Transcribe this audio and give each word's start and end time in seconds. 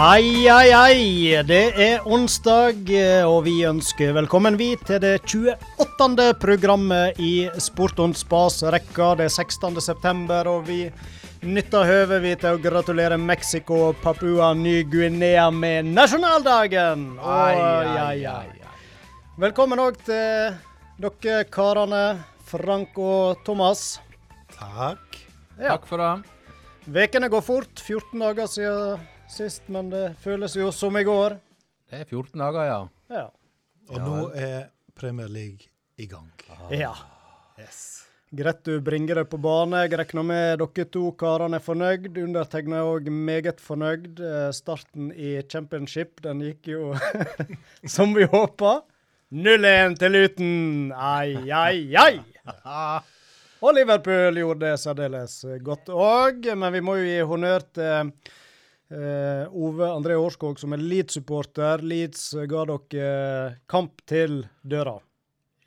Ai, 0.00 0.48
ai, 0.48 0.70
ai. 0.72 1.42
Det 1.44 1.74
er 1.76 2.06
onsdag, 2.08 2.88
eh, 2.88 3.26
og 3.28 3.42
vi 3.44 3.58
ønsker 3.68 4.14
velkommen 4.16 4.56
vi 4.56 4.70
til 4.88 4.96
det 5.02 5.18
28. 5.28 6.30
programmet 6.40 7.20
i 7.20 7.50
Sport 7.60 8.00
on 8.00 8.14
Spas-rekka. 8.16 9.10
Det 9.18 9.26
er 9.26 9.34
16. 9.34 9.76
september, 9.84 10.48
og 10.48 10.64
vi 10.70 10.78
nytter 11.44 11.84
høvet 11.84 12.24
vi 12.24 12.32
til 12.40 12.56
å 12.56 12.62
gratulere 12.64 13.20
Mexico 13.20 13.82
og 13.90 14.00
Papua 14.00 14.54
Ny-Guinea 14.56 15.50
med 15.52 15.92
nasjonaldagen. 15.92 17.04
Ai, 17.20 17.60
ai, 17.60 18.00
ai, 18.06 18.24
ai. 18.24 18.72
Velkommen 19.36 19.84
òg 19.84 20.00
til 20.08 20.56
dere 20.96 21.44
karene, 21.52 22.04
Frank 22.48 22.96
og 22.96 23.44
Thomas. 23.44 23.98
Takk. 24.56 25.22
Ja. 25.60 25.74
Takk 25.76 25.88
for 25.92 26.00
det. 26.00 26.12
Vekene 26.88 27.28
går 27.28 27.44
fort. 27.52 27.74
14 27.84 28.16
dager 28.30 28.48
siden 28.48 29.08
sist, 29.30 29.62
men 29.72 29.90
det 29.92 30.04
føles 30.22 30.54
jo 30.58 30.70
som 30.74 30.96
i 31.00 31.04
går. 31.06 31.38
Det 31.90 32.02
er 32.02 32.04
14 32.06 32.38
dager, 32.38 32.66
ja. 32.68 32.80
Ja. 33.10 33.24
Og 33.90 33.98
nå 34.04 34.18
er 34.38 34.68
Premier 34.98 35.28
League 35.32 35.70
i 35.98 36.06
gang. 36.10 36.28
ja. 36.70 36.92
Yes. 37.60 37.80
Greit 38.32 38.60
du 38.64 38.76
bringer 38.80 39.18
det 39.18 39.24
på 39.28 39.36
bane. 39.42 39.80
Jeg 39.88 39.98
regner 39.98 40.22
med 40.24 40.60
dere 40.62 40.84
to 40.94 41.08
karene 41.18 41.58
er 41.58 41.64
fornøyd. 41.64 42.06
Undertegna 42.22 42.78
er 42.78 42.90
òg 42.92 43.08
meget 43.10 43.58
fornøyd. 43.60 44.20
Eh, 44.22 44.52
Starten 44.54 45.08
i 45.12 45.32
championship 45.50 46.22
den 46.22 46.38
gikk 46.46 46.70
jo 46.70 46.92
som 47.96 48.14
vi 48.14 48.28
håpa. 48.30 48.76
0-1 49.34 49.98
til 49.98 50.14
Luton. 50.14 50.54
Ai, 50.94 51.50
ai, 51.50 51.90
ai. 51.98 52.22
Og 53.60 53.74
Liverpool 53.76 54.38
gjorde 54.40 54.62
det 54.70 54.78
særdeles 54.80 55.34
godt 55.66 55.90
òg, 55.92 56.46
men 56.56 56.72
vi 56.72 56.80
må 56.86 56.94
jo 56.96 57.10
gi 57.10 57.18
honnør 57.34 57.66
til 57.76 58.12
eh, 58.90 59.44
Ove 59.50 59.90
André 59.90 60.16
Årskog, 60.20 60.60
som 60.60 60.74
er 60.76 60.82
Leeds-supporter. 60.82 61.84
Leeds 61.86 62.32
ga 62.50 62.64
dere 62.70 63.60
kamp 63.70 64.02
til 64.10 64.42
døra. 64.62 64.98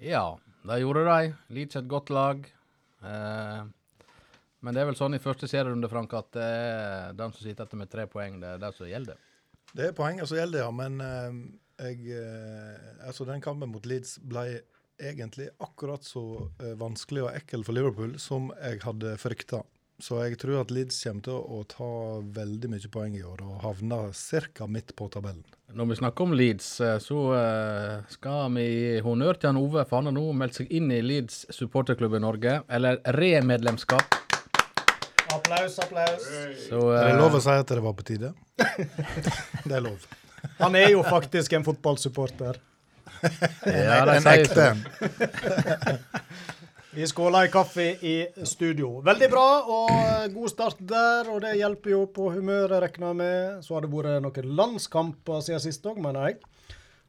Ja, 0.03 0.33
det 0.67 0.81
gjorde 0.83 1.05
de. 1.07 1.33
Leeds 1.55 1.79
er 1.79 1.85
et 1.85 1.91
godt 1.91 2.11
lag. 2.13 2.43
Eh, 3.03 3.63
men 4.63 4.75
det 4.75 4.83
er 4.83 4.87
vel 4.87 4.99
sånn 4.99 5.17
i 5.17 5.21
første 5.23 5.47
serierunde, 5.51 5.89
Frank, 5.91 6.13
at 6.15 6.29
det 6.35 6.43
er 6.47 7.17
den 7.19 7.33
som 7.35 7.43
sitter 7.43 7.65
etter 7.65 7.79
med 7.79 7.91
tre 7.91 8.07
poeng, 8.07 8.39
det 8.39 8.55
er 8.55 8.61
det 8.61 8.71
som 8.77 8.87
gjelder. 8.87 9.19
Det 9.73 9.89
er 9.89 9.97
poenget 9.97 10.29
som 10.29 10.37
gjelder, 10.39 10.63
ja. 10.63 10.69
Men 10.75 11.01
eh, 11.03 11.41
jeg 11.83 12.15
eh, 12.15 13.07
Altså, 13.07 13.27
den 13.27 13.43
kampen 13.43 13.73
mot 13.73 13.85
Leeds 13.89 14.19
ble 14.23 14.61
egentlig 15.01 15.49
akkurat 15.63 16.05
så 16.05 16.23
eh, 16.61 16.75
vanskelig 16.79 17.25
og 17.25 17.33
ekkel 17.33 17.65
for 17.65 17.75
Liverpool 17.75 18.15
som 18.21 18.51
jeg 18.61 18.83
hadde 18.85 19.15
frykta. 19.19 19.63
Så 20.01 20.17
jeg 20.23 20.39
tror 20.41 20.63
at 20.63 20.71
Leeds 20.73 20.97
kommer 21.05 21.23
til 21.27 21.35
å 21.37 21.59
ta 21.69 21.89
veldig 22.35 22.71
mye 22.73 22.89
poeng 22.91 23.13
i 23.17 23.21
år 23.23 23.43
og 23.45 23.61
havne 23.61 23.99
ca. 24.11 24.67
midt 24.67 24.95
på 24.97 25.07
tabellen. 25.13 25.43
Når 25.73 25.89
vi 25.89 25.97
snakker 26.01 26.25
om 26.25 26.33
Leeds, 26.37 26.69
eh, 26.81 26.97
så 27.01 27.19
eh, 27.37 28.01
skal 28.13 28.51
vi 28.57 28.65
gi 28.65 29.03
honnør 29.05 29.39
til 29.39 29.51
han 29.51 29.61
Ove, 29.61 29.85
for 29.89 30.01
han 30.01 30.09
har 30.09 30.15
nå 30.17 30.25
meldt 30.37 30.59
seg 30.59 30.73
inn 30.73 30.91
i 30.93 30.99
Leeds 31.01 31.45
supporterklubb 31.53 32.17
i 32.17 32.21
Norge, 32.21 32.59
eller 32.69 32.99
remedlemskap. 33.17 34.19
Applaus, 35.33 35.79
applaus. 35.81 36.27
Så 36.67 36.81
Er 36.93 37.07
det 37.07 37.15
eh, 37.15 37.21
lov 37.21 37.39
å 37.39 37.41
si 37.41 37.55
at 37.57 37.73
det 37.73 37.85
var 37.85 37.95
på 37.97 38.05
tide? 38.05 38.33
det 39.69 39.77
er 39.77 39.81
lov. 39.81 40.05
Han 40.59 40.75
er 40.77 40.91
jo 40.93 41.01
faktisk 41.05 41.53
en 41.57 41.65
fotballsupporter. 41.65 42.59
ja, 43.23 44.03
det 44.03 44.17
er 44.17 44.17
En 44.17 44.29
ekte 44.33 44.69
en. 44.73 44.83
Vi 46.95 47.07
skåla 47.07 47.45
i 47.45 47.49
kaffe 47.49 47.83
i 48.05 48.27
studio. 48.43 48.99
Veldig 49.01 49.29
bra, 49.31 49.45
og 49.65 49.91
eh, 49.93 50.27
god 50.33 50.49
start 50.51 50.81
der. 50.85 51.31
Og 51.33 51.39
det 51.41 51.55
hjelper 51.57 51.89
jo 51.89 52.03
på 52.13 52.27
humøret, 52.35 52.75
regner 52.83 53.07
jeg 53.09 53.17
med. 53.17 53.63
Så 53.65 53.73
har 53.73 53.81
det 53.81 53.89
vært 53.89 54.21
noen 54.21 54.51
landskamper 54.59 55.41
siden 55.41 55.63
sist 55.63 55.89
òg, 55.89 55.97
mener 56.03 56.29
jeg. 56.29 56.37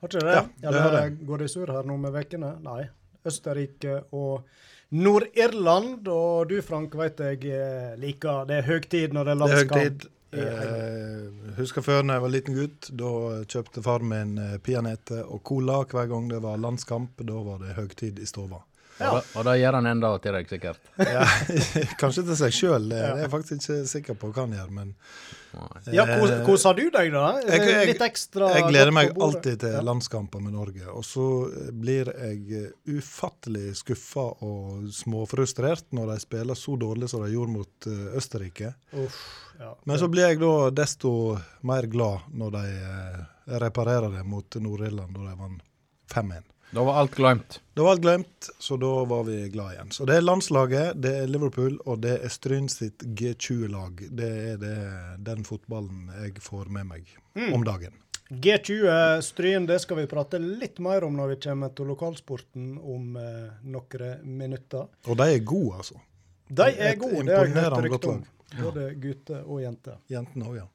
Har 0.01 0.09
ikke 0.09 0.25
det? 0.25 0.39
Ja, 0.39 0.47
det 0.47 0.71
Eller 0.71 0.97
det. 0.97 1.29
går 1.29 1.45
det 1.45 1.51
sur 1.53 1.69
her 1.77 1.85
nå 1.85 1.99
med 2.01 2.17
ukene? 2.17 2.55
Nei. 2.65 2.87
Østerrike 3.29 4.01
og 4.17 4.49
Nord-Irland. 4.97 6.09
Og 6.09 6.49
du, 6.49 6.59
Frank, 6.65 6.97
vet 7.05 7.21
jeg 7.21 7.45
eh, 7.53 7.93
liker 8.01 8.49
Det 8.49 8.63
er 8.63 8.69
høytid 8.73 9.13
når 9.13 9.29
det 9.29 9.37
er 9.37 9.43
landskamp. 9.45 9.79
Det 10.33 10.45
er 10.49 10.61
høytid. 10.65 11.33
Eh, 11.45 11.57
husker 11.61 11.85
før 11.85 12.07
når 12.09 12.17
jeg 12.17 12.25
var 12.31 12.39
liten 12.41 12.63
gutt. 12.63 12.95
Da 13.05 13.17
kjøpte 13.53 13.85
far 13.85 14.01
min 14.17 14.39
peanøtter 14.65 15.27
og 15.29 15.45
cola 15.45 15.83
hver 15.85 16.09
gang 16.09 16.33
det 16.33 16.41
var 16.41 16.57
landskamp. 16.57 17.21
Da 17.21 17.49
var 17.53 17.61
det 17.61 17.77
høytid 17.77 18.25
i 18.25 18.33
stova. 18.33 18.65
Ja. 19.01 19.11
Og, 19.11 19.23
da- 19.45 19.51
og 19.55 19.59
gjør 19.59 19.75
han 19.81 19.87
enda 19.91 20.11
til 20.23 20.37
deg, 20.37 20.51
sikkert. 20.53 20.79
Ja, 21.15 21.25
kanskje 21.99 22.23
til 22.29 22.37
seg 22.39 22.53
sjøl, 22.55 22.85
det 22.93 23.01
er 23.03 23.23
jeg 23.25 23.31
faktisk 23.33 23.57
ikke 23.65 23.79
sikker 23.91 24.15
på 24.21 24.31
hva 24.31 24.45
han 24.45 24.55
gjør. 24.55 24.69
Men 24.71 24.93
Ja, 25.95 26.05
hvordan 26.07 26.41
eh, 26.41 26.45
du 26.79 26.85
deg, 26.95 27.11
da? 27.15 27.25
jeg- 27.47 27.67
jeg- 27.69 27.87
Litt 27.93 28.01
ekstra 28.07 28.49
jeg 28.55 28.65
gleder 28.71 28.91
meg 28.95 29.13
alltid 29.19 29.61
til 29.65 29.77
landskamper 29.87 30.41
med 30.43 30.53
Norge. 30.55 30.87
Og 30.95 31.03
så 31.07 31.27
eh, 31.51 31.71
blir 31.73 32.11
jeg 32.15 32.41
eh, 32.61 32.71
ufattelig 32.99 33.75
skuffa 33.83 34.25
og 34.47 34.89
småfrustrert 34.95 35.91
når 35.95 36.15
de 36.15 36.21
spiller 36.21 36.55
så 36.59 36.79
dårlig 36.79 37.09
som 37.11 37.23
de 37.27 37.33
gjorde 37.35 37.55
mot 37.55 37.87
eh, 37.91 38.17
Østerrike. 38.19 38.75
Uff, 38.95 39.21
ja. 39.59 39.75
Men 39.87 39.99
så 39.99 40.09
blir 40.11 40.29
jeg 40.33 40.41
da 40.43 40.71
desto 40.71 41.13
mer 41.63 41.87
glad 41.91 42.27
når 42.35 42.51
de 42.61 42.65
eh, 42.79 43.23
reparerer 43.63 44.11
det 44.21 44.25
mot 44.27 44.55
Nord-Irland, 44.59 45.15
da 45.19 45.31
de 45.31 45.39
vant 45.39 45.63
5-1. 46.15 46.51
Da 46.75 46.85
var 46.85 46.95
alt 46.95 47.15
glemt. 47.15 47.61
Da 47.75 47.83
var 47.83 47.91
alt 47.91 48.01
glemt, 48.01 48.49
så 48.59 48.77
da 48.77 49.05
var 49.05 49.25
vi 49.25 49.49
glad 49.49 49.73
igjen. 49.73 49.91
Så 49.91 50.05
det 50.05 50.17
er 50.17 50.25
landslaget, 50.25 50.97
det 51.03 51.13
er 51.21 51.29
Liverpool, 51.31 51.77
og 51.87 52.01
det 52.03 52.17
er 52.27 52.33
Stryn 52.35 52.67
sitt 52.69 53.03
G20-lag. 53.03 54.01
Det 54.11 54.31
er 54.49 54.57
det, 54.59 54.79
den 55.23 55.45
fotballen 55.47 56.09
jeg 56.25 56.43
får 56.43 56.73
med 56.75 56.89
meg 56.91 57.13
om 57.55 57.63
dagen. 57.63 57.95
G20 58.27 59.21
Stryn, 59.23 59.69
det 59.71 59.79
skal 59.85 60.01
vi 60.01 60.09
prate 60.11 60.41
litt 60.43 60.81
mer 60.83 61.07
om 61.07 61.15
når 61.15 61.37
vi 61.37 61.39
kommer 61.47 61.71
til 61.79 61.93
lokalsporten 61.93 62.73
om 62.81 63.21
eh, 63.23 63.55
noen 63.71 64.25
minutter. 64.27 64.89
Og 65.07 65.21
de 65.21 65.29
er 65.31 65.45
gode, 65.47 65.77
altså. 65.79 66.01
De 66.51 66.67
er 66.73 66.97
Et 66.97 66.99
gode, 66.99 67.23
det 67.29 67.37
har 67.39 67.47
jeg 67.47 67.55
hørt 67.55 67.85
rykte 67.87 68.15
om. 68.17 68.25
Både 68.59 68.89
gutter 68.99 69.47
og 69.47 69.63
jenter. 69.63 70.03
Jentene 70.11 70.51
òg, 70.51 70.59
ja. 70.65 70.67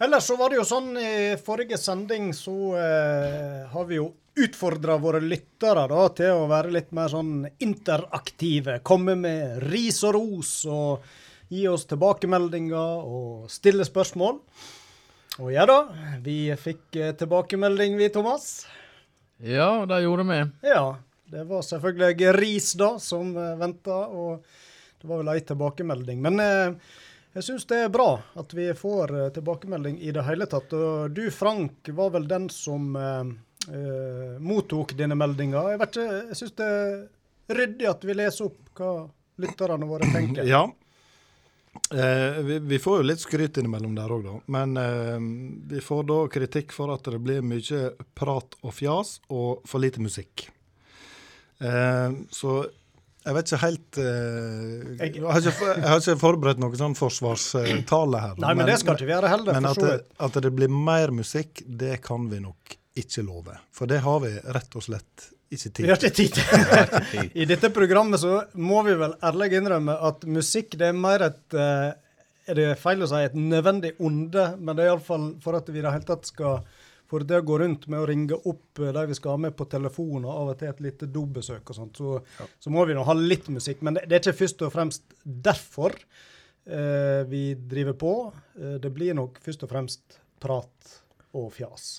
Ellers 0.00 0.24
så 0.24 0.38
var 0.40 0.48
det 0.48 0.56
jo 0.56 0.64
sånn 0.64 0.94
i 0.96 1.36
forrige 1.44 1.76
sending 1.76 2.30
så 2.32 2.56
eh, 2.80 3.68
har 3.68 3.84
vi 3.84 3.98
jo 3.98 4.08
utfordra 4.44 4.96
våre 5.00 5.20
lyttere 5.22 5.86
da, 5.90 6.04
til 6.16 6.42
å 6.42 6.48
være 6.50 6.72
litt 6.74 6.90
mer 6.96 7.12
sånn 7.12 7.44
interaktive. 7.62 8.78
Komme 8.86 9.16
med 9.18 9.60
ris 9.70 10.02
og 10.06 10.16
ros 10.16 10.52
og 10.70 11.06
gi 11.50 11.66
oss 11.70 11.86
tilbakemeldinger 11.90 13.04
og 13.06 13.50
stille 13.50 13.86
spørsmål. 13.86 14.40
Og 15.40 15.52
ja 15.54 15.64
da, 15.68 15.78
vi 16.24 16.50
fikk 16.58 16.98
eh, 16.98 17.14
tilbakemelding 17.18 17.96
vi, 17.98 18.10
Thomas. 18.12 18.66
Ja, 19.40 19.86
det 19.88 20.02
gjorde 20.04 20.26
vi. 20.28 20.40
Ja, 20.68 20.84
det 21.30 21.46
var 21.48 21.62
selvfølgelig 21.64 22.34
ris 22.36 22.74
da 22.76 22.90
som 23.00 23.32
uh, 23.38 23.54
venta, 23.56 24.02
og 24.10 24.44
det 25.00 25.08
var 25.08 25.22
vel 25.22 25.30
ei 25.32 25.40
tilbakemelding. 25.46 26.20
Men 26.20 26.42
eh, 26.44 26.90
jeg 27.30 27.46
syns 27.46 27.68
det 27.70 27.76
er 27.84 27.92
bra 27.94 28.08
at 28.40 28.52
vi 28.56 28.66
får 28.74 29.14
eh, 29.14 29.28
tilbakemelding 29.36 30.00
i 30.02 30.10
det 30.14 30.26
hele 30.26 30.48
tatt. 30.50 30.72
Og 30.74 31.14
du, 31.14 31.22
Frank, 31.30 31.88
var 31.94 32.10
vel 32.16 32.26
den 32.28 32.48
som 32.52 32.90
eh, 32.98 33.30
eh, 33.68 34.38
mottok 34.40 34.94
dine 34.98 35.14
meldinger. 35.18 35.72
Jeg 35.74 35.80
vet 35.82 35.96
ikke, 35.96 36.20
jeg 36.30 36.38
syns 36.40 36.54
det 36.60 36.68
er 36.70 37.56
ryddig 37.60 37.88
at 37.90 38.04
vi 38.06 38.14
leser 38.14 38.46
opp 38.50 38.70
hva 38.78 38.92
lytterne 39.40 39.88
våre 39.88 40.08
tenker. 40.12 40.44
Ja. 40.48 40.64
Eh, 41.94 42.40
vi, 42.46 42.58
vi 42.58 42.78
får 42.82 43.00
jo 43.00 43.06
litt 43.06 43.22
skryt 43.22 43.58
innimellom 43.60 43.94
der 43.98 44.10
òg, 44.10 44.24
da. 44.26 44.34
Men 44.50 44.76
eh, 44.80 45.18
vi 45.74 45.82
får 45.84 46.06
da 46.10 46.18
kritikk 46.32 46.72
for 46.74 46.92
at 46.94 47.06
det 47.10 47.20
blir 47.22 47.42
mye 47.46 47.92
prat 48.18 48.56
og 48.62 48.74
fjas 48.74 49.18
og 49.30 49.62
for 49.70 49.82
lite 49.82 50.02
musikk. 50.02 50.48
Eh, 51.60 52.10
så 52.32 52.60
jeg 53.20 53.36
vet 53.36 53.50
ikke 53.50 53.60
helt 53.66 53.98
eh, 54.00 54.92
Jeg- 55.04 55.22
har 55.22 55.40
ikke, 55.44 55.66
jeg 55.76 55.88
har 55.92 55.98
ikke 56.00 56.18
forberedt 56.22 56.60
noen 56.62 56.78
sånn 56.80 56.96
forsvarstale 56.96 58.20
her. 58.22 58.34
Nei, 58.40 58.54
men 58.56 58.66
det 58.70 58.78
skal 58.80 58.96
ikke 58.96 59.06
vi 59.10 59.12
gjøre 59.12 59.28
heller, 59.34 59.52
Men 59.58 59.68
at 59.70 59.82
det, 59.84 59.96
at 60.26 60.38
det 60.46 60.52
blir 60.56 60.72
mer 60.72 61.12
musikk, 61.12 61.60
det 61.68 61.98
kan 62.06 62.30
vi 62.32 62.40
nok 62.40 62.76
ikke 62.98 63.22
love. 63.22 63.54
For 63.74 63.90
det 63.90 64.00
har 64.04 64.18
vi 64.24 64.32
rett 64.56 64.76
og 64.76 64.84
slett 64.84 65.30
ikke 65.50 65.70
tid 65.70 65.84
Vi 65.84 65.90
har 65.90 65.98
ikke 65.98 66.14
tid 66.14 66.36
til 67.10 67.30
I 67.42 67.46
dette 67.50 67.70
programmet 67.74 68.22
så 68.22 68.36
må 68.58 68.82
vi 68.86 68.94
vel 68.98 69.16
ærlig 69.26 69.52
innrømme 69.58 69.96
at 70.10 70.26
musikk 70.30 70.76
det 70.78 70.90
er 70.90 70.98
mer 70.98 71.26
et 71.26 71.56
eh, 71.58 71.88
Er 72.50 72.58
det 72.58 72.68
feil 72.82 73.02
å 73.02 73.08
si 73.10 73.22
et 73.22 73.34
nødvendig 73.34 73.96
onde, 74.02 74.44
men 74.58 74.76
det 74.76 74.84
er 74.84 74.92
iallfall 74.92 75.32
for 75.42 75.58
at 75.58 75.68
vi 75.70 75.78
i 75.78 75.84
det 75.84 75.92
hele 75.94 76.06
tatt 76.06 76.30
skal 76.30 76.62
for 77.10 77.26
det 77.26 77.40
å 77.40 77.46
gå 77.46 77.56
rundt 77.58 77.88
med 77.90 78.02
å 78.02 78.06
ringe 78.06 78.38
opp 78.46 78.78
eh, 78.78 78.92
de 78.94 79.06
vi 79.10 79.16
skal 79.18 79.34
ha 79.34 79.42
med 79.46 79.56
på 79.58 79.66
telefon, 79.70 80.24
og 80.24 80.30
av 80.30 80.52
og 80.52 80.60
til 80.60 80.70
et 80.70 80.82
lite 80.84 81.08
dobesøk 81.10 81.72
og 81.72 81.78
sånt, 81.78 81.98
så, 81.98 82.20
så 82.62 82.72
må 82.72 82.84
vi 82.86 82.94
nå 82.94 83.02
ha 83.06 83.16
litt 83.18 83.48
musikk. 83.50 83.82
Men 83.86 83.98
det, 83.98 84.06
det 84.06 84.18
er 84.18 84.22
ikke 84.22 84.42
først 84.44 84.62
og 84.66 84.74
fremst 84.74 85.16
derfor 85.50 85.96
eh, 85.98 87.26
vi 87.30 87.44
driver 87.72 87.98
på. 87.98 88.14
Eh, 88.60 88.76
det 88.82 88.92
blir 88.94 89.18
nok 89.18 89.42
først 89.42 89.66
og 89.66 89.72
fremst 89.72 90.20
prat 90.40 90.94
og 91.34 91.50
fjas. 91.54 91.90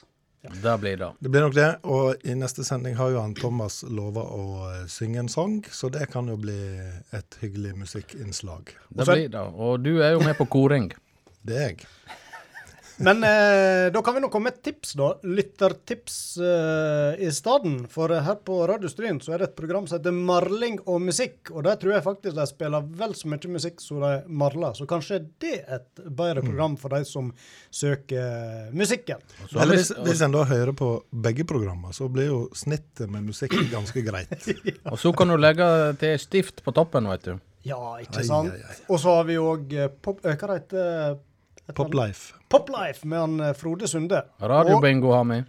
Det 0.42 0.78
blir 0.82 0.98
det. 0.98 1.12
Det 1.20 1.30
blir 1.30 1.42
nok 1.46 1.54
det. 1.56 1.70
Og 1.84 2.24
i 2.26 2.34
neste 2.38 2.66
sending 2.66 2.96
har 2.98 3.12
jo 3.14 3.22
han 3.22 3.36
Thomas 3.38 3.82
lova 3.86 4.24
å 4.26 4.46
eh, 4.72 4.88
synge 4.90 5.22
en 5.22 5.30
sang, 5.30 5.60
så 5.70 5.90
det 5.94 6.08
kan 6.14 6.30
jo 6.32 6.38
bli 6.42 6.58
et 7.14 7.38
hyggelig 7.44 7.76
musikkinnslag. 7.84 8.74
Det 8.90 9.06
blir 9.06 9.30
det. 9.30 9.46
Og 9.54 9.80
du 9.86 9.94
er 10.02 10.16
jo 10.16 10.24
med 10.26 10.38
på 10.40 10.50
koring. 10.50 10.90
Det 11.46 11.58
er 11.58 11.70
jeg. 11.70 11.86
Men 13.02 13.24
eh, 13.26 13.88
da 13.94 14.02
kan 14.06 14.14
vi 14.16 14.22
nå 14.22 14.30
komme 14.30 14.50
med 14.52 14.58
et 14.60 14.64
tips, 14.70 14.92
da. 15.00 15.08
Lyttertips 15.26 16.18
eh, 16.38 17.22
i 17.26 17.30
stedet. 17.34 17.72
For 17.92 18.14
her 18.14 18.38
på 18.46 18.60
Radio 18.70 18.90
Stryn 18.92 19.18
så 19.24 19.34
er 19.34 19.42
det 19.42 19.48
et 19.50 19.56
program 19.58 19.88
som 19.90 19.98
heter 19.98 20.14
Marling 20.16 20.78
og 20.86 21.00
musikk. 21.02 21.50
Og 21.56 21.66
der 21.66 21.80
tror 21.82 21.96
jeg 21.96 22.06
faktisk 22.06 22.38
de 22.38 22.46
spiller 22.50 22.86
vel 23.02 23.16
så 23.18 23.32
mye 23.32 23.52
musikk 23.56 23.82
som 23.82 24.04
de 24.04 24.12
marler. 24.42 24.76
Så 24.78 24.86
kanskje 24.90 25.22
det 25.42 25.56
er 25.64 25.80
et 25.80 26.04
bedre 26.06 26.44
program 26.46 26.78
for 26.82 26.94
de 26.94 27.02
som 27.10 27.32
søker 27.74 28.70
musikken. 28.78 29.24
Så 29.50 29.60
Eller 29.64 29.80
hvis, 29.82 29.92
hvis 30.06 30.22
en 30.26 30.36
da 30.38 30.46
hører 30.50 30.74
på 30.78 30.92
begge 31.26 31.46
programmer, 31.50 31.96
så 31.98 32.10
blir 32.12 32.30
jo 32.30 32.42
snittet 32.58 33.10
med 33.12 33.26
musikk 33.32 33.56
ganske 33.72 34.04
greit. 34.06 34.38
Og 34.92 35.00
så 35.02 35.14
kan 35.18 35.32
du 35.34 35.40
legge 35.42 35.66
til 36.02 36.20
stift 36.22 36.62
på 36.66 36.74
toppen, 36.76 37.10
vet 37.12 37.32
du. 37.32 37.34
Ja, 37.66 37.78
ikke 38.02 38.24
sant? 38.26 38.56
Og 38.90 38.98
så 39.02 39.20
har 39.20 39.28
vi 39.28 39.36
òg 39.38 39.76
pop... 40.02 40.24
eh, 40.26 40.34
Hva 40.38 40.56
heter 40.58 40.80
det? 40.80 41.20
Poplife. 41.78 42.34
Poplife 42.52 43.08
med 43.08 43.20
han 43.20 43.40
eh, 43.40 43.56
Frode 43.58 43.88
Sunde. 43.88 44.26
Og, 44.42 44.48
Radiobingo 44.50 45.12
har 45.16 45.26
vi. 45.30 45.42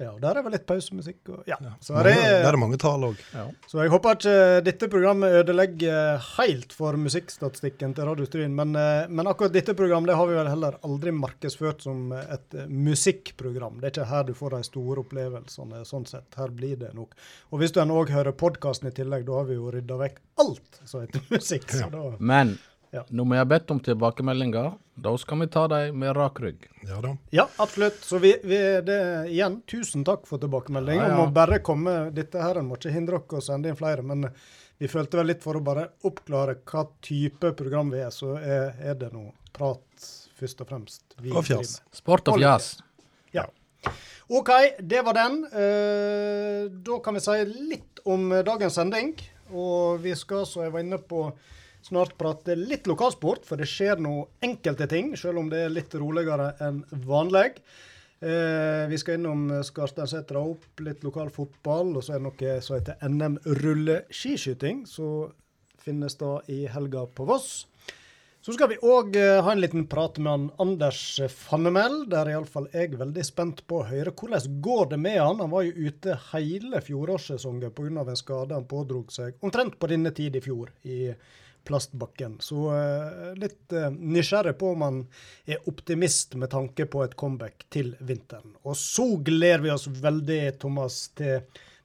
ja, 0.00 0.14
der 0.16 0.38
er 0.38 0.44
vel 0.46 0.54
litt 0.56 0.64
pausemusikk 0.64 1.28
og 1.28 1.48
Ja. 1.50 1.58
Så, 1.84 1.92
er 2.00 2.06
det 2.08 2.14
der 2.16 2.46
er, 2.48 2.56
det 2.56 2.60
mange 2.62 2.78
tall 2.80 3.04
òg. 3.04 3.18
Ja. 3.36 3.44
så 3.68 3.82
jeg 3.82 3.92
håper 3.92 4.16
ikke 4.16 4.36
dette 4.64 4.88
programmet 4.88 5.34
ødelegger 5.42 6.22
helt 6.38 6.72
for 6.72 6.96
musikkstatistikken 6.96 7.92
til 7.94 8.08
Radio 8.08 8.24
Stryn, 8.24 8.54
men, 8.56 8.72
eh, 8.80 9.06
men 9.12 9.28
akkurat 9.28 9.52
dette 9.52 9.74
programmet 9.76 10.08
det 10.08 10.16
har 10.16 10.30
vi 10.30 10.38
vel 10.38 10.48
heller 10.48 10.78
aldri 10.88 11.12
markedsført 11.12 11.84
som 11.84 12.14
et 12.16 12.56
eh, 12.56 12.66
musikkprogram. 12.66 13.78
Det 13.80 13.90
er 13.90 13.94
ikke 13.94 14.08
her 14.10 14.24
du 14.24 14.34
får 14.34 14.56
de 14.56 14.62
store 14.70 15.04
opplevelsene, 15.04 15.84
sånn 15.84 16.08
sett. 16.08 16.32
Her 16.40 16.48
blir 16.48 16.80
det 16.80 16.94
nok. 16.96 17.14
Og 17.52 17.60
hvis 17.60 17.76
du 17.76 17.82
òg 17.84 18.10
hører 18.10 18.32
podkasten 18.32 18.88
i 18.88 18.96
tillegg, 18.96 19.28
da 19.28 19.42
har 19.42 19.52
vi 19.52 19.60
jo 19.60 19.70
rydda 19.70 20.00
vekk 20.00 20.18
alt 20.40 20.82
som 20.88 21.04
heter 21.04 21.28
musikk. 21.30 21.68
Så 21.70 21.92
da 21.92 22.16
Men 22.18 22.56
Ja. 22.90 23.04
når 23.08 23.26
vi 23.30 23.36
har 23.38 23.44
bedt 23.46 23.70
om 23.70 23.80
tilbakemeldinger, 23.86 24.72
da 24.98 25.10
skal 25.18 25.38
vi 25.40 25.46
ta 25.46 25.66
dem 25.70 25.98
med 26.02 26.10
rak 26.16 26.40
rygg. 26.42 26.64
Ja 26.88 26.98
da. 27.04 27.12
Ja, 27.30 27.44
absolutt. 27.62 28.00
Så 28.02 28.18
vi, 28.18 28.32
vi 28.42 28.58
det, 28.86 28.96
igjen, 29.30 29.60
tusen 29.70 30.02
takk 30.04 30.26
for 30.26 30.42
tilbakemelding. 30.42 30.98
Ja, 30.98 31.12
ja. 31.12 31.20
Om 31.20 31.30
å 31.30 31.34
bare 31.34 31.60
komme 31.62 31.94
Dette 32.14 32.42
her 32.42 32.58
må 32.66 32.80
ikke 32.80 32.94
hindre 32.94 33.20
oss 33.20 33.36
å 33.38 33.44
sende 33.52 33.70
inn 33.70 33.78
flere, 33.78 34.02
men 34.02 34.26
vi 34.80 34.90
følte 34.90 35.20
vel 35.20 35.30
litt 35.30 35.44
for 35.44 35.58
å 35.58 35.62
bare 35.62 35.90
oppklare 36.08 36.58
hva 36.66 36.86
type 37.04 37.52
program 37.58 37.92
vi 37.94 38.02
er, 38.02 38.10
så 38.14 38.34
er, 38.40 38.74
er 38.80 38.98
det 38.98 39.12
nå 39.14 39.28
prat 39.54 40.06
først 40.40 40.64
og 40.64 40.70
fremst. 40.72 41.04
vi 41.20 41.34
Og 41.36 41.44
fjas. 41.46 41.78
Sport 41.94 42.32
og 42.32 42.40
fjas. 42.40 42.72
Ja. 43.36 43.46
OK, 44.30 44.50
det 44.80 45.04
var 45.06 45.18
den. 45.18 45.42
Uh, 45.52 46.66
da 46.86 46.98
kan 47.04 47.14
vi 47.14 47.22
si 47.22 47.38
litt 47.70 48.02
om 48.08 48.32
dagens 48.46 48.80
sending. 48.80 49.14
Og 49.50 50.00
vi 50.02 50.14
skal, 50.18 50.46
som 50.46 50.64
jeg 50.64 50.72
var 50.74 50.84
inne 50.84 51.00
på, 51.02 51.28
snart 51.90 52.16
prate 52.18 52.56
litt 52.56 52.88
lokalsport, 52.88 53.44
for 53.46 53.60
det 53.60 53.68
skjer 53.68 54.00
nå 54.00 54.14
enkelte 54.46 54.88
ting, 54.90 55.12
selv 55.18 55.42
om 55.42 55.50
det 55.52 55.66
er 55.66 55.74
litt 55.74 55.94
roligere 55.98 56.54
enn 56.62 56.84
vanlig. 57.06 57.58
Eh, 58.20 58.84
vi 58.90 58.98
skal 59.00 59.16
innom 59.16 59.48
Skarsteinsetra 59.64 60.42
opp, 60.44 60.66
litt 60.84 61.04
lokal 61.06 61.30
fotball, 61.32 61.94
og 61.96 62.04
så 62.04 62.16
er 62.16 62.20
det 62.20 62.28
noe 62.28 62.56
som 62.64 62.76
heter 62.76 63.00
NM 63.08 63.38
rulleskiskyting, 63.62 64.84
som 64.88 65.32
finnes 65.80 66.18
da 66.20 66.38
i 66.52 66.66
helga 66.68 67.06
på 67.16 67.24
Voss. 67.28 67.64
Så 68.40 68.54
skal 68.56 68.70
vi 68.70 68.78
òg 68.88 69.16
ha 69.20 69.52
en 69.52 69.60
liten 69.60 69.82
prat 69.88 70.16
med 70.16 70.30
han 70.32 70.44
Anders 70.64 71.20
Fannemel. 71.28 72.06
Der 72.08 72.24
er 72.24 72.38
iallfall 72.38 72.70
jeg 72.72 72.96
veldig 72.96 73.24
spent 73.26 73.60
på 73.68 73.82
å 73.82 73.88
høre 73.90 74.14
hvordan 74.16 74.54
går 74.64 74.86
det 74.94 74.98
med 75.00 75.18
han. 75.20 75.42
Han 75.44 75.52
var 75.52 75.66
jo 75.66 75.88
ute 75.90 76.16
hele 76.30 76.80
fjorårssesongen 76.86 77.74
pga. 77.76 78.00
en 78.00 78.16
skade 78.16 78.56
han 78.56 78.64
pådrog 78.64 79.12
seg 79.12 79.36
omtrent 79.44 79.76
på 79.78 79.90
denne 79.92 80.14
tid 80.16 80.36
i 80.36 80.40
fjor, 80.40 80.72
i 80.88 81.12
plastbakken. 81.70 82.36
Så 82.42 82.66
eh, 82.74 83.32
litt 83.38 83.72
eh, 83.72 83.90
nysgjerrig 83.94 84.56
på 84.58 84.74
om 84.74 84.84
han 84.86 85.00
er 85.46 85.62
optimist 85.70 86.34
med 86.40 86.50
tanke 86.50 86.88
på 86.90 87.04
et 87.06 87.14
comeback 87.20 87.68
til 87.70 87.94
vinteren. 88.02 88.56
Og 88.66 88.78
så 88.78 89.06
gleder 89.22 89.62
vi 89.62 89.74
oss 89.74 89.86
veldig, 90.02 90.40
Thomas, 90.62 91.04
til 91.18 91.38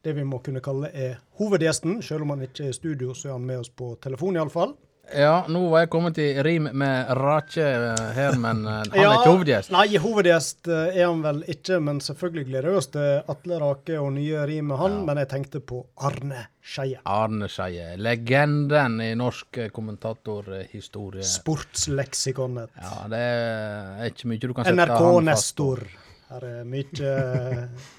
det 0.06 0.14
vi 0.18 0.26
må 0.26 0.42
kunne 0.46 0.64
kalle 0.66 0.90
er 0.94 1.20
hovedgjesten. 1.40 2.00
Selv 2.06 2.26
om 2.26 2.34
han 2.36 2.46
ikke 2.48 2.68
er 2.68 2.74
i 2.74 2.78
studio, 2.78 3.14
så 3.14 3.30
er 3.30 3.38
han 3.38 3.46
med 3.46 3.64
oss 3.64 3.72
på 3.74 3.94
telefon, 4.02 4.38
iallfall. 4.38 4.76
Ja, 5.14 5.46
nå 5.52 5.62
var 5.70 5.84
jeg 5.84 5.90
kommet 5.94 6.18
i 6.22 6.28
rim 6.44 6.70
med 6.74 7.12
Rake 7.18 7.62
eh, 7.62 8.06
her, 8.16 8.38
men 8.42 8.64
han 8.66 8.90
han 8.90 8.96
er 8.96 9.18
ikke 9.20 9.34
hovedgjest. 9.34 9.72
Nei, 9.76 9.86
hovedgjest 10.02 10.70
eh, 10.72 10.98
er 10.98 11.10
han 11.10 11.22
vel 11.26 11.44
ikke, 11.52 11.80
men 11.84 12.02
selvfølgelig 12.04 12.46
gleder 12.50 12.74
vi 12.74 12.80
oss 12.80 12.90
til 12.94 13.32
Atle 13.34 13.60
Rake 13.62 14.00
og 14.02 14.12
nye 14.18 14.46
rim 14.50 14.72
med 14.72 14.82
han. 14.82 14.98
Men 15.08 15.22
jeg 15.22 15.30
tenkte 15.34 15.62
på 15.62 15.84
Arne 16.08 16.48
Skeie. 16.66 17.02
Arne 17.06 17.50
Skeie. 17.52 17.94
Legenden 18.02 18.98
i 19.06 19.12
norsk 19.20 19.62
eh, 19.62 19.70
kommentatorhistorie. 19.76 21.26
Sportsleksikonet. 21.28 22.74
Ja, 22.82 22.96
det 23.12 23.22
er 23.26 24.10
ikke 24.10 24.32
mye 24.32 24.42
du 24.42 24.54
kan 24.54 24.68
sette 24.68 24.80
NRK 24.80 24.96
han 24.96 25.32
fast 25.36 25.56
på. 25.60 25.70
Nestor. 25.76 25.86
Her 26.32 26.50
er 26.50 26.66
mye 26.66 27.14
eh, 27.14 27.94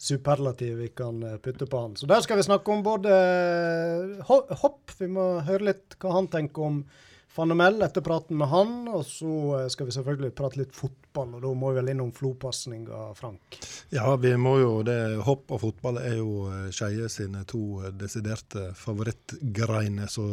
superlativ 0.00 0.78
vi 0.78 0.88
kan 0.88 1.22
eh, 1.22 1.36
putte 1.36 1.66
på 1.66 1.78
han. 1.78 1.96
Så 1.96 2.06
der 2.06 2.20
skal 2.20 2.36
vi 2.36 2.42
snakke 2.42 2.72
om 2.72 2.82
både 2.82 3.12
eh, 3.12 4.32
hopp, 4.62 4.90
vi 4.98 5.08
må 5.12 5.32
høre 5.44 5.70
litt 5.70 5.96
hva 6.00 6.16
han 6.16 6.30
tenker 6.32 6.68
om 6.70 6.82
Fannemel 7.30 7.78
etter 7.86 8.02
praten 8.02 8.38
med 8.40 8.48
han. 8.50 8.72
Og 8.88 9.04
så 9.06 9.34
eh, 9.58 9.66
skal 9.72 9.90
vi 9.90 9.96
selvfølgelig 9.98 10.32
prate 10.38 10.62
litt 10.62 10.72
fotball, 10.76 11.36
og 11.36 11.44
da 11.44 11.52
må 11.52 11.72
vi 11.74 11.82
vel 11.82 11.92
innom 11.92 12.14
Flo-pasninga, 12.16 13.10
Frank. 13.18 13.60
Ja, 13.92 14.08
vi 14.16 14.32
må 14.40 14.56
jo 14.62 14.72
det. 14.86 14.98
Hopp 15.28 15.52
og 15.52 15.60
fotball 15.66 16.00
er 16.00 16.16
jo 16.22 16.48
Skeie 16.72 17.12
sine 17.12 17.44
to 17.48 17.92
desiderte 17.92 18.70
favorittgreiner, 18.78 20.08
så 20.08 20.26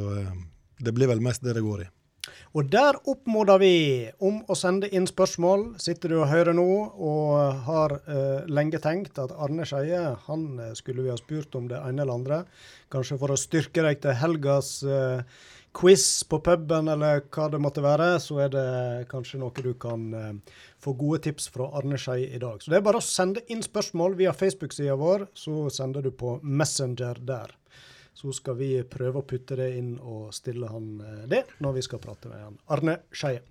det 0.79 0.95
blir 0.95 1.11
vel 1.11 1.23
mest 1.25 1.43
det 1.43 1.57
det 1.57 1.65
går 1.65 1.83
i. 1.83 1.91
Og 2.57 2.69
der 2.71 2.97
oppmoder 3.09 3.61
vi 3.61 3.73
om 4.23 4.39
å 4.47 4.57
sende 4.57 4.89
inn 4.89 5.07
spørsmål. 5.09 5.67
Sitter 5.81 6.13
du 6.13 6.19
og 6.21 6.31
hører 6.31 6.55
nå 6.57 6.67
og 6.93 7.61
har 7.67 7.97
eh, 8.05 8.47
lenge 8.49 8.81
tenkt 8.83 9.19
at 9.21 9.35
Arne 9.35 9.67
Skeie 9.67 10.15
han 10.27 10.47
eh, 10.63 10.73
skulle 10.77 11.05
vi 11.05 11.13
ha 11.13 11.19
spurt 11.19 11.55
om 11.59 11.69
det 11.71 11.81
ene 11.81 12.03
eller 12.03 12.17
andre. 12.17 12.41
Kanskje 12.93 13.19
for 13.21 13.33
å 13.33 13.39
styrke 13.39 13.85
deg 13.85 14.01
til 14.03 14.17
helgas 14.17 14.79
eh, 14.87 15.21
quiz 15.77 16.23
på 16.23 16.39
puben 16.41 16.87
eller 16.89 17.21
hva 17.29 17.47
det 17.53 17.59
måtte 17.61 17.83
være, 17.85 18.15
så 18.23 18.39
er 18.47 18.53
det 18.53 18.69
kanskje 19.11 19.41
noe 19.41 19.63
du 19.63 19.73
kan 19.77 20.07
eh, 20.17 20.55
få 20.81 20.95
gode 20.97 21.21
tips 21.27 21.51
fra 21.53 21.69
Arne 21.77 21.99
Skeie 22.01 22.31
i 22.33 22.41
dag. 22.41 22.63
Så 22.63 22.73
det 22.73 22.79
er 22.79 22.87
bare 22.87 23.01
å 23.01 23.05
sende 23.05 23.43
inn 23.53 23.61
spørsmål 23.65 24.17
via 24.17 24.33
Facebook-sida 24.33 24.97
vår, 24.97 25.27
så 25.37 25.67
sender 25.73 26.05
du 26.05 26.09
på 26.17 26.37
Messenger 26.41 27.21
der. 27.27 27.53
Så 28.17 28.31
skal 28.33 28.55
vi 28.57 28.71
prøve 28.89 29.21
å 29.21 29.25
putte 29.29 29.55
det 29.59 29.67
inn 29.77 29.91
og 30.01 30.31
stille 30.33 30.69
han 30.71 30.87
eh, 31.05 31.25
det 31.29 31.43
når 31.61 31.75
vi 31.75 31.83
skal 31.85 32.01
prate 32.01 32.31
med 32.31 32.41
han. 32.41 32.55
Arne 32.73 32.95
Skeie. 33.13 33.43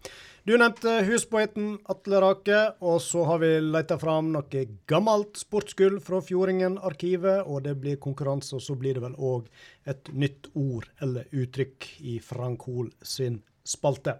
Du 0.46 0.52
nevnte 0.58 1.00
huspoeten 1.06 1.76
Atle 1.90 2.20
Rake, 2.22 2.58
og 2.82 3.00
så 3.02 3.24
har 3.26 3.40
vi 3.42 3.52
leita 3.62 3.96
fram 3.98 4.32
noe 4.34 4.64
gammelt 4.90 5.38
sportsgull 5.38 6.00
fra 6.02 6.20
Fjordingen-arkivet, 6.22 7.46
og 7.46 7.64
det 7.66 7.74
blir 7.82 7.98
konkurranse, 8.02 8.54
og 8.58 8.62
så 8.62 8.76
blir 8.78 8.94
det 8.98 9.02
vel 9.02 9.16
òg 9.18 9.48
et 9.90 10.10
nytt 10.14 10.50
ord 10.54 10.86
eller 11.02 11.26
uttrykk 11.34 11.90
i 12.06 12.18
Frank 12.22 12.66
Hoel 12.66 12.92
sin 13.02 13.40
spalte. 13.66 14.18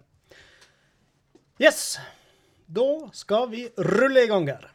Yes! 1.63 1.97
Da 2.67 2.87
skal 3.15 3.47
vi 3.53 3.69
rulle 3.79 4.27
i 4.27 4.31
gang 4.31 4.51
her. 4.51 4.67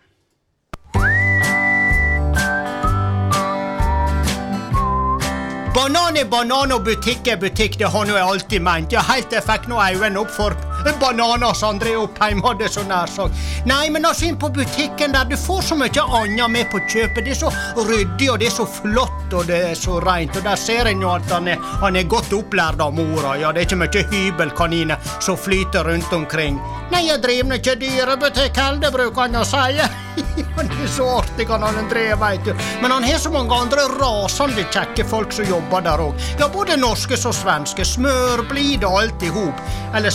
Banan 5.82 6.14
er 6.14 6.28
banan 6.30 6.70
og 6.76 6.84
butikk 6.86 7.26
er 7.32 7.40
butikk, 7.42 7.80
det 7.82 7.88
har 7.90 8.04
nå 8.06 8.14
jeg 8.14 8.22
alltid 8.22 8.62
ment. 8.62 8.92
Ja, 8.94 9.02
helt 9.08 9.32
til 9.32 9.40
jeg 9.40 9.48
fikk 9.48 9.64
nå 9.72 9.80
øynene 9.82 10.22
opp 10.22 10.30
for 10.30 10.54
bananer 11.02 11.54
som 11.54 11.76
André 11.76 11.96
Oppheim 12.00 12.42
hadde 12.44 12.70
så 12.70 12.84
nær 12.88 13.10
sagt. 13.12 13.38
Nei, 13.70 13.90
men 13.94 14.06
altså 14.06 14.28
inn 14.30 14.38
på 14.42 14.50
butikken 14.54 15.16
der, 15.16 15.26
du 15.30 15.38
får 15.38 15.62
så 15.72 15.78
mye 15.80 16.06
annet 16.22 16.52
med 16.52 16.70
på 16.72 16.82
kjøpet. 16.88 17.24
Det 17.26 17.36
er 17.36 17.40
så 17.42 17.52
ryddig, 17.78 18.30
og 18.32 18.40
det 18.42 18.50
er 18.50 18.56
så 18.56 18.68
flott, 18.70 19.34
og 19.34 19.48
det 19.50 19.62
er 19.72 19.78
så 19.78 20.00
rent. 20.04 20.38
Og 20.38 20.46
der 20.48 20.60
ser 20.60 20.90
en 20.92 21.04
jo 21.04 21.12
at 21.14 21.32
han 21.32 21.50
er, 21.52 21.62
han 21.84 22.00
er 22.00 22.10
godt 22.10 22.34
opplært 22.36 22.82
av 22.84 22.96
mora. 22.98 23.38
Ja, 23.42 23.52
det 23.54 23.64
er 23.64 23.70
ikke 23.70 23.82
mye 23.84 24.06
hybelkaniner 24.12 25.12
som 25.22 25.38
flyter 25.40 25.88
rundt 25.88 26.14
omkring. 26.16 26.60
Nei, 26.92 27.06
jeg 27.08 27.22
driver 27.24 27.60
ikke 27.60 27.78
dyrebutikk 27.80 28.58
heller, 28.60 28.92
bruker 28.94 29.28
han 29.28 29.42
å 29.42 29.46
si. 29.48 29.82
Han 30.58 30.68
er 30.68 30.90
så 30.92 31.06
artig, 31.22 31.46
han 31.48 31.64
André, 31.64 32.04
veit 32.20 32.44
du. 32.46 32.52
Men 32.82 32.92
han 32.92 33.06
har 33.08 33.20
så 33.22 33.32
mange 33.32 33.56
andre 33.56 33.86
rasende 33.96 34.66
kjekke 34.74 35.06
folk 35.08 35.32
som 35.34 35.48
jobber 35.48 35.86
der 35.86 36.04
òg. 36.04 36.26
Ja, 36.40 36.50
både 36.52 36.76
norske 36.80 37.18
som 37.18 37.34
svenske. 37.36 37.86
Smørblid 37.88 38.84
og 38.88 38.98
alt 39.02 39.24
i 39.24 39.32
hop. 39.32 39.62
Eller 39.96 40.12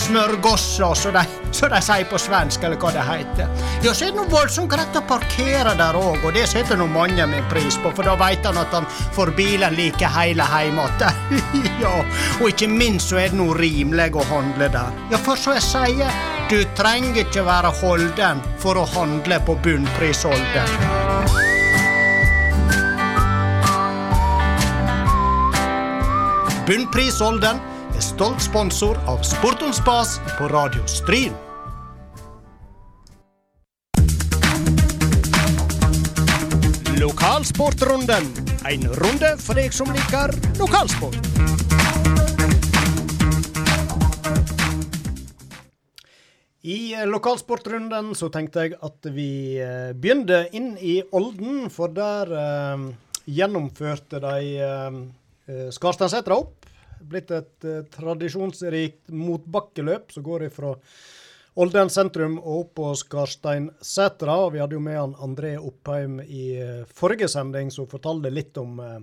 smørgosser, 0.57 0.95
som 0.95 1.13
de, 1.13 1.51
så 1.51 1.67
de 1.69 1.81
sier 1.81 2.05
på 2.09 2.19
svensk, 2.19 2.63
eller 2.63 2.79
hva 2.81 2.91
det 2.93 3.05
heter. 3.05 3.49
Ja, 3.83 3.93
så 3.93 4.07
er 4.07 4.11
det 4.11 4.17
noe 4.19 4.31
voldsomt 4.31 4.69
greit 4.71 4.95
å 4.95 5.03
parkere 5.07 5.75
der 5.77 5.97
òg, 5.97 6.23
og 6.25 6.33
det 6.35 6.47
setter 6.49 6.77
nå 6.77 6.87
mange 6.91 7.25
min 7.29 7.45
pris 7.51 7.77
på, 7.81 7.91
for 7.95 8.07
da 8.07 8.15
veit 8.19 8.45
han 8.45 8.57
at 8.57 8.73
han 8.73 8.87
får 9.15 9.33
bilen 9.37 9.75
like 9.77 10.11
hele 10.17 10.45
hjemme 10.53 10.87
igjen. 10.87 11.69
ja, 11.83 11.93
og 12.41 12.49
ikke 12.49 12.69
minst 12.71 13.11
så 13.11 13.21
er 13.21 13.31
det 13.31 13.39
noe 13.39 13.57
rimelig 13.57 14.13
å 14.17 14.25
handle 14.31 14.69
der. 14.73 14.97
Ja, 15.11 15.21
for 15.21 15.39
så 15.39 15.57
jeg 15.57 15.65
sier, 15.65 16.21
du 16.51 16.59
trenger 16.77 17.23
ikke 17.25 17.45
være 17.47 17.73
holden 17.81 18.43
for 18.61 18.79
å 18.79 18.87
handle 18.95 19.39
på 19.45 19.57
bunnprisholden. 19.63 20.75
Bunnprisholden 26.67 27.61
er 27.97 28.03
stolt 28.03 28.41
sponsor 28.43 28.97
av 29.09 29.23
Sport 29.25 29.63
om 29.65 29.71
spas 29.73 30.17
på 30.37 30.47
Radio 30.51 30.83
Stryn. 30.85 31.33
Lokalsportrunden. 36.99 38.27
En 38.69 38.85
runde 39.01 39.31
for 39.41 39.57
deg 39.57 39.73
som 39.73 39.89
liker 39.95 40.33
lokalsport. 40.59 41.17
I 46.67 46.79
lokalsportrunden 47.09 48.13
så 48.19 48.29
tenkte 48.29 48.67
jeg 48.67 48.77
at 48.83 49.09
vi 49.15 49.31
eh, 49.63 49.95
begynte 49.97 50.43
inn 50.53 50.75
i 50.77 50.99
Olden, 51.17 51.71
for 51.73 51.95
der 51.95 52.29
eh, 52.43 52.85
gjennomførte 53.25 54.21
de 54.21 54.53
eh, 54.61 55.01
eh 55.47 55.69
Skarsteinsetra 55.73 56.37
opp 56.43 56.56
blitt 57.07 57.31
et 57.35 57.67
uh, 57.67 57.83
tradisjonsrikt 57.93 59.13
motbakkeløp 59.15 60.13
som 60.13 60.25
går 60.25 60.47
ifra 60.49 60.75
Olden 61.57 61.89
sentrum 61.89 62.35
og 62.37 62.59
opp 62.59 62.73
på 62.77 62.89
Skarsteinsetra. 63.01 64.35
Og 64.45 64.51
vi 64.53 64.61
hadde 64.61 64.77
jo 64.77 64.81
med 64.83 64.99
han 64.99 65.15
André 65.25 65.55
Oppheim 65.57 66.19
i 66.21 66.49
uh, 66.61 66.83
forrige 66.85 67.29
sending, 67.31 67.71
som 67.73 67.89
fortalte 67.89 68.33
litt 68.33 68.57
om 68.61 68.81
uh, 68.83 68.97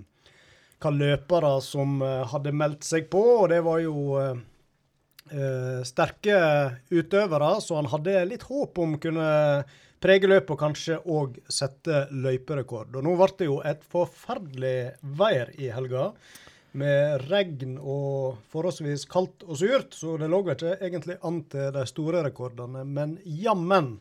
hva 0.84 0.92
løpere 0.92 1.54
som 1.64 2.02
hadde 2.28 2.52
meldt 2.52 2.84
seg 2.84 3.06
på. 3.08 3.22
Og 3.40 3.46
det 3.48 3.62
var 3.64 3.78
jo 3.80 4.18
sterke 5.88 6.34
utøvere, 6.92 7.54
så 7.64 7.78
han 7.78 7.88
hadde 7.88 8.26
litt 8.28 8.42
håp 8.44 8.76
om 8.84 8.98
kunne 9.00 9.30
prege 10.04 10.28
løpet 10.28 10.52
og 10.52 10.60
kanskje 10.60 10.98
òg 11.08 11.38
sette 11.52 12.04
løyperekord. 12.12 12.92
Og 12.92 13.06
nå 13.06 13.14
ble 13.16 13.30
det 13.38 13.48
jo 13.48 13.60
et 13.64 13.84
forferdelig 13.88 14.76
vær 15.16 15.52
i 15.56 15.70
helga. 15.72 16.10
Med 16.74 17.28
regn 17.30 17.76
og 17.78 18.40
forholdsvis 18.50 19.04
kaldt 19.06 19.44
og 19.46 19.60
surt, 19.60 19.94
så 19.94 20.16
det 20.18 20.26
lå 20.30 20.40
ikke 20.42 20.72
egentlig 20.74 21.20
an 21.22 21.44
til 21.52 21.70
de 21.76 21.84
store 21.86 22.24
rekordene. 22.26 22.82
Men 22.82 23.18
jammen 23.24 24.00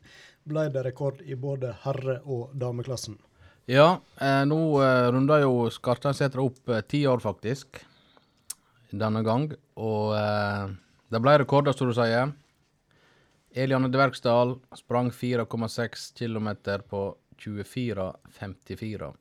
ble 0.50 0.66
det 0.74 0.82
rekord 0.88 1.22
i 1.22 1.38
både 1.38 1.76
herre- 1.84 2.22
og 2.26 2.56
dameklassen. 2.58 3.20
Ja, 3.70 4.02
eh, 4.20 4.42
nå 4.50 4.60
eh, 4.84 5.08
runder 5.14 5.46
jo 5.46 5.70
Skarsteinsetra 5.72 6.44
opp 6.44 6.70
eh, 6.70 6.82
ti 6.82 7.06
år, 7.08 7.22
faktisk. 7.24 7.80
Denne 8.92 9.22
gang. 9.24 9.54
Og 9.80 10.16
eh, 10.18 10.74
det 11.14 11.22
ble 11.24 11.38
rekorder, 11.40 11.78
som 11.78 11.88
du 11.88 11.96
sier. 11.96 12.34
Eliane 13.54 13.88
Dvergsdal 13.94 14.58
sprang 14.76 15.12
4,6 15.14 16.10
km 16.18 16.50
på 16.90 17.06
24,54. 17.38 19.14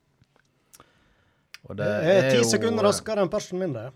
Og 1.73 1.79
Det 1.81 1.91
er 2.13 2.31
ti 2.31 2.43
sekunder 2.49 2.85
eh, 2.85 2.89
raskere 2.91 3.25
enn 3.25 3.33
persen 3.33 3.61
min, 3.63 3.75
det. 3.77 3.89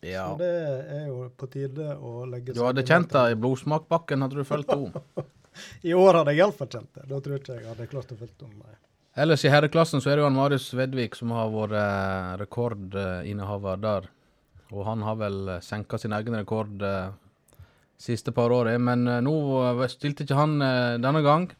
Ja. 0.00 0.30
Så 0.30 0.38
det 0.40 0.52
er 0.96 1.06
jo 1.10 1.26
på 1.36 1.48
tide 1.52 1.94
å 2.00 2.24
legge 2.24 2.54
seg 2.54 2.56
Du 2.56 2.64
hadde 2.64 2.84
kjent 2.88 3.10
det 3.12 3.24
i 3.34 3.40
blodsmakbakken, 3.40 4.24
hadde 4.24 4.40
du 4.40 4.46
fulgt 4.48 4.72
henne. 4.74 5.26
I 5.84 5.92
år 5.96 6.20
hadde 6.20 6.32
jeg 6.32 6.40
iallfall 6.40 6.70
kjent 6.72 6.94
det. 6.96 7.08
Da 7.10 7.18
tror 7.20 7.36
jeg 7.36 7.42
ikke 7.44 7.58
jeg 7.58 7.68
hadde 7.68 7.88
klart 7.90 8.14
å 8.14 8.20
følge 8.20 8.46
om. 8.46 8.54
Nei. 8.62 8.76
Ellers 9.20 9.42
i 9.44 9.50
herreklassen 9.50 10.00
så 10.00 10.12
er 10.12 10.16
det 10.16 10.22
jo 10.22 10.28
han 10.28 10.38
Marius 10.38 10.68
Vedvik 10.78 11.16
som 11.18 11.32
har 11.34 11.50
vært 11.52 11.74
eh, 11.76 12.28
rekordinnehaver 12.44 13.82
der. 13.82 14.06
Og 14.70 14.84
han 14.86 15.02
har 15.02 15.18
vel 15.20 15.40
eh, 15.56 15.64
senka 15.66 15.98
sin 15.98 16.14
egen 16.16 16.38
rekord 16.38 16.84
eh, 16.86 17.10
siste 18.00 18.32
par 18.32 18.54
året, 18.54 18.78
men 18.80 19.02
eh, 19.10 19.18
nå 19.26 19.34
stilte 19.90 20.24
ikke 20.24 20.38
han 20.38 20.54
eh, 20.62 20.94
denne 21.02 21.24
gang. 21.26 21.50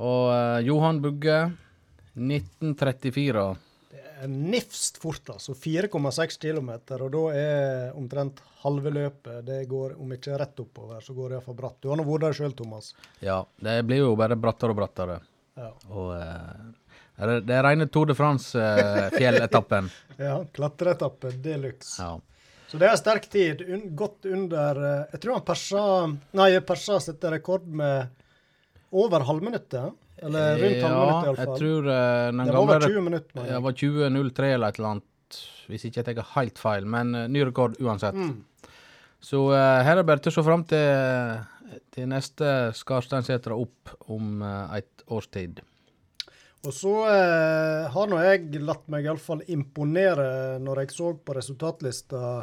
Og 0.00 0.62
Johan 0.64 1.00
Bugge, 1.02 1.40
1934. 2.16 3.42
Nifst 4.28 4.98
fort, 5.00 5.30
altså. 5.32 5.54
4,6 5.54 6.38
km, 6.42 6.70
og 7.00 7.10
da 7.14 7.22
er 7.36 7.92
omtrent 7.96 8.40
halve 8.60 8.90
løpet 8.92 9.44
Det 9.46 9.62
går, 9.70 9.94
om 10.00 10.10
ikke 10.12 10.36
rett 10.40 10.60
oppover, 10.60 11.00
så 11.00 11.14
går 11.16 11.28
det 11.30 11.38
iallfall 11.38 11.56
bratt. 11.56 11.78
Du 11.80 11.88
har 11.88 11.96
nå 11.96 12.04
vært 12.04 12.26
der 12.26 12.36
sjøl, 12.36 12.52
Thomas. 12.58 12.92
Ja, 13.24 13.38
det 13.64 13.78
blir 13.88 14.02
jo 14.04 14.16
bare 14.20 14.36
brattere 14.36 14.74
og 14.74 14.80
brattere. 14.82 15.20
Ja. 15.56 15.70
Og 15.90 16.12
eh, 16.16 17.38
det 17.44 17.54
er- 17.56 17.64
rene 17.64 17.86
Tour 17.88 18.06
de 18.06 18.14
France-fjelletappen. 18.16 19.90
ja 20.18 20.38
Klatreetappe 20.52 21.32
de 21.42 21.56
luxe. 21.68 21.96
ja. 22.02 22.18
Så 22.70 22.78
det 22.78 22.86
er 22.86 22.94
sterk 23.00 23.24
tid. 23.26 23.64
Un 23.66 23.96
godt 23.98 24.26
under 24.30 24.78
eh, 24.78 25.06
Jeg 25.16 25.20
tror 25.24 25.34
han 25.40 25.42
persa 25.48 25.80
Nei, 26.38 26.52
persa 26.62 27.00
setter 27.02 27.32
rekord 27.34 27.64
med 27.66 28.06
over 28.94 29.24
halvminuttet. 29.26 29.90
Eller 30.22 30.58
rundt 30.60 30.84
halvminuttet, 30.84 31.30
Ja, 31.30 31.44
jeg 31.44 31.60
tror 31.62 31.88
uh, 31.88 32.44
Det 32.44 32.52
var 32.52 32.60
over 32.60 32.86
20 32.86 33.06
minutter. 33.06 33.48
Det 33.48 33.62
var 33.66 33.78
20.03 33.82 34.50
eller 34.54 34.68
et 34.68 34.80
eller 34.80 34.90
annet, 34.90 35.40
hvis 35.70 35.86
ikke 35.88 36.02
jeg 36.02 36.08
tar 36.10 36.30
helt 36.34 36.60
feil. 36.60 36.88
Men 36.96 37.14
uh, 37.16 37.24
ny 37.30 37.44
rekord 37.48 37.78
uansett. 37.80 38.18
Mm. 38.18 38.38
Så 39.20 39.46
uh, 39.52 39.80
her 39.84 40.00
er 40.00 40.06
bare 40.08 40.22
til 40.24 40.32
å 40.32 40.36
se 40.38 40.44
fram 40.46 40.64
til, 40.68 41.40
til 41.92 42.08
neste 42.10 42.54
Skarsteinsetra 42.76 43.56
opp 43.56 43.94
om 44.12 44.40
uh, 44.44 44.72
et 44.78 45.04
års 45.12 45.28
tid. 45.32 45.60
Og 46.66 46.74
så 46.76 46.94
uh, 47.08 47.88
har 47.92 48.10
nå 48.10 48.20
jeg 48.24 48.60
latt 48.64 48.88
meg 48.92 49.08
iallfall 49.08 49.44
imponere 49.52 50.58
når 50.60 50.84
jeg 50.84 50.96
så 50.96 51.14
på 51.16 51.36
resultatlista 51.36 52.42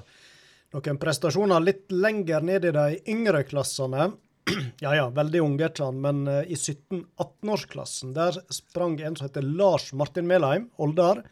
noen 0.76 1.00
prestasjoner 1.00 1.64
litt 1.64 1.94
lenger 1.94 2.44
ned 2.46 2.66
i 2.68 2.74
de 2.76 2.88
yngre 3.14 3.44
klassene. 3.48 4.12
ja 4.80 4.96
ja, 4.96 5.10
veldig 5.10 5.42
unge 5.42 5.70
han, 5.80 6.00
men 6.02 6.28
eh, 6.28 6.44
i 6.52 6.56
17-18-årsklassen 6.56 8.14
der 8.16 8.40
sprang 8.54 9.00
en 9.02 9.16
som 9.16 9.28
heter 9.28 9.46
Lars 9.46 9.92
Martin 9.94 10.28
Melheim, 10.28 10.70
Oldar. 10.76 11.24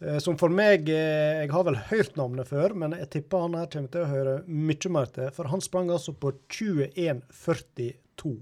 Eh, 0.00 0.18
som 0.18 0.38
for 0.40 0.52
meg 0.52 0.88
eh, 0.88 1.42
Jeg 1.44 1.52
har 1.52 1.66
vel 1.68 1.76
hørt 1.90 2.16
navnet 2.16 2.48
før, 2.48 2.74
men 2.74 2.96
jeg 2.96 3.10
tipper 3.16 3.46
han 3.46 3.58
her 3.58 3.70
kommer 3.72 3.92
til 3.92 4.06
å 4.06 4.10
høre 4.14 4.34
mye 4.48 4.94
mer 4.96 5.12
til. 5.12 5.30
For 5.36 5.52
han 5.52 5.64
sprang 5.64 5.92
altså 5.92 6.16
på 6.16 6.32
21,42. 6.48 8.34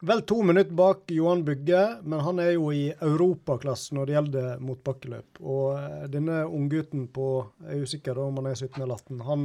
Vel 0.00 0.22
to 0.24 0.38
minutter 0.48 0.72
bak 0.72 1.10
Johan 1.12 1.42
Bygge, 1.44 1.80
men 2.08 2.22
han 2.24 2.38
er 2.40 2.54
jo 2.54 2.70
i 2.72 2.86
europaklassen 3.04 3.98
når 3.98 4.06
det 4.08 4.14
gjelder 4.16 4.62
motbakkeløp. 4.64 5.42
Og 5.44 6.06
denne 6.08 6.46
unggutten 6.48 7.04
på 7.12 7.26
Jeg 7.66 7.74
er 7.76 7.82
usikker 7.84 8.22
om 8.22 8.40
han 8.40 8.48
er 8.48 8.56
17 8.56 8.80
eller 8.80 8.96
18. 8.96 9.20
Han 9.28 9.44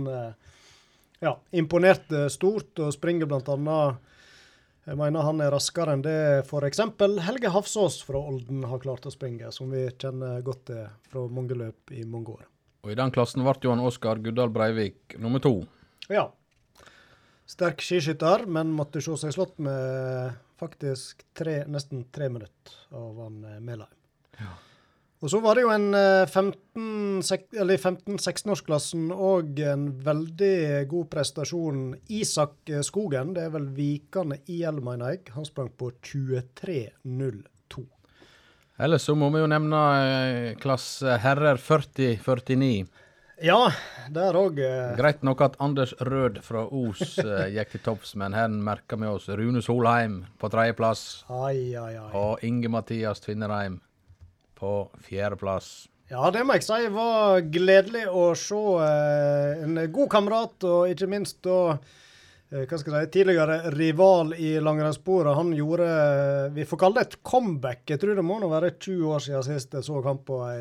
ja, 1.25 1.33
imponerte 1.57 2.27
stort 2.33 2.79
og 2.83 2.93
springer 2.95 3.29
annet 3.29 4.11
Jeg 4.85 4.97
mener 4.99 5.25
han 5.25 5.41
er 5.41 5.53
raskere 5.53 5.95
enn 5.95 6.03
det 6.05 6.17
f.eks. 6.45 6.81
Helge 7.25 7.49
Hafsås 7.49 8.03
fra 8.05 8.21
Olden 8.21 8.63
har 8.69 8.83
klart 8.83 9.07
å 9.09 9.13
springe, 9.13 9.49
som 9.51 9.71
vi 9.73 9.87
kjenner 9.89 10.43
godt 10.45 10.67
til 10.69 10.83
fra 11.09 11.25
mange 11.27 11.57
løp 11.57 11.91
i 11.91 12.05
mange 12.05 12.35
år. 12.35 12.45
Og 12.85 12.93
i 12.93 12.97
den 12.99 13.09
klassen 13.09 13.41
ble 13.41 13.55
Johan 13.65 13.81
Oskar 13.81 14.21
Guddal 14.21 14.53
Breivik 14.53 15.17
nummer 15.17 15.41
to. 15.41 15.63
Ja. 16.05 16.29
Sterk 17.49 17.81
skiskytter, 17.81 18.45
men 18.45 18.73
måtte 18.73 19.01
se 19.01 19.17
seg 19.17 19.33
slått 19.33 19.57
med 19.61 20.37
faktisk 20.61 21.25
tre, 21.33 21.63
nesten 21.65 22.05
tre 22.13 22.29
minutter 22.29 22.77
av 22.93 23.25
han 23.25 23.41
Melheim. 23.41 23.89
Melheim. 24.37 24.64
Og 25.25 25.31
så 25.31 25.39
var 25.41 25.57
det 25.57 25.63
jo 25.63 25.71
en 25.73 25.87
eh, 25.97 26.27
15 26.29 27.23
sek- 27.25 27.55
eller 27.57 27.73
i 27.73 27.81
15-16-årsklassen 27.81 29.07
og 29.09 29.57
en 29.57 29.87
veldig 30.05 30.83
god 30.91 31.07
prestasjon. 31.09 31.79
Isak 32.13 32.69
eh, 32.69 32.83
Skogen, 32.85 33.31
det 33.33 33.47
er 33.47 33.55
vel 33.55 33.65
Vikane 33.73 34.37
IL, 34.53 34.77
mener 34.85 35.15
jeg. 35.15 35.23
Han 35.33 35.47
sprang 35.47 35.71
på 35.73 35.89
23,02. 36.05 37.81
Ellers 38.85 39.07
så 39.09 39.15
må 39.17 39.31
vi 39.33 39.41
jo 39.41 39.47
nevne 39.49 39.79
eh, 40.03 40.51
klasse 40.61 41.17
herrer 41.23 41.57
40-49. 41.57 42.85
Ja, 43.49 43.57
der 44.13 44.37
òg 44.37 44.61
eh, 44.61 44.93
Greit 44.99 45.25
nok 45.25 45.41
at 45.47 45.57
Anders 45.57 45.95
Rød 46.05 46.37
fra 46.45 46.67
Os 46.69 47.17
eh, 47.23 47.49
gikk 47.57 47.73
til 47.73 47.85
topps, 47.89 48.13
men 48.21 48.37
her 48.37 48.53
merker 48.53 49.01
vi 49.01 49.09
oss 49.09 49.25
Rune 49.33 49.65
Solheim 49.65 50.21
på 50.37 50.53
tredjeplass. 50.53 51.25
Og 52.13 52.45
Inge 52.45 52.69
Mathias 52.77 53.25
Tvinnereim 53.25 53.81
på 54.57 54.71
fjerdeplass. 55.05 55.87
Ja, 56.11 56.27
det 56.29 56.43
må 56.45 56.53
jeg 56.53 56.63
si 56.67 56.85
var 56.93 57.39
gledelig 57.49 58.03
å 58.13 58.27
se 58.37 58.57
eh, 58.85 59.63
en 59.65 59.79
god 59.91 60.09
kamerat, 60.13 60.65
og 60.69 60.91
ikke 60.93 61.07
minst 61.09 61.39
da 61.47 61.55
eh, 61.73 62.61
hva 62.69 62.77
skal 62.77 62.99
jeg 62.99 63.07
si, 63.07 63.13
tidligere 63.17 63.71
rival 63.73 64.35
i 64.37 64.51
langrennssporet. 64.61 65.33
Han 65.33 65.49
gjorde 65.57 65.87
eh, 65.89 66.51
Vi 66.53 66.65
får 66.69 66.81
kalle 66.83 67.01
det 67.01 67.07
et 67.09 67.17
comeback. 67.25 67.81
Jeg 67.89 68.03
tror 68.03 68.19
det 68.19 68.25
må 68.27 68.37
nå 68.39 68.51
være 68.53 68.75
20 68.77 69.01
år 69.15 69.23
siden 69.25 69.47
sist 69.49 69.73
jeg 69.73 69.87
så 69.87 70.03
han 70.05 70.19
på 70.27 70.37
ei, 70.45 70.59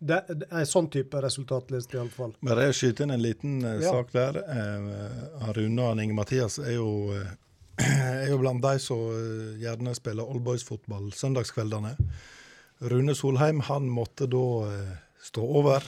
de, 0.00 0.18
de, 0.28 0.46
ei 0.60 0.66
sånn 0.68 0.90
type 0.92 1.20
resultatliste, 1.24 1.96
iallfall. 1.96 2.34
Bare 2.44 2.68
jeg 2.68 2.76
skyter 2.82 3.08
inn 3.08 3.14
en 3.16 3.24
liten 3.24 3.56
Ja. 3.64 3.94
sak 3.96 4.12
der. 4.12 4.42
Eh, 4.44 5.54
Rune 5.56 5.86
og 5.88 6.02
Inge 6.04 6.18
Mathias 6.20 6.58
er 6.60 6.76
jo, 6.76 6.90
er 7.80 8.28
jo 8.28 8.36
blant 8.44 8.60
de 8.68 8.76
som 8.84 9.08
gjerne 9.60 9.96
spiller 9.96 10.28
oldboys-fotball 10.36 11.08
søndagskveldene. 11.16 11.96
Rune 12.80 13.14
Solheim 13.14 13.60
han 13.60 13.88
måtte 13.88 14.26
da 14.30 14.44
eh, 14.72 14.94
stå 15.22 15.42
over 15.44 15.84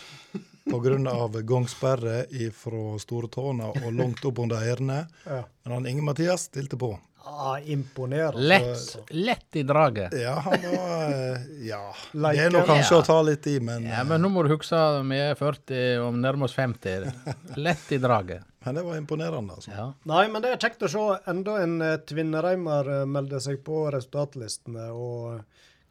pga. 0.64 1.42
gangsperre 1.42 2.26
fra 2.54 2.98
Storetårna 3.00 3.70
og 3.72 3.92
langt 3.92 4.24
opp 4.24 4.38
under. 4.38 4.60
Ja. 5.26 5.44
Men 5.64 5.72
han 5.72 5.86
Inge 5.86 6.02
Mathias 6.02 6.48
stilte 6.50 6.76
på. 6.76 6.98
Ah, 7.24 7.58
imponerende. 7.60 8.40
Lett, 8.42 8.96
lett 9.10 9.56
i 9.56 9.62
draget. 9.62 10.12
Ja, 10.20 10.34
han 10.42 10.62
var 10.62 11.12
eh, 11.12 11.40
Ja. 11.68 11.94
Det 12.12 12.32
er 12.38 12.50
nå 12.50 12.64
kanskje 12.66 12.96
Ja. 12.96 13.00
å 13.00 13.06
ta 13.06 13.22
litt 13.22 13.46
i, 13.46 13.60
men, 13.60 13.84
Ja, 13.86 14.02
men 14.04 14.20
nå 14.22 14.28
må 14.28 14.42
du 14.42 14.50
huske 14.56 14.80
vi 15.06 15.20
er 15.22 15.34
40 15.38 16.00
og 16.02 16.16
nærmer 16.18 16.44
oss 16.50 16.56
50. 16.58 17.12
Lett 17.62 17.92
i 17.94 17.98
draget. 18.02 18.42
men 18.64 18.74
det 18.74 18.82
var 18.82 18.96
imponerende. 18.98 19.54
altså. 19.54 19.70
Ja. 19.70 19.86
Nei, 20.04 20.26
men 20.28 20.42
det 20.42 20.50
er 20.52 20.58
kjekt 20.66 20.82
å 20.82 20.90
se 20.90 21.06
enda 21.30 21.56
en 21.62 21.80
eh, 21.82 21.96
Tvinnereimer 22.10 22.90
eh, 23.00 23.04
melde 23.06 23.40
seg 23.40 23.62
på 23.64 23.84
resultatlistene. 23.94 24.90
Og 24.90 25.42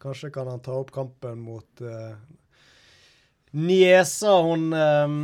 Kanskje 0.02 0.32
kan 0.34 0.50
han 0.50 0.64
ta 0.66 0.74
opp 0.82 0.92
kampen 0.92 1.44
mot 1.46 1.82
uh, 1.86 2.16
niesa 3.52 4.40
hun 4.42 4.74
um, 4.74 5.20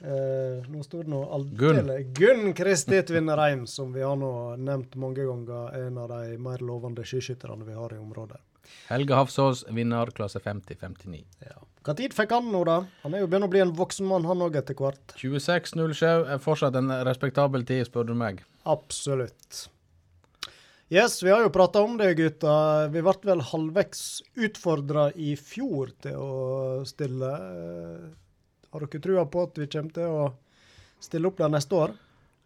uh, 0.00 0.64
Nå 0.70 0.82
står 0.86 1.04
det 1.04 1.12
nå 1.12 1.20
aldeles 1.36 2.08
Gunn 2.16 2.54
Kristi 2.56 3.02
Tvinnereim, 3.04 3.66
som 3.68 3.92
vi 3.92 4.02
har 4.02 4.16
nå 4.16 4.32
nevnt 4.56 4.96
mange 4.96 5.26
ganger, 5.28 5.76
en 5.86 6.00
av 6.00 6.08
de 6.14 6.38
mer 6.40 6.64
lovende 6.64 7.04
skiskytterne 7.04 7.68
vi 7.68 7.76
har 7.76 7.92
i 7.92 8.00
området. 8.00 8.40
Helge 8.88 9.14
Hafsås 9.14 9.64
vinner 9.68 10.08
klasse 10.16 10.40
50-59. 10.40 11.20
Ja. 11.44 11.60
Hva 11.84 11.92
tid 11.96 12.16
fikk 12.16 12.32
han 12.32 12.48
nå, 12.48 12.62
da? 12.64 12.78
Han 13.02 13.12
er 13.12 13.24
jo 13.24 13.28
begynt 13.28 13.44
å 13.44 13.52
bli 13.52 13.60
en 13.60 13.74
voksen 13.76 14.08
mann, 14.08 14.24
han 14.28 14.40
òg, 14.44 14.56
etter 14.56 14.76
hvert. 14.78 15.16
26.07 15.20 16.32
er 16.32 16.40
fortsatt 16.40 16.80
en 16.80 16.88
respektabel 17.04 17.66
tid, 17.68 17.84
spør 17.90 18.08
du 18.08 18.14
meg. 18.16 18.40
Absolutt. 18.64 19.66
Yes, 20.92 21.22
vi 21.22 21.30
har 21.30 21.40
jo 21.42 21.50
prata 21.50 21.80
om 21.82 21.96
det, 21.96 22.10
gutta. 22.14 22.88
Vi 22.92 23.00
ble 23.02 23.14
vel 23.24 23.40
halvveis 23.40 24.22
utfordra 24.36 25.08
i 25.16 25.32
fjor 25.40 25.94
til 26.04 26.18
å 26.20 26.82
stille. 26.86 27.30
Har 28.74 28.84
dere 28.84 29.00
trua 29.06 29.24
på 29.24 29.46
at 29.48 29.60
vi 29.62 29.68
kommer 29.72 29.94
til 29.96 30.12
å 30.12 30.26
stille 31.02 31.30
opp 31.30 31.40
der 31.40 31.52
neste 31.54 31.78
år? 31.78 31.94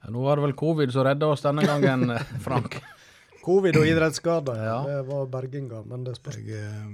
Ja, 0.04 0.12
nå 0.14 0.22
var 0.22 0.38
det 0.38 0.46
vel 0.46 0.56
covid 0.58 0.94
som 0.94 1.06
redda 1.06 1.32
oss 1.34 1.42
denne 1.42 1.66
gangen, 1.66 2.14
Frank. 2.46 2.78
covid 3.48 3.80
og 3.80 3.88
idrettsskader, 3.90 4.60
ja. 4.70 4.78
det 4.86 5.00
var 5.08 5.30
berginga. 5.32 5.82
Men 5.88 6.06
det 6.06 6.14
spørs. 6.18 6.38
Jeg, 6.46 6.62
eh, 6.62 6.86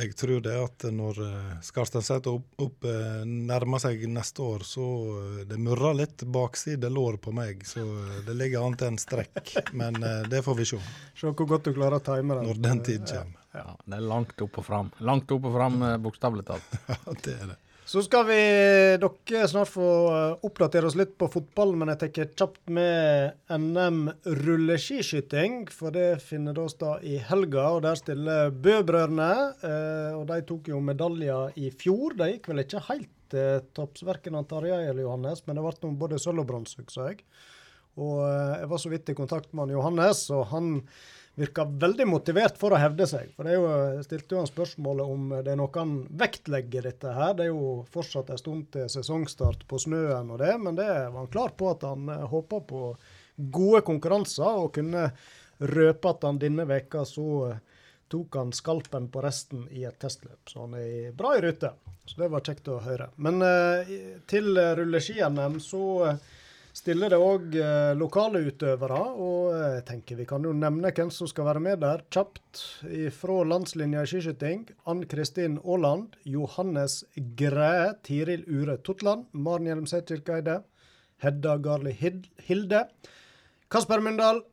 jeg, 0.00 0.14
tror 0.18 0.40
det 0.44 0.54
at 0.60 0.86
når 0.94 1.20
uh, 1.22 1.54
Skarsteinset 1.64 2.28
opp, 2.30 2.46
opp 2.62 2.86
uh, 2.88 3.24
nærmer 3.26 3.82
seg 3.82 4.04
neste 4.10 4.44
år, 4.44 4.64
så 4.66 4.84
uh, 4.84 5.42
det 5.48 5.58
murrer 5.60 5.96
litt 6.02 6.24
bakside 6.32 6.90
lår 6.92 7.18
på 7.22 7.34
meg. 7.36 7.64
Så 7.66 7.84
det 8.26 8.36
ligger 8.36 8.66
an 8.66 8.78
til 8.78 8.92
en 8.92 9.00
strekk. 9.00 9.54
Men 9.76 10.00
det 10.30 10.42
får 10.44 10.58
vi 10.60 10.68
se. 10.68 10.80
Se 11.16 11.30
hvor 11.30 11.48
godt 11.48 11.68
du 11.68 11.74
klarer 11.76 12.00
å 12.00 12.04
time 12.04 12.38
den. 12.38 12.50
Når 12.50 12.62
den 12.68 12.82
tid 12.86 13.06
kommer. 13.08 13.42
Ja, 13.56 13.62
ja. 13.64 13.76
det 13.84 13.98
er 13.98 14.08
langt 14.12 14.42
opp 14.44 14.58
og 14.60 14.66
fram. 14.66 14.90
Langt 15.00 15.32
opp 15.32 15.48
og 15.48 15.54
fram, 15.56 15.78
bokstavelig 16.04 16.44
talt. 16.48 16.76
ja, 16.92 16.98
det 17.24 17.36
er 17.36 17.54
det. 17.54 17.60
Så 17.86 18.00
skal 18.02 18.24
vi 18.26 18.36
dere 18.98 19.46
snart 19.46 19.70
få 19.70 19.88
eh, 20.10 20.40
oppdatere 20.48 20.88
oss 20.88 20.96
litt 20.98 21.12
på 21.20 21.28
fotball, 21.30 21.76
men 21.78 21.92
jeg 21.92 22.00
tenker 22.00 22.32
kjapt 22.32 22.72
med 22.74 23.36
NM 23.46 24.00
rulleskiskyting. 24.40 25.68
For 25.70 25.94
det 25.94 26.18
finner 26.24 26.58
oss 26.58 26.74
da 26.80 26.96
i 27.06 27.14
helga, 27.28 27.68
og 27.76 27.84
der 27.84 28.00
stiller 28.00 28.50
Bø-brødrene. 28.50 29.30
Eh, 29.70 30.18
og 30.18 30.26
de 30.32 30.40
tok 30.48 30.72
jo 30.72 30.80
medaljer 30.82 31.54
i 31.62 31.70
fjor. 31.70 32.18
De 32.18 32.32
gikk 32.32 32.50
vel 32.50 32.64
ikke 32.64 32.82
helt 32.88 33.38
eh, 33.38 33.60
topps, 33.78 34.02
verken 34.08 34.40
Tarjei 34.50 34.82
eller 34.88 35.04
Johannes, 35.04 35.46
men 35.46 35.60
det 35.60 35.68
ble 35.68 35.94
både 36.02 36.18
sølv 36.18 36.42
og 36.42 36.50
bronse, 36.50 36.82
husker 36.82 37.12
jeg. 37.12 37.22
Og 38.02 38.24
eh, 38.26 38.64
jeg 38.64 38.72
var 38.74 38.82
så 38.82 38.92
vidt 38.96 39.14
i 39.14 39.18
kontakt 39.22 39.54
med 39.54 39.68
han 39.68 39.76
Johannes, 39.78 40.26
og 40.34 40.48
han 40.50 40.80
virker 41.36 41.68
veldig 41.80 42.06
motivert 42.08 42.56
for 42.60 42.72
å 42.72 42.80
hevde 42.80 43.06
seg. 43.08 43.28
For 43.36 43.44
det 43.44 43.52
er 43.52 43.58
jo, 43.60 43.68
jeg 43.98 44.06
stilte 44.06 44.34
jo 44.34 44.40
han 44.40 44.48
spørsmålet 44.48 45.14
om 45.16 45.34
det 45.36 45.52
er 45.52 45.58
noe 45.60 45.72
han 45.76 45.94
vektlegger 46.22 46.88
dette 46.88 47.12
her. 47.12 47.34
Det 47.36 47.46
er 47.46 47.52
jo 47.52 47.72
fortsatt 47.92 48.32
en 48.32 48.40
stund 48.40 48.70
til 48.74 48.88
sesongstart 48.92 49.66
på 49.68 49.80
snøen 49.82 50.32
og 50.32 50.40
det, 50.40 50.54
men 50.62 50.78
det 50.78 50.88
var 50.88 51.18
han 51.20 51.32
klar 51.32 51.52
på 51.58 51.70
at 51.74 51.84
han 51.84 52.08
håpa 52.32 52.62
på 52.70 52.82
gode 53.36 53.82
konkurranser, 53.84 54.62
og 54.64 54.72
kunne 54.78 55.10
røpe 55.58 56.12
at 56.12 56.24
han 56.24 56.40
denne 56.40 56.64
veka 56.68 57.04
så 57.08 57.26
uh, 57.52 57.58
tok 58.08 58.38
han 58.38 58.54
skalpen 58.56 59.10
på 59.12 59.20
resten 59.24 59.66
i 59.74 59.84
et 59.84 59.98
testløp. 60.00 60.40
Så 60.48 60.64
han 60.64 60.76
er 60.80 61.12
bra 61.16 61.34
i 61.36 61.42
rute. 61.44 61.72
Så 62.06 62.20
det 62.22 62.30
var 62.32 62.44
kjekt 62.46 62.68
å 62.70 62.80
høre. 62.84 63.10
Men 63.20 63.44
uh, 63.44 63.94
til 64.30 64.56
rulleski-NM 64.56 65.60
så 65.60 65.84
stiller 66.76 67.12
det 67.12 67.18
òg 67.20 67.54
eh, 67.58 67.92
lokale 67.96 68.42
utøvere. 68.46 69.00
Og 69.16 69.52
jeg 69.56 69.84
tenker 69.88 70.20
vi 70.20 70.26
kan 70.28 70.44
jo 70.44 70.54
nevne 70.56 70.92
hvem 70.94 71.12
som 71.14 71.30
skal 71.30 71.48
være 71.48 71.62
med 71.64 71.80
der 71.84 72.04
kjapt. 72.12 72.64
Fra 73.16 73.36
landslinja 73.48 74.04
i 74.04 74.10
skiskyting. 74.10 74.66
Ann 74.88 75.04
Kristin 75.10 75.60
Aaland, 75.64 76.18
Johannes 76.28 77.02
Græe, 77.38 77.94
Tiril 78.06 78.44
Ure 78.48 78.78
Totland, 78.84 79.28
Maren 79.32 79.70
Hjelmseth 79.70 80.10
Kirkeide, 80.12 80.60
Hedda 81.24 81.56
Garli 81.64 81.96
Hilde, 81.96 82.86
Kasper 83.70 84.04
Myndal. 84.04 84.44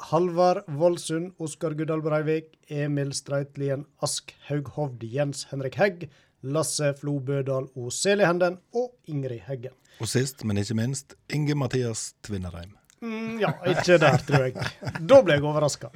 Halvard 0.00 0.64
Voldsund, 0.80 1.34
Oskar 1.36 1.74
Guddal 1.76 2.00
Breivik, 2.00 2.54
Emil 2.72 3.12
Streitlien 3.12 3.84
Ask 4.00 4.32
Haughovd, 4.48 5.02
Jens 5.04 5.44
Henrik 5.50 5.76
Hegg, 5.76 6.06
Lasse 6.42 6.94
Flo 6.96 7.18
Bødal 7.20 7.68
og 7.76 7.92
Seli 7.92 8.24
Henden 8.24 8.56
og 8.72 8.89
Ingrid 9.10 9.44
Heggen. 9.48 9.74
Og 10.00 10.08
sist, 10.08 10.44
men 10.48 10.60
ikke 10.60 10.78
minst, 10.78 11.16
Inge 11.34 11.56
Mathias 11.58 12.14
Tvinnereim. 12.24 12.72
Mm, 13.00 13.38
ja, 13.40 13.54
ikke 13.68 13.96
der, 14.00 14.16
tror 14.28 14.46
jeg. 14.46 14.70
Da 15.08 15.20
ble 15.24 15.36
jeg 15.38 15.44
overraska. 15.44 15.88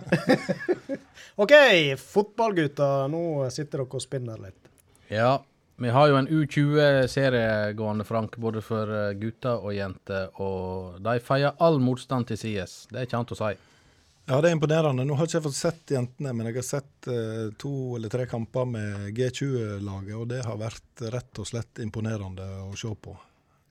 OK, 1.42 1.52
fotballgutter, 2.00 3.10
Nå 3.12 3.48
sitter 3.52 3.82
dere 3.82 3.98
og 4.00 4.04
spinner 4.04 4.40
litt. 4.40 4.70
Ja, 5.12 5.34
vi 5.76 5.90
har 5.92 6.08
jo 6.08 6.16
en 6.16 6.28
U20-serie 6.30 7.74
gående, 7.76 8.06
Frank, 8.08 8.36
både 8.40 8.62
for 8.64 8.88
eh, 8.88 9.12
gutter 9.18 9.58
og 9.58 9.74
jenter. 9.74 10.30
Og 10.40 11.00
de 11.04 11.16
feier 11.24 11.56
all 11.64 11.80
motstand 11.82 12.28
til 12.30 12.38
sides. 12.40 12.84
Det 12.90 13.00
er 13.00 13.08
ikke 13.08 13.20
annet 13.20 13.34
å 13.34 13.40
si. 13.40 13.52
Ja, 14.26 14.38
det 14.40 14.48
er 14.48 14.56
imponerende. 14.56 15.04
Nå 15.04 15.18
har 15.18 15.28
ikke 15.28 15.36
jeg 15.36 15.44
fått 15.44 15.58
sett 15.58 15.92
jentene, 15.92 16.32
men 16.32 16.48
jeg 16.48 16.56
har 16.56 16.64
sett 16.64 17.08
eh, 17.12 17.50
to 17.60 17.98
eller 17.98 18.12
tre 18.12 18.24
kamper 18.30 18.64
med 18.64 19.10
G20-laget, 19.12 20.14
og 20.16 20.30
det 20.30 20.40
har 20.46 20.56
vært 20.60 21.04
rett 21.12 21.40
og 21.42 21.48
slett 21.50 21.82
imponerende 21.84 22.46
å 22.64 22.72
se 22.78 22.88
på. 22.88 23.12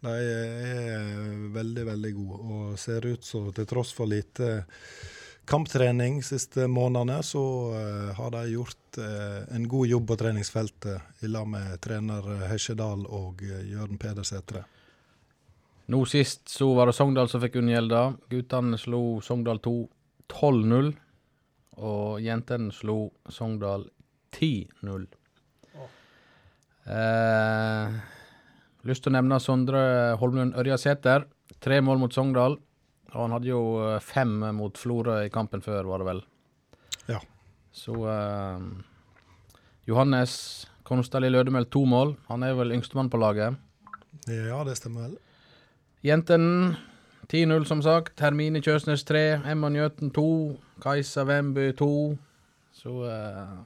De 0.04 0.14
er 0.14 1.50
veldig, 1.56 1.86
veldig 1.88 2.12
gode 2.14 2.40
og 2.54 2.78
ser 2.78 3.06
ut 3.08 3.26
som 3.26 3.48
til 3.56 3.66
tross 3.66 3.96
for 3.96 4.12
lite 4.12 4.60
kamptrening 5.50 6.22
siste 6.24 6.68
månedene, 6.68 7.24
så 7.24 7.44
eh, 7.80 8.14
har 8.20 8.32
de 8.36 8.44
gjort 8.54 9.02
eh, 9.02 9.56
en 9.56 9.66
god 9.68 9.88
jobb 9.88 10.08
på 10.08 10.20
treningsfeltet 10.22 11.26
i 11.26 11.32
lag 11.34 11.50
med 11.50 11.82
trener 11.82 12.30
Hesjedal 12.52 13.08
og 13.08 13.42
uh, 13.42 13.58
Jørn 13.68 13.98
Peder 13.98 14.28
Sætre. 14.28 14.64
Nå 15.90 16.06
sist 16.08 16.48
så 16.48 16.70
var 16.78 16.88
det 16.88 16.96
Sogndal 16.96 17.28
som 17.32 17.42
fikk 17.44 17.58
unngjelda. 17.60 18.06
Guttene 18.32 18.78
slo 18.80 19.20
Sogndal 19.26 19.60
2 19.66 19.76
12-0, 20.32 20.94
og 21.84 22.22
jentene 22.22 22.74
slo 22.76 22.98
Sogndal 23.32 23.88
10-0. 24.34 25.08
Oh. 25.78 25.94
Eh, 26.94 28.02
Lyst 28.84 29.06
til 29.06 29.14
å 29.14 29.16
nevne 29.16 29.40
Sondre 29.40 29.82
Holmlund 30.20 30.58
Ørjasæter. 30.60 31.24
Tre 31.64 31.80
mål 31.80 32.02
mot 32.02 32.14
Sogndal. 32.14 32.58
Og 33.14 33.20
han 33.22 33.36
hadde 33.38 33.48
jo 33.48 33.62
eh, 33.80 34.02
fem 34.04 34.34
mot 34.58 34.76
Florø 34.80 35.22
i 35.24 35.32
kampen 35.32 35.64
før, 35.64 35.88
var 35.88 36.04
det 36.04 36.08
vel. 36.10 36.20
Ja. 37.08 37.22
Så 37.74 37.96
uh, 38.04 38.60
Johannes 39.88 40.34
Konstali 40.84 41.32
Lødemel 41.32 41.70
to 41.72 41.86
mål. 41.88 42.18
Han 42.28 42.44
er 42.44 42.58
vel 42.60 42.76
yngstemann 42.76 43.12
på 43.14 43.22
laget. 43.22 43.56
Ja, 44.28 44.60
det 44.68 44.76
stemmer 44.82 45.08
vel. 45.08 45.16
Jentene 46.04 46.76
10-0, 47.34 47.64
som 47.66 47.80
sagt. 47.82 48.20
Hermine 48.22 48.60
Kjøsnes 48.62 49.02
3. 49.10 49.22
Emma 49.50 49.72
Njøten 49.74 50.12
2. 50.14 50.26
Kajsa 50.84 51.24
Wemby 51.26 51.72
2. 51.80 51.88
Så 52.78 52.92
uh, 53.10 53.64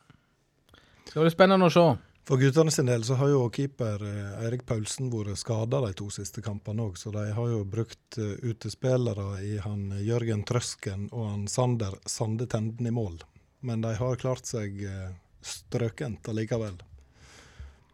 det 1.10 1.18
blir 1.18 1.34
spennende 1.34 1.68
å 1.68 1.74
se. 1.76 1.84
For 2.28 2.40
guttene 2.40 2.72
sin 2.72 2.88
del 2.88 3.04
så 3.04 3.18
har 3.20 3.34
jo 3.34 3.42
keeper 3.52 4.02
eh, 4.04 4.40
Eirik 4.44 4.66
Paulsen 4.68 5.08
vært 5.12 5.40
skada 5.40 5.80
de 5.84 5.94
to 5.96 6.10
siste 6.12 6.44
kampene 6.44 6.84
òg, 6.84 6.98
så 7.00 7.12
de 7.16 7.26
har 7.36 7.52
jo 7.52 7.62
brukt 7.68 8.20
uh, 8.20 8.34
utespillere 8.48 9.28
i 9.44 9.54
han 9.64 9.92
Jørgen 10.00 10.48
Trøsken 10.48 11.10
og 11.12 11.28
han 11.28 11.46
Sander 11.52 12.00
Sande 12.08 12.48
Tenden 12.48 12.88
i 12.88 12.96
mål. 12.96 13.20
Men 13.68 13.84
de 13.84 13.96
har 14.00 14.20
klart 14.24 14.48
seg 14.48 14.80
strøkent 15.44 16.28
allikevel. 16.32 16.76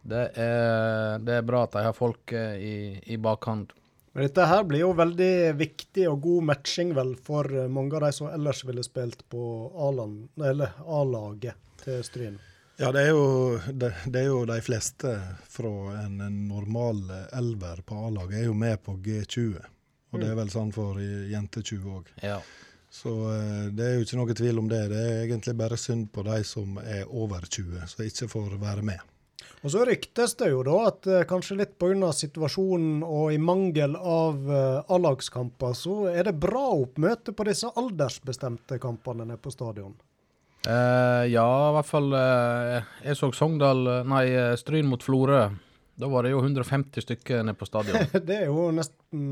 Det 0.02 0.26
er, 0.38 1.18
det 1.18 1.40
er, 1.40 1.46
bra 1.46 1.64
at 1.66 1.78
de 1.78 1.86
har 1.86 1.96
folk 1.96 2.34
i, 2.34 3.00
i 3.10 3.18
bakhånd. 3.18 3.72
Dette 4.14 4.46
her 4.46 4.62
blir 4.64 4.84
jo 4.84 4.92
veldig 4.94 5.56
viktig 5.58 6.06
og 6.06 6.20
god 6.22 6.48
matching 6.52 6.92
vel 6.94 7.16
for 7.18 7.48
mange 7.66 7.96
av 7.98 8.06
de 8.06 8.12
som 8.14 8.28
ellers 8.30 8.62
ville 8.64 8.84
spilt 8.86 9.24
på 9.30 9.44
A-laget 9.82 11.58
til 11.82 12.04
Stryn. 12.06 12.36
Ja, 12.78 12.90
det 12.94 13.04
er, 13.04 13.10
jo, 13.14 13.58
det, 13.70 13.90
det 14.06 14.20
er, 14.20 14.28
jo, 14.32 14.44
de 14.50 14.58
fleste 14.62 15.12
fra 15.50 15.72
en, 16.00 16.20
en 16.22 16.38
normal 16.50 17.02
elver 17.34 17.82
på 17.86 17.98
A-laget 18.06 18.40
er 18.40 18.48
jo 18.48 18.54
med 18.58 18.80
på 18.82 18.96
G20. 19.02 19.58
Og 20.14 20.22
det 20.22 20.28
er 20.30 20.34
mm. 20.34 20.40
vel 20.40 20.50
sånn 20.50 20.70
for 20.74 20.98
jente 21.02 21.62
20 21.62 21.98
òg. 21.98 22.10
Ja. 22.22 22.38
Så 22.94 23.10
eh, 23.34 23.66
det 23.74 23.86
er 23.86 23.96
jo 23.96 24.06
ikke 24.06 24.18
noe 24.20 24.36
tvil 24.38 24.60
om 24.62 24.70
det. 24.70 24.82
Det 24.92 25.02
er 25.02 25.22
egentlig 25.24 25.56
bare 25.58 25.78
synd 25.80 26.06
på 26.14 26.22
de 26.26 26.38
som 26.46 26.78
er 26.82 27.02
over 27.10 27.46
20, 27.46 27.80
som 27.90 28.04
ikke 28.06 28.30
får 28.30 28.54
være 28.62 28.86
med. 28.86 29.13
Og 29.64 29.72
Så 29.72 29.84
ryktes 29.88 30.34
det 30.36 30.50
jo 30.50 30.62
da 30.66 30.74
at 30.90 31.06
uh, 31.08 31.22
kanskje 31.28 31.56
litt 31.56 31.78
pga. 31.80 32.12
situasjonen 32.12 33.02
og 33.02 33.32
i 33.32 33.38
mangel 33.40 33.96
av 33.96 34.42
uh, 34.50 34.92
A-lagskamper, 34.92 35.72
så 35.72 36.02
er 36.12 36.28
det 36.28 36.36
bra 36.40 36.66
oppmøte 36.74 37.32
på 37.32 37.46
disse 37.48 37.70
aldersbestemte 37.72 38.78
kampene 38.82 39.24
nede 39.24 39.40
på 39.40 39.52
stadion. 39.54 39.94
Uh, 40.64 41.24
ja, 41.28 41.44
i 41.44 41.72
hvert 41.76 41.88
fall 41.90 42.06
uh, 42.16 42.78
Jeg 43.04 43.18
så 43.18 43.28
Sogndal 43.36 43.82
Nei, 44.08 44.22
eh, 44.32 44.54
Stryn 44.56 44.88
mot 44.88 45.02
Florø. 45.04 45.42
Da 46.00 46.08
var 46.08 46.24
det 46.24 46.32
jo 46.32 46.40
150 46.40 47.04
stykker 47.04 47.44
nede 47.44 47.58
på 47.58 47.68
stadion. 47.68 48.08
det 48.28 48.38
er 48.42 48.48
jo 48.48 48.70
nesten 48.74 49.26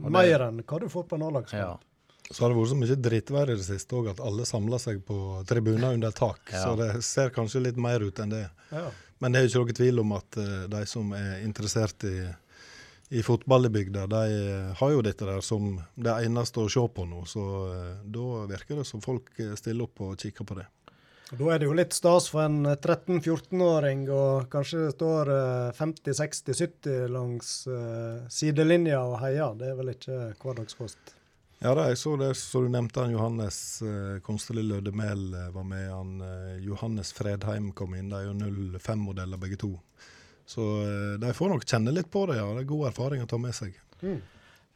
det, 0.00 0.12
mer 0.12 0.48
enn 0.48 0.62
hva 0.64 0.80
du 0.80 0.88
får 0.90 1.04
på 1.10 1.18
en 1.18 1.26
A-lagskamp. 1.28 1.60
Ja. 1.60 2.24
Så 2.30 2.44
har 2.44 2.52
det 2.52 2.58
vært 2.58 2.72
så 2.72 2.78
mye 2.80 2.96
drittvær 3.04 3.52
i 3.52 3.56
det 3.56 3.64
siste 3.64 3.96
òg 3.96 4.10
at 4.12 4.18
alle 4.24 4.44
samler 4.48 4.80
seg 4.82 5.00
på 5.08 5.18
tribuner 5.48 5.94
under 5.96 6.12
tak. 6.12 6.42
Ja. 6.52 6.64
Så 6.64 6.74
det 6.80 6.90
ser 7.06 7.32
kanskje 7.36 7.62
litt 7.68 7.78
mer 7.80 8.04
ut 8.04 8.20
enn 8.24 8.32
det. 8.32 8.46
Ja. 8.72 8.88
Men 9.18 9.34
det 9.34 9.40
er 9.40 9.48
jo 9.48 9.64
ikke 9.64 9.74
noe 9.74 9.78
tvil 9.80 10.02
om 10.04 10.12
at 10.18 10.38
eh, 10.38 10.66
de 10.70 10.84
som 10.86 11.10
er 11.16 11.42
interessert 11.42 12.06
i, 12.06 12.16
i 13.08 13.22
fotball 13.22 13.66
i 13.66 13.72
bygda, 13.72 14.06
de 14.06 14.24
eh, 14.38 14.72
har 14.78 14.94
jo 14.94 15.04
dette 15.04 15.26
der 15.26 15.44
som 15.44 15.76
det 15.96 16.16
eneste 16.26 16.62
å 16.62 16.70
se 16.70 16.84
på 16.94 17.06
nå. 17.08 17.24
Så 17.26 17.44
eh, 17.72 17.94
da 18.04 18.44
virker 18.50 18.80
det 18.80 18.88
som 18.88 19.02
folk 19.04 19.32
stiller 19.58 19.88
opp 19.88 20.04
og 20.06 20.18
kikker 20.20 20.48
på 20.48 20.58
det. 20.60 20.68
Da 21.28 21.50
er 21.52 21.60
det 21.60 21.66
jo 21.68 21.76
litt 21.76 21.92
stas 21.92 22.30
for 22.32 22.46
en 22.46 22.62
13-14-åring, 22.70 24.06
og 24.08 24.48
kanskje 24.52 24.86
det 24.86 24.94
står 24.96 25.32
eh, 25.34 25.76
50-60-70 25.76 27.12
langs 27.12 27.52
sidelinja 28.32 29.02
og 29.04 29.18
heier. 29.24 29.56
Det 29.58 29.72
er 29.72 29.78
vel 29.82 29.92
ikke 29.96 30.20
hverdagskost. 30.40 31.17
Ja, 31.58 31.72
da, 31.74 31.88
jeg 31.90 31.98
så 31.98 32.14
det 32.20 32.30
så 32.38 32.62
du 32.62 32.68
nevnte 32.70 33.02
han 33.02 33.14
Johannes 33.16 33.82
eh, 33.82 34.20
Konsteli 34.22 34.62
Lødemel 34.62 35.24
eh, 35.34 35.48
var 35.54 35.66
med. 35.66 35.88
Han 35.90 36.20
eh, 36.22 36.60
Johannes 36.62 37.10
Fredheim 37.16 37.72
kom 37.74 37.96
inn. 37.98 38.12
De 38.12 38.20
er 38.20 38.28
jo 38.28 38.36
05-modeller 38.78 39.40
begge 39.42 39.58
to. 39.58 39.72
Så 40.46 40.62
eh, 40.84 41.16
de 41.18 41.34
får 41.34 41.50
nok 41.50 41.66
kjenne 41.66 41.94
litt 41.96 42.10
på 42.14 42.28
det, 42.30 42.38
ja. 42.38 42.46
Det 42.54 42.62
er 42.62 42.70
god 42.70 42.92
erfaring 42.92 43.24
å 43.24 43.30
ta 43.30 43.40
med 43.42 43.56
seg. 43.58 43.74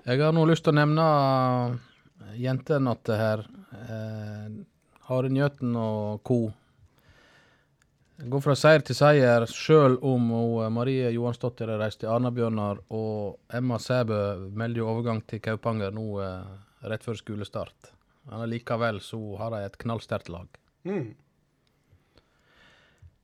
Jeg 0.02 0.18
har 0.18 0.34
nå 0.34 0.42
lyst 0.50 0.66
til 0.66 0.74
å 0.74 0.80
nevne 0.80 1.04
uh, 1.06 1.76
jentene 2.34 2.90
at 2.90 3.04
det 3.06 3.20
her 3.20 3.44
eh, 3.86 4.50
Hare 5.08 5.30
Njøten 5.30 5.76
og 5.78 6.22
co. 6.26 6.40
Går 8.22 8.42
fra 8.44 8.54
seier 8.54 8.84
til 8.86 8.94
seier, 8.94 9.46
sjøl 9.50 9.96
om 10.06 10.28
eh, 10.34 10.68
Marie 10.70 11.10
Johansdottir 11.14 11.72
har 11.72 11.80
reist 11.82 12.02
til 12.02 12.12
Arna-Bjørnar 12.12 12.84
og 12.94 13.54
Emma 13.54 13.80
Sæbø 13.82 14.50
melder 14.54 14.82
jo 14.82 14.90
overgang 14.92 15.22
til 15.26 15.42
Kaupanger 15.42 15.94
nå 15.94 16.06
eh, 16.22 16.52
rett 16.82 17.04
før 17.04 17.18
skolestart. 17.18 17.92
Men 18.30 18.44
likevel 18.50 19.00
så 19.02 19.20
har 19.40 19.54
de 19.54 19.64
et 19.66 19.78
knallsterkt 19.82 20.30
lag. 20.32 20.48
Mm. 20.86 21.14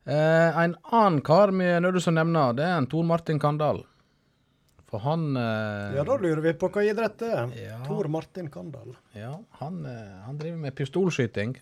Eh, 0.09 0.59
en 0.64 0.75
annen 0.83 1.21
kar 1.21 1.53
vi 1.53 1.68
er 1.68 1.83
nødt 1.85 2.01
til 2.01 2.12
å 2.14 2.18
nevne, 2.18 2.49
det 2.57 2.66
er 2.66 2.79
en 2.79 2.88
Tor 2.90 3.07
Martin 3.07 3.40
Kandal. 3.42 3.83
For 4.88 5.05
han 5.05 5.37
eh, 5.37 5.97
Ja, 5.99 6.05
da 6.09 6.16
lurer 6.16 6.40
vi 6.47 6.55
på 6.57 6.71
hva 6.73 6.85
idrett 6.87 7.18
det 7.21 7.29
er. 7.29 7.51
Ja. 7.61 7.81
Tor 7.85 8.09
Martin 8.09 8.49
Kandal. 8.51 8.94
Ja, 9.12 9.35
han, 9.61 9.83
eh, 9.85 10.14
han 10.25 10.38
driver 10.40 10.62
med 10.64 10.77
pistolskyting. 10.79 11.59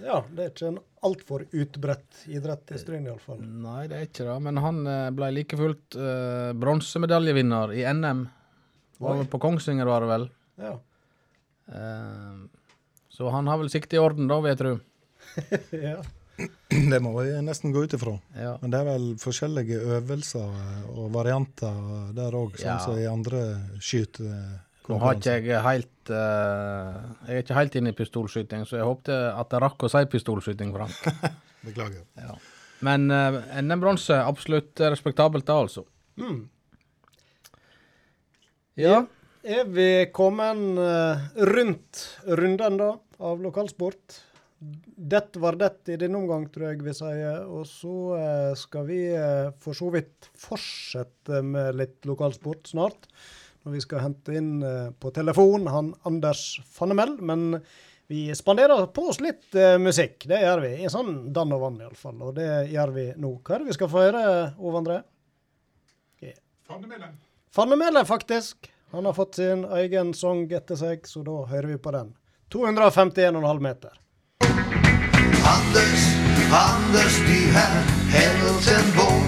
Ja, 0.00 0.22
det 0.32 0.44
er 0.44 0.52
ikke 0.52 0.68
en 0.70 0.78
altfor 1.04 1.44
utbredt 1.48 2.22
idrett 2.32 2.72
i 2.72 2.80
Stryn 2.80 3.08
iallfall. 3.08 3.40
Nei, 3.40 3.84
det 3.88 3.96
er 3.96 4.06
ikke 4.06 4.26
det. 4.28 4.36
Men 4.44 4.60
han 4.64 4.82
eh, 4.88 5.08
ble 5.16 5.30
like 5.36 5.56
fullt 5.60 5.96
eh, 5.96 6.52
bronsemedaljevinner 6.60 7.74
i 7.76 7.86
NM. 7.88 8.26
Var 9.00 9.24
på 9.32 9.40
Kongsvinger, 9.40 9.88
var 9.88 10.04
det 10.04 10.10
vel. 10.12 10.28
Ja. 10.60 10.76
Eh, 11.72 12.40
så 13.10 13.28
han 13.34 13.50
har 13.50 13.60
vel 13.60 13.70
sikt 13.72 13.92
i 13.96 14.00
orden, 14.00 14.28
da, 14.30 14.38
vil 14.44 14.52
jeg 14.54 14.60
tro. 14.62 14.72
ja. 15.88 15.98
Det 16.70 16.98
må 17.04 17.10
vi 17.18 17.34
nesten 17.44 17.72
gå 17.74 17.82
ut 17.84 17.92
ifra. 17.92 18.14
Ja. 18.32 18.54
Men 18.62 18.72
det 18.72 18.78
er 18.80 18.86
vel 18.88 19.06
forskjellige 19.20 19.80
øvelser 19.98 20.46
eh, 20.62 20.86
og 20.94 21.10
varianter 21.12 21.76
der 22.16 22.36
òg, 22.38 22.54
sånn 22.56 22.70
Ja. 22.70 22.78
som 22.84 22.96
i 22.96 23.04
andre 23.10 23.42
skytekonkurranser. 23.76 24.66
Nå 24.90 24.96
har 25.04 25.18
ikke 25.20 25.34
jeg 25.52 25.62
helt 25.62 26.10
uh, 26.10 26.94
Jeg 27.28 27.36
er 27.36 27.44
ikke 27.44 27.54
helt 27.58 27.76
inne 27.78 27.92
i 27.92 27.94
pistolskyting, 27.94 28.64
så 28.66 28.80
jeg 28.80 28.88
håpte 28.88 29.14
at 29.14 29.52
jeg 29.54 29.62
rakk 29.62 29.84
å 29.86 29.90
si 29.92 30.00
pistolskyting, 30.10 30.72
Frank. 30.74 31.28
Beklager. 31.68 32.02
ja. 32.18 32.34
Men 32.82 33.04
uh, 33.12 33.36
NM-bronse, 33.60 34.16
absolutt 34.24 34.80
respektabelt, 34.80 35.44
da, 35.46 35.60
altså. 35.62 35.84
Mm. 36.18 36.40
Ja. 38.80 39.02
Er 39.40 39.64
vi 39.64 40.04
kommet 40.12 40.78
eh, 40.78 41.20
rundt 41.48 42.00
runden 42.28 42.76
da, 42.76 42.88
av 43.24 43.40
lokalsport? 43.40 44.16
Det 44.60 45.38
var 45.40 45.56
det 45.56 45.88
i 45.88 45.96
denne 45.96 46.18
omgang, 46.18 46.42
tror 46.52 46.66
jeg 46.68 46.82
vi 46.84 46.92
sier. 46.92 47.46
Og 47.48 47.64
så 47.64 47.94
eh, 48.18 48.50
skal 48.60 48.84
vi 48.84 48.98
eh, 49.16 49.48
for 49.64 49.76
så 49.76 49.88
vidt 49.94 50.28
fortsette 50.36 51.40
med 51.40 51.78
litt 51.78 52.04
lokalsport 52.04 52.68
snart. 52.68 53.08
Når 53.64 53.76
vi 53.78 53.80
skal 53.84 54.04
hente 54.04 54.34
inn 54.36 54.50
på 55.00 55.10
telefon 55.12 55.66
han 55.68 55.90
Anders 56.08 56.60
Fannemel. 56.72 57.18
Men 57.24 57.58
vi 58.08 58.26
spanderer 58.36 58.86
på 58.92 59.06
oss 59.12 59.20
litt 59.20 59.56
musikk. 59.80 60.24
Det 60.28 60.40
gjør 60.40 60.64
vi. 60.64 60.70
I 60.80 60.92
sånn 60.92 61.28
dann 61.36 61.52
og 61.52 61.60
vann, 61.66 61.76
iallfall. 61.84 62.16
Og 62.24 62.32
det 62.40 62.48
gjør 62.72 62.94
vi 62.96 63.06
nå. 63.20 63.34
Hva 63.44 63.58
er 63.58 63.64
det 63.64 63.68
vi 63.68 63.76
skal 63.76 63.92
få 63.92 64.06
høre, 64.06 64.24
Ove 64.56 64.80
André? 64.80 64.98
Fannemele, 67.52 68.06
faktisk. 68.08 68.72
Han 68.92 69.04
har 69.06 69.12
fått 69.12 69.34
sin 69.34 69.64
egen 69.64 70.14
sang 70.14 70.44
etter 70.52 70.76
seg, 70.76 71.06
så 71.06 71.22
da 71.22 71.44
hører 71.46 71.68
vi 71.70 71.78
på 71.78 71.90
den. 71.94 72.14
251,5 72.52 73.60
meter. 73.60 73.92
Anders, 75.50 76.02
Anders 76.52 77.18
Nyhär, 77.28 77.76
hendelsen 78.10 78.90
vår 78.96 79.22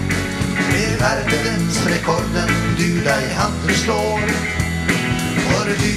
Med 0.73 0.99
verdensrekorden 0.99 2.51
du 2.77 2.89
deg 3.07 3.25
andre 3.45 3.77
slår 3.83 4.27
For 5.47 5.71
du 5.81 5.93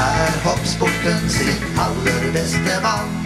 er 0.00 0.38
hoppsportens 0.46 1.38
aller 1.86 2.28
beste 2.34 2.80
mann 2.84 3.20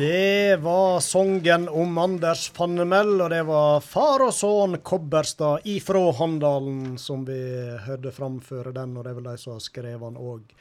Det 0.00 0.56
var 0.56 1.00
sangen 1.00 1.68
om 1.68 1.98
Anders 1.98 2.50
Fannemel, 2.50 3.18
og 3.20 3.26
det 3.30 3.42
var 3.44 3.82
far 3.84 4.22
og 4.24 4.30
sønn 4.32 4.78
Kobberstad 4.80 5.66
ifra 5.68 6.00
Handalen 6.16 6.94
som 6.96 7.26
vi 7.28 7.36
hørte 7.84 8.08
framføre 8.16 8.72
den, 8.72 8.94
og 8.96 9.04
det 9.04 9.12
er 9.12 9.18
vel 9.18 9.28
de 9.28 9.36
som 9.42 9.58
har 9.58 9.60
skrevet 9.60 10.00
den 10.00 10.16
òg. 10.16 10.56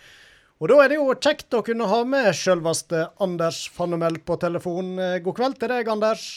Og 0.60 0.67
da 0.67 0.82
er 0.84 0.91
det 0.91 0.99
jo 0.99 1.15
kjekt 1.15 1.56
å 1.56 1.63
kunne 1.63 1.88
ha 1.88 2.02
med 2.04 2.28
selveste 2.36 3.06
Anders 3.23 3.62
Fannemel 3.71 4.19
på 4.28 4.36
telefon. 4.43 4.91
Eh, 4.99 5.21
God 5.23 5.39
kveld 5.39 5.60
til 5.63 5.71
deg, 5.71 5.95
Anders. 5.95 6.28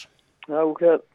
Ja, 0.47 0.61
god 0.63 0.75
kveld. 0.79 1.07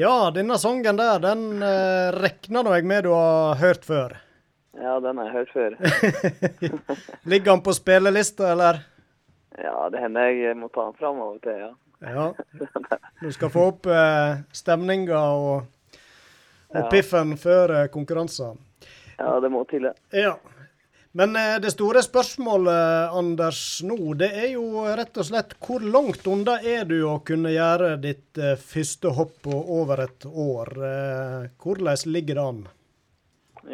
Ja, 0.00 0.16
denne 0.32 0.56
sangen 0.56 0.96
der, 0.96 1.20
den 1.28 1.48
eh, 1.60 2.08
regner 2.24 2.64
nå 2.64 2.78
jeg 2.78 2.88
med 2.88 3.04
du 3.04 3.12
har 3.12 3.60
hørt 3.60 3.84
før. 3.84 4.16
Ja, 4.80 4.96
den 5.04 5.20
har 5.20 5.28
jeg 5.28 5.42
hørt 5.42 5.58
før. 5.58 5.80
Ligger 7.34 7.58
den 7.58 7.68
på 7.68 7.76
spillelista, 7.76 8.54
eller? 8.56 8.86
Ja, 9.62 9.88
det 9.90 10.00
hender 10.02 10.28
jeg 10.30 10.56
må 10.56 10.68
ta 10.70 10.84
den 10.88 10.98
fram 10.98 11.18
av 11.24 11.36
og 11.36 11.42
til, 11.42 11.58
ja. 11.66 11.72
Ja. 11.98 12.28
Du 13.18 13.30
skal 13.34 13.50
få 13.50 13.64
opp 13.72 13.86
eh, 13.90 14.36
stemninga 14.54 15.18
og, 15.34 15.64
og 16.70 16.78
Ja. 16.84 16.88
piffen 16.92 17.34
før 17.40 17.72
eh, 17.80 17.88
konkurranser. 17.90 18.54
Ja, 19.18 19.32
det 19.42 19.50
må 19.50 19.64
til, 19.66 19.88
det. 19.88 19.96
Ja. 20.14 20.36
Men 21.18 21.34
eh, 21.40 21.56
det 21.58 21.72
store 21.74 22.04
spørsmålet, 22.06 23.10
Anders, 23.18 23.80
nå, 23.82 23.96
det 24.20 24.28
er 24.44 24.52
jo 24.52 24.84
rett 24.86 25.18
og 25.18 25.26
slett 25.26 25.56
hvor 25.64 25.82
langt 25.82 26.26
unna 26.30 26.58
er 26.62 26.84
du 26.86 27.00
å 27.08 27.16
kunne 27.26 27.50
gjøre 27.50 27.96
ditt 28.04 28.38
eh, 28.38 28.54
første 28.60 29.10
hopp 29.18 29.34
på 29.48 29.58
over 29.80 30.04
et 30.06 30.28
år? 30.28 30.70
Eh, 30.92 31.48
hvordan 31.58 32.04
ligger 32.14 32.38
det 32.38 32.44
an? 32.52 32.62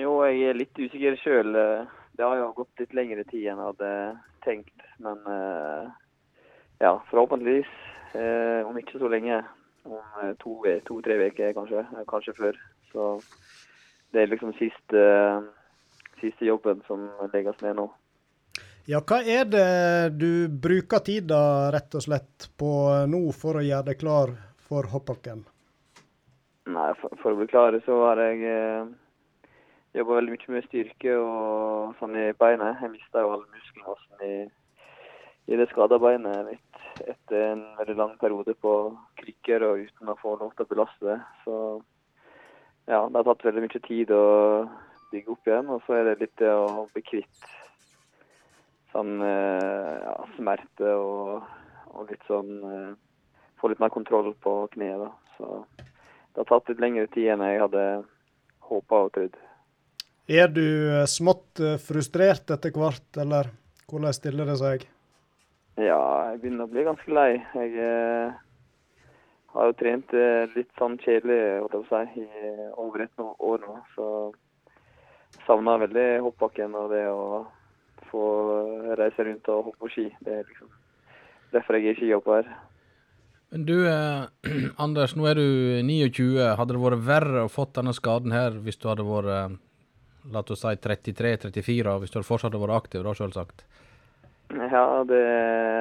Jo, 0.01 0.17
jeg 0.31 0.49
er 0.49 0.57
litt 0.63 0.81
usikker 0.81 1.21
sjøl. 1.21 1.53
Det 2.17 2.25
har 2.25 2.41
jo 2.41 2.49
gått 2.57 2.81
litt 2.87 2.97
lengre 2.97 3.27
tid 3.29 3.51
enn 3.51 3.61
jeg 3.61 3.69
hadde 3.69 3.93
tenkt. 4.47 4.84
Men 5.03 5.25
eh, 5.31 5.91
ja, 6.83 6.95
forhåpentligvis 7.11 7.71
eh, 8.15 8.63
om 8.69 8.79
ikke 8.79 9.01
så 9.01 9.11
lenge. 9.11 9.43
Om 9.85 10.23
eh, 10.23 10.33
to-tre 10.41 10.79
to, 10.87 11.01
uker, 11.01 11.53
kanskje. 11.57 11.83
eh, 11.85 12.07
Kanskje 12.09 12.37
før. 12.39 12.61
Så 12.93 13.11
det 14.15 14.23
er 14.23 14.31
liksom 14.31 14.55
siste, 14.61 15.05
siste 16.21 16.47
jobben 16.47 16.83
som 16.87 17.09
legges 17.33 17.61
ned 17.63 17.77
nå. 17.81 17.89
Ja, 18.87 19.01
hva 19.01 19.23
er 19.25 19.47
det 19.49 20.19
du 20.21 20.47
bruker 20.49 21.01
tida 21.01 21.71
rett 21.73 21.95
og 21.97 22.05
slett 22.05 22.51
på 22.61 22.69
nå 23.09 23.23
for 23.33 23.57
å 23.57 23.65
gjøre 23.65 23.89
deg 23.89 24.01
klar 24.03 24.35
for 24.61 24.85
hoppbakken? 24.93 25.41
Nei, 26.69 26.91
for, 27.01 27.13
for 27.23 27.33
å 27.33 27.39
bli 27.41 27.49
klar 27.49 27.77
så 27.85 27.97
har 28.07 28.21
jeg 28.21 28.45
eh, 28.49 28.85
jobba 29.97 30.19
veldig 30.19 30.37
mye 30.37 30.55
med 30.57 30.69
styrke 30.69 31.17
og 31.17 31.97
sånn 31.99 32.17
i 32.17 32.27
beinet. 32.37 32.81
Jeg 32.85 32.93
mista 32.93 33.25
jo 33.25 33.33
all 33.35 33.45
muskelmassen 33.57 34.25
i, 34.29 34.37
i 35.47 35.59
det 35.61 35.67
skada 35.71 35.99
beinet 36.01 36.47
mitt 36.47 36.75
etter 37.05 37.51
en 37.51 37.65
veldig 37.79 37.97
lang 37.99 38.15
periode 38.21 38.55
på 38.63 38.73
krykker 39.19 39.65
og 39.67 39.83
uten 39.85 40.13
å 40.13 40.17
få 40.21 40.37
lov 40.41 40.55
til 40.55 40.65
å 40.65 40.71
belaste 40.71 41.09
det. 41.11 41.19
Så 41.45 41.57
ja, 42.89 43.01
det 43.09 43.19
har 43.19 43.27
tatt 43.29 43.45
veldig 43.49 43.65
mye 43.65 43.83
tid 43.85 44.13
å 44.15 44.25
bygge 45.13 45.35
opp 45.35 45.51
igjen. 45.51 45.71
Og 45.75 45.83
så 45.87 45.99
er 45.99 46.09
det 46.09 46.21
litt 46.23 46.37
det 46.41 46.53
å 46.53 46.87
bli 46.93 47.05
kvitt 47.05 47.51
sånn 48.95 49.19
eh, 49.27 49.95
ja, 50.05 50.15
smerte 50.37 50.95
og, 51.01 51.49
og 51.95 52.13
litt 52.13 52.31
sånn 52.31 52.55
eh, 52.71 52.93
Få 53.63 53.71
litt 53.71 53.81
mer 53.81 53.89
kontroll 53.95 54.27
på 54.45 54.53
kneet, 54.75 54.99
da. 55.01 55.07
Så 55.39 55.47
det 55.79 56.43
har 56.43 56.49
tatt 56.51 56.67
litt 56.69 56.81
lengre 56.83 57.07
tid 57.15 57.31
enn 57.33 57.45
jeg 57.47 57.63
hadde 57.63 57.85
håpa 58.69 58.99
og 59.07 59.13
trodd. 59.15 59.39
Er 60.29 60.51
du 60.53 60.67
eh, 60.91 61.07
smått 61.09 61.63
frustrert 61.81 62.51
etter 62.53 62.75
hvert, 62.75 63.07
eller 63.23 63.49
hvordan 63.89 64.13
stiller 64.19 64.51
det 64.51 64.59
seg? 64.61 64.85
Ja, 65.81 66.31
jeg 66.31 66.41
begynner 66.43 66.69
å 66.69 66.71
bli 66.71 66.85
ganske 66.87 67.15
lei. 67.15 67.31
Jeg 67.59 67.73
eh, 67.83 68.37
har 69.55 69.71
jo 69.71 69.77
trent 69.79 70.15
eh, 70.15 70.45
litt 70.55 70.71
sånn 70.79 70.95
kjedelig 71.03 71.41
holdt 71.65 71.75
jeg 71.75 71.83
å 71.83 72.05
si, 72.15 72.23
i 72.23 72.69
over 72.85 73.03
et 73.03 73.25
år 73.25 73.65
nå. 73.65 73.75
Så 73.97 74.07
savna 75.49 75.77
veldig 75.83 76.09
hoppbakken 76.29 76.77
og 76.79 76.95
det 76.95 77.05
å 77.11 77.43
få 78.13 78.25
reise 79.01 79.27
rundt 79.27 79.51
og 79.51 79.71
hoppe 79.71 79.83
på 79.83 79.93
ski. 79.97 80.07
Det 80.23 80.39
er 80.39 80.47
liksom 80.47 80.71
derfor 81.55 81.79
jeg 81.79 81.93
er 81.93 81.99
skihopper. 81.99 82.55
Men 83.55 83.67
du, 83.67 83.77
eh, 83.87 84.25
Anders, 84.85 85.15
nå 85.19 85.27
er 85.31 85.39
du 85.39 85.47
29. 85.87 86.39
Hadde 86.59 86.75
det 86.75 86.83
vært 86.83 87.07
verre 87.07 87.45
å 87.47 87.53
fått 87.53 87.77
denne 87.79 87.95
skaden 87.95 88.35
her 88.35 88.57
hvis 88.63 88.81
du 88.83 88.89
hadde 88.91 89.07
vært 89.07 89.31
eh, 89.35 89.57
la 90.35 90.43
oss 90.43 90.63
si 90.65 90.75
33-34, 90.87 91.99
hvis 92.01 92.15
du 92.15 92.19
hadde 92.19 92.31
fortsatt 92.31 92.59
vært 92.59 92.79
aktiv, 92.79 93.05
da 93.07 93.15
selvsagt? 93.19 93.67
Ja, 94.53 95.05
det 95.09 95.25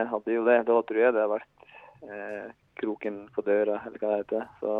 hadde 0.09 0.35
jo 0.35 0.45
det. 0.47 0.59
Da 0.67 0.77
tror 0.81 0.99
jeg 0.99 1.13
det 1.15 1.23
har 1.23 1.31
vært 1.31 1.67
eh, 2.07 2.53
kroken 2.79 3.23
på 3.35 3.43
døra, 3.45 3.81
eller 3.87 3.99
hva 3.99 4.13
det 4.13 4.21
heter. 4.23 4.47
Så 4.61 4.77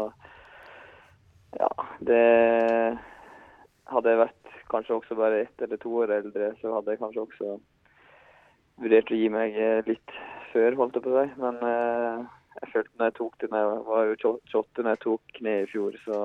ja, 1.59 1.73
det 1.99 2.23
Hadde 3.93 4.09
jeg 4.09 4.17
vært 4.17 4.53
kanskje 4.71 4.95
også 4.95 5.15
bare 5.19 5.41
ett 5.43 5.61
eller 5.61 5.77
to 5.77 5.91
år 6.01 6.13
eldre, 6.15 6.53
så 6.61 6.71
hadde 6.77 6.93
jeg 6.93 7.01
kanskje 7.01 7.25
også 7.25 7.49
vurdert 8.81 9.11
å 9.11 9.17
gi 9.19 9.27
meg 9.29 9.57
eh, 9.59 9.81
litt 9.85 10.13
før, 10.53 10.77
holdt 10.79 10.97
jeg 10.97 11.03
på 11.03 11.11
å 11.11 11.19
si. 11.19 11.33
Men 11.43 11.59
eh, 11.67 12.23
jeg 12.61 12.71
følte 12.71 12.97
når 12.97 13.11
jeg 13.11 13.17
tok 13.19 13.35
det, 13.43 13.49
jeg 13.51 13.83
var 13.89 14.07
jo 14.07 14.15
28 14.23 14.85
når 14.85 14.95
jeg 14.95 15.01
tok 15.03 15.35
kne 15.37 15.55
i 15.59 15.67
fjor, 15.69 15.99
så 16.05 16.21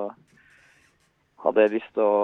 hadde 1.43 1.65
jeg 1.65 1.75
lyst 1.75 1.93
til 1.97 2.07
å 2.07 2.17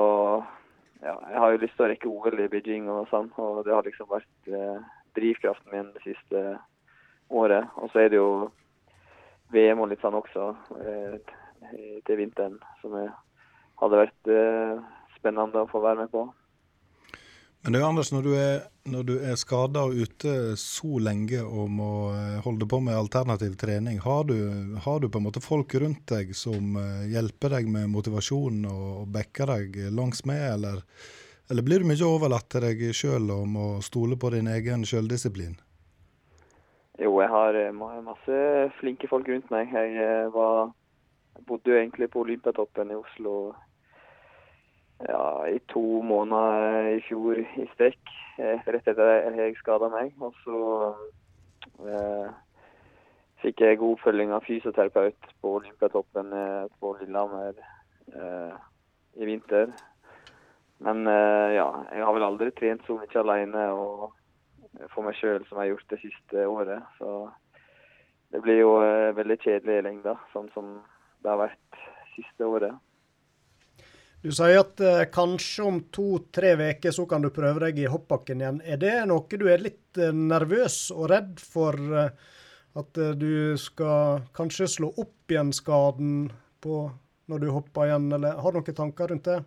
ja, 1.04 1.14
jeg 1.30 1.42
har 1.44 1.54
jo 1.54 1.62
lyst 1.62 1.76
til 1.78 1.86
å 1.86 1.90
rekke 1.92 2.10
OL 2.10 2.40
i 2.42 2.48
Beijing 2.50 2.88
og 2.90 3.10
sånn, 3.12 3.28
og 3.42 3.60
det 3.68 3.76
har 3.76 3.86
liksom 3.86 4.08
vært 4.10 4.50
eh, 4.50 4.95
drivkraften 5.16 5.72
min 5.72 5.92
det 5.96 6.04
siste 6.06 6.46
året. 7.30 7.68
Og 7.82 7.92
så 7.92 8.06
er 8.06 8.14
det 8.14 8.22
jo 8.22 8.30
VM 9.54 9.84
og 9.84 9.92
litt 9.92 10.02
sånn 10.04 10.18
også 10.18 10.54
eh, 10.82 11.20
til 12.06 12.20
vinteren, 12.20 12.58
som 12.82 12.96
hadde 13.82 14.02
vært 14.06 14.32
eh, 14.32 14.82
spennende 15.20 15.66
å 15.66 15.70
få 15.72 15.84
være 15.84 16.06
med 16.06 16.12
på. 16.14 16.26
Men 17.66 17.74
du 17.74 17.82
Anders, 17.82 18.12
når 18.14 18.22
du 18.22 18.34
er, 18.38 18.58
når 18.94 19.06
du 19.08 19.14
er 19.26 19.38
skada 19.42 19.88
og 19.88 19.98
ute 19.98 20.54
så 20.62 21.00
lenge 21.02 21.42
og 21.42 21.72
må 21.74 21.92
eh, 22.14 22.40
holde 22.46 22.68
på 22.70 22.80
med 22.86 22.98
alternativ 22.98 23.56
trening, 23.62 23.98
har 24.06 24.26
du, 24.30 24.38
har 24.86 25.02
du 25.02 25.10
på 25.10 25.22
en 25.22 25.26
måte 25.26 25.42
folk 25.42 25.74
rundt 25.82 26.06
deg 26.12 26.36
som 26.38 26.78
hjelper 27.10 27.58
deg 27.58 27.70
med 27.74 27.90
motivasjon 27.94 28.66
og, 28.70 28.88
og 29.02 29.14
backer 29.18 29.50
deg 29.56 29.80
langs 29.98 30.26
med, 30.30 30.46
eller, 30.54 30.84
eller 31.52 31.66
blir 31.66 31.84
du 31.84 31.90
mye 31.90 32.08
overlatt 32.08 32.50
til 32.50 32.66
deg 32.66 32.82
sjøl 32.96 33.30
og 33.36 33.46
må 33.50 33.68
stole 33.86 34.18
på 34.18 34.32
din 34.34 34.50
egen 34.50 34.86
sjøldisiplin? 34.88 35.56
Jo, 37.02 37.12
jeg 37.20 37.30
har 37.30 37.58
eh, 37.60 37.76
masse 37.76 38.40
flinke 38.80 39.10
folk 39.12 39.28
rundt 39.30 39.52
meg. 39.52 39.74
Jeg 39.76 39.98
eh, 40.00 40.32
var, 40.34 40.72
bodde 41.48 41.74
jo 41.74 41.78
egentlig 41.78 42.08
på 42.14 42.24
Olympiatoppen 42.24 42.94
i 42.94 42.98
Oslo 42.98 43.36
ja, 45.04 45.48
i 45.52 45.60
to 45.74 46.02
måneder 46.08 46.94
i 46.96 47.02
fjor 47.04 47.42
i 47.44 47.68
strekk, 47.74 48.14
eh, 48.40 48.64
rett 48.64 48.88
etter 48.88 49.12
at 49.28 49.40
jeg 49.40 49.58
skada 49.60 49.90
meg. 49.92 50.14
Og 50.24 50.34
så 50.46 50.60
eh, 51.84 52.30
fikk 53.44 53.66
jeg 53.66 53.82
god 53.82 53.98
oppfølging 53.98 54.32
av 54.36 54.48
fysioterapeut 54.48 55.34
på 55.42 55.58
Olympiatoppen 55.60 56.32
på 56.80 56.96
Lillehammer 57.02 57.60
eh, 58.16 58.56
i 59.20 59.30
vinter. 59.30 59.76
Men 60.84 61.08
eh, 61.08 61.56
ja, 61.56 61.70
jeg 61.94 62.04
har 62.04 62.16
vel 62.18 62.28
aldri 62.28 62.52
trent 62.56 62.84
så 62.88 62.98
mye 63.00 63.22
alene 63.22 63.68
og 63.72 64.10
for 64.92 65.06
meg 65.06 65.16
sjøl 65.16 65.46
som 65.48 65.58
jeg 65.58 65.62
har 65.62 65.72
gjort 65.72 65.94
det 65.94 66.02
siste 66.02 66.48
året. 66.52 66.90
Så 67.00 67.12
det 68.34 68.42
blir 68.44 68.60
jo 68.60 68.74
eh, 68.84 69.14
veldig 69.16 69.40
kjedelig 69.44 69.80
i 69.80 69.86
lengda, 69.88 70.18
sånn 70.34 70.52
som 70.56 70.76
det 71.24 71.32
har 71.32 71.42
vært 71.46 71.82
siste 72.18 72.50
året. 72.50 72.76
Du 74.26 74.32
sier 74.34 74.60
at 74.60 74.82
eh, 74.82 75.06
kanskje 75.14 75.68
om 75.70 75.82
to-tre 75.94 76.56
uker 76.60 76.96
så 76.96 77.06
kan 77.08 77.24
du 77.24 77.32
prøve 77.34 77.68
deg 77.68 77.84
i 77.84 77.92
hoppbakken 77.92 78.42
igjen. 78.42 78.64
Er 78.66 78.82
det 78.82 78.96
noe 79.08 79.40
du 79.40 79.46
er 79.48 79.64
litt 79.64 80.02
eh, 80.02 80.12
nervøs 80.16 80.90
og 80.96 81.08
redd 81.14 81.40
for? 81.40 81.80
eh, 81.80 82.34
at 82.76 82.98
eh, 82.98 83.16
du 83.16 83.58
skal 83.60 84.24
kanskje 84.36 84.68
slå 84.68 84.92
opp 85.00 85.32
igjen 85.32 85.54
skaden 85.56 86.30
på, 86.64 86.86
når 87.32 87.44
du 87.44 87.52
hopper 87.56 87.90
igjen, 87.90 88.10
eller 88.18 88.42
har 88.42 88.52
du 88.52 88.60
noen 88.60 88.78
tanker 88.78 89.12
rundt 89.12 89.30
det? 89.30 89.40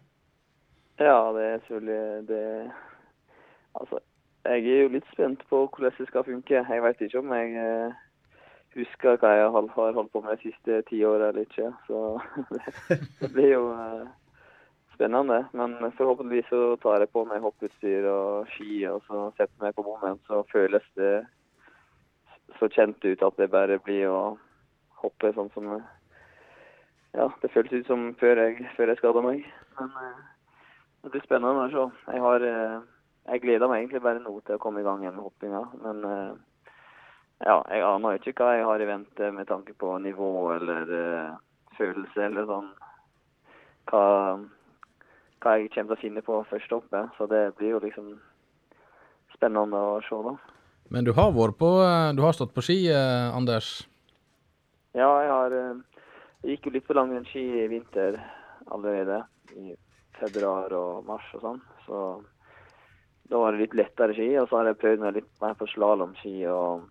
Ja, 0.99 1.33
det 1.33 1.45
er 1.45 1.59
selvfølgelig 1.59 2.29
det 2.29 2.73
Altså, 3.75 3.99
jeg 4.45 4.65
er 4.67 4.83
jo 4.83 4.89
litt 4.89 5.09
spent 5.13 5.43
på 5.51 5.59
hvordan 5.67 5.93
det 5.99 6.07
skal 6.09 6.25
funke. 6.25 6.65
Jeg 6.69 6.83
vet 6.83 7.01
ikke 7.01 7.19
om 7.19 7.33
jeg 7.33 7.51
eh, 7.63 7.99
husker 8.75 9.19
hva 9.21 9.35
jeg 9.37 9.45
har 9.45 9.53
holdt 9.95 10.13
på 10.13 10.23
med 10.25 10.37
de 10.37 10.49
siste 10.49 10.81
ti 10.89 11.03
åra 11.05 11.29
eller 11.29 11.45
ikke. 11.47 11.69
Så 11.87 12.21
det, 12.51 12.63
det 13.21 13.31
blir 13.35 13.53
jo 13.53 13.69
eh, 13.75 14.09
spennende. 14.95 15.45
Men 15.53 15.77
forhåpentligvis 15.99 16.51
så 16.51 16.63
tar 16.83 17.05
jeg 17.05 17.13
på 17.15 17.25
meg 17.29 17.45
hopputstyr 17.45 18.09
og 18.11 18.49
ski, 18.55 18.83
og 18.91 19.05
så 19.07 19.29
setter 19.37 19.55
meg 19.63 19.77
på 19.77 19.85
bommen, 19.87 20.19
så 20.27 20.43
føles 20.53 20.89
det 20.99 21.13
så 22.59 22.71
kjent 22.73 23.05
ut 23.05 23.23
at 23.23 23.39
det 23.39 23.51
bare 23.53 23.79
blir 23.85 24.09
å 24.11 24.23
hoppe 25.05 25.33
sånn 25.37 25.53
som 25.55 25.71
Ja, 27.15 27.31
det 27.43 27.53
føles 27.55 27.73
ut 27.73 27.87
som 27.87 28.11
før 28.21 28.43
jeg, 28.43 28.67
før 28.77 28.91
jeg 28.91 28.99
skada 29.01 29.23
meg. 29.25 29.47
Men 29.79 29.95
eh, 30.03 30.27
det 31.09 31.17
blir 31.17 31.25
spennende 31.25 31.65
å 31.65 31.69
se. 31.73 32.13
Jeg 32.13 32.21
har 32.21 32.45
eh, 32.45 32.81
jeg 33.29 33.41
gleder 33.41 33.71
meg 33.71 33.83
egentlig 33.83 34.03
bare 34.05 34.21
nå 34.21 34.35
til 34.45 34.57
å 34.59 34.61
komme 34.61 34.83
i 34.83 34.85
gang 34.85 35.01
igjen 35.01 35.17
med 35.17 35.25
hoppinga. 35.25 35.63
Men 35.81 36.05
eh, 36.05 36.35
ja, 37.47 37.57
jeg 37.73 37.87
aner 37.89 38.19
ikke 38.19 38.35
hva 38.43 38.57
jeg 38.59 38.67
har 38.69 38.85
i 38.85 38.89
vente 38.91 39.31
med 39.33 39.49
tanke 39.49 39.73
på 39.81 39.95
nivå 40.05 40.29
eller 40.59 40.93
eh, 40.99 41.33
følelse 41.79 42.27
eller 42.29 42.49
sånn. 42.51 42.69
Hva, 43.89 44.05
hva 45.41 45.57
jeg 45.57 45.73
kommer 45.73 45.95
til 45.95 45.97
å 45.97 46.03
finne 46.03 46.25
på 46.29 46.43
først 46.51 46.77
oppe. 46.77 47.05
Så 47.17 47.29
det 47.33 47.43
blir 47.57 47.77
jo 47.79 47.83
liksom 47.85 48.13
spennende 49.33 49.81
å 49.81 49.99
se, 50.05 50.21
da. 50.29 50.37
Men 50.93 51.09
du 51.09 51.15
har 51.17 51.35
vært 51.37 51.59
på 51.61 51.69
Du 52.17 52.23
har 52.25 52.37
stått 52.37 52.55
på 52.57 52.65
ski, 52.65 52.79
Anders. 52.93 53.87
Ja, 54.97 55.09
jeg 55.21 55.33
har 55.33 55.57
Jeg 55.59 56.55
gikk 56.55 56.69
jo 56.69 56.77
litt 56.77 56.89
på 56.89 56.97
langrennsski 56.97 57.45
i 57.65 57.69
vinter 57.69 58.17
allerede. 58.73 59.25
I 59.57 59.77
februar 60.19 60.73
og 60.77 61.07
mars 61.09 61.27
og 61.37 61.45
sånn. 61.45 61.63
Så 61.87 62.03
da 63.29 63.41
var 63.43 63.53
det 63.53 63.67
litt 63.67 63.77
lettere 63.77 64.17
ski. 64.17 64.31
Og 64.41 64.49
så 64.49 64.61
har 64.61 64.71
jeg 64.71 64.81
prøvd 64.83 65.05
meg 65.05 65.19
litt 65.19 65.31
mer 65.43 65.57
på 65.59 65.69
slalåmski 65.73 66.35
og, 66.53 66.89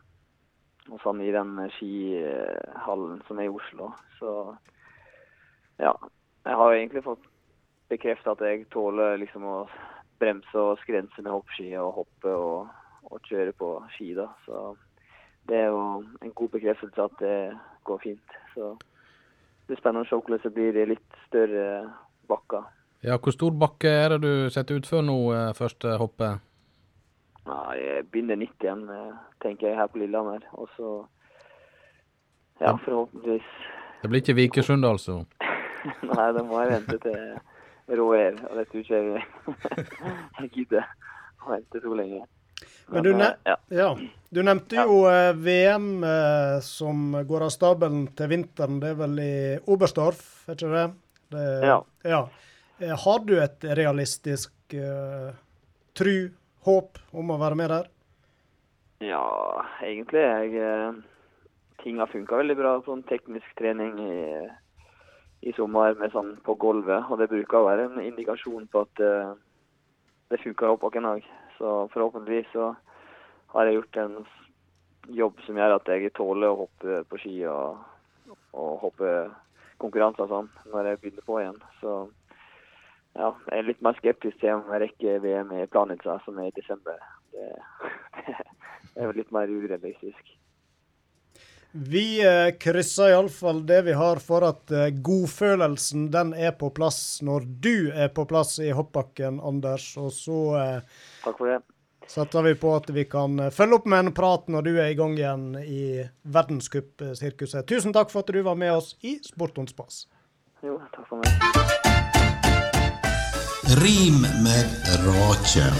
og 0.92 1.00
sånn 1.04 1.24
i 1.26 1.34
den 1.36 1.56
skihallen 1.78 3.22
som 3.28 3.42
er 3.42 3.50
i 3.50 3.54
Oslo. 3.54 3.92
Så 4.20 4.34
ja. 5.82 5.94
Jeg 6.48 6.56
har 6.56 6.74
egentlig 6.74 7.04
fått 7.04 7.26
bekrefta 7.92 8.34
at 8.34 8.44
jeg 8.46 8.68
tåler 8.72 9.18
liksom 9.20 9.44
å 9.48 9.58
bremse 10.22 10.60
og 10.60 10.80
skrense 10.82 11.22
med 11.22 11.34
hoppski 11.34 11.70
og 11.80 12.02
hoppe 12.02 12.34
og, 12.34 12.70
og 13.12 13.28
kjøre 13.28 13.54
på 13.58 13.72
ski, 13.96 14.14
da. 14.18 14.30
Så 14.46 14.72
det 15.48 15.60
er 15.60 15.70
jo 15.72 15.82
en 16.24 16.34
god 16.36 16.54
bekreftelse 16.56 17.04
at 17.04 17.20
det 17.22 17.36
går 17.88 18.02
fint. 18.04 18.38
Så 18.54 18.74
det 18.80 19.74
blir 19.74 19.82
spennende 19.82 20.08
å 20.08 20.10
se 20.10 20.20
hvordan 20.20 20.44
det 20.44 20.54
blir 20.56 20.80
i 20.80 20.88
litt 20.94 21.22
større 21.28 21.68
bakker. 22.32 22.66
Ja, 23.06 23.18
hvor 23.22 23.32
stor 23.32 23.52
bakke 23.54 23.90
er 23.90 24.16
det 24.16 24.22
du 24.24 24.50
setter 24.54 24.80
utfor 24.80 25.04
nå, 25.06 25.18
eh, 25.36 25.54
første 25.58 25.98
hoppet? 26.02 26.40
Ja, 27.48 27.60
jeg 27.78 28.08
begynner 28.12 28.40
90 28.42 28.66
igjen, 28.66 28.90
eh, 28.90 29.20
tenker 29.42 29.70
jeg, 29.70 29.78
her 29.78 29.88
på 29.88 30.02
Lillehammer. 30.02 30.42
Og 30.54 30.70
så 30.76 30.94
ja, 32.60 32.74
forhåpentligvis 32.86 33.50
Det 34.02 34.10
blir 34.10 34.22
ikke 34.22 34.36
Vikersund, 34.36 34.86
altså? 34.86 35.24
Nei, 36.10 36.32
da 36.34 36.44
må 36.44 36.62
jeg 36.64 36.74
vente 36.74 36.98
til 37.06 38.00
Råer. 38.00 38.42
Og 38.50 38.58
det 38.58 38.66
tror 38.72 38.82
ikke 38.82 38.96
jeg 38.96 39.24
jeg 40.42 40.50
gidder 40.56 40.90
å 41.46 41.54
vente 41.54 41.82
så 41.84 41.94
lenge. 42.02 42.26
Men 42.88 43.04
du, 43.04 43.12
eh, 43.12 43.18
ne 43.18 43.30
ja. 43.44 43.58
ja. 43.70 43.88
du 44.30 44.42
nevnte 44.44 44.84
jo 44.88 45.00
eh, 45.12 45.32
VM 45.36 46.04
eh, 46.08 46.58
som 46.66 47.12
går 47.28 47.48
av 47.48 47.54
stabelen 47.54 48.08
til 48.18 48.32
vinteren. 48.32 48.82
Det 48.82 48.94
er 48.94 49.00
vel 49.02 49.22
i 49.22 49.34
Oberstdorf, 49.68 50.24
er 50.48 50.58
ikke 50.58 50.74
det? 50.74 50.86
det 51.36 51.48
Ja. 52.08 52.22
Eh, 52.80 52.96
Har 53.06 53.20
du 53.26 53.40
et 53.42 53.64
realistisk 53.64 54.54
uh, 54.74 55.34
tru, 55.98 56.30
håp 56.62 57.00
om 57.10 57.32
å 57.34 57.38
være 57.42 57.58
med 57.58 57.72
der? 57.74 57.88
Ja, 59.02 59.24
egentlig. 59.82 60.22
Jeg, 60.22 60.62
eh, 60.62 61.00
ting 61.82 61.98
har 61.98 62.12
funka 62.12 62.38
veldig 62.38 62.58
bra. 62.60 62.76
Sånn 62.86 63.02
teknisk 63.10 63.50
trening 63.58 63.98
i, 64.02 64.18
i 65.50 65.54
sommer 65.58 65.98
med 65.98 66.14
sånn 66.14 66.36
på 66.46 66.54
gulvet. 66.62 67.10
Og 67.10 67.18
det 67.22 67.30
bruker 67.32 67.60
å 67.62 67.70
være 67.70 67.88
en 67.88 68.04
indikasjon 68.04 68.70
på 68.70 68.86
at 68.86 69.02
uh, 69.02 69.34
det 70.30 70.42
funker 70.44 70.70
opp 70.70 70.86
hoppbakken 70.86 71.10
òg. 71.16 71.26
Så 71.58 71.74
forhåpentligvis 71.96 72.54
så 72.54 72.70
har 73.56 73.66
jeg 73.66 73.80
gjort 73.80 74.02
en 74.04 74.16
jobb 75.18 75.42
som 75.48 75.58
gjør 75.58 75.80
at 75.80 75.90
jeg 75.90 76.14
tåler 76.14 76.52
å 76.52 76.62
hoppe 76.62 77.02
på 77.10 77.24
ski 77.24 77.40
og, 77.50 77.82
og 78.54 78.72
hoppe 78.86 79.18
konkurranser 79.82 80.30
sånn 80.30 80.50
når 80.70 80.92
jeg 80.92 81.02
begynner 81.02 81.26
på 81.26 81.42
igjen. 81.42 81.62
Så 81.82 82.00
ja, 83.18 83.32
jeg 83.50 83.60
er 83.60 83.70
litt 83.72 83.86
mer 83.86 83.98
skeptisk 83.98 84.40
til 84.42 84.58
om 84.60 84.74
jeg 84.74 84.84
rekker 84.86 85.22
VM 85.24 85.54
i 85.58 85.68
Planica, 85.74 86.20
som 86.26 86.38
er 86.42 86.52
i 86.52 86.58
desember. 86.58 87.00
Det, 87.34 87.48
det 88.96 89.06
er 89.06 89.18
litt 89.18 89.34
mer 89.36 89.50
urealistisk. 89.50 90.36
Vi 91.72 92.26
eh, 92.26 92.58
krysser 92.58 93.12
iallfall 93.12 93.66
det 93.68 93.82
vi 93.82 93.94
har 93.94 94.22
for 94.24 94.46
at 94.48 94.72
eh, 94.72 94.90
godfølelsen 95.04 96.08
den 96.14 96.32
er 96.34 96.54
på 96.58 96.70
plass 96.74 97.20
når 97.22 97.46
du 97.62 97.90
er 97.92 98.08
på 98.10 98.26
plass 98.30 98.56
i 98.64 98.72
hoppbakken, 98.74 99.42
Anders. 99.44 99.90
Og 100.00 100.14
så 100.16 100.40
eh, 100.62 101.02
Takk 101.26 101.42
for 101.42 101.52
det. 101.52 101.60
setter 102.08 102.48
vi 102.48 102.56
på 102.58 102.72
at 102.78 102.90
vi 102.96 103.06
kan 103.10 103.40
eh, 103.40 103.52
følge 103.54 103.82
opp 103.82 103.90
med 103.90 104.08
en 104.08 104.16
prat 104.16 104.48
når 104.48 104.70
du 104.70 104.72
er 104.78 104.94
i 104.94 104.98
gang 104.98 105.18
igjen 105.20 105.50
i 105.66 105.84
verdenscupsirkuset. 106.24 107.68
Tusen 107.68 107.94
takk 107.94 108.14
for 108.14 108.24
at 108.24 108.32
du 108.34 108.42
var 108.48 108.58
med 108.58 108.78
oss 108.80 108.96
i 109.02 109.20
Sport 109.26 109.60
on 109.62 109.70
spas. 109.70 110.06
Jo, 110.64 110.80
takk 110.96 111.06
for 111.12 111.22
meg. 111.22 111.87
Rim 113.70 114.22
med 114.22 114.70
rake. 115.06 115.74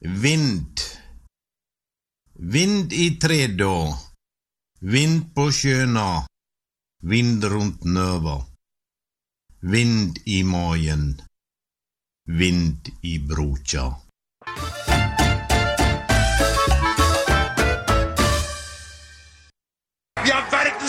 Vind. 0.00 0.80
Vind 2.34 2.92
i 2.92 3.10
trädå. 3.20 3.96
Vind 4.80 5.34
på 5.34 5.52
sjøna, 5.52 6.26
Vind 7.02 7.44
rundt 7.44 7.84
nøva. 7.84 8.46
Vind 9.60 10.18
i 10.24 10.42
magen. 10.42 11.22
Vind 12.24 12.88
i 13.02 13.18
Brocha. 13.18 14.07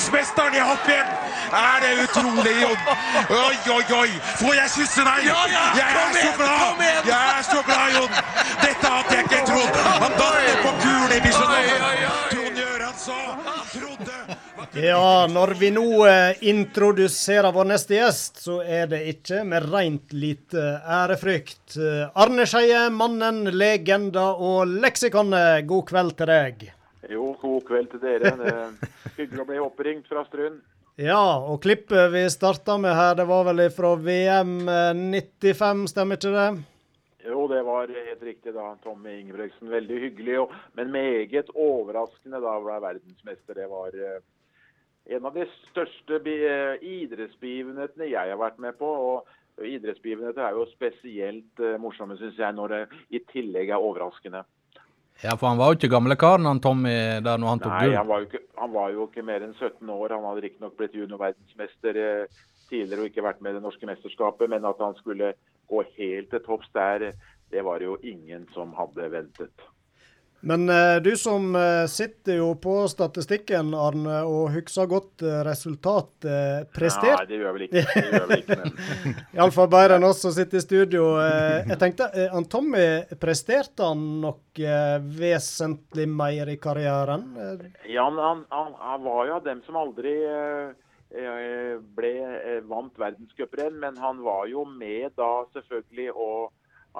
Er 0.10 0.18
verdensmesteren 0.18 0.56
i 0.56 0.60
hopp 0.60 0.88
igjen! 0.90 1.08
Er 1.50 1.82
det 1.82 1.92
utrolig, 2.04 2.56
Jon? 2.62 2.78
Oi, 3.30 3.58
oi, 3.74 3.84
oi! 4.00 4.10
Får 4.40 4.56
jeg 4.56 4.70
kysse 4.76 5.06
deg? 5.06 5.26
Ja, 5.26 5.40
ja, 5.50 5.64
Jeg 5.78 5.96
er 5.96 6.14
så 6.14 6.32
glad! 6.38 6.60
kom! 6.60 6.84
Jeg 7.10 7.38
er 7.38 7.44
så 7.44 7.64
glad, 7.66 7.96
Jon! 7.96 8.12
Dette 8.64 8.94
hadde 8.94 9.16
jeg 9.16 9.26
ikke 9.26 9.42
trodd! 9.50 9.80
Han 10.04 10.18
dannet 10.20 10.62
på 10.64 10.74
gul 10.84 11.16
i 11.18 11.20
Bislett. 11.26 11.74
Trond 12.32 12.62
Gjøran 12.64 12.96
sa 12.98 13.18
han 13.50 13.66
trodde 13.74 14.18
Ja, 14.80 15.28
når 15.28 15.56
vi 15.60 15.72
nå 15.74 15.86
eh, 16.08 16.42
introduserer 16.52 17.52
vår 17.56 17.72
neste 17.72 17.98
gjest, 17.98 18.44
så 18.46 18.60
er 18.62 18.90
det 18.92 19.02
ikke 19.16 19.42
med 19.48 19.66
rent 19.74 20.14
lite 20.14 20.66
ærefrykt. 20.86 21.78
Eh, 21.78 22.06
Arne 22.22 22.46
Skeie, 22.50 22.88
mannen, 22.94 23.48
legenda 23.58 24.30
og 24.38 24.70
leksikonet, 24.84 25.66
god 25.70 25.88
kveld 25.90 26.14
til 26.20 26.30
deg. 26.30 26.70
Jo, 27.10 27.32
god 27.42 27.64
kveld 27.66 27.94
til 27.94 28.04
dere. 28.04 28.34
Er 28.38 29.16
hyggelig 29.18 29.42
å 29.42 29.48
bli 29.50 29.62
oppringt 29.64 30.10
fra 30.10 30.24
Strund. 30.28 30.62
Ja, 31.00 31.40
og 31.40 31.62
klippet 31.64 32.10
vi 32.12 32.26
starta 32.30 32.76
med 32.78 32.92
her, 32.92 33.14
det 33.16 33.26
var 33.30 33.46
vel 33.48 33.64
fra 33.72 33.94
VM 33.96 34.68
eh, 34.68 34.90
95, 35.40 35.86
stemmer 35.94 36.20
ikke 36.20 36.34
det? 36.34 36.50
Jo, 37.24 37.46
det 37.52 37.62
var 37.64 37.92
helt 37.94 38.24
riktig 38.24 38.54
da. 38.56 38.74
Tommy 38.84 39.14
Ingebrigtsen. 39.22 39.72
Veldig 39.72 40.02
hyggelig, 40.04 40.36
og, 40.44 40.54
men 40.76 40.92
meget 40.92 41.52
overraskende 41.56 42.42
da 42.44 42.58
ble 42.64 42.78
verdensmester. 42.84 43.58
Det 43.58 43.68
var 43.72 43.96
eh, 43.96 44.20
en 45.16 45.26
av 45.26 45.36
de 45.40 45.48
største 45.70 46.20
eh, 46.20 46.84
idrettsbegivenhetene 46.86 48.12
jeg 48.12 48.34
har 48.34 48.40
vært 48.40 48.60
med 48.62 48.78
på. 48.80 48.90
og 48.90 49.66
Idrettsbegivenheter 49.66 50.46
er 50.46 50.56
jo 50.56 50.68
spesielt 50.72 51.64
eh, 51.64 51.80
morsomme, 51.82 52.20
syns 52.20 52.40
jeg, 52.40 52.56
når 52.56 52.76
det 52.76 52.82
i 53.16 53.24
tillegg 53.32 53.74
er 53.74 53.84
overraskende. 53.84 54.44
Ja, 55.24 55.34
for 55.36 55.50
han 55.52 55.60
var 55.60 55.72
jo 55.72 55.80
ikke 55.80 55.92
gamle 55.92 56.16
karen 56.20 56.48
han 56.48 56.62
Tommy 56.64 56.94
der 57.26 57.42
når 57.42 57.50
han 57.52 57.64
tok 57.64 57.74
Nei, 57.74 57.96
han 57.98 58.08
var, 58.08 58.22
jo 58.22 58.30
ikke, 58.30 58.44
han 58.60 58.72
var 58.72 58.94
jo 58.94 59.08
ikke 59.10 59.26
mer 59.28 59.44
enn 59.44 59.58
17 59.58 59.90
år. 59.92 60.14
Han 60.16 60.28
hadde 60.30 60.46
riktignok 60.46 60.78
blitt 60.80 60.96
juniorverdensmester 60.96 62.00
eh, 62.04 62.38
tidligere 62.70 63.04
og 63.04 63.10
ikke 63.12 63.26
vært 63.26 63.42
med 63.44 63.56
i 63.56 63.60
det 63.60 63.66
norske 63.66 63.90
mesterskapet, 63.90 64.52
men 64.52 64.68
at 64.70 64.80
han 64.80 64.96
skulle 65.00 65.34
gå 65.70 65.84
helt 65.98 66.32
til 66.32 66.46
topps 66.46 66.72
der, 66.78 67.12
det 67.52 67.66
var 67.66 67.84
jo 67.84 67.98
ingen 68.06 68.48
som 68.56 68.72
hadde 68.78 69.12
ventet. 69.12 69.68
Men 70.42 70.70
eh, 70.70 70.96
du 71.04 71.18
som 71.18 71.56
eh, 71.56 71.86
sitter 71.86 72.40
jo 72.40 72.54
på 72.56 72.88
statistikken, 72.88 73.74
Arne, 73.76 74.22
og 74.24 74.54
husker 74.54 74.88
godt 74.88 75.24
eh, 75.26 75.42
resultat. 75.44 76.28
Prestert 76.76 77.18
Nei, 77.18 77.28
det 77.28 77.40
gjør 77.42 77.56
vel 77.58 77.66
ikke, 77.68 77.84
det 77.84 78.04
gjør 78.06 78.28
vel 78.30 78.44
ikke 78.44 78.58
Iallfall 79.38 79.72
bedre 79.72 79.98
enn 80.00 80.08
oss 80.08 80.22
som 80.24 80.34
sitter 80.36 80.62
i 80.62 80.64
studio. 80.64 81.08
Jeg 81.20 81.80
tenkte, 81.82 82.08
han 82.32 82.48
Tommy, 82.52 82.86
presterte 83.20 83.90
han 83.92 84.06
nok 84.24 84.62
eh, 84.64 85.00
vesentlig 85.20 86.08
mer 86.12 86.54
i 86.54 86.60
karrieren? 86.62 87.26
Ja, 87.90 88.08
han, 88.08 88.46
han, 88.48 88.78
han, 88.80 89.04
var 89.04 89.28
jo 89.28 89.40
av 89.40 89.44
dem 89.48 89.64
som 89.68 89.80
aldri 89.80 90.16
ble 91.10 92.14
vant 92.70 93.00
verdenscuprenn, 93.02 93.80
men 93.82 93.96
han 93.98 94.20
var 94.22 94.44
jo 94.48 94.62
med 94.70 95.10
da 95.18 95.32
selvfølgelig 95.56 96.12
og 96.14 96.52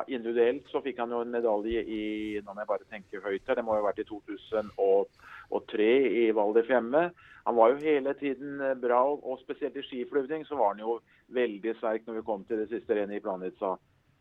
Individuelt 0.08 0.70
så 0.70 0.82
fikk 0.86 1.00
han 1.02 1.12
jo 1.12 1.24
en 1.24 1.34
medalje 1.34 1.82
i 1.82 2.04
nå 2.44 2.54
må 2.54 2.62
jeg 2.62 2.70
bare 2.70 2.88
tenke 2.92 3.22
høyt 3.24 3.48
her, 3.48 3.58
det 3.58 3.66
må 3.66 3.76
jo 3.76 3.82
ha 3.82 3.90
vært 3.90 4.04
i 4.04 4.08
2003 4.08 5.90
i 6.24 6.30
Val 6.38 6.54
di 6.56 6.64
Fiemme. 6.68 7.10
Han 7.48 7.58
var 7.58 7.74
jo 7.74 7.82
hele 7.82 8.14
tiden 8.20 8.62
eh, 8.62 8.76
bra, 8.78 9.02
og 9.10 9.42
spesielt 9.42 9.78
i 9.80 9.86
skiflyvning 9.88 10.46
så 10.46 10.60
var 10.60 10.76
han 10.76 10.84
jo 10.84 11.00
veldig 11.34 11.76
sterk 11.80 12.06
når 12.06 12.20
vi 12.20 12.26
kom 12.28 12.44
til 12.46 12.62
det 12.62 12.70
siste 12.70 12.94
rennet 12.94 13.18
i 13.18 13.24
Planica. 13.26 13.74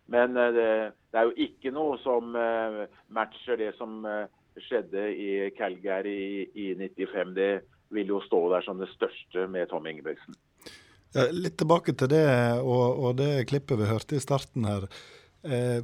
Men 0.08 0.36
eh, 0.40 0.52
det, 0.56 0.68
det 1.12 1.20
er 1.20 1.28
jo 1.28 1.48
ikke 1.48 1.72
noe 1.76 1.98
som 2.00 2.32
eh, 2.32 2.86
matcher 3.12 3.60
det 3.60 3.74
som 3.76 4.00
skjedde 4.58 5.04
i 5.12 5.28
Calgary 5.58 6.16
i, 6.16 6.70
i 6.72 6.72
95. 6.80 7.36
Det 7.36 7.52
vil 7.94 8.16
jo 8.16 8.22
stå 8.24 8.40
der 8.54 8.64
som 8.64 8.80
det 8.80 8.88
største 8.94 9.44
med 9.52 9.68
Tom 9.68 9.86
Ingebrigtsen. 9.86 10.34
Litt 11.32 11.56
tilbake 11.60 11.94
til 11.96 12.10
det 12.12 12.24
og, 12.60 12.98
og 13.00 13.14
det 13.20 13.46
klippet 13.48 13.78
vi 13.80 13.86
hørte 13.88 14.18
i 14.18 14.24
starten 14.24 14.66
her. 14.68 14.88
Eh, 15.42 15.82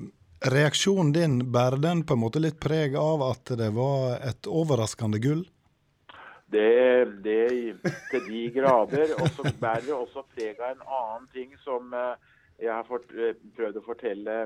reaksjonen 0.50 1.12
din, 1.12 1.38
bærer 1.52 1.80
den 1.82 2.02
på 2.06 2.16
en 2.16 2.22
måte 2.24 2.42
litt 2.42 2.58
preg 2.60 2.96
av 2.98 3.22
at 3.22 3.54
det 3.58 3.70
var 3.76 4.18
et 4.26 4.48
overraskende 4.50 5.20
gull? 5.22 5.44
Det, 6.50 7.04
det 7.24 7.42
til 8.10 8.26
de 8.28 8.44
grader. 8.54 9.14
Og 9.18 9.30
så 9.36 9.48
bærer 9.60 9.86
det 9.88 9.96
også 9.96 10.26
preg 10.34 10.60
av 10.60 10.74
en 10.74 10.86
annen 11.00 11.28
ting 11.34 11.54
som 11.64 11.94
eh, 11.94 12.32
jeg 12.62 12.72
har 12.74 12.88
fått, 12.88 13.12
eh, 13.14 13.38
prøvd 13.56 13.80
å 13.80 13.86
fortelle 13.86 14.40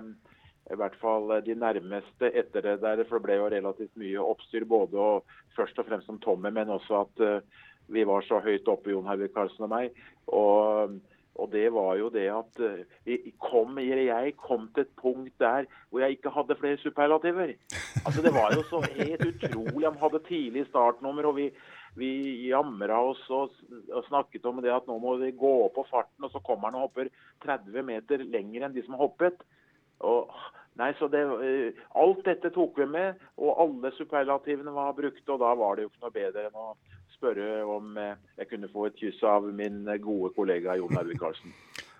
i 0.68 0.76
hvert 0.76 0.96
fall 1.00 1.30
de 1.46 1.54
nærmeste 1.56 2.28
etter 2.36 2.66
det 2.66 2.76
der. 2.84 3.04
For 3.08 3.16
det 3.16 3.24
ble 3.24 3.40
jo 3.40 3.52
relativt 3.52 3.94
mye 3.96 4.28
oppstyr 4.34 4.68
både 4.68 5.00
og 5.00 5.38
først 5.56 5.80
og 5.80 5.88
fremst 5.88 6.12
om 6.12 6.20
Tommy, 6.20 6.52
men 6.52 6.68
også 6.74 7.06
at 7.06 7.22
vi 7.88 8.04
var 8.04 8.24
så 8.26 8.40
høyt 8.44 8.68
oppe, 8.68 8.92
Jon 8.92 9.08
Hervik 9.08 9.32
Karlsen 9.32 9.64
og 9.64 9.72
meg. 9.72 9.96
Og, 10.28 10.98
og 11.38 11.52
det 11.52 11.68
var 11.72 11.94
jo 12.00 12.08
det 12.10 12.26
at 12.34 12.60
eh, 12.66 12.84
vi 13.06 13.32
kom, 13.38 13.78
jeg 13.78 14.34
kom 14.42 14.66
til 14.74 14.84
et 14.84 14.94
punkt 14.98 15.34
der 15.38 15.68
hvor 15.88 16.02
jeg 16.02 16.16
ikke 16.16 16.32
hadde 16.34 16.56
flere 16.58 16.80
superlativer. 16.82 17.52
Altså 18.04 18.22
Det 18.22 18.32
var 18.34 18.54
jo 18.56 18.64
så 18.66 18.82
helt 18.96 19.26
utrolig. 19.26 19.86
Han 19.86 20.00
hadde 20.02 20.24
tidlig 20.26 20.66
startnummer, 20.66 21.30
og 21.30 21.36
vi, 21.36 21.46
vi 21.96 22.10
jamra 22.48 22.98
oss 23.12 23.22
og, 23.30 23.54
og 23.92 24.04
snakket 24.08 24.50
om 24.50 24.62
det 24.64 24.74
at 24.74 24.90
nå 24.90 24.98
må 24.98 25.14
vi 25.22 25.30
gå 25.30 25.54
opp 25.68 25.78
på 25.78 25.86
farten, 25.90 26.26
og 26.26 26.34
så 26.34 26.42
kommer 26.42 26.72
han 26.72 26.80
og 26.80 26.88
hopper 26.88 27.12
30 27.46 27.86
meter 27.86 28.26
lenger 28.26 28.66
enn 28.66 28.74
de 28.74 28.82
som 28.86 28.98
hoppet. 28.98 29.46
Og, 30.06 30.34
nei, 30.78 30.90
så 30.98 31.06
det, 31.10 31.22
eh, 31.46 31.82
Alt 32.02 32.24
dette 32.26 32.50
tok 32.54 32.82
vi 32.82 32.90
med, 32.98 33.22
og 33.38 33.62
alle 33.62 33.94
superlativene 33.94 34.74
var 34.74 34.96
brukt. 34.98 35.22
Og 35.28 35.42
da 35.42 35.54
var 35.54 35.78
det 35.78 35.86
jo 35.86 35.92
ikke 35.92 36.06
noe 36.08 36.18
bedre 36.18 36.48
enn 36.50 36.58
å 36.66 36.72
spørre 37.18 37.60
om 37.68 37.98
eh, 37.98 38.16
jeg 38.38 38.50
kunne 38.52 38.72
få 38.72 38.88
et 38.88 38.98
kyss 38.98 39.20
av 39.26 39.50
min 39.50 39.84
eh, 39.88 40.00
gode 40.02 40.32
kollega 40.38 40.78
Jon 40.78 40.96
Hervik 40.96 41.20
Karlsen. 41.22 41.54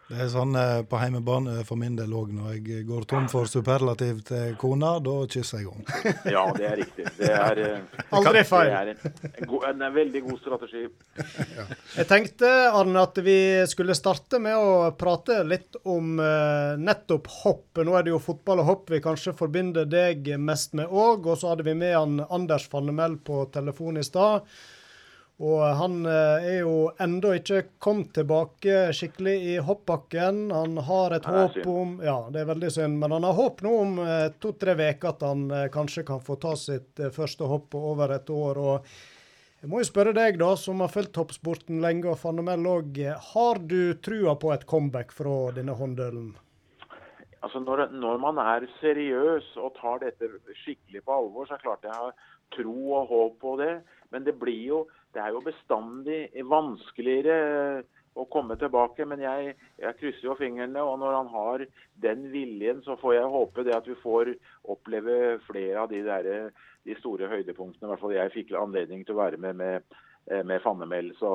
Det 0.09 0.23
er 0.25 0.29
sånn 0.33 0.55
eh, 0.57 0.79
på 0.89 0.97
heimebane 0.97 1.59
for 1.69 1.77
min 1.77 1.93
del 1.97 2.15
òg. 2.17 2.31
Når 2.33 2.55
jeg 2.55 2.85
går 2.89 3.05
tom 3.11 3.27
for 3.29 3.49
superlativ 3.51 4.23
til 4.25 4.55
kona, 4.57 4.95
da 5.05 5.17
kysser 5.29 5.61
jeg 5.61 5.69
henne. 5.69 6.13
Ja, 6.35 6.47
det 6.57 6.65
er 6.65 6.79
riktig. 6.81 7.05
Det 7.19 7.29
er, 7.29 7.61
eh, 7.67 8.07
Aldri 8.17 8.45
feil. 8.49 8.71
det 8.71 8.79
er 8.79 8.93
en, 8.95 9.27
en, 9.29 9.49
god, 9.51 9.67
en, 9.69 9.85
veldig 9.99 10.23
god 10.31 10.41
strategi. 10.41 10.87
Jeg 11.99 12.09
tenkte, 12.09 12.55
Arne, 12.71 13.03
at 13.05 13.21
vi 13.27 13.37
skulle 13.69 13.99
starte 13.99 14.41
med 14.41 14.57
å 14.57 14.89
prate 14.97 15.43
litt 15.45 15.77
om 15.85 16.17
eh, 16.25 16.81
nettopp 16.81 17.29
hopp. 17.43 17.83
Nå 17.85 18.01
er 18.01 18.09
det 18.09 18.17
jo 18.17 18.23
fotball 18.31 18.65
og 18.65 18.71
hopp 18.73 18.95
vi 18.95 19.05
kanskje 19.05 19.37
forbinder 19.37 19.85
deg 19.85 20.33
mest 20.41 20.73
med 20.79 20.89
òg. 20.89 21.29
Og 21.29 21.37
så 21.37 21.53
hadde 21.53 21.69
vi 21.69 21.77
med 21.77 21.93
han 21.99 22.25
Anders 22.33 22.65
Fannemel 22.73 23.21
på 23.29 23.45
telefon 23.53 24.01
i 24.01 24.09
stad. 24.09 24.49
Og 25.39 25.61
han 25.79 26.01
eh, 26.07 26.47
er 26.51 26.57
jo 26.65 26.89
ennå 26.99 27.37
ikke 27.39 27.61
kommet 27.79 28.11
tilbake 28.17 28.89
skikkelig 28.97 29.35
i 29.53 29.59
hoppbakken. 29.63 30.49
Han 30.51 30.81
har 30.89 31.15
et 31.15 31.29
håp 31.31 31.61
om 31.71 32.01
Ja, 32.03 32.17
det 32.35 32.43
er 32.43 32.49
veldig 32.49 32.71
synd, 32.75 32.99
men 32.99 33.15
han 33.15 33.27
har 33.27 33.37
håp 33.39 33.63
nå 33.63 33.75
om 33.85 34.01
eh, 34.03 34.33
to-tre 34.43 34.75
uker 34.75 35.13
at 35.13 35.23
han 35.23 35.47
eh, 35.55 35.69
kanskje 35.71 36.03
kan 36.09 36.25
få 36.27 36.41
ta 36.43 36.57
sitt 36.59 36.99
første 37.15 37.47
hopp 37.47 37.71
på 37.71 37.85
over 37.93 38.17
et 38.19 38.35
år. 38.35 38.59
og 38.59 38.91
jeg 39.59 39.71
må 39.71 39.81
jo 39.83 39.87
spørre 39.89 40.13
deg, 40.15 40.37
da, 40.39 40.53
som 40.55 40.83
har 40.85 40.91
fulgt 40.91 41.17
toppsporten 41.17 41.81
lenge, 41.83 42.05
og 42.07 42.21
Fannemel 42.21 42.67
òg. 42.71 42.99
Har 43.33 43.59
du 43.59 43.95
trua 43.99 44.37
på 44.39 44.53
et 44.55 44.67
comeback 44.71 45.11
fra 45.15 45.49
denne 45.57 45.75
håndølen? 45.75 46.29
Altså 47.43 47.63
når, 47.63 47.89
når 47.95 48.21
man 48.23 48.39
er 48.43 48.67
seriøs 48.79 49.49
og 49.59 49.75
tar 49.79 50.03
dette 50.03 50.31
skikkelig 50.63 51.03
på 51.07 51.15
alvor, 51.15 51.47
så 51.47 51.57
er 51.57 51.59
det 51.59 51.67
klart 51.67 51.87
jeg 51.87 51.95
har 51.95 52.15
tro 52.55 52.77
og 53.01 53.11
håp 53.11 53.37
på 53.43 53.57
det. 53.59 53.73
Men 54.15 54.27
det 54.27 54.37
blir 54.39 54.63
jo, 54.71 54.79
det 55.15 55.23
er 55.23 55.33
jo 55.35 55.45
bestandig 55.45 56.19
vanskeligere 56.49 57.85
å 58.19 58.27
komme 58.33 58.57
tilbake. 58.61 59.07
Men 59.09 59.23
jeg, 59.23 59.55
jeg 59.81 59.99
krysser 60.01 60.31
jo 60.31 60.39
fingrene, 60.39 60.83
og 60.83 60.99
når 61.03 61.17
han 61.21 61.31
har 61.33 61.65
den 62.03 62.27
viljen, 62.33 62.83
så 62.87 62.99
får 63.01 63.19
jeg 63.19 63.33
håpe 63.37 63.65
det 63.67 63.77
at 63.77 63.89
vi 63.89 63.97
får 64.03 64.35
oppleve 64.75 65.39
flere 65.47 65.85
av 65.85 65.93
de, 65.93 66.03
der, 66.07 66.51
de 66.89 66.99
store 67.01 67.31
høydepunktene. 67.33 67.87
I 67.87 67.93
hvert 67.93 68.05
fall 68.05 68.17
jeg 68.17 68.35
fikk 68.37 68.53
anledning 68.59 69.07
til 69.07 69.17
å 69.17 69.23
være 69.23 69.41
med 69.41 69.61
med, 69.61 70.01
eh, 70.31 70.43
med 70.47 70.63
Fannemel. 70.65 71.13
Så 71.21 71.31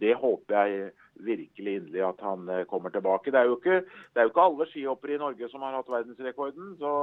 det 0.00 0.16
håper 0.20 0.56
jeg 0.70 0.94
virkelig 1.28 1.80
inderlig 1.80 2.06
at 2.06 2.24
han 2.24 2.48
eh, 2.54 2.64
kommer 2.70 2.94
tilbake. 2.94 3.34
Det 3.34 3.42
er 3.42 3.50
jo 3.50 3.58
ikke, 3.58 3.82
det 4.14 4.22
er 4.22 4.28
jo 4.28 4.32
ikke 4.34 4.48
alle 4.48 4.70
skihoppere 4.70 5.18
i 5.18 5.20
Norge 5.24 5.50
som 5.52 5.66
har 5.66 5.76
hatt 5.80 5.92
verdensrekorden. 5.98 6.76
så 6.80 6.94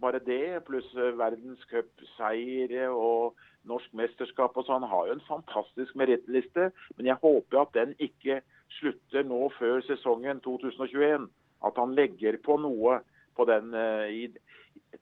bare 0.00 0.20
det, 0.22 0.62
pluss 0.66 0.88
eh, 0.94 1.14
verdenscupseiere 1.18 2.88
og 2.94 3.38
norsk 3.68 3.92
mesterskap 3.96 4.56
og 4.56 4.66
sånn. 4.66 4.84
Han 4.84 4.92
har 4.92 5.08
jo 5.08 5.16
en 5.16 5.26
fantastisk 5.28 5.96
merittliste, 5.98 6.70
men 6.96 7.10
jeg 7.10 7.20
håper 7.22 7.62
at 7.62 7.74
den 7.76 7.94
ikke 8.02 8.40
slutter 8.78 9.26
nå 9.26 9.48
før 9.58 9.82
sesongen 9.86 10.42
2021. 10.44 11.28
At 11.66 11.78
han 11.80 11.94
legger 11.98 12.38
på 12.44 12.58
noe 12.62 13.00
på 13.38 13.46
den, 13.48 13.72
eh, 13.74 14.28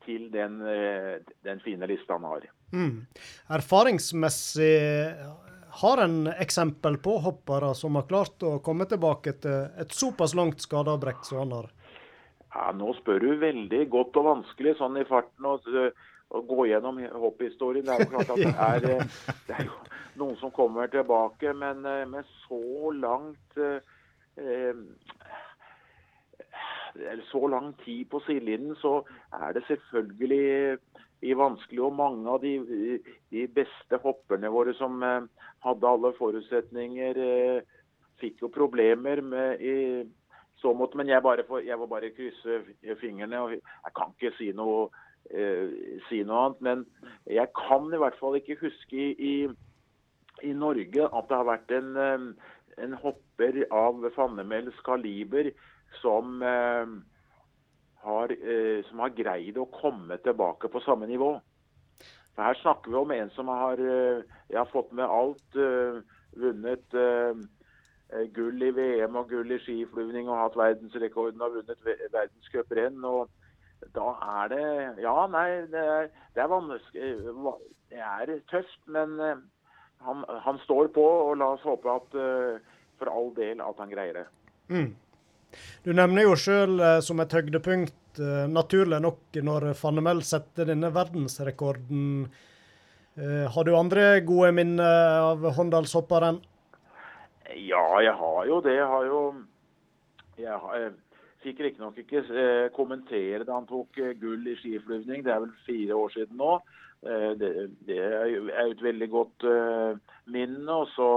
til 0.05 0.31
den, 0.33 0.61
eh, 0.63 1.21
den, 1.45 1.61
fine 1.65 1.89
lista 1.89 2.17
han 2.17 2.25
har. 2.25 2.47
Mm. 2.73 3.07
Erfaringsmessig 3.49 4.77
har 5.81 6.03
en 6.05 6.27
eksempel 6.27 6.97
på 6.99 7.19
hoppere 7.25 7.75
som 7.75 7.95
har 7.95 8.09
klart 8.09 8.43
å 8.43 8.59
komme 8.65 8.87
tilbake 8.89 9.37
til 9.41 9.69
et 9.81 9.93
såpass 9.93 10.35
langt 10.35 10.61
skadeavbrekk 10.65 11.25
som 11.25 11.39
han 11.45 11.53
har? 11.53 11.71
Ja, 12.55 12.73
Nå 12.73 12.95
spør 12.97 13.21
du 13.21 13.31
veldig 13.41 13.83
godt 13.93 14.17
og 14.17 14.29
vanskelig 14.31 14.77
sånn 14.79 14.97
i 15.01 15.05
farten. 15.05 15.45
og 15.45 15.61
å 16.35 16.43
gå 16.47 16.67
gjennom 16.71 16.99
hopphistorien. 17.21 17.87
Det 17.87 17.95
er 17.95 18.05
jo 18.05 18.11
klart 18.15 18.33
at 18.35 18.41
det 18.43 18.55
er, 18.69 18.89
eh, 18.91 19.19
det 19.47 19.59
er 19.61 19.71
noen 20.19 20.37
som 20.41 20.55
kommer 20.55 20.91
tilbake, 20.93 21.53
men 21.55 21.85
eh, 21.87 22.05
med 22.11 22.27
så 22.47 22.93
langt 22.97 23.61
eh, 23.61 24.75
så 27.31 27.41
lang 27.53 27.73
tid 27.85 28.07
på 28.11 28.21
sidelinjen, 28.25 28.77
så 28.81 28.99
er 29.37 29.53
det 29.57 29.67
selvfølgelig 29.69 30.79
vanskelig. 31.37 31.81
Og 31.85 31.97
mange 31.97 32.31
av 32.33 32.41
de, 32.41 32.55
de 33.33 33.47
beste 33.53 34.01
hopperne 34.01 34.49
våre 34.53 34.73
som 34.77 35.01
hadde 35.03 35.91
alle 35.91 36.13
forutsetninger, 36.17 37.21
fikk 38.21 38.45
jo 38.45 38.53
problemer 38.53 39.21
med 39.25 39.61
i 39.61 39.77
så 40.61 40.73
måte. 40.75 40.97
Men 40.97 41.09
jeg, 41.11 41.23
bare 41.23 41.45
jeg 41.65 41.79
må 41.79 41.89
bare 41.91 42.13
krysse 42.17 42.63
fingrene. 43.01 43.41
og 43.41 43.53
Jeg 43.57 43.95
kan 43.97 44.15
ikke 44.15 44.33
si 44.39 44.51
noe, 44.57 44.87
eh, 44.89 45.06
si 46.09 46.23
noe 46.27 46.43
annet. 46.45 46.61
Men 46.63 46.85
jeg 47.31 47.53
kan 47.59 47.89
i 47.93 48.01
hvert 48.01 48.19
fall 48.21 48.39
ikke 48.39 48.59
huske 48.61 49.09
i, 49.15 49.35
i, 50.43 50.53
Norge 50.53 51.09
at 51.09 51.29
det 51.31 51.39
har 51.41 51.49
vært 51.49 51.75
en, 51.77 51.91
eh, 51.97 52.55
en 52.87 52.97
hopper 53.03 53.63
av 53.75 54.07
Fannemels 54.17 54.79
kaliber 54.87 55.51
som, 56.03 56.43
eh, 56.43 56.87
har, 58.07 58.33
eh, 58.33 58.85
som 58.91 59.03
har 59.03 59.17
greid 59.17 59.59
å 59.59 59.71
komme 59.73 60.19
tilbake 60.23 60.71
på 60.71 60.85
samme 60.85 61.09
nivå. 61.11 61.35
For 62.37 62.43
Her 62.43 62.61
snakker 62.61 62.93
vi 62.93 63.01
om 63.01 63.11
en 63.11 63.31
som 63.31 63.49
har, 63.49 63.81
eh, 63.81 64.23
har 64.53 64.67
fått 64.67 64.93
med 64.93 65.09
alt. 65.09 65.57
Eh, 65.57 66.03
vunnet 66.37 66.85
Eh, 68.13 68.29
gull 68.31 68.63
i 68.63 68.71
VM 68.71 69.17
og 69.19 69.31
gull 69.33 69.51
i 69.51 69.59
skiflyvning 69.65 70.29
og 70.31 70.39
hatt 70.39 70.59
verdensrekorden 70.59 71.43
og 71.43 71.57
vunnet 71.57 71.81
verdenscuprenn. 72.15 73.03
Og 73.05 73.27
da 73.95 74.13
er 74.41 74.53
det 74.53 75.03
Ja, 75.05 75.27
nei, 75.31 75.49
det 75.73 75.83
er, 75.83 76.09
det 76.35 76.43
er 76.43 76.53
vanskelig 76.53 77.11
Det 77.91 78.03
er 78.03 78.33
tøft, 78.51 78.81
men 78.91 79.19
eh, 79.21 79.43
han, 80.07 80.25
han, 80.45 80.59
står 80.65 80.91
på, 80.95 81.05
og 81.05 81.37
la 81.41 81.53
oss 81.55 81.67
håpe 81.67 81.93
at 81.93 82.17
eh, 82.21 82.75
for 82.97 83.13
all 83.13 83.31
del 83.37 83.61
at 83.61 83.79
han 83.83 83.93
greier 83.93 84.23
det. 84.23 84.27
Mm. 84.73 84.91
Du 85.85 85.93
nevner 85.95 86.27
jo 86.27 86.35
sjøl 86.37 86.81
som 87.05 87.21
et 87.23 87.33
høydepunkt, 87.33 88.19
naturlig 88.51 88.99
nok, 89.05 89.37
når 89.45 89.69
Fannemel 89.77 90.23
setter 90.25 90.69
denne 90.69 90.89
verdensrekorden. 90.93 92.27
Har 93.55 93.69
du 93.69 93.73
andre 93.77 94.07
gode 94.25 94.51
minner 94.57 95.21
av 95.29 95.45
Håndalshopperen? 95.57 96.41
Ja, 97.55 97.85
jeg 98.03 98.17
har 98.19 98.47
jo 98.49 98.61
det. 98.65 98.75
Jeg 98.75 98.89
har 98.91 99.05
jo 99.07 99.21
Jeg 100.37 100.59
har, 100.61 100.91
fikk 101.47 101.63
riktignok 101.65 101.99
ikke 102.03 102.23
eh, 102.27 102.67
kommentere 102.75 103.45
da 103.47 103.57
han 103.57 103.69
tok 103.69 103.99
eh, 104.03 104.15
gull 104.21 104.47
i 104.51 104.57
skiflyvning. 104.61 105.25
Det 105.25 105.33
er 105.33 105.45
vel 105.45 105.55
fire 105.67 105.99
år 105.99 106.15
siden 106.15 106.41
nå. 106.41 106.53
Eh, 107.07 107.33
det, 107.39 107.53
det 107.89 108.01
er 108.03 108.27
jo 108.33 108.49
et 108.67 108.83
veldig 108.83 109.11
godt 109.13 109.47
minne. 110.33 110.81
Og 110.81 110.91
så 110.95 111.11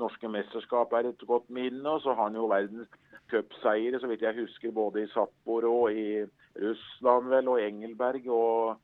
norske 0.00 0.30
mesterskap 0.32 0.92
er 0.98 1.10
et 1.10 1.26
godt 1.28 1.48
minne. 1.50 1.86
Og 1.88 2.04
så 2.04 2.14
har 2.16 2.28
han 2.28 2.38
jo 2.38 2.50
verdens 2.52 3.00
cupseiere, 3.32 4.00
så 4.00 4.10
vidt 4.10 4.24
jeg 4.26 4.42
husker, 4.42 4.74
både 4.76 5.06
i 5.06 5.12
Sapporo 5.12 5.74
og 5.86 5.96
i 5.96 6.24
Russland 6.60 7.30
vel, 7.32 7.52
og 7.54 7.62
Engelberg. 7.64 8.28
og 8.28 8.80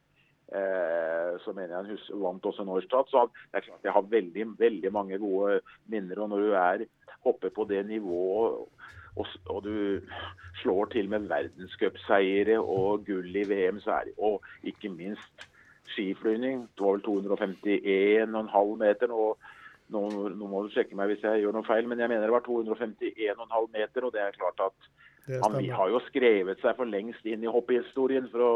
Eh, 0.48 1.34
så 1.44 1.52
mener 1.52 1.74
jeg 1.74 1.76
han 1.84 2.22
vant 2.22 2.46
også 2.48 2.64
Norstad. 2.64 3.10
Så 3.12 3.26
det 3.50 3.58
er 3.60 3.66
klart 3.66 3.84
jeg 3.84 3.92
har 3.92 4.12
veldig, 4.14 4.46
veldig 4.56 4.92
mange 4.92 5.18
gode 5.20 5.60
minner. 5.92 6.22
Og 6.24 6.30
når 6.32 6.40
du 6.40 6.54
er 6.56 6.84
hopper 7.26 7.52
på 7.52 7.66
det 7.68 7.82
nivået 7.86 8.64
og, 9.18 9.26
og 9.52 9.62
du 9.66 9.74
slår 10.62 10.90
til 10.94 11.10
med 11.12 11.28
verdenscupseiere 11.30 12.58
og 12.60 13.04
gull 13.06 13.36
i 13.36 13.44
VM, 13.48 13.80
så 13.84 13.98
er 13.98 14.08
det 14.08 14.16
og 14.18 14.42
ikke 14.62 14.90
minst 14.92 15.48
skiflygning. 15.92 16.66
Det 16.76 16.84
var 16.84 16.98
vel 16.98 17.06
251,5 17.06 18.76
meter. 18.82 19.14
nå, 19.14 19.36
nå, 19.88 20.28
nå, 20.28 20.46
må 20.46 20.62
du 20.62 20.72
sjekke 20.72 20.96
meg 20.96 21.12
hvis 21.12 21.24
jeg 21.24 21.42
gjør 21.42 21.56
noe 21.56 21.66
feil, 21.66 21.88
men 21.88 22.00
jeg 22.02 22.10
mener 22.12 22.28
det 22.28 22.36
var 22.36 22.46
251,5 22.46 23.70
meter. 23.74 24.04
Og 24.04 24.14
det 24.14 24.24
er 24.24 24.36
klart 24.36 24.66
at 24.68 24.90
han 25.28 25.58
har 25.70 25.92
jo 25.92 26.00
skrevet 26.08 26.60
seg 26.62 26.76
for 26.76 26.88
lengst 26.88 27.26
inn 27.28 27.44
i 27.44 27.52
hopphistorien 27.52 28.28
for 28.32 28.44
å 28.44 28.52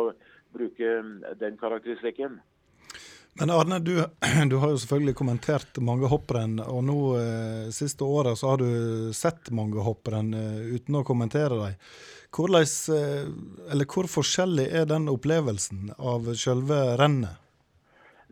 bruke 0.52 0.96
den 1.40 1.58
karakteristikken. 1.60 2.40
Men 3.40 3.50
Arne, 3.50 3.78
du, 3.78 3.94
du, 4.50 4.56
har 4.56 4.72
jo 4.72 4.78
selvfølgelig 4.78 5.14
kommentert 5.16 5.78
mange 5.80 6.08
hopprenn, 6.12 6.58
og 6.60 6.82
nå 6.84 6.96
eh, 7.18 7.68
siste 7.72 8.04
året 8.04 8.38
så 8.38 8.52
har 8.52 8.60
du 8.60 9.12
sett 9.16 9.48
mange 9.56 9.80
hopprenn 9.84 10.34
eh, 10.36 10.74
uten 10.76 11.00
å 11.00 11.04
kommentere 11.06 11.56
dem. 11.56 11.78
Hvorleis, 12.32 12.74
eh, 12.92 13.24
eller 13.72 13.88
hvor 13.88 14.08
forskjellig 14.08 14.68
er 14.68 14.84
den 14.88 15.08
opplevelsen 15.12 15.94
av 15.96 16.28
selve 16.36 16.82
rennet? 17.00 17.40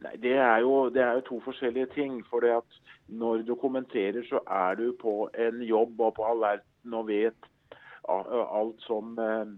Nei, 0.00 0.14
det 0.20 0.36
er, 0.36 0.60
jo, 0.64 0.88
det 0.92 1.02
er 1.04 1.18
jo 1.18 1.26
to 1.26 1.40
forskjellige 1.48 1.90
ting. 1.96 2.20
for 2.28 2.40
det 2.40 2.54
at 2.60 2.78
Når 3.08 3.42
du 3.48 3.54
kommenterer, 3.56 4.22
så 4.28 4.40
er 4.46 4.76
du 4.76 4.92
på 5.00 5.28
en 5.34 5.62
jobb 5.62 6.00
og 6.00 6.14
på 6.16 6.24
alerten 6.24 6.94
og 6.94 7.08
vet 7.08 7.50
alt 8.08 8.80
som 8.86 9.18
eh, 9.18 9.50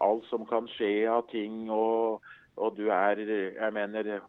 alt 0.00 0.24
som 0.30 0.46
kan 0.46 0.68
skje 0.76 1.08
av 1.10 1.26
ting. 1.30 1.68
Og, 1.70 2.22
og 2.56 2.76
du 2.76 2.88
er 2.90 3.20
Jeg 3.20 3.72
mener 3.72 4.22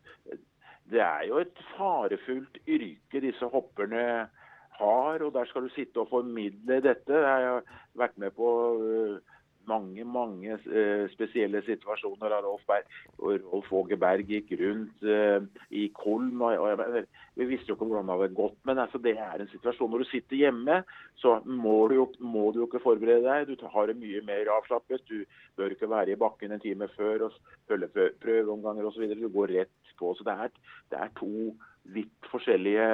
Det 0.93 1.01
er 1.01 1.25
jo 1.25 1.39
et 1.41 1.59
farefullt 1.73 2.59
yrke 2.69 3.21
disse 3.23 3.47
hopperne 3.49 4.29
har, 4.77 5.23
og 5.25 5.31
der 5.33 5.45
skal 5.49 5.65
du 5.65 5.71
sitte 5.73 6.03
og 6.03 6.09
formidle 6.11 6.81
dette. 6.85 7.13
Jeg 7.13 7.47
har 7.47 7.63
vært 7.97 8.17
med 8.21 8.35
på 8.37 8.49
uh, 8.77 9.32
mange 9.69 10.03
mange 10.07 10.57
uh, 10.67 11.05
spesielle 11.13 11.61
situasjoner 11.65 12.35
Rolf, 12.45 12.65
Rolf 13.19 13.71
Åge 13.73 13.97
Berg 13.99 14.29
gikk 14.29 14.53
rundt 14.59 15.05
uh, 15.07 15.45
i 15.71 15.87
Kolm. 15.95 16.41
Og, 16.41 16.83
vi 17.39 17.47
visste 17.49 17.71
jo 17.71 17.77
ikke 17.77 17.87
hvordan 17.89 18.09
det 18.09 18.17
hadde 18.19 18.37
gått, 18.37 18.59
men 18.67 18.81
altså, 18.83 19.01
det 19.01 19.15
er 19.17 19.41
en 19.41 19.51
situasjon. 19.51 19.89
Når 19.91 20.03
du 20.03 20.09
sitter 20.11 20.41
hjemme, 20.43 20.79
så 21.21 21.39
må 21.45 21.75
du, 21.89 21.97
jo, 22.01 22.07
må 22.19 22.51
du 22.51 22.61
jo 22.61 22.69
ikke 22.69 22.83
forberede 22.83 23.25
deg. 23.25 23.53
Du 23.57 23.67
har 23.73 23.89
det 23.89 23.97
mye 23.99 24.21
mer 24.27 24.51
avslappet. 24.59 25.05
Du 25.09 25.23
bør 25.57 25.73
ikke 25.73 25.89
være 25.89 26.13
i 26.13 26.19
bakken 26.19 26.53
en 26.53 26.63
time 26.63 26.89
før 26.97 27.27
og 27.29 27.37
følge 27.71 28.09
prøveomganger 28.23 28.89
osv. 28.89 29.09
Du 29.17 29.29
går 29.33 29.57
rett 29.57 29.93
på. 29.99 30.13
Så 30.17 30.25
det 30.27 30.37
er, 30.45 30.55
det 30.93 31.01
er 31.01 31.13
to 31.19 31.53
vidt 31.93 32.31
forskjellige 32.31 32.87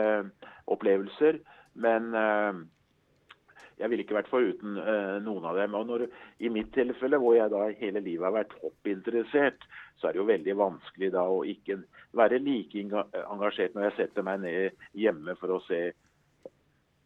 opplevelser. 0.71 1.41
Men 1.79 2.11
jeg 3.79 3.91
ville 3.91 4.03
ikke 4.03 4.17
vært 4.17 4.31
foruten 4.31 4.75
uh, 4.79 5.17
noen 5.23 5.45
av 5.47 5.59
dem. 5.59 5.75
Og 5.79 5.87
når, 5.87 6.05
I 6.43 6.51
mitt 6.51 6.73
tilfelle, 6.75 7.19
hvor 7.21 7.37
jeg 7.37 7.51
da 7.53 7.69
hele 7.79 8.03
livet 8.03 8.27
har 8.27 8.35
vært 8.35 8.57
hoppinteressert, 8.61 9.63
så 9.99 10.09
er 10.09 10.15
det 10.15 10.21
jo 10.21 10.27
veldig 10.29 10.55
vanskelig 10.59 11.11
da 11.15 11.23
å 11.27 11.41
ikke 11.47 11.79
være 12.17 12.39
like 12.43 12.83
engasjert 12.83 13.75
når 13.75 13.89
jeg 13.89 13.97
setter 13.97 14.25
meg 14.25 14.43
ned 14.43 14.85
hjemme 14.97 15.35
for 15.39 15.57
å 15.57 15.63
se 15.67 15.89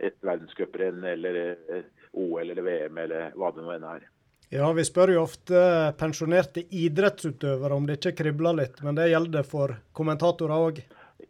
et 0.04 0.18
verdenscuprenn 0.26 1.04
eller 1.08 1.40
eh, 1.54 1.86
OL 2.20 2.50
eller 2.50 2.66
VM 2.66 3.00
eller 3.06 3.38
hva 3.38 3.52
det 3.54 3.64
nå 3.64 3.74
enn 3.76 3.88
er. 3.88 4.08
Ja, 4.54 4.68
vi 4.76 4.86
spør 4.86 5.16
jo 5.16 5.24
ofte 5.24 5.60
pensjonerte 5.98 6.66
idrettsutøvere 6.70 7.74
om 7.74 7.88
det 7.90 7.98
ikke 7.98 8.18
kribler 8.20 8.60
litt, 8.60 8.82
men 8.86 8.98
det 8.98 9.10
gjelder 9.10 9.48
for 9.48 9.74
kommentatorer 9.98 10.68
òg? 10.68 10.82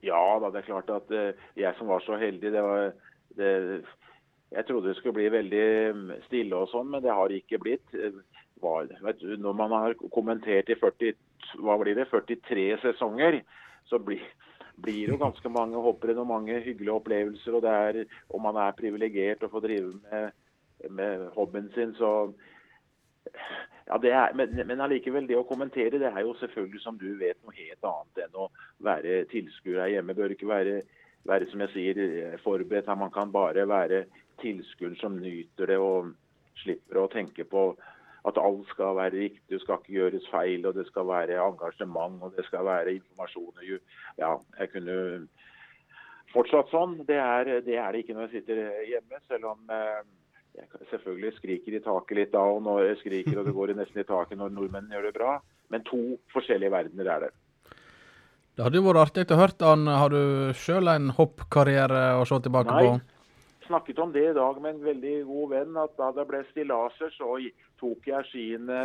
Ja 0.04 0.24
da, 0.42 0.50
det 0.52 0.64
er 0.64 0.68
klart 0.68 0.92
at 0.92 1.14
uh, 1.16 1.46
jeg 1.60 1.78
som 1.78 1.92
var 1.92 2.04
så 2.04 2.20
heldig, 2.20 2.52
det 2.52 2.64
var 2.66 2.90
det, 3.38 3.52
jeg 4.54 4.66
trodde 4.68 4.92
det 4.92 4.98
skulle 5.00 5.18
bli 5.18 5.28
veldig 5.34 5.66
mm, 5.98 6.14
stille 6.28 6.58
og 6.58 6.70
sånn, 6.72 6.92
men 6.94 7.04
det 7.04 7.14
har 7.14 7.34
ikke 7.34 7.60
blitt. 7.62 7.96
Var, 8.64 8.88
du, 9.20 9.34
når 9.42 9.58
man 9.60 9.76
har 9.76 9.98
kommentert 10.14 10.70
i 10.72 10.78
40, 10.80 11.18
hva 11.64 11.78
blir 11.82 11.98
det, 11.98 12.08
43 12.12 12.68
sesonger, 12.84 13.42
så 13.90 14.00
blir, 14.00 14.22
blir 14.84 15.14
jo 15.14 15.20
ganske 15.22 15.52
mange 15.52 15.82
hopprenn 15.84 16.22
og 16.22 16.30
mange 16.30 16.62
hyggelige 16.64 16.96
opplevelser. 16.96 17.58
Og, 17.58 17.66
det 17.66 17.74
er, 17.74 18.18
og 18.30 18.46
man 18.46 18.60
er 18.62 18.78
privilegert 18.78 19.44
og 19.44 19.56
får 19.56 19.68
drive 19.68 19.94
med, 20.06 20.40
med 21.02 21.28
hobbyen 21.36 21.70
sin. 21.76 21.96
Så 22.00 22.14
ja, 23.90 24.00
det 24.00 24.14
er, 24.16 24.34
men, 24.38 24.56
men 24.68 24.82
allikevel, 24.86 25.28
det 25.28 25.40
å 25.40 25.48
kommentere 25.48 26.00
det 26.00 26.10
er 26.12 26.24
jo 26.24 26.36
selvfølgelig, 26.40 26.82
som 26.86 27.00
du 27.02 27.10
vet, 27.20 27.40
noe 27.44 27.58
helt 27.58 27.90
annet 27.90 28.26
enn 28.28 28.44
å 28.46 28.52
være 28.86 29.24
tilskuer 29.34 29.82
her 29.84 29.98
hjemme. 29.98 30.16
Bør 30.18 30.38
ikke 30.38 30.50
være, 30.50 30.82
være, 31.28 31.50
som 31.52 31.66
jeg 31.66 31.74
sier, 31.76 32.38
forberedt. 32.46 32.92
Man 32.96 33.12
kan 33.12 33.34
bare 33.34 33.68
være 33.68 34.06
tilskueren 34.42 34.98
som 35.00 35.20
nyter 35.22 35.70
det 35.70 35.80
og 35.82 36.14
slipper 36.64 37.02
å 37.02 37.10
tenke 37.12 37.46
på 37.50 37.74
at 38.24 38.40
alt 38.40 38.68
skal 38.72 38.96
være 38.96 39.18
riktig, 39.18 39.44
det 39.52 39.60
skal 39.64 39.82
ikke 39.82 39.98
gjøres 39.98 40.28
feil, 40.32 40.66
og 40.70 40.78
det 40.78 40.86
skal 40.88 41.08
være 41.10 41.42
engasjement 41.44 42.22
og 42.24 42.38
det 42.38 42.46
skal 42.48 42.64
være 42.66 42.96
informasjon. 42.96 43.80
Ja, 44.22 44.38
jeg 44.60 44.72
kunne 44.72 44.98
fortsatt 46.32 46.72
sånn. 46.72 47.02
Det 47.08 47.20
er, 47.20 47.58
det 47.66 47.76
er, 47.76 47.92
det 47.92 48.04
ikke 48.04 48.16
når 48.16 48.30
jeg 48.30 48.42
sitter 48.42 48.62
hjemme, 48.88 49.20
selv 49.28 49.50
om 49.52 49.74
eh, 49.76 50.02
jeg 50.56 50.88
selvfølgelig 50.92 51.36
skriker 51.38 51.76
i 51.76 51.84
taket 51.84 52.20
litt 52.20 52.34
da 52.34 52.44
og 52.48 52.62
når 52.66 52.84
jeg 52.92 53.00
skriker 53.04 53.40
og 53.42 53.48
det 53.50 53.56
går 53.58 53.74
nesten 53.78 54.04
i 54.04 54.08
taket 54.08 54.40
når 54.40 54.54
nordmenn 54.56 54.92
gjør 54.94 55.10
det 55.10 55.16
bra. 55.18 55.38
Men 55.74 55.86
to 55.88 56.04
forskjellige 56.34 56.72
verdener 56.72 57.10
er 57.10 57.26
det. 57.28 57.34
Det 58.54 58.62
hadde 58.62 58.78
jo 58.78 58.86
vært 58.86 59.02
artig 59.02 59.34
å 59.34 59.40
høre 59.40 59.66
han. 59.66 59.88
Har 59.90 60.14
du 60.14 60.54
sjøl 60.56 60.92
en 60.92 61.10
hoppkarriere 61.18 62.04
å 62.20 62.28
se 62.30 62.38
tilbake 62.46 62.70
Nei. 62.70 62.84
på? 62.86 63.13
Snakket 63.68 64.00
om 64.00 64.12
det 64.14 64.24
i 64.30 64.36
dag 64.36 64.60
med 64.62 64.76
en 64.76 64.86
veldig 64.86 65.14
god 65.28 65.50
venn, 65.54 65.78
at 65.82 65.96
da 66.00 66.12
det 66.16 66.26
ble 66.30 66.42
stillaser, 66.50 67.14
så 67.16 67.38
tok 67.80 68.08
jeg 68.08 68.30
skiene 68.30 68.80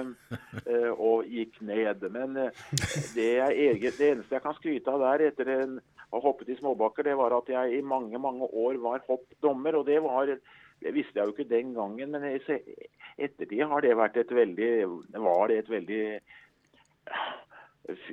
eh, 0.65 0.91
og 0.93 1.29
gikk 1.29 1.61
ned. 1.67 2.07
Men 2.15 2.37
eh, 2.37 2.65
det, 3.17 3.31
eget, 3.49 3.99
det, 3.99 4.13
eneste 4.13 4.39
jeg 4.39 4.45
kan 4.45 4.57
skryte 4.59 4.95
av 4.95 5.05
der 5.05 5.29
etter 5.29 5.53
å 5.55 5.59
ha 6.15 6.23
hoppet 6.25 6.55
i 6.55 6.57
småbakker, 6.59 7.07
det 7.09 7.19
var 7.19 7.37
at 7.37 7.51
jeg 7.53 7.79
i 7.79 7.85
mange 7.85 8.19
mange 8.23 8.49
år 8.49 8.81
var 8.83 9.05
hoppdommer. 9.09 9.81
og 9.81 9.87
det 9.87 10.01
var 10.05 10.35
det 10.79 10.95
visste 10.95 11.19
jeg 11.19 11.27
jo 11.27 11.35
ikke 11.35 11.51
den 11.51 11.75
gangen, 11.75 12.11
men 12.15 12.25
i 12.29 12.39
ettertid 13.19 13.65
har 13.67 13.81
det 13.83 13.97
vært 13.99 14.17
et 14.21 14.31
veldig, 14.35 14.73
var 15.19 15.49
det 15.51 15.57
et 15.59 15.71
veldig 15.73 16.03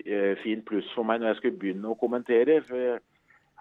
eh, 0.01 0.34
fint 0.41 0.66
pluss 0.66 0.89
for 0.95 1.05
meg 1.05 1.22
når 1.22 1.28
jeg 1.34 1.41
skulle 1.41 1.61
begynne 1.61 1.91
å 1.93 1.99
kommentere. 1.99 2.61
for 2.66 2.97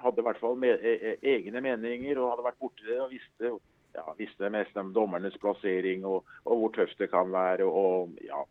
hadde 0.05 0.23
i 0.23 0.27
hvert 0.27 0.41
fall 0.43 0.59
med, 0.61 0.83
e, 0.85 0.95
e, 0.95 1.15
egne 1.35 1.63
meninger 1.65 2.21
og 2.21 2.35
hadde 2.35 2.47
vært 2.49 2.61
borti 2.63 2.87
det 2.89 3.01
og 3.03 3.11
visste, 3.13 3.55
ja, 3.97 4.05
visste 4.19 4.53
mest 4.53 4.77
om 4.81 4.93
dommernes 4.97 5.37
plassering 5.43 6.07
og, 6.09 6.23
og, 6.45 6.55
hvor 6.61 6.75
tøft 6.77 7.01
det 7.01 7.11
kan 7.13 7.33
være. 7.33 7.67
Og, 7.67 8.15
ja. 8.25 8.45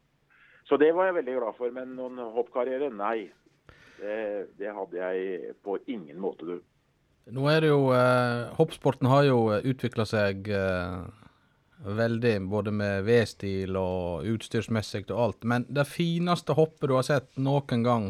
Så 0.68 0.80
det 0.82 0.94
var 0.96 1.10
jeg 1.10 1.20
veldig 1.22 1.40
glad 1.40 1.58
for. 1.60 1.74
Men 1.76 1.96
noen 2.00 2.22
hoppkarriere, 2.36 2.92
nei. 2.94 3.32
Det, 4.04 4.20
det 4.60 4.72
hadde 4.76 5.00
jeg 5.00 5.54
på 5.64 5.78
ingen 5.88 6.20
måte, 6.20 6.48
du. 6.48 6.62
Nå 7.32 7.46
er 7.48 7.62
det 7.64 7.70
jo 7.70 7.84
eh, 7.96 8.50
Hoppsporten 8.58 9.08
har 9.08 9.24
jo 9.24 9.38
utvikla 9.56 10.04
seg 10.10 10.50
eh, 10.52 11.04
veldig, 11.84 12.34
både 12.52 12.74
med 12.76 13.06
V-stil 13.08 13.78
og 13.80 14.28
utstyrsmessig 14.28 15.06
og 15.12 15.20
alt. 15.28 15.48
Men 15.48 15.68
det 15.70 15.86
fineste 15.88 16.56
hoppet 16.58 16.90
du 16.90 16.98
har 16.98 17.08
sett 17.08 17.32
noen 17.40 17.86
gang, 17.86 18.10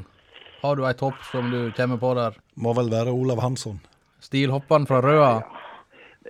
har 0.63 0.79
du 0.79 0.85
et 0.87 1.01
hopp 1.03 1.19
som 1.31 1.51
du 1.51 1.59
kommer 1.77 1.99
på 1.99 2.13
der? 2.15 2.37
Må 2.55 2.73
vel 2.77 2.91
være 2.91 3.11
Olav 3.11 3.43
Hansson. 3.43 3.81
Stilhopperen 4.23 4.87
fra 4.87 5.01
Røa? 5.03 5.33
Ja, 5.43 5.63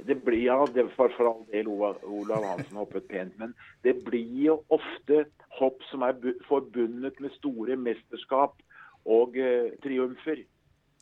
det 0.05 0.15
blir, 0.25 0.41
ja, 0.45 0.57
det 0.73 0.87
for, 0.95 1.11
for 1.17 1.29
all 1.29 1.43
del 1.51 1.67
Olav, 1.69 1.99
Olav 2.03 2.43
Hansen 2.43 2.79
hoppet 2.81 3.05
pent, 3.07 3.35
men 3.39 3.53
det 3.85 3.99
blir 4.05 4.31
jo 4.47 4.55
ofte 4.73 5.25
hopp 5.59 5.83
som 5.91 6.05
er 6.07 6.17
forbundet 6.47 7.19
med 7.21 7.35
store 7.37 7.77
mesterskap 7.77 8.57
og 9.05 9.37
uh, 9.37 9.69
triumfer. 9.83 10.43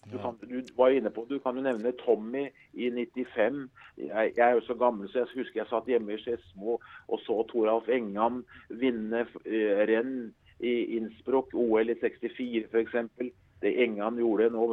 Du, 0.10 0.18
kan, 0.18 0.38
du, 0.50 0.64
var 0.76 0.96
inne 0.98 1.12
på, 1.14 1.28
du 1.30 1.38
kan 1.40 1.56
jo 1.56 1.62
nevne 1.62 1.92
Tommy 2.00 2.48
i 2.74 2.90
95. 2.90 3.68
Jeg, 4.02 4.32
jeg, 4.36 4.46
er 4.48 4.56
jo 4.58 4.64
så 4.66 4.74
gammel, 4.74 5.08
så 5.12 5.22
jeg 5.22 5.36
husker 5.36 5.62
jeg 5.62 5.70
satt 5.70 5.92
hjemme 5.92 6.16
i 6.16 6.22
Skedsmo 6.24 6.80
og 6.82 7.22
så 7.22 7.44
Toralf 7.52 7.90
Engan 7.94 8.42
vinne 8.82 9.28
eh, 9.46 9.84
renn 9.92 10.32
i 10.62 10.98
Innsbruck, 10.98 11.54
OL 11.58 11.90
i 11.90 11.98
64 12.00 12.68
f.eks. 12.70 13.32
Det 13.62 13.72
Engan 13.84 14.18
gjorde, 14.18 14.50
nå 14.54 14.66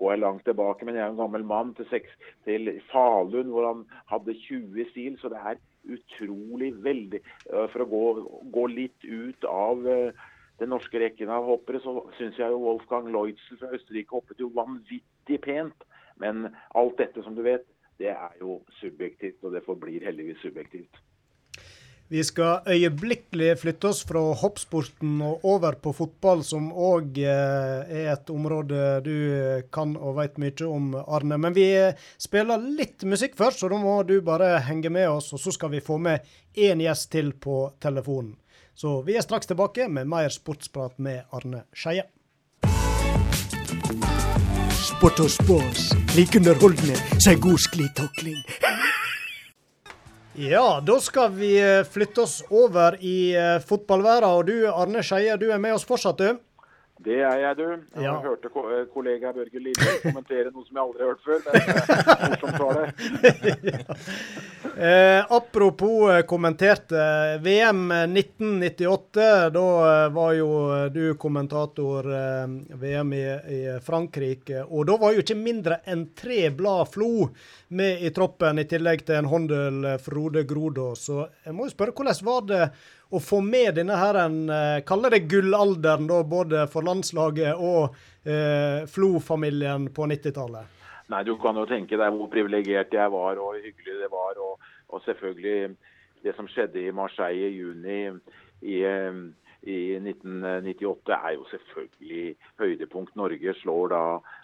går 0.00 0.10
jeg 0.12 0.20
langt 0.20 0.44
tilbake, 0.44 0.84
men 0.84 0.98
jeg 0.98 1.04
er 1.06 1.12
en 1.14 1.20
gammel 1.20 1.46
mann, 1.48 1.72
til, 1.78 1.86
seks, 1.88 2.12
til 2.44 2.68
Falun 2.90 3.52
hvor 3.52 3.68
han 3.70 3.86
hadde 4.10 4.36
20 4.42 4.90
stil. 4.90 5.16
Så 5.20 5.30
det 5.32 5.40
er 5.40 5.62
utrolig 5.84 6.70
veldig 6.84 7.20
For 7.72 7.84
å 7.84 7.88
gå, 7.88 8.04
gå 8.52 8.66
litt 8.72 9.04
ut 9.04 9.48
av 9.48 9.84
øh, 9.88 10.24
den 10.60 10.70
norske 10.72 11.00
rekken 11.00 11.32
av 11.32 11.48
hoppere, 11.48 11.80
så 11.84 11.96
syns 12.18 12.38
jeg 12.40 12.52
jo 12.52 12.62
Wolfgang 12.62 13.08
Leutzel 13.12 13.60
fra 13.60 13.72
Østerrike 13.76 14.16
hoppet 14.16 14.40
jo 14.40 14.52
vanvittig 14.54 15.40
pent. 15.44 15.88
Men 16.20 16.50
alt 16.78 17.00
dette, 17.00 17.24
som 17.24 17.34
du 17.36 17.42
vet, 17.46 17.66
det 17.98 18.12
er 18.12 18.36
jo 18.40 18.60
subjektivt, 18.80 19.42
og 19.42 19.56
det 19.56 19.64
forblir 19.66 20.04
heldigvis 20.06 20.42
subjektivt. 20.44 21.00
Vi 22.08 22.20
skal 22.24 22.66
øyeblikkelig 22.68 23.54
flytte 23.62 23.88
oss 23.88 24.02
fra 24.04 24.20
hoppsporten 24.36 25.22
og 25.24 25.44
over 25.48 25.78
på 25.80 25.94
fotball, 25.96 26.42
som 26.44 26.66
òg 26.68 27.16
eh, 27.16 27.86
er 27.88 28.10
et 28.12 28.30
område 28.30 29.00
du 29.06 29.14
kan 29.72 29.96
og 29.96 30.18
vet 30.18 30.36
mye 30.42 30.68
om, 30.68 30.90
Arne. 31.00 31.38
Men 31.40 31.56
vi 31.56 31.66
spiller 32.20 32.60
litt 32.60 33.06
musikk 33.08 33.38
først, 33.40 33.64
så 33.64 33.72
da 33.72 33.80
må 33.80 33.96
du 34.04 34.18
bare 34.20 34.58
henge 34.68 34.92
med 34.92 35.08
oss. 35.14 35.32
Og 35.32 35.40
så 35.40 35.54
skal 35.56 35.72
vi 35.72 35.80
få 35.84 35.96
med 35.96 36.28
én 36.54 36.84
gjest 36.84 37.08
til 37.14 37.32
på 37.32 37.70
telefonen. 37.80 38.36
Så 38.76 39.00
vi 39.06 39.16
er 39.16 39.24
straks 39.24 39.48
tilbake 39.48 39.88
med 39.88 40.10
mer 40.10 40.28
sportsprat 40.34 40.98
med 40.98 41.24
Arne 41.32 41.64
Skeie. 41.72 42.04
Sport 44.84 45.24
og 45.24 45.30
spås, 45.32 45.88
like 46.18 46.38
underholdende 46.38 47.00
som 47.22 47.40
god 47.40 47.58
sklitakling. 47.64 48.42
Ja, 50.34 50.80
da 50.82 50.96
skal 51.00 51.30
vi 51.30 51.52
eh, 51.62 51.84
flytte 51.86 52.24
oss 52.24 52.40
over 52.50 52.96
i 52.98 53.36
uh, 53.38 53.60
fotballverden. 53.62 54.26
Og 54.34 54.48
du 54.48 54.66
Arne 54.66 55.04
Skeie, 55.06 55.36
du 55.38 55.46
er 55.54 55.60
med 55.62 55.76
oss 55.76 55.86
fortsatt, 55.86 56.18
du? 56.18 56.40
Det 57.02 57.16
er 57.26 57.40
jeg, 57.42 57.56
du. 57.58 57.64
Jeg 57.96 58.04
ja. 58.06 58.12
hørte 58.22 58.48
eh, 58.48 58.84
kollega 58.94 59.32
Børge 59.34 59.58
Lille 59.58 59.94
kommentere 60.04 60.52
noe 60.54 60.62
som 60.62 60.78
jeg 60.78 60.84
aldri 60.84 61.02
har 61.02 61.10
hørt 61.10 61.24
før. 61.26 61.40
Men 61.42 62.30
morsomt 62.30 62.60
var 62.62 62.78
det. 62.78 63.72
eh, 64.88 65.32
apropos 65.34 66.22
kommenterte. 66.30 67.02
VM 67.42 67.82
1998, 67.90 69.26
da 69.56 69.66
var 70.14 70.32
jo 70.38 70.48
du 70.94 71.02
kommentator 71.18 72.06
eh, 72.14 72.56
VM 72.86 73.12
i, 73.18 73.26
i, 73.58 73.60
Frankrike. 73.82 74.62
Og 74.70 74.86
da 74.86 74.98
var 75.02 75.16
jo 75.16 75.26
ikke 75.26 75.40
mindre 75.40 75.82
enn 75.90 76.12
tre 76.14 76.46
blad 76.54 76.94
Flo 76.94 77.26
med 77.74 78.06
i 78.06 78.14
troppen, 78.14 78.62
i 78.62 78.70
tillegg 78.70 79.02
til 79.02 79.18
en 79.18 79.32
håndel 79.34 79.96
Frode 79.98 80.46
Grodås. 80.46 81.08
Så 81.10 81.24
jeg 81.42 81.58
må 81.58 81.66
jo 81.66 81.74
spørre, 81.74 81.98
hvordan 81.98 82.22
var 82.30 82.46
det 82.54 82.66
å 83.14 83.20
få 83.22 83.40
med 83.44 83.76
denne 83.78 83.96
her, 83.98 84.18
en, 84.24 84.38
eh, 84.50 84.82
kaller 84.86 85.14
det 85.14 85.24
gullalderen, 85.30 86.08
da, 86.10 86.22
både 86.22 86.66
for 86.72 86.86
landslaget 86.86 87.54
og 87.54 87.94
eh, 88.26 88.86
Flo-familien 88.90 89.88
på 89.94 90.08
90-tallet? 90.10 90.80
Nei, 91.12 91.22
Du 91.24 91.36
kan 91.36 91.56
jo 91.56 91.66
tenke 91.68 91.98
deg 92.00 92.16
hvor 92.16 92.30
privilegert 92.32 92.94
jeg 92.96 93.12
var 93.12 93.40
og 93.42 93.60
hyggelig 93.60 94.00
det 94.00 94.10
var. 94.12 94.40
Og, 94.40 94.60
og, 94.88 95.02
selvfølgelig 95.04 95.76
det 96.24 96.34
som 96.36 96.48
skjedde 96.48 96.80
i 96.80 96.94
Marseille 96.96 97.50
i 97.50 97.58
juni 97.58 97.98
i, 98.64 98.80
eh, 98.88 99.18
i 99.64 99.96
1998 100.00 101.16
er 101.16 101.36
jo 101.36 101.44
selvfølgelig 101.50 102.36
høydepunkt. 102.60 103.14
Norge 103.16 103.54
slår 103.60 103.92
da 103.92 104.02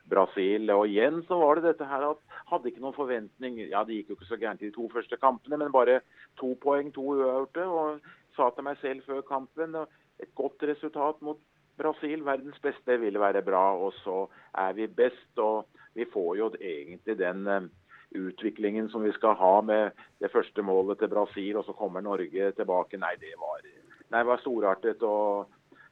Brasil. 0.09 0.71
Og 0.77 0.87
igjen 0.89 1.23
så 1.29 1.41
var 1.41 1.57
det 1.57 1.71
dette 1.71 1.89
her 1.89 2.07
at 2.11 2.39
hadde 2.53 2.71
ikke 2.71 2.85
noen 2.85 2.97
forventning. 2.97 3.59
Ja, 3.71 3.85
det 3.85 3.99
gikk 3.99 4.13
jo 4.13 4.19
ikke 4.19 4.31
så 4.31 4.41
gærent 4.41 4.63
i 4.63 4.71
de 4.71 4.77
to 4.77 4.89
første 4.93 5.17
kampene, 5.21 5.61
men 5.61 5.73
bare 5.73 6.01
to 6.41 6.55
poeng, 6.63 6.93
to 6.93 7.05
uavgjorte. 7.17 7.67
Og 7.69 8.01
sa 8.41 8.49
til 8.57 8.65
meg 8.67 8.81
selv 8.81 9.05
før 9.05 9.21
kampen 9.29 9.77
et 9.77 10.33
godt 10.39 10.65
resultat 10.71 11.21
mot 11.25 11.41
Brasil, 11.81 12.25
verdens 12.25 12.59
beste, 12.61 12.97
vil 13.01 13.21
være 13.21 13.45
bra. 13.45 13.75
Og 13.77 13.93
så 14.01 14.25
er 14.65 14.73
vi 14.77 14.87
best. 14.87 15.31
Og 15.39 15.69
vi 15.97 16.07
får 16.13 16.33
jo 16.39 16.51
egentlig 16.61 17.17
den 17.19 17.47
eh, 17.49 17.69
utviklingen 18.17 18.91
som 18.91 19.05
vi 19.05 19.13
skal 19.17 19.37
ha 19.39 19.55
med 19.61 19.97
det 20.21 20.33
første 20.33 20.63
målet 20.63 21.01
til 21.01 21.13
Brasil, 21.13 21.57
og 21.57 21.65
så 21.65 21.77
kommer 21.77 22.05
Norge 22.05 22.53
tilbake. 22.57 23.01
Nei, 23.01 23.15
det 23.21 23.37
var, 23.41 23.65
nei, 24.13 24.25
var 24.27 24.43
storartet. 24.45 25.03
og 25.03 25.49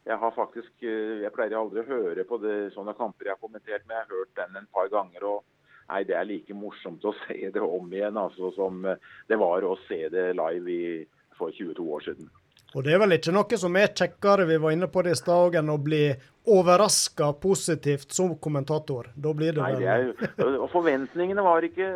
jeg 0.08 0.16
har 0.16 0.30
faktisk, 0.36 0.72
eh, 0.82 1.20
jeg 1.24 1.34
pleier 1.34 1.58
aldri 1.58 1.84
å 1.84 1.90
høre 1.90 2.24
på 2.24 2.40
det, 2.40 2.72
sånne 2.72 2.96
kamper 2.96 3.28
jeg 3.28 3.36
har 3.36 3.44
kommentert, 3.44 3.86
men 3.86 3.96
jeg 3.96 4.06
har 4.06 4.16
hørt 4.16 4.34
den 4.40 4.56
en 4.56 4.72
par 4.72 4.88
ganger. 4.88 5.24
og 5.24 5.44
nei, 5.88 6.04
Det 6.04 6.16
er 6.16 6.24
like 6.24 6.54
morsomt 6.54 7.04
å 7.04 7.14
se 7.26 7.50
det 7.50 7.60
om 7.60 7.92
igjen 7.92 8.16
altså, 8.16 8.52
som 8.56 8.84
eh, 8.84 9.00
det 9.28 9.38
var 9.38 9.64
å 9.64 9.76
se 9.88 10.08
det 10.08 10.34
live 10.36 10.70
i 10.70 11.06
for 11.38 11.50
22 11.54 11.92
år 11.94 12.00
siden. 12.00 12.30
Og 12.76 12.84
det 12.84 12.92
er 12.92 13.00
vel 13.00 13.16
ikke 13.16 13.32
noe 13.32 13.58
som 13.60 13.76
er 13.80 13.94
kjekkere, 13.96 14.44
vi 14.48 14.58
var 14.60 14.74
inne 14.74 14.88
på 14.92 15.00
det 15.04 15.14
i 15.14 15.18
stad 15.18 15.54
enn 15.56 15.70
å 15.72 15.78
bli 15.80 16.02
overraska 16.48 17.30
positivt 17.40 18.12
som 18.12 18.34
kommentator. 18.36 19.08
Da 19.16 19.32
blir 19.36 19.56
det 19.56 19.62
Nei, 19.62 19.76
det 19.80 19.88
er, 19.88 20.56
Og 20.58 20.68
forventningene 20.72 21.44
var 21.44 21.64
ikke, 21.64 21.88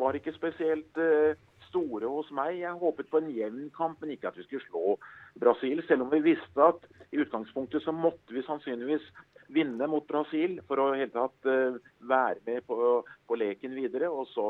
var 0.00 0.16
ikke 0.16 0.32
spesielt 0.36 1.00
uh, 1.00 1.36
store 1.68 2.08
hos 2.08 2.30
meg. 2.36 2.56
Jeg 2.62 2.80
håpet 2.80 3.10
på 3.12 3.20
en 3.20 3.30
jevn 3.36 3.68
kamp, 3.76 4.00
men 4.00 4.14
ikke 4.14 4.30
at 4.32 4.38
vi 4.40 4.46
skulle 4.46 4.64
slå 4.68 4.96
Brasil. 5.40 5.82
Selv 5.88 6.06
om 6.06 6.12
vi 6.12 6.22
visste 6.32 6.70
at 6.72 6.88
i 7.12 7.20
utgangspunktet 7.20 7.84
så 7.84 7.92
måtte 7.92 8.32
vi 8.32 8.44
sannsynligvis 8.46 9.04
vinne 9.52 9.88
mot 9.92 10.06
Brasil 10.08 10.56
for 10.68 10.80
å 10.80 10.94
i 10.94 11.02
hele 11.02 11.12
tatt 11.12 11.50
uh, 11.50 11.76
være 12.00 12.40
med 12.48 12.64
på, 12.68 12.96
på 13.04 13.40
leken 13.40 13.76
videre. 13.76 14.08
Og 14.08 14.28
så, 14.32 14.48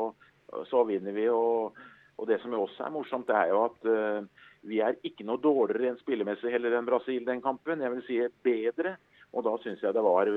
så 0.71 0.87
vinner 0.87 1.15
vi. 1.19 1.27
Og, 1.31 1.75
og, 2.17 2.27
det 2.29 2.39
som 2.41 2.53
jo 2.55 2.63
også 2.65 2.85
er 2.85 2.93
morsomt, 2.93 3.27
det 3.27 3.35
er 3.35 3.51
jo 3.51 3.63
at 3.65 3.87
uh, 3.89 4.45
vi 4.65 4.79
er 4.81 4.97
ikke 5.05 5.25
noe 5.27 5.41
dårligere 5.41 5.91
enn 5.91 5.99
spillemessig 5.99 6.53
heller 6.53 6.77
enn 6.77 6.87
Brasil 6.87 7.25
den 7.27 7.43
kampen. 7.43 7.83
Jeg 7.83 7.93
vil 7.93 8.05
si 8.07 8.21
bedre. 8.45 8.95
Og 9.35 9.43
da 9.43 9.55
syns 9.59 9.81
jeg 9.83 9.93
det 9.93 10.03
var 10.05 10.29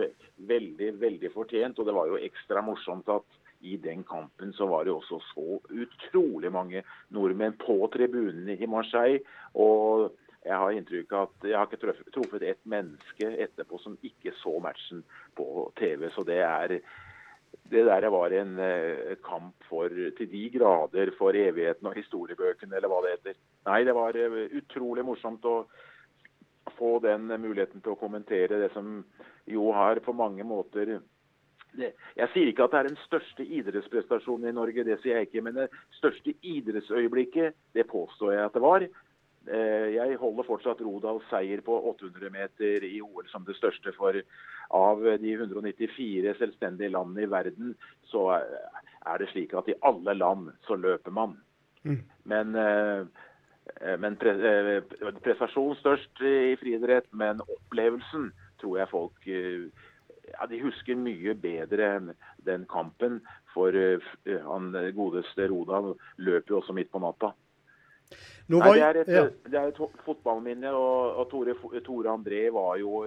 veldig, 0.51 0.89
veldig 1.01 1.31
fortjent. 1.31 1.79
Og 1.79 1.87
det 1.87 1.95
var 1.95 2.09
jo 2.11 2.19
ekstra 2.19 2.65
morsomt 2.67 3.09
at 3.15 3.39
i 3.61 3.77
den 3.83 4.05
kampen 4.07 4.53
så 4.55 4.67
var 4.71 4.85
det 4.87 4.95
også 4.95 5.19
så 5.33 5.59
utrolig 5.71 6.51
mange 6.55 6.83
nordmenn 7.15 7.57
på 7.59 7.79
tribunene 7.95 8.59
i 8.59 8.71
Marseille. 8.71 9.23
Og 9.55 10.11
jeg 10.45 10.55
har 10.55 10.75
inntrykk 10.75 11.15
av 11.15 11.29
at 11.29 11.49
jeg 11.51 11.59
har 11.59 11.71
ikke 11.71 11.95
truffet 12.15 12.47
et 12.47 12.61
menneske 12.69 13.31
etterpå 13.47 13.81
som 13.83 13.99
ikke 14.07 14.35
så 14.43 14.59
matchen 14.63 15.03
på 15.39 15.69
TV. 15.79 16.09
Så 16.15 16.25
det 16.27 16.43
er 16.43 16.79
det 17.69 17.85
der 17.85 18.09
var 18.13 18.33
en 18.33 18.57
uh, 18.61 19.13
kamp 19.25 19.69
for 19.69 19.93
til 19.93 20.31
de 20.31 20.47
grader 20.55 21.13
for 21.19 21.37
evigheten 21.37 21.91
og 21.91 21.99
historiebøkene, 21.99 22.77
eller 22.77 22.89
hva 22.89 23.03
det 23.05 23.15
heter. 23.17 23.39
Nei, 23.69 23.83
det 23.85 23.95
var 23.97 24.17
uh, 24.17 24.41
utrolig 24.61 25.05
morsomt 25.05 25.45
å 25.49 25.59
få 26.79 26.99
den 27.05 27.29
muligheten 27.41 27.85
til 27.85 27.95
å 27.95 28.01
kommentere 28.01 28.61
det 28.61 28.73
som 28.75 29.03
jo 29.49 29.71
har 29.73 30.01
på 30.05 30.13
mange 30.17 30.45
måter 30.45 30.99
jeg 31.79 32.29
sier 32.33 32.49
ikke 32.51 32.65
at 32.65 32.73
det 32.73 32.79
er 32.79 32.89
den 32.89 33.03
største 33.05 33.45
idrettsprestasjonen 33.45 34.49
i 34.51 34.57
Norge, 34.57 34.85
det 34.87 34.99
sier 35.03 35.19
jeg 35.19 35.29
ikke. 35.29 35.43
Men 35.45 35.59
det 35.61 35.69
største 35.99 36.35
idrettsøyeblikket, 36.43 37.57
det 37.77 37.87
påstår 37.91 38.35
jeg 38.35 38.45
at 38.47 38.57
det 38.57 38.65
var. 38.65 38.87
Eh, 39.47 39.95
jeg 39.95 40.19
holder 40.21 40.45
fortsatt 40.45 40.81
Rodals 40.85 41.25
seier 41.31 41.63
på 41.65 41.77
800 41.93 42.33
meter 42.35 42.85
i 42.85 42.99
OL 43.05 43.29
som 43.31 43.47
det 43.47 43.57
største. 43.57 43.95
For 43.97 44.19
av 44.77 45.05
de 45.23 45.35
194 45.37 46.35
selvstendige 46.41 46.93
landene 46.93 47.25
i 47.25 47.31
verden, 47.31 47.73
så 48.11 48.27
er 48.35 49.23
det 49.23 49.31
slik 49.33 49.55
at 49.57 49.71
i 49.71 49.79
alle 49.89 50.17
land 50.19 50.51
så 50.67 50.77
løper 50.77 51.15
man. 51.15 51.39
Mm. 51.87 52.03
Men, 52.29 52.53
men 54.03 54.17
pre, 54.21 54.35
prestasjon 55.25 55.79
størst 55.79 56.21
i 56.21 56.57
friidrett, 56.61 57.09
men 57.17 57.41
opplevelsen 57.47 58.29
tror 58.61 58.81
jeg 58.83 58.93
folk 58.93 59.29
ja, 59.31 60.45
de 60.51 60.61
husker 60.61 60.99
mye 60.99 61.33
bedre 61.41 61.93
den 62.45 62.67
kampen. 62.69 63.23
For 63.55 63.73
han 64.29 64.75
godeste 64.93 65.49
Rodal 65.49 65.95
løper 66.21 66.53
jo 66.53 66.61
også 66.61 66.77
midt 66.77 66.93
på 66.93 67.01
natta. 67.01 67.33
Nei, 68.49 68.71
det, 68.79 68.85
er 68.85 68.99
et, 69.03 69.11
ja. 69.13 69.25
det 69.45 69.59
er 69.61 69.71
et 69.73 69.81
fotballminne. 70.07 70.71
Og, 70.73 71.19
og 71.21 71.29
Tore, 71.31 71.57
Tore, 71.85 72.15
André 72.15 72.47
var 72.55 72.79
jo 72.81 73.03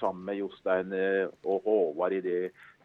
sammen 0.00 0.24
med 0.30 0.40
Jostein 0.40 0.94
eh, 0.96 1.26
og 1.44 1.66
Håvard 1.68 2.16
i 2.16 2.22
det, 2.24 2.38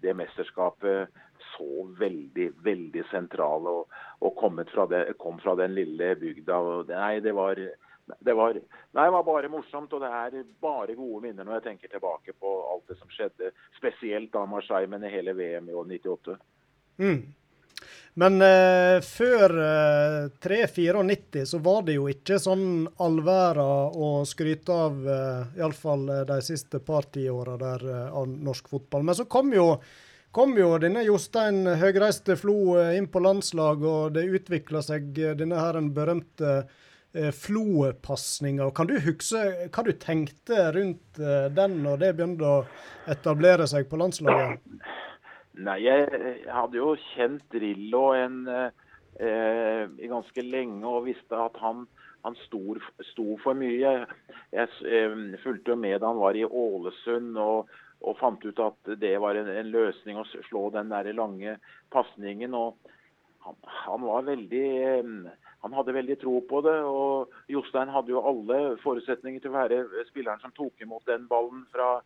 det 0.03 0.15
mesterskapet 0.19 1.22
så 1.51 1.86
veldig, 1.99 2.49
veldig 2.63 3.03
sentral 3.11 3.67
og, 3.67 3.95
og 4.24 4.43
fra 4.72 4.86
det, 4.91 5.05
kom 5.19 5.39
fra 5.39 5.55
den 5.55 5.76
lille 5.76 6.15
bygda. 6.15 6.59
nei, 6.91 7.19
det 7.19 7.34
var 7.36 7.59
det 8.19 8.34
var, 8.36 8.53
nei, 8.53 9.05
det 9.05 9.11
var 9.13 9.24
bare 9.24 9.49
morsomt, 9.49 9.93
og 9.93 10.01
det 10.01 10.09
er 10.09 10.47
bare 10.59 10.95
gode 10.97 11.22
minner 11.24 11.45
når 11.47 11.59
jeg 11.59 11.63
tenker 11.63 11.91
tilbake 11.91 12.34
på 12.34 12.49
alt 12.74 12.89
det 12.89 12.97
som 12.99 13.11
skjedde. 13.13 13.51
Spesielt 13.78 14.34
da 14.34 14.45
Marseille, 14.45 14.89
men 14.89 15.05
i 15.05 15.11
hele 15.13 15.36
VM 15.38 15.69
i 15.69 15.78
år 15.78 15.88
98. 15.88 16.36
Mm. 16.99 17.22
Men 18.19 18.41
eh, 18.43 18.97
før 19.07 19.53
eh, 19.63 20.25
3-94 20.43 21.45
så 21.47 21.61
var 21.63 21.86
det 21.88 21.95
jo 21.95 22.09
ikke 22.11 22.41
sånn 22.43 22.89
allværa 22.99 23.65
å 23.95 24.09
skryte 24.27 24.75
av, 24.75 24.97
eh, 25.07 25.59
iallfall 25.61 26.09
eh, 26.11 26.23
de 26.27 26.39
siste 26.43 26.82
par 26.84 27.07
tiåra 27.13 27.55
der 27.61 27.86
eh, 27.88 28.07
av 28.11 28.27
norsk 28.27 28.67
fotball. 28.73 29.05
Men 29.07 29.15
så 29.15 29.25
kom 29.32 29.53
jo, 29.55 29.77
kom 30.36 30.57
jo 30.59 30.73
denne 30.84 31.05
Jostein 31.07 31.63
høgreiste 31.79 32.36
Flo 32.39 32.75
eh, 32.82 32.97
inn 32.99 33.07
på 33.07 33.23
landslag, 33.23 33.86
og 33.88 34.17
det 34.17 34.27
utvikla 34.27 34.84
seg 34.84 35.15
eh, 35.15 35.38
denne 35.39 35.61
her 35.63 35.79
en 35.79 35.91
berømte 35.95 36.63
Flo-pasninga. 37.11 38.69
Kan 38.71 38.88
du 38.88 38.93
huske 39.03 39.39
hva 39.67 39.84
du 39.84 39.89
tenkte 39.99 40.69
rundt 40.71 41.19
den 41.51 41.73
når 41.84 41.97
det 41.99 42.11
begynte 42.15 42.47
å 42.47 42.61
etablere 43.11 43.67
seg 43.67 43.89
på 43.91 43.99
landslaget? 43.99 44.63
Nei, 45.59 45.81
jeg 45.83 46.45
hadde 46.47 46.79
jo 46.79 46.93
kjent 47.11 47.43
Drillo 47.51 48.11
en, 48.15 48.45
eh, 48.47 49.97
ganske 50.07 50.45
lenge 50.45 50.87
og 50.87 51.09
visste 51.09 51.35
at 51.35 51.57
han, 51.59 51.83
han 52.23 52.37
sto, 52.45 52.77
for 53.43 53.57
mye. 53.59 53.81
Jeg, 53.81 54.05
jeg 54.55 54.69
eh, 54.87 55.17
fulgte 55.43 55.75
med 55.75 55.99
da 55.99 56.13
han 56.13 56.21
var 56.21 56.39
i 56.39 56.45
Ålesund 56.47 57.35
og, 57.35 57.67
og 57.99 58.17
fant 58.21 58.45
ut 58.47 58.63
at 58.63 58.95
det 59.01 59.17
var 59.19 59.35
en, 59.35 59.51
en, 59.51 59.73
løsning 59.75 60.21
å 60.21 60.25
slå 60.47 60.69
den 60.71 60.93
der 60.93 61.11
lange 61.17 61.57
pasningen. 61.91 62.55
Han, 62.55 63.59
han 63.83 64.07
var 64.07 64.27
veldig 64.31 64.67
eh, 64.87 65.13
han 65.61 65.75
hadde 65.77 65.93
veldig 65.93 66.17
tro 66.23 66.39
på 66.49 66.61
det. 66.65 66.79
og 66.81 67.29
Jostein 67.51 67.91
hadde 67.93 68.15
jo 68.15 68.23
alle 68.25 68.77
forutsetninger 68.81 69.43
til 69.43 69.51
å 69.51 69.59
være 69.59 70.05
spilleren 70.09 70.41
som 70.41 70.53
tok 70.57 70.81
imot 70.81 71.05
den 71.05 71.27
ballen 71.29 71.67
fra, 71.73 71.99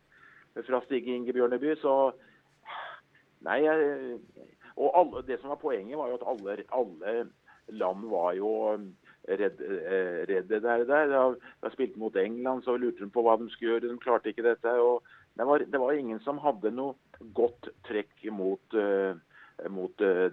fra 0.66 0.80
Stig 0.84 1.08
Inge 1.08 1.32
Bjørneby. 1.32 1.78
Så 1.80 2.12
nei, 3.46 3.60
og 4.76 4.92
alle, 5.00 5.24
Det 5.26 5.40
som 5.40 5.52
var 5.54 5.60
poenget, 5.62 5.96
var 5.98 6.12
jo 6.12 6.18
at 6.20 6.28
alle, 6.32 6.56
alle 6.76 7.16
land 7.68 8.08
var 8.10 8.32
jo 8.36 8.50
redde 9.26 9.68
redd 10.28 10.48
der. 10.48 10.84
der. 10.84 11.06
Da, 11.10 11.22
da 11.62 11.70
spilte 11.72 11.98
mot 11.98 12.16
England, 12.16 12.64
så 12.64 12.76
lurte 12.76 13.04
de 13.04 13.10
på 13.10 13.24
hva 13.26 13.36
de 13.40 13.48
skulle 13.50 13.76
gjøre. 13.76 13.90
De 13.90 14.02
klarte 14.02 14.30
ikke 14.30 14.46
dette. 14.46 14.74
Det 15.36 15.46
var, 15.46 15.64
det 15.64 15.80
var 15.80 15.92
ingen 15.92 16.20
som 16.24 16.38
hadde 16.42 16.72
noe 16.74 16.94
godt 17.36 17.70
trekk 17.88 18.28
mot, 18.32 18.76
uh, 18.76 19.16
mot 19.72 20.04
uh, 20.04 20.30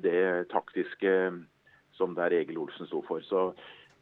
det 0.00 0.48
taktiske 0.52 1.14
som 1.98 2.14
der 2.16 2.34
Egil 2.38 2.60
Olsen 2.62 2.88
sto 2.88 3.02
for. 3.06 3.24
Så 3.26 3.50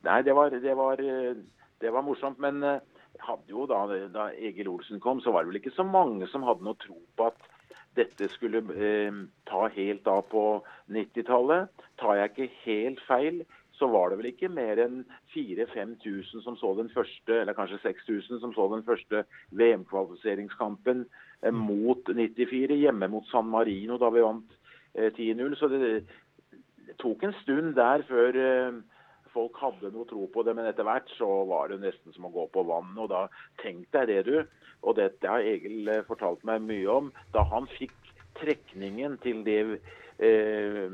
nei, 0.07 0.21
det 0.27 0.37
var, 0.37 0.53
det 0.55 0.77
var, 0.77 1.01
det 1.01 1.93
var 1.93 2.07
morsomt. 2.07 2.39
Men 2.39 2.63
eh, 2.63 2.79
da, 3.19 3.81
da, 4.15 4.29
Egil 4.39 4.71
Olsen 4.71 5.01
kom, 5.03 5.21
så 5.21 5.35
var 5.35 5.45
det 5.45 5.53
vel 5.53 5.61
ikke 5.63 5.75
så 5.75 5.87
mange 5.87 6.29
som 6.31 6.47
hadde 6.47 6.65
noe 6.67 6.79
tro 6.81 7.01
på 7.19 7.31
at 7.33 7.50
dette 7.99 8.29
skulle 8.31 8.63
eh, 8.75 9.23
ta 9.51 9.69
helt 9.75 10.07
av 10.11 10.27
på 10.31 10.45
90-tallet. 10.93 11.87
Tar 12.01 12.19
jeg 12.19 12.31
ikke 12.31 12.53
helt 12.65 13.03
feil, 13.09 13.43
så 13.81 13.89
var 13.89 14.11
det 14.11 14.21
vel 14.21 14.31
ikke 14.31 14.53
mer 14.53 14.81
enn 14.83 15.03
4000-5000 15.35 16.45
som 16.45 16.57
så 16.61 16.75
den 16.79 16.91
første, 16.93 17.41
eller 17.41 17.57
kanskje 17.57 17.81
6000 17.83 18.43
som 18.43 18.55
så 18.55 18.69
den 18.75 18.85
første 18.87 19.25
VM-kvalifiseringskampen 19.57 21.07
eh, 21.43 21.55
mot 21.55 22.09
94, 22.09 22.77
hjemme 22.77 23.11
mot 23.11 23.27
San 23.33 23.49
Marino 23.51 23.99
da 24.01 24.13
vi 24.13 24.25
vant 24.25 24.57
eh, 24.95 25.11
10-0. 25.11 25.57
Så 25.59 25.71
det, 25.73 25.81
det 25.83 26.99
tok 27.01 27.25
en 27.25 27.37
stund 27.43 27.75
der 27.79 28.05
før 28.09 28.41
eh, 28.45 28.81
folk 29.35 29.59
hadde 29.63 29.93
noe 29.95 30.09
tro 30.09 30.27
på 30.33 30.45
det, 30.47 30.55
men 30.57 30.69
etter 30.69 30.87
hvert 30.87 31.09
så 31.17 31.29
var 31.49 31.71
det 31.71 31.81
nesten 31.85 32.15
som 32.15 32.29
å 32.29 32.35
gå 32.35 32.47
på 32.55 32.65
vann. 32.69 32.93
Og 32.99 33.11
da 33.13 33.27
tenkte 33.63 34.05
jeg 34.05 34.11
det, 34.11 34.21
du. 34.29 34.67
Og 34.81 34.97
dette 34.99 35.29
har 35.29 35.45
Egil 35.45 35.89
eh, 35.93 36.05
fortalt 36.09 36.45
meg 36.49 36.65
mye 36.67 36.87
om. 36.93 37.11
Da 37.35 37.45
han 37.51 37.69
fikk 37.77 37.97
trekningen 38.41 39.19
til 39.25 39.43
det, 39.47 39.61
eh, 40.23 40.87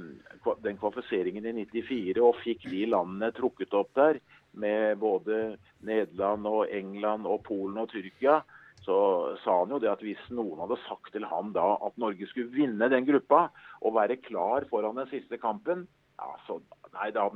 den 0.65 0.81
kvalifiseringen 0.81 1.47
i 1.47 1.55
94 1.67 2.25
og 2.25 2.41
fikk 2.43 2.67
de 2.73 2.87
landene 2.91 3.33
trukket 3.37 3.77
opp 3.79 3.93
der, 3.99 4.21
med 4.57 4.97
både 5.03 5.59
Nederland 5.85 6.47
og 6.49 6.71
England 6.73 7.27
og 7.29 7.43
Polen 7.45 7.77
og 7.83 7.91
Tyrkia, 7.93 8.41
så 8.87 8.97
sa 9.43 9.59
han 9.59 9.75
jo 9.75 9.81
det 9.83 9.91
at 9.91 10.03
hvis 10.05 10.23
noen 10.33 10.63
hadde 10.63 10.79
sagt 10.87 11.11
til 11.13 11.27
han 11.29 11.51
da 11.53 11.75
at 11.85 11.99
Norge 12.01 12.29
skulle 12.31 12.55
vinne 12.55 12.89
den 12.89 13.05
gruppa 13.05 13.49
og 13.83 13.97
være 13.99 14.17
klar 14.23 14.65
foran 14.71 14.97
den 15.01 15.11
siste 15.11 15.37
kampen, 15.43 15.85
ja, 16.17 16.33
så 16.47 16.61
Nei, 16.97 17.11
da, 17.13 17.27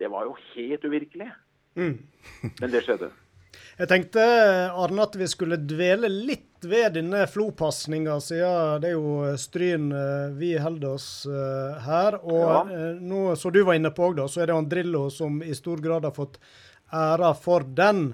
det 0.00 0.08
var 0.08 0.28
jo 0.28 0.36
helt 0.54 0.84
uvirkelig. 0.84 1.28
Mm. 1.76 1.98
Men 2.60 2.72
det 2.72 2.80
skjedde. 2.86 3.10
Jeg 3.80 3.88
tenkte 3.88 4.22
Arne, 4.76 5.04
at 5.06 5.14
vi 5.16 5.26
skulle 5.30 5.56
dvele 5.56 6.08
litt 6.12 6.64
ved 6.68 6.98
denne 6.98 7.22
Flo-pasninga, 7.30 8.18
siden 8.20 8.82
det 8.82 8.90
er 8.90 8.96
jo 8.98 9.36
Stryn 9.40 9.88
eh, 9.96 10.34
vi 10.36 10.50
holder 10.60 10.96
oss 10.98 11.08
eh, 11.24 11.78
her. 11.86 12.18
Og 12.20 12.42
ja. 12.42 12.58
Eh, 12.76 13.00
nå, 13.00 13.22
som 13.40 13.54
du 13.54 13.62
var 13.64 13.78
inne 13.78 13.92
på 13.96 14.10
òg, 14.10 14.20
så 14.28 14.42
er 14.42 14.50
det 14.50 14.58
Andrillo 14.58 15.06
som 15.12 15.40
i 15.40 15.56
stor 15.56 15.80
grad 15.80 16.04
har 16.08 16.16
fått 16.16 16.36
æra 16.92 17.32
for 17.38 17.64
den. 17.64 18.10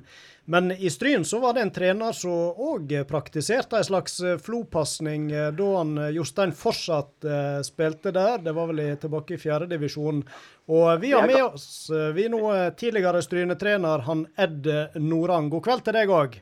Men 0.48 0.70
i 0.70 0.90
Stryn 0.90 1.24
så 1.24 1.38
var 1.38 1.52
det 1.52 1.60
en 1.60 1.70
trener 1.70 2.12
som 2.14 2.30
òg 2.62 2.92
praktiserte 3.08 3.80
en 3.80 3.84
slags 3.84 4.20
eh, 4.22 4.36
flopasning 4.38 5.32
eh, 5.32 5.48
da 5.50 5.70
han 5.74 5.96
eh, 5.98 6.12
Jostein 6.14 6.52
fortsatt 6.54 7.26
spilte 7.66 8.12
der. 8.14 8.38
Det 8.44 8.54
var 8.54 8.70
vel 8.70 8.82
tilbake 9.02 9.34
i 9.34 9.40
fjerdedivisjon. 9.42 10.22
Og 10.70 11.00
vi 11.02 11.10
har 11.12 11.26
med 11.26 11.42
oss 11.42 11.90
vi 12.14 12.28
nå 12.30 12.40
tidligere 12.78 13.22
Stryne-trener 13.22 14.06
han 14.06 14.22
Ed 14.38 14.70
Norang. 15.02 15.50
God 15.50 15.64
kveld 15.66 15.82
til 15.86 15.98
deg 15.98 16.14
òg. 16.14 16.38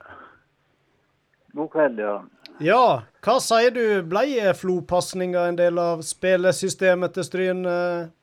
God 1.57 1.73
kveld, 1.73 2.05
ja. 2.05 2.15
Ja, 2.63 2.85
hva 3.25 3.39
sier 3.43 3.73
du, 3.75 3.85
ble 4.09 4.53
flopasninga 4.57 5.49
en 5.49 5.59
del 5.59 5.81
av 5.81 6.05
spillesystemet 6.05 7.17
til 7.17 7.29
Stryn 7.29 7.65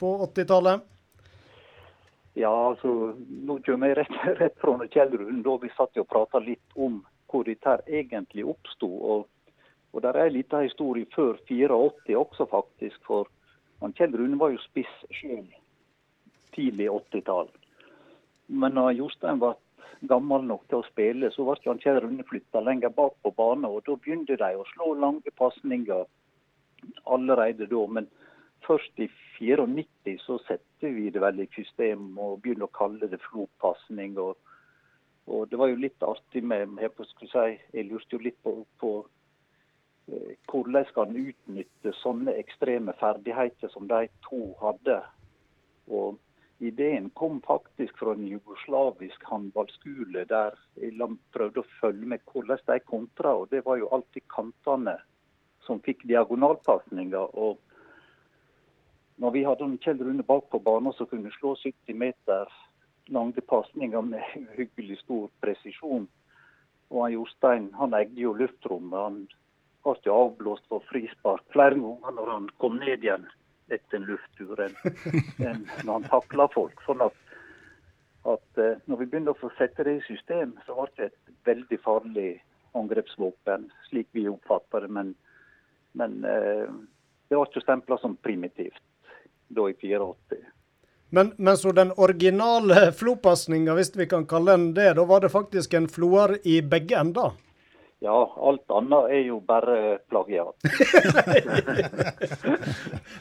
på 0.01 0.13
80-tallet? 0.29 0.85
Ja, 2.33 2.51
altså, 2.69 3.13
nå 3.27 3.57
kommer 3.65 3.91
jeg 3.91 3.97
rett, 3.99 4.17
rett 4.41 4.59
fra 4.61 4.77
Kjell 4.87 5.17
Rune, 5.17 5.41
da 5.43 5.57
vi 5.59 5.71
satt 5.75 5.99
og 5.99 6.07
prata 6.11 6.39
litt 6.43 6.77
om 6.79 7.01
hvor 7.31 7.47
dette 7.47 7.77
egentlig 7.87 8.45
oppsto. 8.47 8.87
Og, 8.87 9.55
og 9.91 10.03
der 10.03 10.15
er 10.15 10.29
en 10.29 10.37
liten 10.37 10.67
historie 10.67 11.07
før 11.15 11.39
84 11.49 12.15
også, 12.19 12.47
faktisk. 12.51 12.99
For 13.07 13.27
Kjell 13.97 14.15
Rune 14.15 14.39
var 14.39 14.53
jo 14.53 14.63
spiss 14.63 14.93
sjøl 15.15 15.47
tidlig 16.55 16.89
80-tall. 16.91 17.51
Men 18.51 18.79
da 18.79 18.89
Jostein 18.91 19.39
ble 19.39 19.53
gammel 20.09 20.43
nok 20.47 20.63
til 20.69 20.81
å 20.81 20.87
spille, 20.87 21.29
så 21.31 21.45
ble 21.47 21.77
Kjell 21.83 22.01
Rune 22.03 22.25
flytta 22.27 22.63
lenger 22.63 22.95
bak 22.95 23.15
på 23.23 23.31
banen. 23.35 23.67
Og 23.67 23.83
da 23.87 23.95
begynte 23.99 24.39
de 24.39 24.51
å 24.55 24.67
slå 24.71 24.93
lange 24.99 25.35
pasninger 25.39 26.07
allerede 27.05 27.67
da. 27.71 27.85
Men 27.87 28.07
først 28.67 28.99
i 28.99 29.07
94 29.39 30.17
så 30.25 30.37
setter 30.47 30.93
vi 30.95 31.09
det 31.09 31.21
vel 31.21 31.43
i 31.43 31.47
system 31.55 32.17
og 32.19 32.41
begynner 32.41 32.67
å 32.67 32.77
kalle 32.77 33.09
det 33.11 33.21
flopasning. 33.25 34.17
Og, 34.21 34.37
og 35.27 35.49
det 35.51 35.59
var 35.59 35.71
jo 35.71 35.81
litt 35.81 36.05
artig 36.05 36.43
med 36.43 36.77
jeg, 36.81 36.91
si, 37.21 37.47
jeg 37.73 37.89
lurte 37.89 38.17
jo 38.17 38.23
litt 38.25 38.39
på, 38.45 38.55
på 38.81 38.91
eh, 40.11 40.35
hvordan 40.51 40.87
skal 40.89 41.09
en 41.09 41.31
utnytte 41.31 41.95
sånne 42.01 42.35
ekstreme 42.41 42.95
ferdigheter 42.99 43.73
som 43.73 43.89
de 43.91 44.05
to 44.27 44.51
hadde. 44.61 44.99
Og 45.91 46.19
Ideen 46.61 47.07
kom 47.17 47.39
faktisk 47.41 47.97
fra 47.97 48.13
en 48.13 48.27
jugoslavisk 48.29 49.23
håndballskole, 49.25 50.27
der 50.29 50.53
jeg 50.77 50.93
prøvde 51.33 51.63
å 51.63 51.71
følge 51.79 52.11
med 52.11 52.21
hvordan 52.29 52.61
de 52.67 52.77
kontra. 52.85 53.33
og 53.33 53.49
Det 53.49 53.63
var 53.65 53.79
jo 53.81 53.89
alltid 53.89 54.27
kantene 54.29 54.99
som 55.65 55.81
fikk 55.81 56.05
diagonalpasninger. 56.05 57.33
og 57.33 57.57
når 59.21 59.31
vi 59.35 59.43
hadde 59.45 59.67
Kjell 59.83 59.99
Rune 60.01 60.23
bak 60.25 60.47
på 60.49 60.59
banen 60.65 60.93
som 60.97 61.09
kunne 61.09 61.31
slå 61.35 61.53
70 61.61 61.93
meter 61.93 62.49
lange 63.13 63.41
pasninger 63.41 64.01
med 64.01 64.23
uhyggelig 64.55 64.97
stor 65.03 65.29
presisjon. 65.43 66.07
Og 66.89 67.03
han 67.03 67.13
Jostein 67.13 67.69
han 67.77 67.93
eide 67.93 68.17
jo 68.23 68.33
luftrommet. 68.33 68.97
Han 68.97 69.19
ble 69.85 70.09
jo 70.09 70.17
avblåst 70.25 70.65
for 70.71 70.85
frispark 70.89 71.45
flere 71.53 71.77
ganger 71.77 72.17
når 72.17 72.33
han 72.33 72.49
kom 72.63 72.81
ned 72.81 73.05
igjen 73.05 73.29
etter 73.71 74.01
en 74.01 74.09
lufttur 74.09 74.59
enn 74.59 74.73
en 75.47 75.67
når 75.85 75.93
han 75.93 76.09
takla 76.09 76.49
folk. 76.51 76.81
Sånn 76.87 77.05
at, 77.05 77.17
at 78.27 78.59
uh, 78.59 78.73
når 78.89 79.03
vi 79.03 79.11
begynte 79.11 79.35
å 79.35 79.39
få 79.39 79.53
sette 79.59 79.85
det 79.87 79.99
i 79.99 80.05
system, 80.09 80.57
så 80.65 80.75
ble 80.81 80.89
det 80.97 81.11
et 81.11 81.35
veldig 81.47 81.79
farlig 81.85 82.31
angrepsvåpen, 82.77 83.69
slik 83.89 84.09
vi 84.17 84.25
oppfatter 84.31 84.87
det. 84.87 84.95
Men, 84.97 85.13
men 85.99 86.23
uh, 86.25 86.73
det 87.29 87.37
var 87.37 87.47
ikke 87.47 87.63
stempla 87.63 88.01
som 88.01 88.17
primitivt 88.25 88.81
da 89.55 89.69
i 89.69 89.75
84. 89.77 90.41
Men, 91.13 91.33
men, 91.37 91.57
så 91.57 91.71
den 91.75 91.91
originale 91.97 92.91
flopasninga, 92.99 93.75
hvis 93.75 93.95
vi 93.95 94.07
kan 94.07 94.25
kalle 94.27 94.55
den 94.55 94.73
det, 94.73 94.93
da 94.95 95.05
var 95.05 95.21
det 95.21 95.33
faktisk 95.33 95.73
en 95.73 95.89
floer 95.91 96.37
i 96.47 96.61
begge 96.61 96.99
ender? 96.99 97.35
Ja, 98.01 98.15
alt 98.37 98.71
annet 98.73 99.11
er 99.13 99.19
jo 99.27 99.35
bare 99.45 99.97
plagiat. 100.09 100.55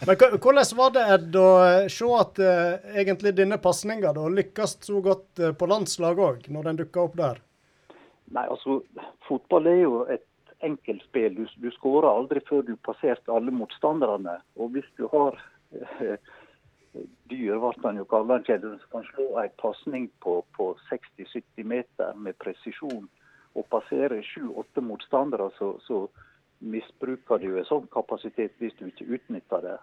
men 0.07 0.17
hvordan 0.17 0.71
var 0.79 0.95
det 0.95 1.03
Ed, 1.17 1.37
å 1.37 1.51
se 1.93 2.09
at 2.17 2.41
uh, 2.41 2.95
egentlig 3.03 3.35
denne 3.37 3.59
pasninga 3.61 4.15
lykkes 4.15 4.79
så 4.87 5.03
godt 5.05 5.43
uh, 5.43 5.51
på 5.53 5.69
landslag 5.69 6.23
òg, 6.25 6.49
når 6.49 6.71
den 6.71 6.81
dukker 6.81 7.11
opp 7.11 7.19
der? 7.21 7.43
Nei, 8.33 8.47
altså, 8.47 8.81
fotball 9.29 9.69
er 9.69 9.81
jo 9.83 9.95
et 10.09 10.25
enkelt 10.65 11.03
spill. 11.11 11.35
Du, 11.37 11.45
du 11.61 11.71
skårer 11.77 12.09
aldri 12.09 12.41
før 12.49 12.65
du 12.65 12.77
passerte 12.87 13.33
alle 13.35 13.53
motstanderne. 13.53 14.39
Og 14.57 14.73
hvis 14.77 14.89
du 14.97 15.05
har 15.13 15.37
dyr, 17.31 17.59
ble 17.59 17.61
han 17.61 18.45
som 18.81 18.91
kan 18.91 19.05
slå 19.13 19.29
en 19.39 19.57
pasning 19.63 20.09
på, 20.21 20.41
på 20.57 20.73
60-70 20.91 21.65
meter 21.65 22.15
med 22.17 22.39
presisjon 22.43 23.07
og 23.59 23.67
passere 23.71 24.21
sju-åtte 24.23 24.83
motstandere, 24.83 25.51
så, 25.59 25.75
så, 25.87 26.09
misbruker 26.61 27.41
du 27.41 27.55
en 27.57 27.65
sånn 27.65 27.87
kapasitet 27.89 28.53
hvis 28.61 28.75
du 28.77 28.91
ikke 28.91 29.07
utnytter 29.17 29.63
det. 29.65 29.79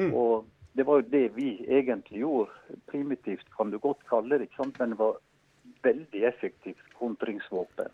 Mm. 0.00 0.14
Og 0.16 0.46
Det 0.72 0.84
var 0.86 1.00
jo 1.00 1.10
det 1.10 1.28
vi 1.34 1.48
egentlig 1.66 2.20
gjorde. 2.22 2.76
Primitivt 2.86 3.48
kan 3.56 3.70
du 3.70 3.78
godt 3.82 4.00
kalle 4.08 4.38
det, 4.38 4.46
men 4.78 4.92
det 4.92 4.98
var 4.98 5.18
veldig 5.82 6.22
effektivt 6.24 6.92
kontringsvåpen. 6.98 7.90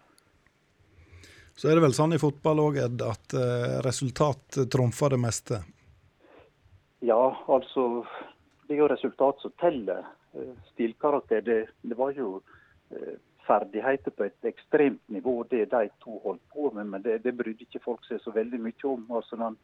Så 1.57 1.71
er 1.71 1.79
det 1.79 1.85
vel 1.87 1.97
sånn 1.97 2.15
i 2.15 2.21
fotball 2.21 2.61
òg, 2.61 2.79
Ed, 2.83 3.03
at 3.03 3.35
uh, 3.39 3.81
resultat 3.87 4.59
trumfer 4.71 5.15
det 5.15 5.21
meste? 5.23 5.63
Ja, 7.05 7.37
altså 7.47 8.07
Det 8.67 8.75
er 8.75 8.79
jo 8.81 8.89
resultat 8.89 9.41
som 9.43 9.53
teller. 9.61 10.07
Eh, 10.33 10.55
stilkarakter, 10.73 11.43
det, 11.45 11.67
det 11.83 11.99
var 11.99 12.15
jo 12.17 12.39
eh, 12.91 13.19
ferdigheter 13.47 14.11
på 14.17 14.25
et 14.25 14.49
ekstremt 14.49 15.03
nivå, 15.13 15.43
det 15.51 15.67
de 15.75 15.91
to 16.01 16.17
holdt 16.25 16.43
på 16.55 16.71
med. 16.73 16.87
Men 16.87 17.05
det, 17.05 17.19
det 17.27 17.37
brydde 17.37 17.67
ikke 17.67 17.83
folk 17.85 18.09
seg 18.09 18.23
så 18.25 18.33
veldig 18.33 18.63
mye 18.65 18.89
om. 18.89 19.05
Altså, 19.21 19.37
den, 19.37 19.59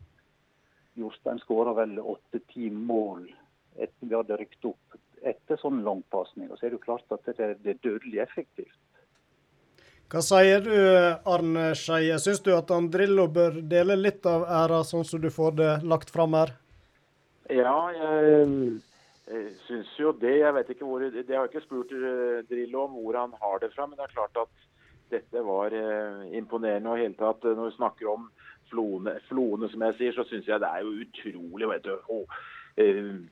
Jostein 1.01 1.41
skåra 1.41 1.72
vel 1.80 1.97
åtte-ti 1.99 2.68
mål 2.70 3.24
etter 3.78 4.11
vi 4.11 4.16
hadde 4.18 4.36
rykt 4.36 4.68
opp 4.68 5.01
etter 5.24 5.57
sånn 5.61 5.80
langpasning. 5.86 6.53
Så 6.53 6.66
er 6.66 6.74
det 6.74 6.80
jo 6.80 6.84
klart 6.84 7.16
at 7.16 7.24
det, 7.24 7.55
det 7.64 7.76
er 7.76 7.84
dødelig 7.84 8.20
effektivt. 8.24 8.76
Hva 10.11 10.20
sier 10.26 10.64
du, 10.64 10.74
Arne 11.30 11.70
Skeie? 11.78 12.16
Syns 12.18 12.43
du 12.45 12.51
at 12.57 12.72
Andrillo 12.74 13.28
bør 13.30 13.62
dele 13.62 13.97
litt 13.97 14.26
av 14.26 14.45
æra, 14.45 14.82
sånn 14.84 15.07
som 15.07 15.22
du 15.22 15.30
får 15.32 15.55
det 15.61 15.74
lagt 15.86 16.11
fram 16.12 16.34
her? 16.36 16.59
Ja, 17.51 17.76
jeg, 17.90 18.51
jeg 19.26 19.46
syns 19.66 19.94
jo 19.98 20.12
det. 20.20 20.36
Jeg 20.38 20.55
vet 20.55 20.70
ikke 20.70 20.86
hvor 20.86 21.03
Det 21.03 21.26
har 21.28 21.46
jeg 21.46 21.51
ikke 21.51 21.66
spurt 21.66 21.94
uh, 21.94 22.42
Drillo 22.51 22.84
om 22.86 22.98
hvor 22.98 23.18
han 23.18 23.34
har 23.42 23.59
det 23.62 23.72
fra, 23.74 23.86
men 23.86 23.98
det 23.98 24.07
er 24.07 24.14
klart 24.14 24.38
at 24.38 24.68
dette 25.11 25.42
var 25.46 25.74
uh, 25.74 26.22
imponerende. 26.36 26.90
Og 26.90 27.03
hele 27.03 27.18
tatt, 27.18 27.44
når 27.44 27.72
vi 27.72 27.76
snakker 27.78 28.12
om 28.12 28.30
floene, 28.70 29.16
floene 29.26 29.70
som 29.72 29.82
jeg 29.88 29.98
sier, 29.98 30.14
så 30.14 30.26
syns 30.28 30.46
jeg 30.46 30.62
det 30.62 30.70
er 30.70 30.86
jo 30.86 30.96
utrolig. 31.03 31.68
vet 31.74 31.86
du. 31.90 31.94
Og, 32.16 32.40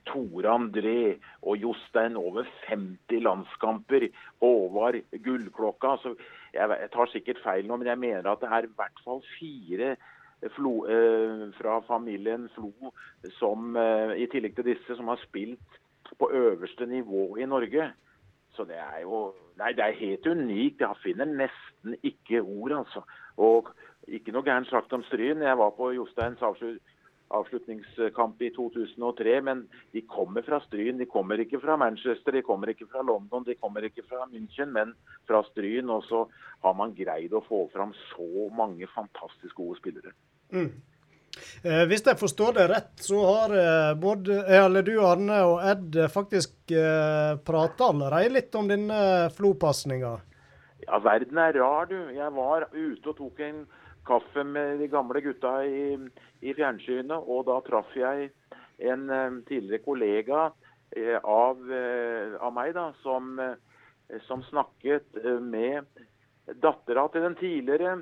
Tore 0.04 0.50
André 0.50 1.14
og 1.46 1.56
Jostein 1.62 2.18
over 2.18 2.44
50 2.66 3.22
landskamper. 3.22 4.08
Håvard 4.42 4.98
gullklokka. 5.24 5.94
Så 6.02 6.14
jeg, 6.52 6.88
tar 6.92 7.12
sikkert 7.12 7.40
feil 7.44 7.68
nå, 7.68 7.78
men 7.78 7.88
jeg 7.88 8.02
mener 8.02 8.28
at 8.28 8.42
det 8.42 8.50
er 8.50 8.66
i 8.66 8.74
hvert 8.76 9.04
fall 9.04 9.22
fire 9.38 9.94
Flo, 10.54 10.86
eh, 10.86 11.48
fra 11.58 11.80
familien 11.86 12.48
Flo, 12.54 12.92
som 13.38 13.76
eh, 13.76 14.14
i 14.22 14.28
tillegg 14.30 14.54
til 14.54 14.70
disse, 14.70 14.96
som 14.96 15.10
har 15.10 15.18
spilt 15.24 15.78
på 16.18 16.30
øverste 16.30 16.86
nivå 16.86 17.36
i 17.42 17.46
Norge. 17.46 17.90
Så 18.54 18.64
det 18.64 18.78
er 18.78 19.02
jo 19.02 19.34
Nei, 19.58 19.72
det 19.74 19.82
er 19.82 19.96
helt 19.98 20.26
unikt. 20.30 20.84
Jeg 20.84 21.02
finner 21.02 21.26
nesten 21.26 21.96
ikke 22.06 22.38
ord, 22.44 22.76
altså. 22.76 23.00
Og 23.42 23.72
ikke 24.06 24.30
noe 24.30 24.46
gærent 24.46 24.70
sagt 24.70 24.92
om 24.94 25.02
Stryn. 25.08 25.42
Jeg 25.42 25.58
var 25.58 25.72
på 25.74 25.90
Josteins 25.96 26.44
avslutningskamp 27.34 28.38
i 28.46 28.52
2003, 28.54 29.34
men 29.42 29.64
de 29.92 30.04
kommer 30.06 30.46
fra 30.46 30.60
Stryn. 30.68 31.02
De 31.02 31.10
kommer 31.10 31.42
ikke 31.42 31.58
fra 31.60 31.74
Manchester, 31.76 32.38
de 32.38 32.44
kommer 32.46 32.70
ikke 32.70 32.86
fra 32.92 33.02
London, 33.02 33.48
de 33.50 33.58
kommer 33.58 33.82
ikke 33.88 34.06
fra 34.06 34.28
München, 34.30 34.70
men 34.78 34.94
fra 35.26 35.42
Stryn. 35.50 35.90
Og 35.90 36.06
så 36.06 36.22
har 36.62 36.78
man 36.78 36.94
greid 36.94 37.34
å 37.34 37.42
få 37.50 37.64
fram 37.74 37.90
så 38.12 38.48
mange 38.54 38.86
fantastisk 38.94 39.58
gode 39.58 39.82
spillere. 39.82 40.14
Mm. 40.52 40.70
Eh, 41.62 41.82
hvis 41.90 42.04
jeg 42.06 42.18
forstår 42.18 42.56
det 42.56 42.68
rett, 42.70 42.94
så 43.02 43.18
har 43.26 43.54
eh, 43.54 43.92
både 44.00 44.40
eller 44.58 44.86
du, 44.86 44.94
Arne 45.04 45.42
og 45.46 45.60
Ed 45.66 45.98
faktisk 46.12 46.72
eh, 46.74 47.34
prata 47.46 47.90
allerede 47.92 48.34
litt 48.38 48.58
om 48.58 48.70
denne 48.70 49.00
flopasninga. 49.36 50.16
Ja, 50.86 50.98
verden 51.04 51.38
er 51.42 51.58
rar, 51.58 51.90
du. 51.90 51.98
Jeg 52.14 52.32
var 52.34 52.68
ute 52.72 53.12
og 53.12 53.18
tok 53.18 53.42
en 53.44 53.64
kaffe 54.08 54.44
med 54.46 54.78
de 54.80 54.88
gamle 54.88 55.20
gutta 55.20 55.58
i, 55.68 55.98
i 56.40 56.54
fjernsynet, 56.56 57.18
og 57.18 57.44
da 57.50 57.58
traff 57.66 57.90
jeg 57.98 58.30
en 58.78 59.10
eh, 59.10 59.40
tidligere 59.48 59.84
kollega 59.84 60.44
eh, 60.96 61.18
av, 61.18 61.64
eh, 61.72 62.36
av, 62.40 62.54
meg 62.54 62.72
da, 62.76 62.90
som, 63.02 63.36
som 64.26 64.44
snakket 64.48 65.18
med 65.44 65.84
dattera 66.62 67.08
til 67.12 67.26
den 67.26 67.36
tidligere 67.38 67.98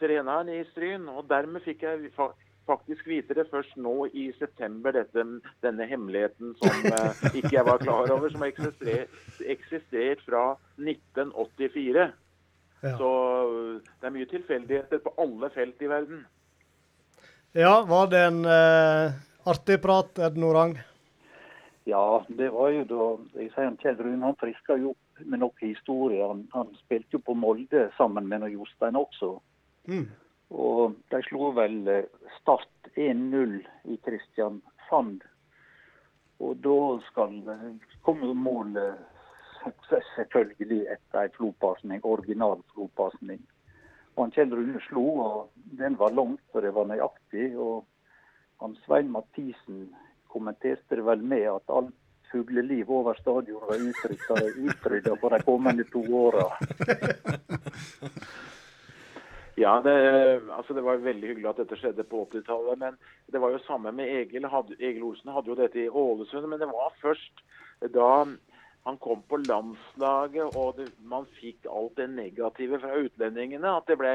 treneren 0.00 0.50
i 0.52 0.62
Stryn. 0.72 1.08
Og 1.12 1.28
dermed 1.30 1.62
fikk 1.64 1.84
jeg 1.86 2.10
faktisk 2.68 3.06
vite 3.08 3.34
det 3.34 3.48
først 3.50 3.76
nå 3.80 4.06
i 4.12 4.30
september, 4.38 4.94
dette, 4.94 5.24
denne 5.64 5.86
hemmeligheten 5.90 6.54
som 6.60 6.84
eh, 6.94 7.22
ikke 7.40 7.54
jeg 7.56 7.66
var 7.66 7.82
klar 7.82 8.10
over, 8.10 8.28
som 8.30 8.44
har 8.44 8.52
eksistert, 8.52 9.22
eksistert 9.40 10.26
fra 10.26 10.44
1984. 10.78 12.10
Ja. 12.80 12.92
Så 12.96 13.08
det 14.00 14.08
er 14.08 14.14
mye 14.14 14.28
tilfeldigheter 14.30 15.02
på 15.04 15.12
alle 15.20 15.50
felt 15.54 15.82
i 15.82 15.90
verden. 15.90 16.22
Ja, 17.52 17.82
var 17.82 18.06
det 18.12 18.22
en 18.28 18.44
eh, 18.46 19.18
artig 19.50 19.80
prat, 19.82 20.18
Ed 20.22 20.38
Norang? 20.38 20.78
Ja, 21.84 22.24
det 22.28 22.52
var 22.54 22.70
jo 22.70 22.84
da 22.86 23.06
jeg 23.40 23.50
sier 23.54 23.76
Kjell 23.82 23.98
Rune 23.98 24.22
han 24.22 24.36
friska 24.38 24.76
jo 24.78 24.92
opp 24.92 25.22
med 25.24 25.42
noen 25.42 25.64
historier. 25.64 26.28
Han, 26.28 26.44
han, 26.54 26.68
spilte 26.84 27.18
jo 27.18 27.22
på 27.24 27.34
Molde 27.34 27.88
sammen 27.96 28.28
med 28.30 28.46
Jostein 28.52 28.98
også. 29.00 29.38
Mm. 29.88 30.08
Og 30.50 30.96
de 31.12 31.22
slo 31.28 31.52
vel 31.56 31.78
Start 32.40 32.90
1-0 32.96 33.60
i 33.84 33.96
Kristiansand. 34.04 35.20
Og 36.40 36.56
da 36.64 36.80
skal 37.10 37.40
komme 38.02 38.34
målet 38.34 38.98
selvfølgelig 39.88 40.86
etter 40.94 41.22
en 41.22 41.34
flopasning, 41.36 42.04
original 42.04 42.62
flopasning. 42.74 43.40
Og 44.16 44.24
han 44.24 44.34
Kjell 44.34 44.54
Rune 44.56 44.80
slo, 44.88 45.06
og 45.24 45.50
den 45.78 45.98
var 45.98 46.16
langt, 46.16 46.42
og 46.52 46.62
det 46.62 46.74
var 46.74 46.88
nøyaktig. 46.88 47.58
Og 47.58 47.84
han 48.60 48.76
Svein 48.84 49.12
Mathisen 49.12 49.90
kommenterte 50.32 50.96
det 50.96 51.06
vel 51.06 51.22
med 51.22 51.46
at 51.54 51.76
alt 51.76 51.94
fugleliv 52.30 52.90
over 52.90 53.14
stadion 53.18 53.62
var 53.66 53.80
utrydda 53.80 55.16
for 55.20 55.34
de 55.34 55.42
kommende 55.42 55.84
to 55.92 56.02
åra. 56.14 56.46
Ja, 59.60 59.74
det, 59.84 59.92
altså 60.56 60.72
det 60.72 60.82
var 60.86 61.02
veldig 61.04 61.34
hyggelig 61.34 61.48
at 61.50 61.58
dette 61.60 61.76
skjedde 61.76 62.06
på 62.08 62.22
80-tallet. 62.30 62.78
Men 62.80 62.94
det 63.28 63.40
var 63.42 63.52
jo 63.52 63.60
samme 63.66 63.92
med 63.92 64.08
Egil. 64.08 64.46
Had, 64.48 64.72
Egil 64.78 65.04
Olsen 65.10 65.32
hadde 65.34 65.52
jo 65.52 65.58
dette 65.58 65.82
i 65.82 65.90
Ålesund. 65.90 66.48
Men 66.48 66.62
det 66.62 66.70
var 66.70 66.94
først 67.02 67.42
da 67.92 68.08
han 68.86 68.96
kom 68.96 69.20
på 69.28 69.36
landslaget 69.44 70.56
og 70.56 70.78
det, 70.78 70.86
man 71.04 71.26
fikk 71.36 71.68
alt 71.68 71.98
det 72.00 72.06
negative 72.14 72.78
fra 72.80 72.94
utlendingene, 72.96 73.74
at 73.76 73.88
det 73.90 73.98
ble 74.00 74.14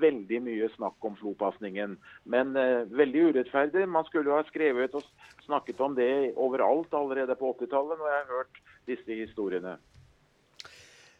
veldig 0.00 0.38
mye 0.46 0.70
snakk 0.72 1.04
om 1.04 1.18
flopasningen. 1.20 1.98
Men 2.24 2.56
eh, 2.56 2.88
veldig 2.88 3.26
urettferdig. 3.28 3.84
Man 3.92 4.08
skulle 4.08 4.32
jo 4.32 4.38
ha 4.38 4.46
skrevet 4.48 4.96
og 4.96 5.04
snakket 5.44 5.82
om 5.84 5.98
det 5.98 6.32
overalt 6.32 6.96
allerede 6.96 7.36
på 7.36 7.52
80-tallet, 7.58 8.00
når 8.00 8.10
jeg 8.12 8.22
har 8.22 8.32
hørt 8.32 8.64
disse 8.88 9.20
historiene. 9.20 9.76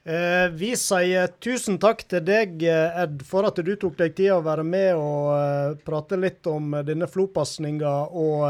Eh, 0.06 0.50
vi 0.50 0.68
sier 0.78 1.32
tusen 1.42 1.80
takk 1.82 2.04
til 2.06 2.20
deg, 2.22 2.60
Ed, 2.62 3.24
for 3.26 3.48
at 3.48 3.56
du 3.58 3.72
tok 3.74 3.96
deg 3.98 4.12
tid 4.14 4.36
å 4.36 4.44
være 4.44 4.62
med 4.62 4.92
og 4.94 5.32
uh, 5.34 5.72
prate 5.82 6.14
litt 6.22 6.46
om 6.46 6.76
denne 6.86 7.08
flopasninga 7.10 7.94
og 8.14 8.44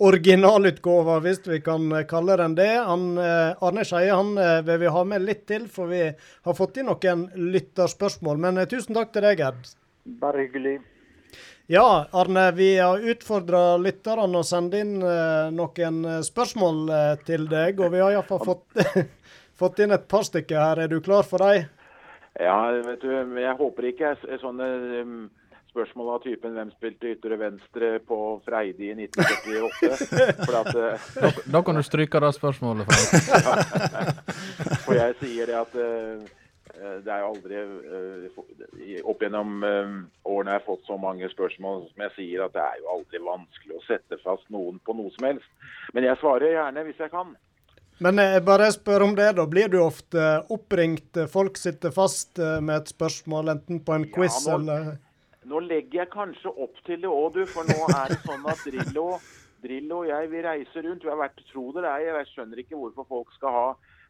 originalutgåva, 0.00 1.18
hvis 1.26 1.42
vi 1.44 1.58
kan 1.66 1.92
kalle 2.08 2.38
den 2.40 2.56
det. 2.56 2.70
Han, 2.88 3.18
Arne 3.20 3.84
Skeie 3.84 4.16
han 4.16 4.32
vil 4.66 4.80
vi 4.80 4.94
ha 4.96 5.02
med 5.06 5.22
litt 5.22 5.44
til, 5.46 5.68
for 5.70 5.92
vi 5.92 6.00
har 6.08 6.56
fått 6.56 6.80
inn 6.80 6.88
noen 6.88 7.28
lytterspørsmål. 7.52 8.40
Men 8.40 8.58
tusen 8.66 8.96
takk 8.96 9.12
til 9.14 9.28
deg, 9.28 9.44
Ed. 9.44 9.70
Bare 10.24 10.42
hyggelig. 10.42 10.80
Ja, 11.70 12.08
Arne. 12.10 12.48
Vi 12.58 12.72
har 12.80 13.06
utfordra 13.12 13.76
lytterne 13.78 14.40
å 14.40 14.44
sende 14.44 14.82
inn 14.82 14.96
noen 14.98 16.02
spørsmål 16.26 16.82
til 17.28 17.46
deg, 17.52 17.78
og 17.78 17.94
vi 17.94 18.02
har 18.02 18.16
iallfall 18.16 18.42
fått 18.50 18.82
fått 19.58 19.80
inn 19.84 19.94
et 19.94 20.08
par 20.08 20.26
stykker 20.26 20.58
her. 20.58 20.84
Er 20.84 20.92
du 20.92 21.00
klar 21.04 21.26
for 21.26 21.44
dem? 21.44 21.70
Ja, 22.40 22.58
vet 22.82 23.02
du, 23.02 23.10
jeg 23.38 23.56
håper 23.58 23.90
ikke 23.92 24.14
er 24.16 24.38
sånne 24.42 24.66
um, 25.04 25.18
spørsmål 25.70 26.08
av 26.16 26.22
typen 26.24 26.56
'Hvem 26.56 26.70
spilte 26.74 27.12
ytre 27.14 27.38
venstre 27.38 27.90
på 28.08 28.18
Freidi 28.46 28.90
i 28.90 28.94
1978?' 28.94 30.46
For 30.46 30.56
at, 30.58 30.72
uh, 30.74 31.04
da, 31.22 31.30
da, 31.52 31.62
kan 31.62 31.78
du 31.78 31.82
stryke 31.82 32.20
det 32.20 32.32
spørsmålet. 32.34 32.90
for 34.84 34.98
jeg 34.98 35.14
sier 35.22 35.46
det 35.46 35.60
at 35.60 35.78
uh, 35.78 36.26
det 37.06 37.12
er 37.14 37.22
aldri 37.22 37.62
uh, 37.62 38.42
Opp 39.06 39.22
gjennom 39.22 39.62
årene 39.62 40.50
jeg 40.50 40.58
har 40.58 40.66
fått 40.66 40.86
så 40.90 40.98
mange 40.98 41.28
spørsmål 41.30 41.86
som 41.92 42.02
jeg 42.02 42.14
sier 42.18 42.44
at 42.44 42.54
det 42.56 42.62
er 42.66 42.82
jo 42.82 42.90
aldri 42.98 43.22
vanskelig 43.22 43.78
å 43.78 43.84
sette 43.86 44.18
fast 44.26 44.50
noen 44.50 44.82
på 44.82 44.92
noe 44.98 45.14
som 45.14 45.30
helst. 45.30 45.50
Men 45.94 46.10
jeg 46.10 46.18
svarer 46.18 46.50
gjerne 46.50 46.82
hvis 46.88 46.98
jeg 46.98 47.14
kan. 47.14 47.36
Men 48.02 48.18
jeg 48.18 48.42
bare 48.46 48.72
spør 48.74 49.04
om 49.06 49.14
det, 49.14 49.28
da. 49.38 49.46
Blir 49.46 49.70
du 49.70 49.78
ofte 49.84 50.24
oppringt? 50.52 51.20
Folk 51.30 51.58
sitter 51.60 51.94
fast 51.94 52.40
eh, 52.42 52.58
med 52.60 52.82
et 52.82 52.90
spørsmål, 52.90 53.52
enten 53.54 53.80
på 53.86 53.94
en 53.94 54.06
quiz 54.10 54.40
ja, 54.42 54.56
nå, 54.58 54.60
eller 54.60 54.94
Nå 55.44 55.60
legger 55.60 56.00
jeg 56.02 56.10
kanskje 56.14 56.50
opp 56.50 56.78
til 56.88 57.02
det 57.04 57.10
òg, 57.10 57.36
du. 57.36 57.44
For 57.46 57.68
nå 57.68 57.78
er 57.92 58.14
det 58.14 58.20
sånn 58.24 58.46
at 58.50 58.62
Drillo, 58.66 59.08
Drillo 59.62 60.02
og 60.02 60.08
jeg 60.08 60.30
vi 60.32 60.44
reiser 60.46 60.88
rundt. 60.88 61.04
Vi 61.04 61.12
har 61.12 61.20
vært, 61.20 61.42
tro 61.52 61.68
det 61.76 61.84
er, 61.84 62.06
jeg 62.08 62.30
skjønner 62.32 62.62
ikke 62.64 62.80
hvorfor 62.80 63.08
folk 63.10 63.34
skal 63.36 63.54
ha 63.54 63.66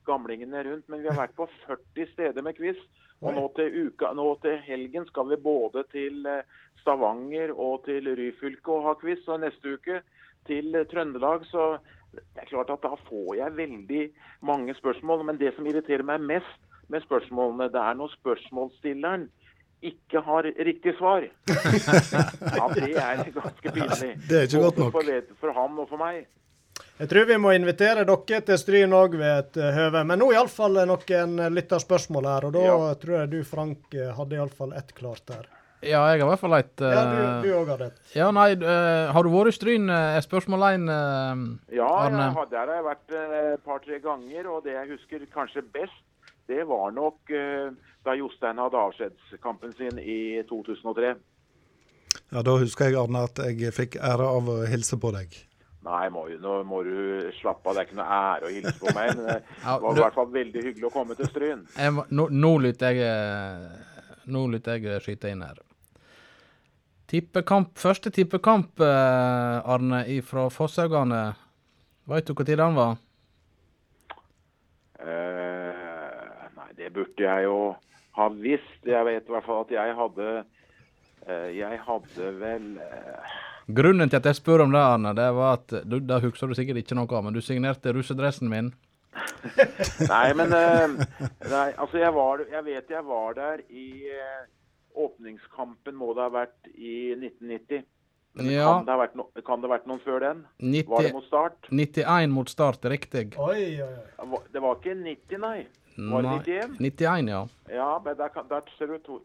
gamlingene 0.07 0.63
rundt, 0.67 0.87
men 0.93 1.03
vi 1.03 1.11
har 1.11 1.19
vært 1.19 1.37
på 1.37 1.49
40 1.67 2.13
steder 2.13 2.45
med 2.45 2.57
quiz. 2.57 2.81
Og 3.25 3.33
nå 3.33 3.45
til, 3.57 3.89
uka, 3.89 4.11
nå 4.17 4.27
til 4.43 4.59
helgen 4.67 5.07
skal 5.09 5.31
vi 5.31 5.41
både 5.41 5.85
til 5.93 6.25
eh, 6.29 6.45
Stavanger 6.83 7.55
og 7.55 7.85
til 7.87 8.11
Ryfylke 8.17 8.73
og 8.75 8.89
ha 8.89 8.97
quiz. 9.01 9.23
Og 9.29 9.43
neste 9.45 9.77
uke 9.77 10.01
til 10.49 10.77
Trøndelag. 10.91 11.47
Så 11.49 11.77
det 12.17 12.43
er 12.43 12.51
klart 12.51 12.71
at 12.75 12.85
da 12.85 12.95
får 13.09 13.31
jeg 13.39 13.57
veldig 13.57 14.05
mange 14.47 14.75
spørsmål. 14.79 15.25
Men 15.29 15.41
det 15.41 15.55
som 15.57 15.67
irriterer 15.67 16.07
meg 16.07 16.23
mest 16.25 16.61
med 16.93 17.05
spørsmålene, 17.07 17.71
det 17.73 17.81
er 17.81 17.99
når 17.99 18.13
spørsmålsstilleren 18.19 19.29
ikke 19.85 20.23
har 20.25 20.49
riktig 20.69 20.95
svar. 20.99 21.27
Ja, 22.55 22.69
Det 22.75 22.95
er 22.95 23.25
ganske 23.35 23.73
pinlig. 23.73 24.15
Det 24.29 24.39
er 24.39 24.49
ikke 24.49 24.63
godt 24.63 24.81
nok. 24.81 24.93
For, 24.97 25.37
for 25.41 25.57
han 25.59 25.79
og 25.79 25.89
for 25.91 26.01
meg. 26.01 26.25
Jeg 26.99 27.11
tror 27.11 27.27
vi 27.27 27.37
må 27.39 27.53
invitere 27.55 28.05
dere 28.07 28.41
til 28.47 28.59
Stryn 28.59 28.95
òg 28.95 29.17
ved 29.19 29.33
et 29.33 29.59
uh, 29.61 29.69
høve. 29.75 30.05
Men 30.07 30.21
nå 30.23 30.31
iallfall 30.35 30.81
noen 30.89 31.37
lytterspørsmål 31.55 32.31
her. 32.31 32.49
Og 32.49 32.57
da 32.57 32.65
ja. 32.65 32.79
tror 33.03 33.19
jeg 33.21 33.33
du, 33.35 33.39
Frank, 33.47 33.99
hadde 34.19 34.39
iallfall 34.39 34.75
ett 34.79 34.95
klart 34.97 35.27
der. 35.31 35.47
Ja, 35.85 36.03
jeg 36.11 36.21
har 36.21 36.27
i 36.27 36.31
hvert 36.31 36.43
fall 36.43 36.57
et 36.59 36.83
uh, 36.83 36.91
Ja, 36.91 37.05
du 37.45 37.49
òg 37.59 37.73
har 37.73 37.83
det. 37.85 37.91
Ja, 38.17 38.31
nei, 38.35 38.49
uh, 38.61 39.13
Har 39.15 39.27
du 39.27 39.31
vært 39.33 39.53
i 39.53 39.57
Stryn? 39.57 39.91
Er 39.93 40.25
spørsmål 40.25 40.67
én, 40.73 40.89
uh, 40.89 41.45
Ja, 41.75 41.89
Arne. 42.07 42.31
Ja, 42.33 42.47
der 42.51 42.73
har 42.73 42.75
jeg 42.79 42.87
vært 42.89 43.17
et 43.19 43.65
par-tre 43.67 44.01
ganger. 44.05 44.51
Og 44.55 44.65
det 44.67 44.77
jeg 44.77 44.95
husker 44.95 45.27
kanskje 45.35 45.65
best, 45.75 46.03
det 46.49 46.67
var 46.69 46.91
nok 46.93 47.33
da 48.05 48.13
Jostein 48.19 48.61
hadde 48.61 48.77
avskjedskampen 48.77 49.73
sin 49.79 49.99
i 49.99 50.43
2003. 50.49 51.15
Ja, 52.35 52.43
Da 52.43 52.59
husker 52.61 52.91
jeg 52.91 52.99
Arne, 53.01 53.25
at 53.29 53.41
jeg 53.41 53.73
fikk 53.73 53.97
ære 53.97 54.29
av 54.29 54.49
å 54.51 54.61
hilse 54.69 54.99
på 55.01 55.13
deg. 55.15 55.35
Nei, 55.85 56.05
må, 56.13 56.25
nå 56.41 56.63
må 56.65 56.81
du 56.85 56.95
slappe 57.41 57.69
av. 57.69 57.77
Det 57.77 57.83
er 57.83 57.89
ikke 57.89 57.99
noe 57.99 58.19
ære 58.19 58.49
å 58.49 58.53
hilse 58.55 58.75
på 58.81 58.93
meg. 58.97 59.11
Men 59.19 59.27
det 59.35 59.75
var 59.85 59.99
i 59.99 60.01
hvert 60.01 60.17
fall 60.17 60.31
veldig 60.33 60.65
hyggelig 60.69 60.89
å 60.89 60.93
komme 60.95 61.17
til 61.19 61.29
Stryn. 61.29 61.67
Nå, 62.09 62.29
nå 62.33 62.53
lytter 62.65 62.97
jeg 62.97 63.83
Nå 64.25 64.47
lytter 64.49 64.81
jeg 64.81 65.03
skyte 65.05 65.29
inn 65.35 65.45
her. 65.45 65.59
Tippekamp, 67.15 67.77
første 67.79 68.11
tippekamp, 68.11 68.81
eh, 68.83 69.71
Arne, 69.71 70.01
fra 70.27 70.49
Fosshaugane. 70.51 71.21
Veit 72.11 72.27
du 72.27 72.35
når 72.35 72.57
den 72.59 72.75
var? 72.75 72.97
Uh, 74.99 76.49
nei, 76.57 76.73
det 76.75 76.91
burde 76.97 77.23
jeg 77.23 77.45
jo 77.45 77.77
ha 78.19 78.27
visst. 78.35 78.81
Jeg 78.83 79.07
vet 79.07 79.31
i 79.31 79.35
hvert 79.35 79.47
fall 79.47 79.63
at 79.63 79.71
jeg 79.77 79.95
hadde 79.95 80.27
uh, 80.43 81.49
Jeg 81.55 81.79
hadde 81.87 82.33
vel 82.41 82.67
uh... 82.83 83.39
Grunnen 83.79 84.11
til 84.11 84.19
at 84.19 84.27
jeg 84.33 84.41
spør 84.41 84.65
om 84.67 84.75
det, 84.75 84.83
Arne, 84.83 85.15
det 85.15 85.29
var 85.39 85.61
at 85.61 85.77
du, 85.87 86.01
da 86.03 86.19
husker 86.19 86.51
du 86.51 86.59
sikkert 86.59 86.83
ikke 86.83 86.99
noe 86.99 87.07
av, 87.15 87.23
men 87.29 87.39
du 87.39 87.41
signerte 87.45 87.95
russedressen 87.95 88.51
min. 88.51 88.73
nei, 90.11 90.27
men 90.35 90.51
nei, 90.51 91.71
altså 91.79 92.03
jeg, 92.03 92.11
var, 92.19 92.43
jeg 92.51 92.67
vet 92.67 92.91
jeg 92.91 93.07
var 93.07 93.39
der 93.39 93.63
i 93.71 93.87
Åpningskampen 94.95 95.95
må 95.99 96.13
det 96.15 96.23
ha 96.23 96.31
vært 96.31 96.69
i 96.75 97.15
1990. 97.17 97.85
Men 98.35 98.47
Ja. 98.51 98.65
kan, 98.67 98.85
det 98.87 98.91
ha 98.95 98.99
vært 98.99 99.15
no, 99.15 99.25
kan 99.47 99.61
det 99.63 99.69
ha 99.71 99.77
vært 99.77 99.87
noen 99.87 100.01
før 100.03 100.21
den? 100.21 100.45
90 100.59 100.89
Var 100.91 101.03
det 101.03 101.13
mot 101.15 101.25
start? 101.29 101.69
91 101.71 102.31
mot 102.35 102.49
start, 102.51 102.85
riktig. 102.91 103.35
Oi, 103.39 103.81
oi, 103.81 103.95
oi. 104.27 104.39
Det 104.53 104.63
var 104.63 104.75
ikke 104.81 104.95
90, 104.99 105.39
nei. 105.39 105.67
Var 105.97 106.23
det 106.23 106.33
91? 106.43 106.77
91, 106.81 107.29
ja. 107.31 107.45
Ja, 107.71 107.91
men 108.05 108.17
der, 108.19 108.29
der 108.51 108.61
ser 108.79 108.87
du 108.91 108.99
to, 109.07 109.21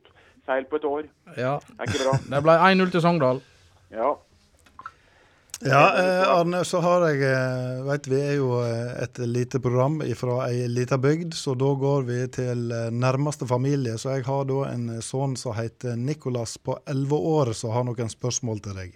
feil 0.45 0.65
på 0.69 0.75
et 0.77 0.85
år. 0.85 1.03
ja. 1.37 1.55
Det 1.57 1.79
er 1.79 1.89
ikke 1.89 2.03
bra. 2.05 2.13
Det 2.35 2.43
ble 2.45 2.57
1-0 2.69 2.91
til 2.91 3.01
Sogndal. 3.01 3.41
Ja. 3.91 4.13
Ja, 5.61 5.97
eh, 5.97 6.29
Arne, 6.29 6.65
så 6.65 6.79
har 6.79 7.03
jeg 7.09 7.23
eh, 7.27 7.81
Vet 7.83 8.05
vi 8.07 8.19
er 8.23 8.37
jo 8.37 8.61
eh, 8.63 8.93
et 9.03 9.19
lite 9.27 9.59
program 9.59 9.97
fra 10.15 10.45
ei 10.47 10.69
lita 10.71 10.95
bygd, 10.97 11.33
så 11.35 11.51
da 11.59 11.73
går 11.75 12.05
vi 12.07 12.19
til 12.31 12.71
nærmeste 12.95 13.47
familie. 13.47 13.97
Så 13.99 14.13
jeg 14.13 14.23
har 14.29 14.47
da 14.47 14.61
en 14.69 15.01
sønn 15.03 15.35
som 15.39 15.57
heter 15.57 15.99
Nikolas 15.99 16.55
på 16.63 16.77
11 16.87 17.27
år, 17.33 17.51
som 17.59 17.75
har 17.75 17.83
noen 17.89 18.11
spørsmål 18.11 18.63
til 18.63 18.79
deg. 18.79 18.95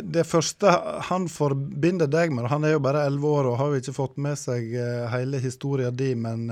Det 0.00 0.22
første 0.24 0.70
han 1.10 1.26
forbinder 1.28 2.08
deg 2.08 2.32
med, 2.32 2.46
han 2.48 2.64
er 2.64 2.72
jo 2.72 2.80
bare 2.80 3.02
11 3.04 3.26
år 3.28 3.48
og 3.50 3.58
har 3.60 3.68
jo 3.74 3.80
ikke 3.82 3.94
fått 3.98 4.14
med 4.16 4.38
seg 4.40 4.70
hele 5.12 5.42
historien 5.42 5.92
din, 5.92 6.22
men 6.24 6.46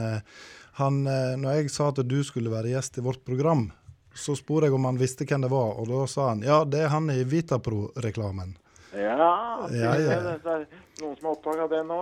han, 0.76 0.98
når 1.40 1.62
jeg 1.62 1.72
sa 1.72 1.88
at 1.88 2.02
du 2.04 2.18
skulle 2.28 2.52
være 2.52 2.74
gjest 2.74 3.00
i 3.00 3.06
vårt 3.06 3.24
program, 3.24 3.70
så 4.16 4.36
spurte 4.36 4.70
jeg 4.70 4.74
om 4.76 4.88
han 4.88 4.98
visste 5.00 5.26
hvem 5.28 5.44
det 5.44 5.52
var, 5.52 5.76
og 5.80 5.90
da 5.90 6.06
sa 6.10 6.30
han 6.32 6.44
ja, 6.46 6.62
det 6.64 6.86
er 6.86 6.94
han 6.94 7.10
i 7.12 7.22
Vitapro-reklamen. 7.24 8.56
Ja, 8.96 9.68
Ja, 9.70 9.92
ja. 10.00 10.20
Det 10.20 10.52
er 10.52 10.66
noen 11.02 11.16
som 11.18 11.28
har 11.28 11.32
oppdaga 11.34 11.66
det 11.68 11.82
nå. 11.84 11.98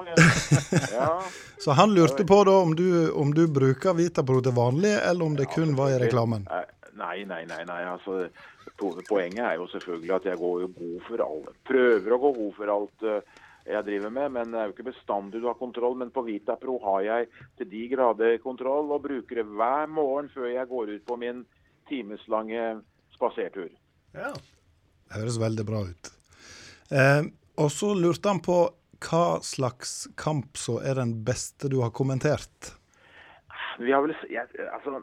Ja. 0.92 1.08
Så 1.64 1.74
han 1.74 1.94
lurte 1.94 2.26
på 2.26 2.38
da 2.46 2.54
om 2.62 2.74
du, 2.78 3.10
om 3.10 3.34
du 3.34 3.46
bruker 3.50 3.96
Vitapro 3.98 4.40
til 4.44 4.54
vanlig, 4.54 4.92
eller 5.02 5.26
om 5.26 5.36
det 5.36 5.48
kun 5.50 5.74
var 5.78 5.94
i 5.94 5.98
reklamen. 6.04 6.46
Nei, 6.94 7.24
nei, 7.26 7.42
nei. 7.50 7.64
nei. 7.66 7.80
Altså, 7.90 8.28
poenget 8.78 9.42
er 9.42 9.56
jo 9.58 9.66
selvfølgelig 9.72 10.14
at 10.18 10.28
jeg 10.30 10.38
går 10.38 10.60
jo 10.66 10.68
god 10.76 11.00
for 11.08 11.24
alt. 11.26 11.50
Prøver 11.66 12.14
å 12.14 12.20
gå 12.22 12.30
god 12.38 12.54
for 12.60 12.74
alt 12.76 13.08
eh, 13.10 13.42
jeg 13.64 13.86
driver 13.86 14.12
med, 14.12 14.30
men 14.36 14.52
det 14.52 14.60
er 14.60 14.68
jo 14.68 14.76
ikke 14.76 14.90
bestandig 14.92 15.40
du 15.42 15.48
har 15.48 15.58
kontroll. 15.58 15.96
Men 15.98 16.12
på 16.14 16.22
Vitapro 16.26 16.76
har 16.84 17.02
jeg 17.08 17.28
til 17.58 17.70
de 17.70 17.82
grader 17.90 18.38
kontroll, 18.44 18.92
og 18.94 19.02
bruker 19.08 19.40
det 19.40 19.46
hver 19.50 19.90
morgen 19.90 20.30
før 20.34 20.50
jeg 20.52 20.70
går 20.70 20.94
ut 20.94 21.06
på 21.08 21.18
min 21.18 21.42
timeslange 21.88 22.80
spasertur. 23.14 23.70
Ja. 24.14 24.32
Det 24.34 25.20
Høres 25.20 25.38
veldig 25.40 25.66
bra 25.68 25.82
ut. 25.86 26.10
Eh, 26.90 27.26
og 27.60 27.70
så 27.70 27.92
lurte 27.94 28.32
han 28.32 28.42
på 28.44 28.58
hva 29.04 29.40
slags 29.44 30.06
kamp 30.16 30.56
så 30.58 30.78
er 30.82 30.98
den 30.98 31.18
beste 31.26 31.68
du 31.70 31.80
har 31.82 31.92
kommentert? 31.94 32.72
Vi 33.78 33.92
har 33.92 34.04
vel, 34.04 34.14
jeg, 34.30 34.48
altså, 34.72 35.02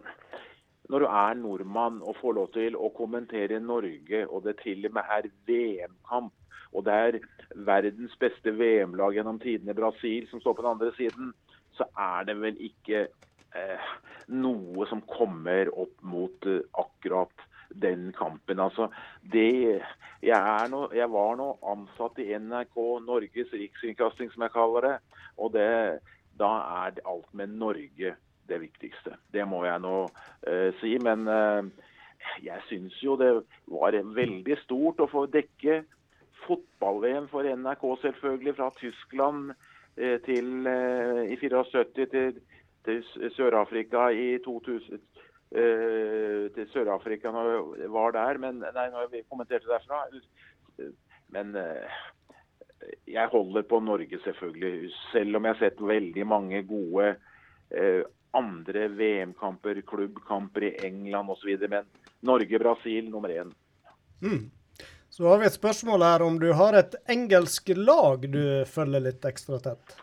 når 0.89 1.03
du 1.03 1.07
er 1.07 1.39
nordmann 1.39 2.01
og 2.01 2.17
får 2.21 2.37
lov 2.37 2.51
til 2.55 2.77
å 2.79 2.91
kommentere 2.95 3.59
Norge, 3.63 4.23
og 4.27 4.45
det 4.47 4.57
til 4.63 4.87
og 4.87 4.95
med 4.97 5.15
er 5.17 5.29
VM-kamp, 5.47 6.33
og 6.71 6.85
det 6.87 6.97
er 7.05 7.19
verdens 7.67 8.13
beste 8.19 8.53
VM-lag 8.55 9.17
gjennom 9.17 9.39
tidene, 9.43 9.75
Brasil, 9.75 10.27
som 10.31 10.41
står 10.43 10.55
på 10.55 10.63
den 10.63 10.71
andre 10.71 10.91
siden, 10.95 11.33
så 11.75 11.87
er 11.99 12.27
det 12.29 12.37
vel 12.39 12.59
ikke 12.63 13.05
eh, 13.57 13.91
noe 14.31 14.87
som 14.89 15.03
kommer 15.09 15.71
opp 15.73 15.95
mot 16.01 16.47
eh, 16.49 16.63
akkurat 16.79 17.47
den 17.81 18.09
kampen. 18.17 18.59
Altså, 18.59 18.89
det, 19.33 19.81
jeg, 20.23 20.71
nå, 20.71 20.81
jeg 20.95 21.11
var 21.11 21.37
nå 21.39 21.53
ansatt 21.73 22.19
i 22.19 22.31
NRK, 22.35 22.79
Norges 23.05 23.53
rikskringkasting 23.55 24.31
som 24.33 24.45
jeg 24.45 24.55
kaller 24.55 24.87
det. 24.87 24.97
Og 25.39 25.53
det, 25.55 25.69
da 26.39 26.51
er 26.87 26.99
alt 27.07 27.31
med 27.37 27.55
Norge 27.61 28.15
det 28.51 28.59
viktigste. 28.59 29.15
Det 29.31 29.47
må 29.47 29.63
jeg 29.65 29.83
nå 29.83 29.95
eh, 30.47 30.69
si. 30.81 30.97
Men 31.03 31.27
eh, 31.31 31.87
jeg 32.43 32.67
syns 32.69 32.97
jo 33.03 33.17
det 33.19 33.33
var 33.71 33.97
veldig 34.15 34.57
stort 34.65 35.01
å 35.01 35.09
få 35.11 35.25
dekke 35.31 35.81
fotball-VM 36.45 37.29
for 37.31 37.45
NRK, 37.45 37.83
selvfølgelig, 38.01 38.55
fra 38.57 38.71
Tyskland 38.79 39.53
eh, 39.97 40.17
til 40.25 40.67
eh, 40.67 41.31
i 41.31 41.37
74 41.39 42.09
til, 42.11 42.41
til 42.85 43.01
Sør-Afrika 43.35 44.09
i 44.13 44.37
2000. 44.43 45.01
eh, 45.51 46.47
til 46.55 46.69
Sør-Afrika 46.73 47.31
når 47.31 47.75
vi 47.75 47.89
var 47.91 48.15
der, 48.15 48.37
men 48.37 48.63
nei, 48.63 48.87
når 48.93 49.11
vi 49.11 49.25
kommenterte 49.29 49.69
derfra. 49.69 50.05
Men 51.31 51.55
eh, 51.55 51.99
jeg 53.05 53.27
holder 53.31 53.67
på 53.67 53.79
Norge, 53.79 54.19
selvfølgelig. 54.23 54.91
Selv 55.11 55.35
om 55.37 55.45
jeg 55.45 55.55
har 55.55 55.59
sett 55.59 55.81
veldig 55.81 56.25
mange 56.27 56.63
gode 56.67 57.15
eh, 57.69 58.01
andre 58.37 58.87
VM-kamper, 58.87 59.81
klubbkamper 59.87 60.69
i 60.69 60.75
England 60.87 61.29
osv. 61.29 61.67
Men 61.69 61.87
Norge-Brasil 62.19 63.09
nummer 63.09 63.29
én. 63.29 63.53
Mm. 64.21 64.49
Så 65.09 65.27
har 65.27 65.41
vi 65.41 65.45
et 65.45 65.57
spørsmål 65.57 66.05
her 66.07 66.23
om 66.23 66.39
du 66.39 66.51
har 66.55 66.77
et 66.79 66.95
engelsk 67.11 67.73
lag 67.75 68.23
du 68.31 68.63
følger 68.65 69.03
litt 69.09 69.25
ekstra 69.27 69.59
tett. 69.59 69.97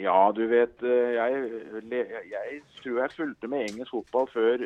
Ja, 0.00 0.32
du 0.32 0.46
vet, 0.48 0.82
eh, 0.82 1.16
jeg, 1.18 1.50
jeg, 2.30 2.60
tror 2.80 3.00
jeg 3.02 3.16
fulgte 3.16 3.50
med 3.52 3.66
engelsk 3.66 3.92
fotball 3.92 4.30
før 4.32 4.62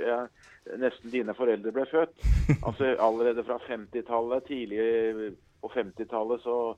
nesten 0.81 1.13
dine 1.13 1.35
foreldre 1.37 1.73
ble 1.75 1.87
født. 1.91 2.15
Altså 2.67 2.95
Allerede 2.99 3.45
fra 3.47 3.59
50-tallet, 3.63 4.47
tidlig 4.47 5.35
på 5.63 5.71
50-tallet, 5.75 6.43
så 6.43 6.77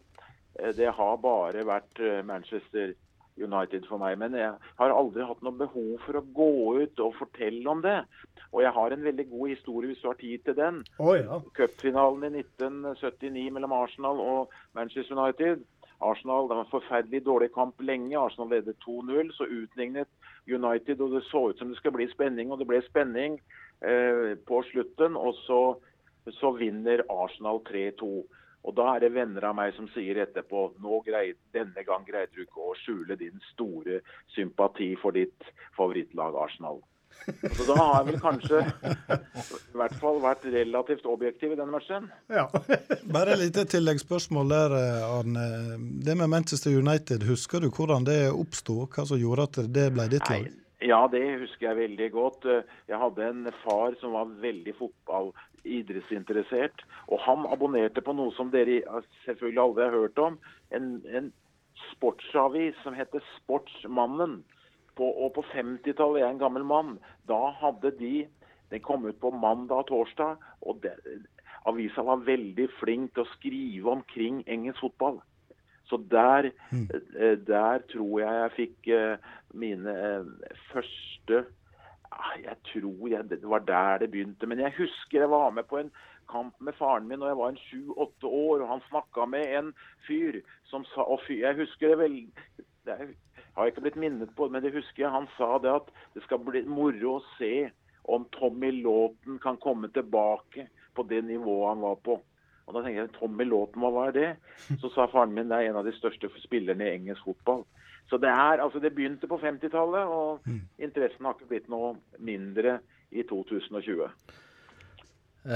eh, 0.60 0.72
det 0.76 0.92
har 0.94 1.20
bare 1.22 1.66
vært 1.66 2.00
eh, 2.00 2.24
Manchester 2.24 2.94
United 3.38 3.86
for 3.88 4.02
meg. 4.02 4.18
Men 4.20 4.34
jeg 4.38 4.52
har 4.80 4.94
aldri 4.94 5.26
hatt 5.26 5.42
noe 5.46 5.56
behov 5.58 5.94
for 6.04 6.18
å 6.18 6.26
gå 6.40 6.50
ut 6.82 7.02
og 7.04 7.16
fortelle 7.20 7.64
om 7.70 7.82
det. 7.84 8.00
Og 8.50 8.62
jeg 8.64 8.74
har 8.74 8.94
en 8.94 9.04
veldig 9.04 9.28
god 9.30 9.52
historie 9.52 9.92
hvis 9.92 10.02
du 10.02 10.08
har 10.10 10.20
tid 10.20 10.44
til 10.44 10.56
den. 10.58 10.82
Oh, 10.98 11.14
ja. 11.16 11.40
Cupfinalen 11.56 12.30
i 12.30 12.42
1979 12.42 13.48
mellom 13.54 13.76
Arsenal 13.76 14.22
og 14.24 14.54
Manchester 14.78 15.18
United. 15.18 15.66
Arsenal, 16.00 16.48
Det 16.48 16.54
var 16.54 16.64
en 16.64 16.70
forferdelig 16.70 17.24
dårlig 17.24 17.52
kamp 17.54 17.80
lenge. 17.82 18.18
Arsenal 18.18 18.50
ledet 18.50 18.76
2-0. 18.86 19.32
Så 19.32 19.44
utlignet 19.44 20.08
United, 20.46 21.00
og 21.00 21.10
det 21.12 21.24
så 21.24 21.48
ut 21.50 21.58
som 21.58 21.68
det 21.68 21.76
skal 21.76 21.92
bli 21.92 22.08
spenning. 22.08 22.52
Og 22.52 22.58
det 22.58 22.66
ble 22.66 22.82
spenning 22.86 23.40
eh, 23.82 24.34
på 24.46 24.62
slutten. 24.70 25.16
Og 25.16 25.34
så, 25.46 25.62
så 26.40 26.52
vinner 26.56 27.02
Arsenal 27.10 27.62
3-2. 27.70 28.12
Og 28.68 28.74
da 28.76 28.90
er 28.94 29.00
det 29.04 29.14
venner 29.14 29.46
av 29.48 29.56
meg 29.56 29.74
som 29.76 29.88
sier 29.94 30.18
etterpå 30.22 30.64
nå 30.82 31.00
greid, 31.06 31.38
denne 31.54 31.84
gang 31.86 32.04
greide 32.06 32.34
du 32.34 32.42
ikke 32.42 32.70
å 32.70 32.76
skjule 32.82 33.16
din 33.16 33.38
store 33.52 34.02
sympati 34.34 34.90
for 35.00 35.16
ditt 35.16 35.46
favorittlag 35.78 36.36
Arsenal. 36.36 36.82
Så 37.26 37.66
da 37.68 37.76
har 37.76 37.96
jeg 37.98 38.06
vel 38.08 38.20
kanskje 38.22 38.60
i 38.64 39.78
hvert 39.78 39.96
fall 40.00 40.20
vært 40.22 40.46
relativt 40.52 41.08
objektiv 41.08 41.52
i 41.52 41.58
denne 41.58 41.74
matchen. 41.74 42.06
Ja. 42.32 42.46
Bare 43.14 43.34
et 43.34 43.42
lite 43.42 43.66
tilleggsspørsmål 43.68 44.54
der, 44.54 44.76
eh, 44.78 45.08
Arne. 45.08 45.48
Det 46.04 46.16
med 46.16 46.32
Manchester 46.32 46.76
United, 46.76 47.26
husker 47.28 47.64
du 47.64 47.68
hvordan 47.68 48.06
det 48.08 48.20
oppsto? 48.32 48.86
Hva 48.88 49.04
som 49.08 49.20
gjorde 49.20 49.48
at 49.50 49.60
det 49.74 49.90
ble 49.96 50.08
ditt 50.14 50.30
lag? 50.30 50.48
Ja, 50.84 51.00
det 51.10 51.24
husker 51.40 51.68
jeg 51.68 51.80
veldig 51.80 52.08
godt. 52.14 52.46
Jeg 52.88 52.98
hadde 53.02 53.26
en 53.26 53.48
far 53.64 53.96
som 54.00 54.14
var 54.14 54.30
veldig 54.42 54.74
fotballidrettsinteressert. 54.78 56.84
Og 57.10 57.18
han 57.24 57.48
abonnerte 57.50 58.04
på 58.04 58.14
noe 58.14 58.30
som 58.36 58.52
dere 58.54 59.02
selvfølgelig 59.24 59.64
aldri 59.64 59.88
har 59.88 59.96
hørt 59.96 60.18
om. 60.22 60.38
En, 60.70 61.02
en 61.10 61.32
sportsavis 61.90 62.78
som 62.84 62.94
heter 62.94 63.24
Sportsmannen. 63.36 64.44
På, 64.98 65.06
og 65.24 65.32
på 65.36 65.44
50-tallet, 65.52 66.20
jeg 66.20 66.26
er 66.26 66.34
en 66.34 66.42
gammel 66.42 66.64
mann, 66.66 66.96
da 67.30 67.52
hadde 67.60 67.94
de 68.00 68.26
Den 68.68 68.82
kom 68.84 69.06
ut 69.08 69.16
på 69.20 69.30
mandag 69.32 69.78
og 69.80 69.86
torsdag. 69.88 70.36
og 70.60 70.82
det, 70.82 70.92
Avisa 71.64 72.02
var 72.04 72.20
veldig 72.26 72.66
flink 72.80 73.14
til 73.14 73.24
å 73.24 73.30
skrive 73.32 73.92
omkring 73.92 74.42
engelsk 74.46 74.82
fotball. 74.84 75.20
Så 75.88 75.96
der, 76.10 76.50
eh, 76.72 77.36
der 77.48 77.78
tror 77.88 78.20
jeg 78.20 78.34
jeg 78.42 78.52
fikk 78.56 78.88
eh, 78.92 79.30
mine 79.54 79.94
eh, 79.94 80.58
første 80.72 81.46
Jeg 82.44 82.56
tror 82.72 83.08
jeg, 83.08 83.24
det 83.30 83.40
var 83.42 83.64
der 83.64 83.98
det 83.98 84.10
begynte. 84.10 84.46
Men 84.46 84.60
jeg 84.60 84.74
husker 84.76 85.20
jeg 85.24 85.30
var 85.30 85.50
med 85.50 85.64
på 85.68 85.78
en 85.78 85.90
kamp 86.28 86.54
med 86.60 86.76
faren 86.76 87.08
min 87.08 87.20
da 87.20 87.30
jeg 87.30 87.38
var 87.40 87.48
en 87.54 87.62
sju-åtte 87.70 88.26
år, 88.26 88.60
og 88.60 88.68
han 88.68 88.84
snakka 88.88 89.24
med 89.28 89.48
en 89.58 89.72
fyr 90.06 90.40
som 90.68 90.84
sa 90.92 91.04
og 91.08 91.20
fyr, 91.26 91.40
Jeg 91.46 91.56
husker 91.56 91.88
det 91.88 91.98
vel 91.98 92.16
det 92.84 92.94
er- 93.00 93.16
har 93.58 93.66
jeg 93.66 93.74
ikke 93.74 93.84
blitt 93.88 93.98
minnet 93.98 94.30
på, 94.38 94.46
men 94.48 94.62
det 94.62 94.70
husker 94.70 95.02
jeg. 95.02 95.10
Han 95.10 95.26
sa 95.34 95.56
det 95.58 95.70
at 95.72 95.88
det 96.14 96.22
skal 96.22 96.38
bli 96.46 96.62
moro 96.70 97.16
å 97.16 97.24
se 97.34 97.68
om 98.08 98.24
Tommy 98.38 98.70
Låten 98.78 99.40
kan 99.42 99.58
komme 99.60 99.90
tilbake 99.92 100.68
på 100.94 101.04
det 101.10 101.24
nivået 101.26 101.72
han 101.72 101.82
var 101.82 101.98
på. 102.06 102.20
Og 102.68 102.76
da 102.76 102.84
tenker 102.84 103.00
jeg, 103.02 103.14
Tommy 103.16 103.44
Låten, 103.48 103.82
hva 103.82 103.90
var 103.90 104.14
det? 104.14 104.30
Så 104.80 104.92
sa 104.94 105.08
faren 105.10 105.34
min 105.34 105.50
det 105.50 105.58
er 105.58 105.72
en 105.72 105.80
av 105.80 105.88
de 105.88 105.94
største 105.96 106.30
spillerne 106.44 106.86
i 106.86 106.94
engelsk 107.00 107.26
fotball. 107.26 107.64
Så 108.08 108.16
det 108.22 108.30
er, 108.30 108.62
altså 108.62 108.80
det 108.80 108.94
begynte 108.96 109.28
på 109.28 109.36
50-tallet, 109.42 110.06
og 110.08 110.46
interessen 110.80 111.26
har 111.26 111.34
ikke 111.34 111.50
blitt 111.50 111.66
noe 111.68 111.96
mindre 112.24 112.78
i 113.12 113.24
2020. 113.26 114.06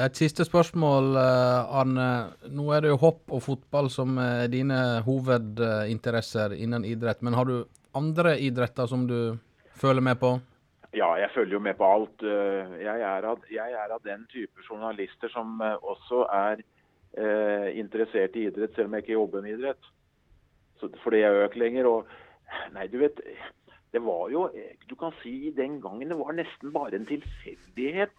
Et 0.02 0.16
siste 0.16 0.44
spørsmål, 0.44 1.14
eh, 1.20 1.76
Arne. 1.80 2.08
Nå 2.52 2.66
er 2.72 2.84
det 2.84 2.92
jo 2.92 3.00
hopp 3.00 3.32
og 3.32 3.42
fotball 3.44 3.88
som 3.92 4.18
er 4.20 4.50
dine 4.52 5.00
hovedinteresser 5.06 6.54
innen 6.56 6.84
idrett. 6.88 7.22
Men 7.22 7.36
har 7.36 7.48
du 7.48 7.56
andre 7.94 8.36
idretter 8.40 8.86
som 8.90 9.06
du 9.06 9.38
føler 9.80 10.04
med 10.04 10.18
på? 10.20 10.36
Ja, 10.92 11.14
jeg 11.16 11.30
følger 11.34 11.56
jo 11.56 11.62
med 11.64 11.78
på 11.78 11.88
alt. 11.88 12.22
Eh, 12.22 12.76
Jeg 12.84 13.00
er 13.00 13.24
av, 13.24 13.40
jeg 13.50 13.72
er 13.72 13.94
av 13.94 14.02
den 14.04 14.26
type 14.32 14.60
journalister 14.68 15.32
som 15.32 15.60
eh, 15.64 15.78
også 15.80 16.26
er 16.28 16.60
eh, 17.16 17.78
interessert 17.80 18.36
i 18.36 18.46
idrett, 18.50 18.74
selv 18.74 18.90
om 18.90 18.98
jeg 18.98 19.06
ikke 19.06 19.16
jobber 19.16 19.44
med 19.44 19.56
idrett. 19.56 19.88
Så, 20.80 20.90
fordi 21.02 21.22
jeg 21.22 21.46
øker 21.46 21.62
lenger. 21.64 21.88
Og 21.88 22.74
nei, 22.76 22.86
du 22.92 22.98
vet, 23.00 23.22
det 23.92 24.02
var 24.04 24.28
jo 24.32 24.50
Du 24.88 24.94
kan 24.96 25.12
si 25.22 25.52
den 25.56 25.80
gangen 25.80 26.08
det 26.08 26.18
var 26.18 26.36
nesten 26.36 26.72
bare 26.72 26.96
en 26.96 27.08
tilfeldighet 27.08 28.12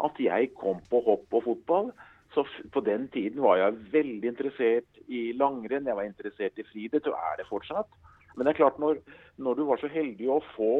at 0.00 0.18
jeg 0.22 0.54
kom 0.56 0.78
på 0.90 1.02
hopp 1.06 1.34
og 1.34 1.44
fotball. 1.44 1.90
Så 2.34 2.46
på 2.72 2.80
den 2.86 3.08
tiden 3.10 3.42
var 3.42 3.58
jeg 3.58 3.78
veldig 3.92 4.28
interessert 4.30 5.02
i 5.10 5.32
langrenn, 5.34 5.86
jeg 5.86 5.98
var 5.98 6.06
interessert 6.06 6.58
i 6.58 6.66
friidrett, 6.70 7.10
og 7.10 7.18
er 7.18 7.40
det 7.40 7.48
fortsatt. 7.50 7.90
Men 8.36 8.46
det 8.46 8.52
er 8.52 8.60
klart, 8.62 8.78
når, 8.82 9.00
når 9.38 9.58
du 9.58 9.64
var 9.68 9.80
så 9.80 9.90
heldig 9.90 10.28
å 10.30 10.40
få 10.54 10.72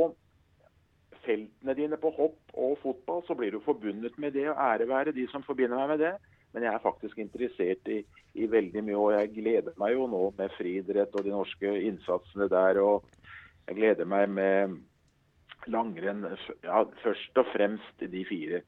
feltene 1.25 1.77
dine 1.77 1.99
på 2.01 2.13
hopp 2.17 2.55
og 2.57 2.77
fotball, 2.83 3.25
så 3.27 3.37
blir 3.37 3.53
du 3.53 3.61
forbundet 3.65 4.17
med 4.19 4.35
det, 4.37 4.47
og 4.51 4.61
ære 4.61 4.89
være 4.89 5.17
de 5.17 5.27
som 5.33 5.45
forbinder 5.47 5.77
meg 5.81 5.95
med 5.95 6.05
det. 6.05 6.15
Men 6.55 6.67
jeg 6.67 6.75
er 6.75 6.83
faktisk 6.83 7.19
interessert 7.23 7.91
i, 7.93 8.01
i 8.35 8.47
veldig 8.51 8.83
mye, 8.87 8.99
og 8.99 9.13
jeg 9.15 9.33
gleder 9.37 9.77
meg 9.79 9.95
jo 9.95 10.09
nå 10.11 10.23
med 10.39 10.55
friidrett 10.57 11.15
og 11.15 11.27
de 11.27 11.35
norske 11.35 11.75
innsatsene 11.87 12.49
der. 12.51 12.81
Og 12.83 13.05
jeg 13.69 13.79
gleder 13.79 14.09
meg 14.09 14.33
med 14.35 14.79
langrenn, 15.71 16.25
ja, 16.65 16.85
først 17.05 17.39
og 17.39 17.51
fremst 17.53 18.03
de 18.03 18.25
fire 18.27 18.63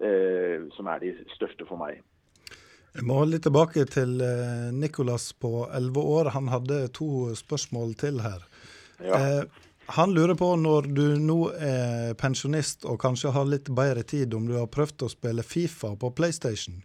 eh, 0.00 0.64
som 0.76 0.88
er 0.92 1.02
de 1.02 1.12
største 1.34 1.66
for 1.68 1.80
meg. 1.80 2.00
Jeg 2.96 3.04
må 3.04 3.18
litt 3.28 3.44
tilbake 3.44 3.84
til 3.92 4.16
Nikolas 4.16 4.72
Nicolas 4.80 5.32
på 5.32 5.66
11 5.68 6.00
år. 6.00 6.30
Han 6.32 6.48
hadde 6.48 6.88
to 6.96 7.34
spørsmål 7.36 7.94
til 8.00 8.22
her. 8.24 8.44
Ja. 9.04 9.18
Eh, 9.18 9.42
han 9.86 10.14
lurer 10.14 10.34
på, 10.34 10.48
når 10.56 10.88
du 10.96 11.04
nå 11.20 11.50
er 11.52 12.14
pensjonist 12.18 12.86
og 12.88 12.98
kanskje 13.02 13.34
har 13.36 13.44
litt 13.46 13.68
bedre 13.68 14.02
tid, 14.02 14.34
om 14.34 14.46
du 14.48 14.56
har 14.56 14.70
prøvd 14.72 15.04
å 15.06 15.10
spille 15.12 15.44
Fifa 15.44 15.92
på 16.00 16.10
PlayStation? 16.16 16.80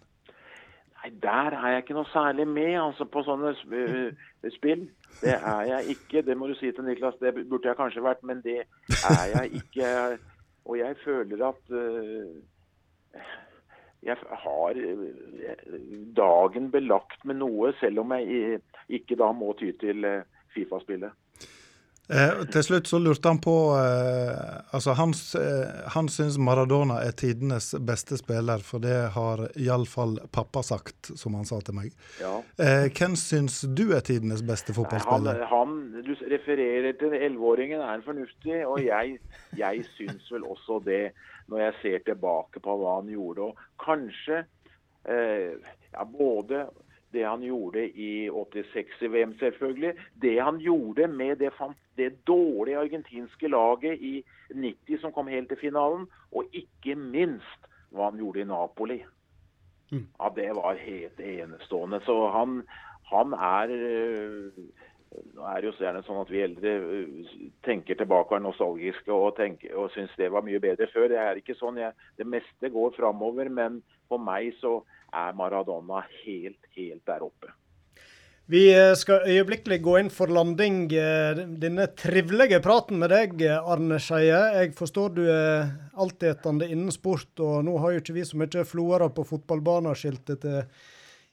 Nei, 0.99 1.13
der 1.23 1.55
er 1.57 1.77
jeg 1.77 1.85
ikke 1.85 1.97
noe 1.97 2.09
særlig 2.11 2.45
med, 2.47 2.75
altså, 2.81 3.07
på 3.09 3.23
sånne 3.25 3.55
øh, 3.55 4.27
spill. 4.57 4.83
Det 5.21 5.37
er 5.37 5.63
jeg 5.69 5.95
ikke. 5.95 6.25
Det 6.27 6.35
må 6.37 6.51
du 6.51 6.57
si 6.59 6.69
til 6.75 6.85
Niklas. 6.85 7.17
Det 7.23 7.33
burde 7.39 7.71
jeg 7.71 7.79
kanskje 7.79 8.03
vært, 8.03 8.21
men 8.27 8.43
det 8.43 8.59
er 8.99 9.23
jeg 9.37 9.63
ikke. 9.63 9.95
Og 10.67 10.77
jeg 10.77 10.99
føler 11.05 11.47
at 11.47 11.73
øh, 11.73 13.23
jeg 14.03 14.17
har 14.43 14.77
øh, 14.77 15.07
dagen 16.17 16.71
belagt 16.73 17.25
med 17.25 17.37
noe, 17.41 17.73
selv 17.79 18.01
om 18.01 18.13
jeg 18.17 18.61
ikke 18.89 19.17
da 19.19 19.31
må 19.31 19.53
ty 19.59 19.71
til 19.79 20.05
øh, 20.05 20.23
Fifa-spillet. 20.55 21.13
Eh, 22.11 22.41
til 22.51 22.63
slutt 22.65 22.89
så 22.91 22.99
lurte 22.99 23.29
han 23.29 23.37
på 23.39 23.53
eh, 23.79 24.75
Altså, 24.75 24.95
han, 24.99 25.13
eh, 25.39 25.69
han 25.93 26.09
syns 26.11 26.35
Maradona 26.41 26.97
er 27.05 27.13
tidenes 27.15 27.69
beste 27.87 28.17
spiller, 28.19 28.63
for 28.65 28.83
det 28.83 28.97
har 29.15 29.45
iallfall 29.55 30.17
pappa 30.33 30.63
sagt, 30.65 31.11
som 31.15 31.37
han 31.39 31.47
sa 31.47 31.61
til 31.63 31.77
meg. 31.77 31.93
Ja. 32.19 32.33
Eh, 32.59 32.89
hvem 32.91 33.15
syns 33.19 33.61
du 33.77 33.91
er 33.95 34.03
tidenes 34.03 34.43
beste 34.47 34.75
fotballspiller? 34.75 35.45
han, 35.51 35.77
han, 35.93 36.03
du 36.07 36.10
refererer 36.31 36.95
til 36.99 37.13
11-åringen, 37.17 37.81
er 37.81 38.05
fornuftig? 38.05 38.61
Og 38.67 38.85
jeg, 38.85 39.19
jeg 39.57 39.85
syns 39.95 40.31
vel 40.31 40.47
også 40.47 40.81
det, 40.85 41.11
når 41.47 41.57
jeg 41.65 41.73
ser 41.81 42.05
tilbake 42.05 42.63
på 42.63 42.77
hva 42.79 42.99
han 42.99 43.11
gjorde. 43.11 43.51
Og 43.51 43.85
kanskje 43.85 44.43
eh, 45.05 45.57
ja, 45.93 46.03
både 46.03 46.65
det 47.13 47.25
han 47.27 47.43
gjorde 47.43 47.89
i 47.89 48.29
86 48.29 49.01
i 49.01 49.07
VM, 49.11 49.33
selvfølgelig. 49.39 49.93
Det 50.21 50.35
han 50.41 50.59
gjorde 50.63 51.07
med 51.07 51.35
det, 51.35 51.51
det 51.97 52.11
dårlige 52.27 52.77
argentinske 52.77 53.47
laget 53.47 53.99
i 53.99 54.23
90 54.53 55.01
som 55.01 55.11
kom 55.11 55.27
helt 55.27 55.49
til 55.51 55.59
finalen. 55.59 56.07
Og 56.31 56.45
ikke 56.53 56.95
minst 56.95 57.67
hva 57.91 58.09
han 58.09 58.21
gjorde 58.21 58.41
i 58.41 58.47
Napoli. 58.47 59.01
Ja, 59.91 60.29
Det 60.35 60.55
var 60.55 60.73
helt 60.79 61.19
enestående. 61.19 61.99
Så 62.05 62.29
han, 62.31 62.63
han 63.11 63.33
er 63.33 63.67
øh, 63.69 64.51
Nå 65.11 65.43
er 65.43 65.59
det 65.59 65.67
jo 65.67 65.73
så 65.75 65.85
gjerne 65.85 66.03
sånn 66.07 66.21
at 66.21 66.29
vi 66.31 66.43
eldre 66.45 66.73
øh, 66.79 67.31
tenker 67.67 67.97
tilbake 67.99 68.31
og 68.31 68.37
er 68.37 68.45
nostalgiske 68.45 69.11
og, 69.11 69.33
tenker, 69.39 69.73
og 69.75 69.91
syns 69.95 70.13
det 70.19 70.31
var 70.31 70.45
mye 70.45 70.61
bedre 70.63 70.87
før. 70.93 71.09
Det 71.11 71.19
er 71.19 71.41
ikke 71.41 71.57
sånn. 71.59 71.81
Jeg, 71.81 71.95
det 72.19 72.27
meste 72.27 72.71
går 72.71 72.93
framover, 72.95 73.51
men 73.51 73.81
for 74.11 74.21
meg 74.23 74.53
så 74.61 74.79
er 75.11 75.35
Maradona 75.35 76.05
helt, 76.23 76.61
helt 76.77 77.03
der 77.07 77.27
oppe. 77.27 77.51
Vi 78.51 78.65
eh, 78.73 78.93
skal 78.99 79.27
øyeblikkelig 79.29 79.77
gå 79.83 79.97
inn 80.01 80.09
for 80.11 80.31
landing. 80.31 80.83
eh, 80.91 81.43
Denne 81.61 81.85
trivelige 81.95 82.59
praten 82.63 82.99
med 82.99 83.13
deg, 83.13 83.37
eh, 83.47 83.69
Arne 83.73 83.99
Skeie. 84.01 84.39
Jeg 84.57 84.73
forstår 84.75 85.13
du 85.15 85.21
er 85.29 85.69
altetende 85.95 86.67
innen 86.67 86.91
sport, 86.91 87.31
og 87.39 87.61
nå 87.67 87.77
har 87.79 87.93
jo 87.93 88.01
ikke 88.01 88.17
vi 88.17 88.25
så 88.27 88.39
mye 88.41 88.65
floere 88.67 89.07
på 89.13 89.23
fotballbaneskiltet 89.29 90.41
til 90.43 90.57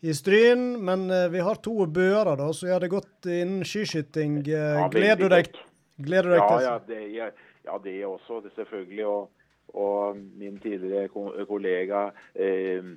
i 0.01 0.15
Stryn, 0.15 0.85
men 0.85 1.11
eh, 1.11 1.27
vi 1.33 1.41
har 1.43 1.59
to 1.63 1.75
bøere 1.91 2.37
da, 2.39 2.49
så 2.55 2.71
gjør 2.71 2.85
det 2.85 2.93
godt 2.93 3.29
innen 3.33 3.65
skiskyting. 3.67 4.39
Eh, 4.47 4.85
Gleder 4.95 5.25
du 5.25 5.33
deg, 5.33 5.51
gleder 5.99 6.31
du 6.31 6.35
deg 6.37 6.43
Ja, 6.43 6.49
til 6.49 6.67
ja, 6.67 6.77
det, 6.87 7.01
ja, 7.17 7.29
ja, 7.67 7.79
det 7.83 7.97
også, 8.07 8.41
det 8.45 8.55
selvfølgelig. 8.55 9.07
Og, 9.07 9.31
og 9.75 10.21
min 10.39 10.61
tidligere 10.63 11.09
kollega 11.47 12.09
eh, 12.35 12.95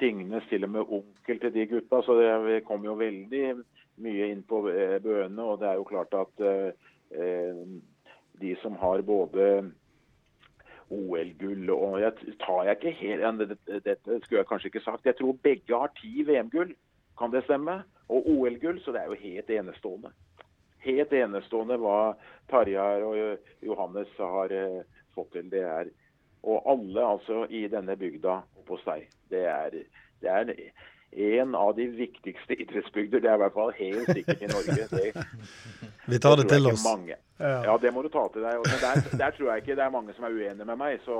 Tingnes, 0.00 0.46
til 0.48 0.64
og 0.64 0.70
med 0.72 0.94
onkel 0.96 1.42
til 1.42 1.52
de 1.54 1.66
gutta. 1.74 2.00
Så 2.06 2.16
det, 2.16 2.30
vi 2.46 2.60
kom 2.64 2.86
jo 2.86 2.94
veldig 2.96 3.44
mye 4.00 4.30
inn 4.32 4.46
på 4.48 4.62
eh, 4.70 4.96
bøene. 5.02 5.42
Og 5.44 5.58
det 5.60 5.68
er 5.68 5.80
jo 5.80 5.88
klart 5.90 6.14
at 6.16 6.46
eh, 6.46 7.66
de 8.40 8.54
som 8.62 8.78
har 8.80 9.02
både 9.04 9.50
OL-gull 10.90 11.70
og 11.70 12.00
jeg 12.02 12.36
tar 12.42 12.64
jeg 12.66 12.78
ikke 12.78 12.96
helt 12.98 13.42
dette, 13.86 14.18
skulle 14.24 14.40
jeg 14.40 14.48
kanskje 14.48 14.70
ikke 14.72 14.84
sagt. 14.84 15.06
Jeg 15.06 15.16
tror 15.20 15.38
begge 15.42 15.78
har 15.82 15.92
ti 16.00 16.24
VM-gull, 16.26 16.74
kan 17.18 17.32
det 17.32 17.44
stemme? 17.46 17.82
Og 18.10 18.26
OL-gull, 18.26 18.80
så 18.82 18.92
det 18.92 19.02
er 19.02 19.12
jo 19.12 19.22
helt 19.22 19.50
enestående. 19.54 20.10
Helt 20.80 21.12
enestående 21.12 21.76
hva 21.78 22.14
Tarjei 22.50 23.02
og 23.04 23.16
Johannes 23.62 24.12
har 24.18 24.54
eh, 24.56 24.80
fått 25.14 25.32
til. 25.36 25.50
Det 25.52 25.62
er 25.62 25.90
Og 26.42 26.62
alle 26.72 27.02
altså 27.04 27.44
i 27.52 27.66
denne 27.68 27.96
bygda 28.00 28.38
på 28.66 28.78
seg. 28.80 29.04
Det 29.28 29.44
er, 29.44 29.74
det 30.22 30.30
er 30.30 30.54
en 31.12 31.54
av 31.54 31.72
de 31.76 31.86
viktigste 31.90 32.54
idrettsbygder. 32.54 33.20
Det 33.20 33.30
er 33.30 33.34
i 33.38 33.42
hvert 33.42 33.54
fall 33.56 33.72
helt 33.78 34.10
sikkert 34.14 34.42
i 34.42 34.50
Norge. 34.50 34.88
Det, 34.90 35.24
Vi 36.12 36.18
tar 36.22 36.36
det 36.36 36.44
det 36.48 36.54
til 36.58 36.66
oss. 36.70 36.84
Mange. 36.86 37.16
Ja. 37.40 37.56
Ja, 37.64 37.78
det 37.82 37.90
må 37.94 38.02
du 38.02 38.08
ta 38.12 38.26
til 38.32 38.44
deg. 38.46 38.60
Der, 38.82 39.02
der 39.18 39.30
tror 39.36 39.50
jeg 39.54 39.64
ikke 39.64 39.76
det 39.78 39.84
er 39.86 39.90
mange 39.94 40.14
som 40.14 40.24
er 40.28 40.36
uenige 40.36 40.64
med 40.68 40.78
meg. 40.78 41.00
Så 41.06 41.16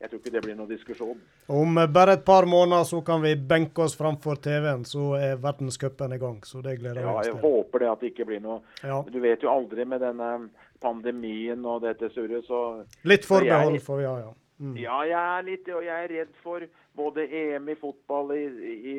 jeg 0.00 0.10
tror 0.12 0.20
ikke 0.22 0.32
det 0.36 0.42
blir 0.46 0.54
noen 0.56 0.70
diskusjon. 0.70 1.20
Om 1.50 1.80
bare 1.92 2.14
et 2.18 2.24
par 2.24 2.46
måneder 2.46 2.84
så 2.86 3.00
kan 3.04 3.20
vi 3.24 3.34
benke 3.36 3.82
oss 3.82 3.96
framfor 3.98 4.38
TV-en, 4.44 4.84
så 4.86 5.10
er 5.18 5.40
verdenscupen 5.42 6.14
i 6.14 6.20
gang. 6.22 6.38
Så 6.46 6.62
det 6.62 6.76
gleder 6.80 7.00
vi 7.02 7.06
Ja, 7.08 7.16
oss 7.18 7.26
jeg 7.26 7.34
til. 7.34 7.42
håper 7.42 7.84
det 7.84 7.88
at 7.92 8.00
det 8.04 8.12
ikke 8.14 8.28
blir 8.30 8.40
noe 8.44 8.60
Ja. 8.86 9.00
Du 9.10 9.18
vet 9.20 9.42
jo 9.42 9.50
aldri 9.50 9.84
med 9.84 10.00
denne 10.06 10.32
pandemien 10.80 11.64
og 11.66 11.82
dette 11.82 12.08
surret, 12.14 12.46
så 12.46 12.84
Litt 13.04 13.26
forbehold 13.26 13.80
får 13.82 13.98
vi 13.98 14.06
ha, 14.06 14.18
ja. 14.28 14.32
Mm. 14.58 14.74
Ja, 14.80 14.98
jeg 15.06 15.18
er 15.18 15.46
litt 15.46 15.68
og 15.70 15.84
jeg 15.86 16.04
er 16.04 16.10
redd 16.10 16.38
for 16.42 16.64
både 16.98 17.28
EM 17.30 17.68
i 17.70 17.76
fotball 17.78 18.32
i, 18.34 18.44
i 18.66 18.96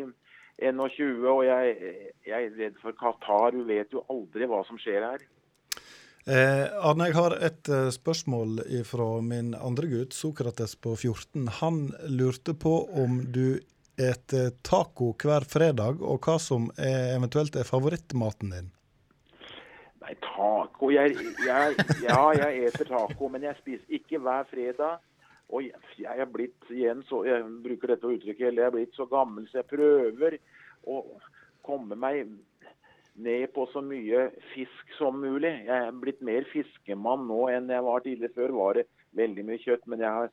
21, 0.60 1.26
og 1.28 1.44
jeg, 1.48 1.74
jeg 2.28 2.48
er 2.48 2.56
redd 2.62 2.80
for 2.84 2.96
Qatar. 3.00 3.56
Du 3.56 3.66
vet 3.68 3.92
jo 3.96 4.06
aldri 4.12 4.48
hva 4.48 4.62
som 4.68 4.80
skjer 4.80 5.04
her. 5.04 5.26
Eh, 6.30 6.66
Arne, 6.86 7.10
jeg 7.10 7.18
har 7.18 7.36
et 7.44 7.72
eh, 7.72 7.90
spørsmål 7.96 8.62
fra 8.88 9.10
min 9.26 9.52
andre 9.58 9.90
gutt, 9.92 10.16
Sokrates 10.16 10.76
på 10.80 10.96
14. 10.96 11.48
Han 11.60 11.90
lurte 12.08 12.56
på 12.56 12.76
om 13.04 13.24
du 13.28 13.60
et 14.00 14.32
taco 14.64 15.12
hver 15.20 15.44
fredag, 15.44 16.00
og 16.00 16.24
hva 16.24 16.38
som 16.40 16.70
er, 16.80 17.18
eventuelt 17.18 17.58
er 17.60 17.68
favorittmaten 17.68 18.54
din. 18.56 18.70
Nei, 20.00 20.14
taco 20.24 20.88
jeg, 20.94 21.18
jeg, 21.44 21.76
Ja, 22.06 22.22
jeg 22.38 22.70
eter 22.70 22.88
taco, 22.88 23.28
men 23.28 23.44
jeg 23.44 23.60
spiser 23.60 24.00
ikke 24.00 24.22
hver 24.24 24.48
fredag. 24.48 25.04
Og 25.50 25.66
jeg, 25.66 26.06
er 26.06 26.30
blitt 26.30 26.68
igjen 26.70 27.02
så 27.10 27.24
Jeg 27.26 27.42
bruker 27.64 27.94
dette 27.94 28.12
uttrykket 28.14 28.54
jeg 28.54 28.68
er 28.68 28.76
blitt 28.76 28.94
så 28.98 29.08
gammel, 29.10 29.48
så 29.50 29.62
jeg 29.62 29.72
prøver 29.72 30.38
å 30.86 31.02
komme 31.66 31.98
meg 32.00 32.30
ned 33.20 33.50
på 33.56 33.66
så 33.74 33.82
mye 33.84 34.30
fisk 34.54 34.94
som 34.98 35.18
mulig. 35.20 35.52
Jeg 35.66 35.88
er 35.90 35.98
blitt 35.98 36.22
mer 36.24 36.46
fiskemann 36.54 37.26
nå 37.28 37.48
enn 37.52 37.72
jeg 37.74 37.86
var 37.88 38.06
tidligere. 38.06 38.36
Før 38.38 38.56
var 38.56 38.80
det 38.80 38.86
veldig 39.18 39.46
mye 39.50 39.60
kjøtt, 39.64 39.84
men 39.92 40.06
jeg 40.06 40.14
har 40.20 40.30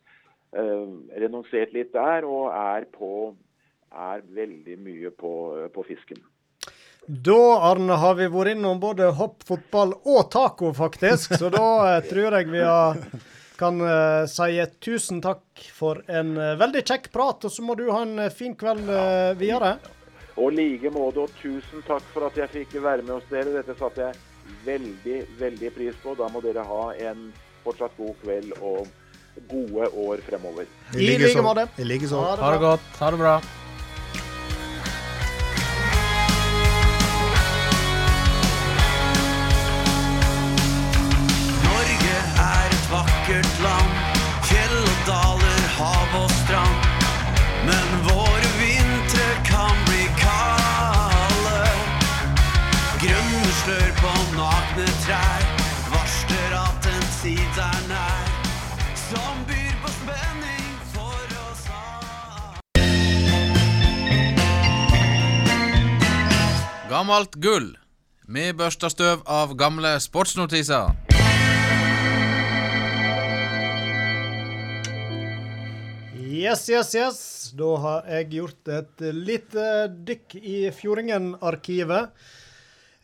øh, 0.60 0.94
renonsert 1.24 1.74
litt 1.74 1.92
der 1.96 2.28
og 2.28 2.52
er 2.52 2.86
på 2.92 3.10
er 3.96 4.24
veldig 4.36 4.78
mye 4.82 5.12
på, 5.16 5.32
på 5.74 5.84
fisken. 5.88 6.20
Da, 7.06 7.38
Arne, 7.68 7.94
har 8.02 8.16
vi 8.18 8.26
vært 8.32 8.56
innom 8.56 8.80
både 8.82 9.12
hopp, 9.14 9.44
fotball 9.46 9.94
og 10.10 10.24
taco, 10.32 10.72
faktisk. 10.74 11.36
Så 11.38 11.50
da 11.54 11.66
eh, 11.92 12.00
tror 12.08 12.34
jeg 12.34 12.48
vi 12.50 12.64
har, 12.66 12.98
kan 13.58 13.80
uh, 13.80 14.26
si 14.28 14.60
tusen 14.80 15.20
takk 15.24 15.64
for 15.74 16.02
en 16.12 16.36
uh, 16.36 16.54
veldig 16.60 16.82
kjekk 16.86 17.10
prat. 17.12 17.46
Og 17.48 17.52
så 17.52 17.64
må 17.64 17.76
du 17.78 17.86
ha 17.90 18.02
en 18.04 18.18
eh, 18.26 18.32
fin 18.32 18.54
kveld 18.58 18.88
uh, 18.90 19.32
videre. 19.38 19.76
Og 20.36 20.52
like 20.52 20.92
måte, 20.92 21.24
og 21.24 21.32
tusen 21.40 21.84
takk 21.88 22.04
for 22.12 22.28
at 22.28 22.36
jeg 22.36 22.52
fikk 22.52 22.78
være 22.84 23.06
med 23.06 23.16
hos 23.16 23.28
dere. 23.32 23.54
Dette 23.56 23.76
satte 23.78 24.10
jeg 24.10 24.56
veldig, 24.66 25.18
veldig 25.40 25.74
pris 25.74 26.00
på. 26.02 26.14
Da 26.18 26.28
må 26.32 26.44
dere 26.44 26.64
ha 26.68 26.82
en 27.10 27.30
fortsatt 27.64 27.96
god 27.98 28.16
kveld 28.22 28.56
og 28.60 28.86
gode 29.50 29.88
år 30.06 30.24
fremover. 30.28 30.68
I 30.94 31.08
like 31.08 31.32
måte. 31.44 31.68
Ha 31.68 31.84
det 31.84 32.00
Ha 32.10 32.50
det 32.52 32.60
bra. 32.60 32.66
godt. 32.70 32.92
Ha 33.00 33.10
det 33.10 33.24
bra. 33.24 33.38
Gammelt 66.96 67.34
gull. 67.44 67.74
Vi 68.24 68.42
børster 68.56 68.88
støv 68.88 69.20
av 69.28 69.50
gamle 69.60 69.90
sportsnotiser. 70.00 70.94
Yes, 76.16 76.62
yes, 76.72 76.94
yes. 76.96 77.18
Da 77.58 77.68
har 77.82 78.08
jeg 78.14 78.30
gjort 78.38 78.70
et 78.78 79.04
lite 79.12 79.66
dykk 80.08 80.38
i 80.40 80.54
Fjordingen-arkivet. 80.78 82.14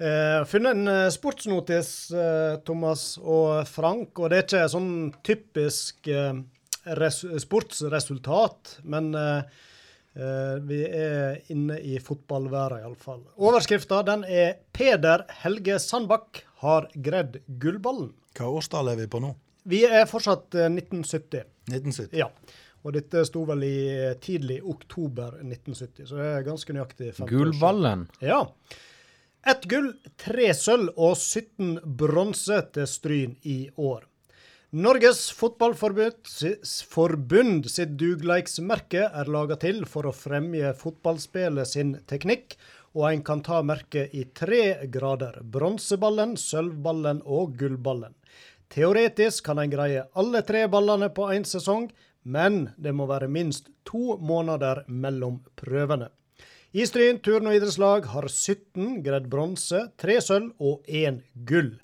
Eh, 0.01 0.39
funnet 0.48 0.73
en 0.73 0.93
eh, 0.94 1.10
sportsnotis, 1.12 1.90
eh, 2.16 2.55
Thomas 2.64 3.19
og 3.20 3.69
Frank, 3.69 4.14
og 4.16 4.32
det 4.32 4.39
er 4.39 4.47
ikke 4.47 4.70
sånn 4.73 4.94
typisk 5.20 6.09
eh, 6.09 6.40
res 6.97 7.20
sportsresultat, 7.44 8.78
men 8.89 9.12
eh, 9.12 9.69
vi 10.12 10.78
er 10.84 11.39
inne 11.55 11.78
i 11.80 11.94
fotballværet 12.02 12.82
iallfall. 12.82 13.22
Overskrifta 13.40 14.02
den 14.05 14.26
er 14.28 14.59
'Peder 14.72 15.24
Helge 15.40 15.78
Sandbakk 15.80 16.43
har 16.60 16.90
gredd 16.93 17.40
gullballen'. 17.48 18.12
Hva 18.36 18.51
årstall 18.59 18.93
er 18.93 19.01
vi 19.01 19.06
på 19.09 19.20
nå? 19.24 19.32
Vi 19.68 19.84
er 19.86 20.06
fortsatt 20.10 20.55
eh, 20.59 20.70
1970. 20.70 21.44
1970. 21.70 22.18
Ja. 22.18 22.28
Og 22.82 22.97
dette 22.97 23.22
sto 23.28 23.44
vel 23.47 23.62
i 23.66 23.76
eh, 23.93 24.14
tidlig 24.22 24.59
oktober 24.66 25.39
1970, 25.43 26.09
så 26.09 26.18
det 26.18 26.30
er 26.30 26.47
ganske 26.48 26.74
nøyaktig 26.74 27.10
50. 27.20 27.28
Gullballen. 27.30 28.06
Ja. 28.24 28.40
Ett 29.47 29.66
gull, 29.70 29.93
tre 30.18 30.52
sølv 30.55 30.93
og 30.97 31.16
17 31.16 31.78
bronse 31.98 32.59
til 32.74 32.89
Stryn 32.90 33.36
i 33.47 33.64
år. 33.76 34.06
Norges 34.73 35.27
Fotballforbund 35.36 37.66
sitt 37.69 37.90
dugleiksmerke 38.01 39.03
er 39.05 39.28
laga 39.28 39.61
til 39.61 39.85
for 39.85 40.09
å 40.09 40.16
fremje 40.16 40.73
fotballspillet 40.81 41.69
sin 41.69 42.01
teknikk, 42.09 42.57
og 42.97 43.05
en 43.11 43.20
kan 43.20 43.44
ta 43.44 43.61
merket 43.61 44.09
i 44.16 44.24
tre 44.32 44.89
grader. 44.89 45.44
Bronseballen, 45.44 46.40
sølvballen 46.40 47.20
og 47.20 47.53
gullballen. 47.61 48.16
Teoretisk 48.73 49.44
kan 49.51 49.61
en 49.61 49.69
greie 49.77 50.09
alle 50.16 50.40
tre 50.40 50.65
ballene 50.73 51.12
på 51.12 51.28
én 51.36 51.44
sesong, 51.44 51.93
men 52.24 52.73
det 52.81 52.97
må 52.97 53.05
være 53.12 53.28
minst 53.28 53.69
to 53.85 54.16
måneder 54.16 54.89
mellom 54.89 55.44
prøvene. 55.53 56.09
I 56.73 56.89
Stryn 56.89 57.20
turn- 57.20 57.44
og 57.44 57.61
idrettslag 57.61 58.09
har 58.16 58.24
17 58.24 59.05
greid 59.05 59.28
bronse, 59.28 59.93
tre 60.01 60.16
sølv 60.24 60.57
og 60.57 60.81
én 60.89 61.20
gull. 61.44 61.77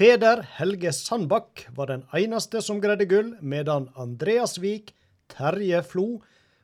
Peder 0.00 0.40
Helge 0.56 0.94
Sandbakk 0.96 1.66
var 1.76 1.90
den 1.90 2.06
eneste 2.16 2.62
som 2.64 2.78
greide 2.80 3.04
gull, 3.04 3.34
medan 3.44 3.90
Andreas 4.00 4.54
Vik, 4.56 4.94
Terje 5.28 5.82
Flo 5.84 6.22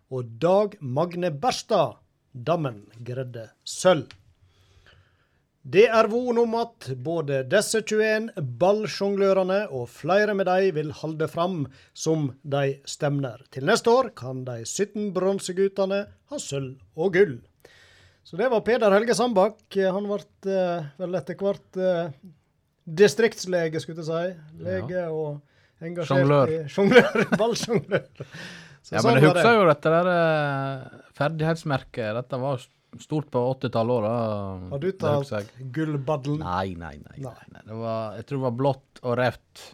og 0.08 0.30
Dag 0.40 0.78
Magne 0.80 1.28
Berstad, 1.42 1.98
Dammen, 2.32 2.86
greide 3.04 3.50
sølv. 3.60 4.06
Det 5.60 5.84
er 5.98 6.08
von 6.08 6.40
om 6.40 6.56
at 6.62 6.88
både 6.96 7.42
disse 7.52 7.82
21 7.82 8.30
ballsjonglørene 8.62 9.66
og 9.68 9.84
flere 9.92 10.32
med 10.32 10.48
dem 10.48 10.70
vil 10.78 10.94
holde 11.02 11.28
fram 11.28 11.66
som 11.92 12.30
de 12.40 12.78
stemner. 12.88 13.44
Til 13.52 13.68
neste 13.68 13.92
år 13.92 14.14
kan 14.16 14.46
de 14.48 14.62
17 14.64 15.12
bronseguttene 15.12 16.00
ha 16.08 16.40
sølv 16.40 16.80
og 16.96 17.12
gull. 17.20 17.36
Så 18.24 18.40
det 18.40 18.48
var 18.48 18.64
Peder 18.64 18.96
Helge 18.96 19.14
Sandbakk. 19.14 19.60
Han 19.76 20.08
ble 20.08 20.24
eh, 20.48 20.88
vel 21.04 21.20
etter 21.20 21.36
hvert 21.36 21.76
eh, 21.78 22.16
distriktslege, 22.86 23.80
skulle 23.82 24.04
jeg 24.04 24.08
si. 24.08 24.62
Lege 24.64 25.02
og 25.10 25.40
engasjert 25.82 26.22
Jonglør. 26.22 26.52
i 26.54 26.62
Sjonglør. 26.74 27.26
Ballsjonglør. 27.36 28.06
Ja, 28.86 29.00
sånn 29.02 29.08
men 29.08 29.18
jeg 29.18 29.26
det. 29.26 29.30
husker 29.34 29.56
jo 29.58 29.66
dette 29.66 29.92
der 29.96 30.10
eh, 30.12 31.00
ferdighetsmerket. 31.18 32.12
Dette 32.20 32.38
var 32.38 32.62
stort 33.02 33.26
på 33.34 33.42
80-tallet 33.56 34.06
òg. 34.08 34.68
Har 34.72 34.82
du 34.84 34.88
tatt 34.96 35.32
jeg. 35.34 35.66
gullbaddelen? 35.74 36.44
Nei, 36.44 36.76
nei, 36.78 36.94
nei. 37.02 37.18
nei. 37.26 37.34
nei. 37.52 37.64
Det 37.66 37.80
var, 37.82 38.14
jeg 38.20 38.28
tror 38.28 38.38
det 38.40 38.46
var 38.46 38.56
blått 38.62 39.02
og 39.02 39.18
rødt. 39.20 39.64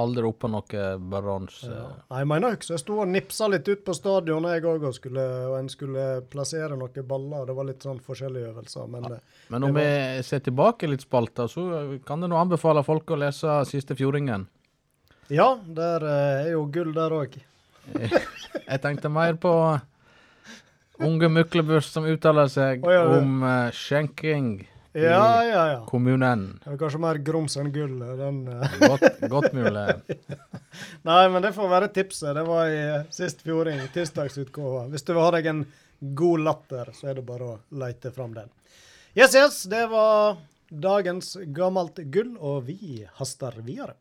Aldri 0.00 0.24
oppå 0.24 0.48
noe 0.48 0.84
bronse. 0.96 1.68
Nei, 1.68 2.22
jeg 2.22 2.28
mener 2.30 2.54
ikke, 2.56 2.64
så 2.64 2.74
jeg 2.78 2.80
sto 2.80 2.94
og 3.02 3.10
nipsa 3.12 3.48
litt 3.52 3.66
ut 3.68 3.82
på 3.84 3.92
stadion 3.92 4.46
jeg 4.48 4.64
òg, 4.64 4.86
og, 4.88 4.94
skulle, 4.96 5.26
og 5.50 5.58
en 5.58 5.68
skulle 5.68 6.06
plassere 6.32 6.78
noen 6.80 7.06
baller. 7.08 7.44
Det 7.50 7.56
var 7.58 7.68
litt 7.68 7.84
sånn 7.84 8.00
forskjellige 8.06 8.54
øvelser, 8.54 8.88
men 8.88 9.04
ja. 9.10 9.20
Men 9.52 9.68
om 9.68 9.76
vi 9.76 9.84
ser 10.24 10.40
tilbake 10.46 10.88
litt 10.88 11.04
spalter, 11.04 11.50
så 11.52 11.84
kan 12.08 12.24
det 12.24 12.32
nå 12.32 12.40
anbefale 12.40 12.80
folk 12.86 13.12
å 13.12 13.20
lese 13.20 13.60
Siste 13.68 13.96
fjordingen. 13.98 14.48
Ja, 15.32 15.58
der 15.64 16.08
eh, 16.08 16.46
er 16.46 16.50
jo 16.54 16.64
gull 16.72 16.96
der 16.96 17.12
òg. 17.12 17.36
Jeg 18.70 18.80
tenkte 18.80 19.12
mer 19.12 19.36
på 19.40 19.52
unge 21.02 21.28
Myklebust 21.32 21.92
som 21.92 22.08
uttaler 22.08 22.48
seg 22.52 22.84
oh, 22.86 22.92
ja, 22.92 23.04
om 23.18 23.42
eh, 23.44 23.72
skjenking 23.76 24.54
Ja, 24.92 25.44
i 25.44 25.48
ja, 25.48 25.62
ja. 25.72 25.78
kommunen. 25.88 26.58
Det 26.64 26.74
er 26.74 26.78
kanskje 26.80 27.00
mer 27.00 27.18
grums 27.24 27.56
enn 27.56 27.70
gull. 27.72 27.94
eh, 28.04 28.12
Den. 28.18 28.42
Godt, 28.82 29.06
godt 29.32 29.54
mulig. 29.56 29.86
Nei, 31.08 31.22
men 31.32 31.40
det 31.44 31.54
får 31.56 31.70
være 31.72 31.88
tipset. 31.96 32.34
Det 32.36 32.44
var 32.44 32.68
i 32.68 32.80
eh, 32.82 33.06
sist 33.14 33.40
fjording, 33.46 33.80
tirsdagsutgave. 33.94 34.84
Hvis 34.92 35.06
du 35.08 35.14
vil 35.14 35.22
ha 35.24 35.30
deg 35.38 35.48
en 35.48 35.64
god 36.18 36.44
latter, 36.44 36.92
så 36.92 37.08
er 37.12 37.20
det 37.20 37.24
bare 37.28 37.54
å 37.54 37.58
leite 37.80 38.12
fram 38.12 38.34
den. 38.36 38.50
Yes, 39.16 39.32
yes, 39.36 39.62
det 39.68 39.86
var 39.92 40.36
dagens 40.72 41.34
gammelt 41.56 41.98
gull, 42.12 42.34
og 42.40 42.64
vi 42.68 43.02
haster 43.18 43.56
videre. 43.64 43.96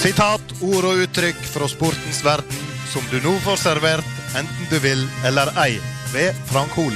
Sitat, 0.00 0.52
ord 0.64 0.86
og 0.88 1.02
uttrykk 1.04 1.40
fra 1.52 1.68
sportens 1.68 2.22
verden 2.24 2.60
som 2.90 3.04
du 3.12 3.18
nå 3.22 3.34
får 3.44 3.58
servert, 3.60 4.06
enten 4.38 4.68
du 4.72 4.78
vil 4.82 5.02
eller 5.28 5.50
ei, 5.60 5.76
ved 6.12 6.34
Frank 6.34 6.72
Hol. 6.74 6.94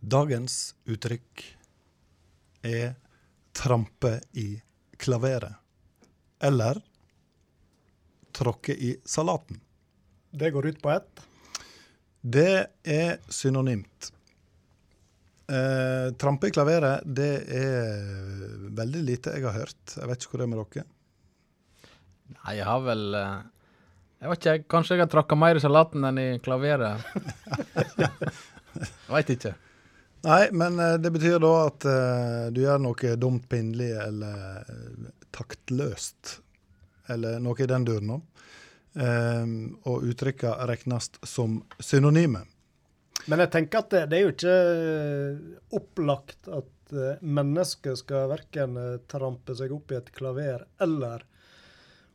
Dagens 0.00 0.74
uttrykk 0.84 1.44
er 2.68 2.90
trampe 3.56 4.18
i 4.36 4.58
klaveret. 5.00 5.54
Eller 6.44 6.82
tråkke 8.36 8.76
i 8.76 8.90
salaten. 9.08 9.62
Det 10.30 10.52
går 10.52 10.66
ut 10.66 10.82
på 10.82 10.92
ett. 10.92 11.24
Det 12.20 12.66
er 12.84 13.16
synonymt. 13.32 14.10
Eh, 15.48 16.12
trampe 16.20 16.48
i 16.48 16.52
klaveret, 16.56 17.08
det 17.08 17.32
er 17.56 18.68
veldig 18.76 19.02
lite 19.08 19.32
jeg 19.32 19.48
har 19.48 19.58
hørt. 19.62 19.96
Jeg 19.96 20.12
vet 20.12 20.20
ikke 20.20 20.34
hvor 20.34 20.44
det 20.44 20.50
er 20.50 20.52
med 20.52 20.62
dere. 20.76 20.86
Nei, 22.36 22.56
jeg 22.58 22.68
har 22.68 22.84
vel 22.84 23.20
eh, 23.20 23.42
Jeg 24.24 24.30
vet 24.30 24.40
ikke, 24.40 24.68
kanskje 24.72 24.96
jeg 24.96 25.02
har 25.02 25.08
tråkka 25.12 25.36
mer 25.36 25.58
i 25.58 25.60
salaten 25.60 26.04
enn 26.08 26.16
i 26.16 26.28
klaveret. 26.40 27.02
Veit 29.12 29.32
ikke. 29.34 29.50
Nei, 30.24 30.46
men 30.56 30.78
eh, 30.80 30.94
det 30.96 31.10
betyr 31.12 31.36
da 31.44 31.50
at 31.66 31.84
uh, 31.84 32.46
du 32.48 32.62
gjør 32.62 32.80
noe 32.80 33.10
dumt, 33.20 33.44
pinlig 33.52 33.90
eller 34.00 34.62
eh, 34.62 35.10
taktløst. 35.28 36.38
Eller 37.12 37.36
noe 37.44 37.60
i 37.60 37.68
den 37.68 37.84
duren. 37.84 38.14
Eh, 38.96 39.44
og 39.92 40.08
uttrykka 40.08 40.54
regnes 40.72 41.10
som 41.20 41.60
synonyme. 41.76 42.46
Men 43.28 43.44
jeg 43.44 43.52
tenker 43.58 43.84
at 43.84 43.92
det, 43.92 44.02
det 44.08 44.22
er 44.22 44.24
jo 44.24 44.32
ikke 44.32 45.76
opplagt 45.82 46.48
at 46.48 46.96
eh, 46.96 47.20
mennesker 47.20 48.00
skal 48.00 48.32
verken 48.32 48.80
trampe 49.04 49.60
seg 49.60 49.76
opp 49.76 49.92
i 49.92 50.00
et 50.00 50.12
klaver 50.16 50.64
eller 50.80 51.28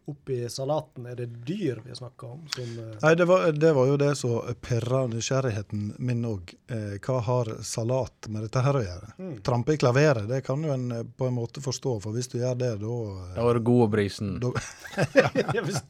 opp 0.09 0.31
i 0.33 0.39
salaten. 0.49 1.05
Er 1.09 1.19
det 1.19 1.27
dyr 1.47 1.81
vi 1.85 1.95
snakker 1.95 2.33
om? 2.35 2.41
Som, 2.55 2.71
uh... 2.79 2.95
Nei, 3.01 3.13
det 3.19 3.27
var, 3.29 3.45
det 3.51 3.73
var 3.77 3.91
jo 3.91 3.97
det 4.01 4.09
som 4.19 4.55
pirra 4.61 5.03
nysgjerrigheten 5.11 5.93
min 5.97 6.25
òg. 6.29 6.53
Eh, 6.71 6.97
hva 7.05 7.19
har 7.27 7.53
salat 7.65 8.29
med 8.33 8.47
dette 8.47 8.63
her 8.65 8.79
å 8.79 8.83
gjøre? 8.85 9.11
Mm. 9.19 9.37
Trampe 9.45 9.75
i 9.77 9.81
klaveret, 9.81 10.27
det 10.29 10.41
kan 10.47 10.65
jo 10.65 10.73
en 10.75 10.89
eh, 10.99 11.05
på 11.17 11.29
en 11.29 11.37
måte 11.37 11.63
forstå, 11.63 11.95
for 12.03 12.17
hvis 12.17 12.31
du 12.33 12.39
gjør 12.41 12.59
det, 12.59 12.73
da 12.83 12.97
Da 13.37 13.47
var 13.47 13.59
det 13.59 13.65
god 13.69 13.87
og 13.87 13.95
brisen. 13.95 14.35
Ja, 15.15 15.63
hvis- 15.63 15.83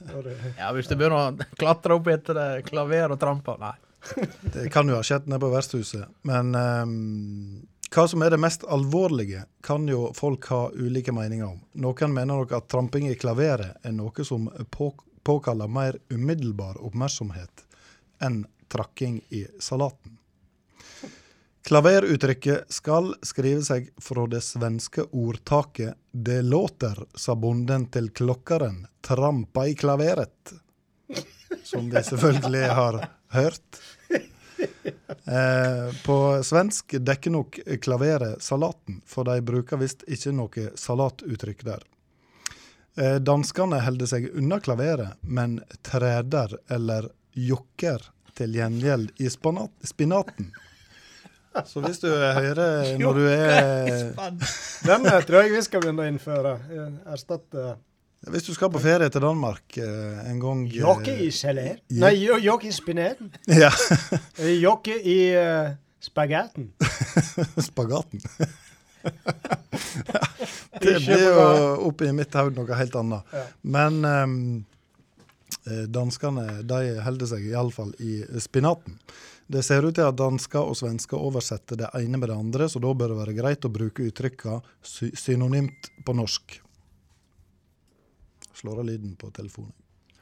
da 0.00 0.22
Ja, 0.56 0.72
hvis 0.72 0.88
du 0.88 0.96
begynner 0.96 1.18
å 1.18 1.46
klatre 1.60 1.96
opp 1.98 2.08
etter 2.08 2.36
det 2.38 2.48
klaver 2.70 3.12
og 3.12 3.20
trampe 3.20 3.56
Nei. 3.60 3.74
Det 4.40 4.70
kan 4.72 4.88
jo 4.88 4.96
ha 4.96 5.04
skjedd 5.04 5.26
nede 5.28 5.42
på 5.42 5.50
vertshuset. 5.52 6.06
Men 6.24 6.54
ehm, 6.56 7.66
hva 7.90 8.06
som 8.08 8.22
er 8.22 8.30
det 8.30 8.38
mest 8.38 8.64
alvorlige, 8.64 9.44
kan 9.66 9.88
jo 9.88 10.12
folk 10.14 10.46
ha 10.52 10.60
ulike 10.74 11.12
meninger 11.12 11.46
om. 11.46 11.58
Noen 11.82 12.14
mener 12.14 12.38
nok 12.38 12.52
at 12.54 12.68
tramping 12.70 13.08
i 13.10 13.16
klaveret 13.18 13.82
er 13.82 13.94
noe 13.96 14.24
som 14.26 14.46
på, 14.70 14.92
påkaller 15.26 15.68
mer 15.68 15.98
umiddelbar 16.10 16.78
oppmerksomhet 16.78 17.66
enn 18.22 18.44
trakking 18.70 19.20
i 19.34 19.46
salaten. 19.58 20.20
Klaveruttrykket 21.66 22.70
skal 22.72 23.10
skrive 23.26 23.62
seg 23.66 23.90
fra 24.00 24.24
det 24.30 24.40
svenske 24.46 25.04
ordtaket 25.10 25.94
'Det 26.12 26.42
låter', 26.42 27.04
sa 27.14 27.34
bonden 27.34 27.86
til 27.86 28.10
klokkeren, 28.10 28.86
'trampa 29.02 29.66
i 29.66 29.74
klaveret'. 29.74 30.54
Som 31.64 31.90
vi 31.90 32.02
selvfølgelig 32.02 32.68
har 32.70 33.08
hørt. 33.28 33.80
Eh, 35.30 35.88
på 36.02 36.14
svensk 36.42 36.96
dekker 37.06 37.30
nok 37.30 37.58
klaveret 37.84 38.42
salaten, 38.42 38.96
for 39.06 39.28
de 39.28 39.36
bruker 39.46 39.78
visst 39.78 40.00
ikke 40.10 40.32
noe 40.34 40.64
salatuttrykk 40.80 41.60
der. 41.68 41.84
Eh, 42.98 43.18
danskene 43.22 43.78
holder 43.84 44.10
seg 44.10 44.30
unna 44.34 44.58
klaveret, 44.64 45.20
men 45.22 45.60
treder 45.86 46.56
eller 46.72 47.10
jokker 47.36 48.08
til 48.34 48.56
gjengjeld 48.58 49.12
i 49.22 49.30
spinaten. 49.30 50.50
Så 51.66 51.82
hvis 51.82 51.98
du 51.98 52.08
hører 52.10 52.96
når 53.00 53.16
du 53.18 53.24
er 53.26 54.12
Den 54.88 55.06
eh, 55.06 55.22
tror 55.26 55.44
jeg 55.44 55.54
vi 55.56 55.62
skal 55.66 55.82
begynne 55.82 56.04
å 56.04 56.10
innføre. 56.10 56.52
Eh, 56.70 56.92
Erstatte 57.14 57.74
Hvis 58.28 58.44
du 58.44 58.52
skal 58.52 58.68
på 58.68 58.80
ferie 58.82 59.08
til 59.08 59.22
Danmark 59.24 59.78
eh, 59.80 60.18
en 60.28 60.40
gang 60.42 60.66
eh, 60.66 60.80
Jokke 60.82 61.14
i. 61.24 61.30
Ja. 61.32 61.76
Nei, 62.02 62.14
jo- 62.20 62.40
jokke 62.42 62.68
i 62.68 62.74
spineten. 62.76 63.30
Ja. 63.62 63.70
Eh, 64.36 64.58
Jokke 64.60 64.98
i 65.00 65.18
uh, 65.36 65.70
spagetten. 66.04 66.72
Spagaten. 67.64 68.20
det 70.80 70.98
blir 71.00 71.22
jo 71.24 71.44
oppi 71.88 72.10
mitt 72.12 72.34
hode 72.36 72.60
noe 72.60 72.76
helt 72.76 72.96
annet. 73.00 73.32
Ja. 73.32 73.44
Men 73.62 74.04
eh, 74.04 75.84
danskene 75.88 76.60
de 76.68 76.80
holder 77.04 77.30
seg 77.32 77.46
iallfall 77.50 77.94
i 78.04 78.20
spinaten. 78.42 78.98
Det 79.50 79.64
ser 79.66 79.82
ut 79.82 79.96
til 79.96 80.06
at 80.06 80.18
dansker 80.20 80.62
og 80.62 80.76
svensker 80.78 81.18
oversetter 81.18 81.80
det 81.80 81.88
ene 81.98 82.20
med 82.20 82.30
det 82.30 82.36
andre, 82.36 82.68
så 82.70 82.78
da 82.82 82.92
bør 82.94 83.10
det 83.14 83.22
være 83.24 83.38
greit 83.40 83.66
å 83.66 83.72
bruke 83.72 84.04
uttrykka 84.06 84.60
synonymt 84.84 85.90
på 86.06 86.14
norsk. 86.14 86.60
Slår 88.60 88.82
av 88.82 88.90
lyden 88.90 89.16
på 89.16 89.30
telefonen. 89.32 89.72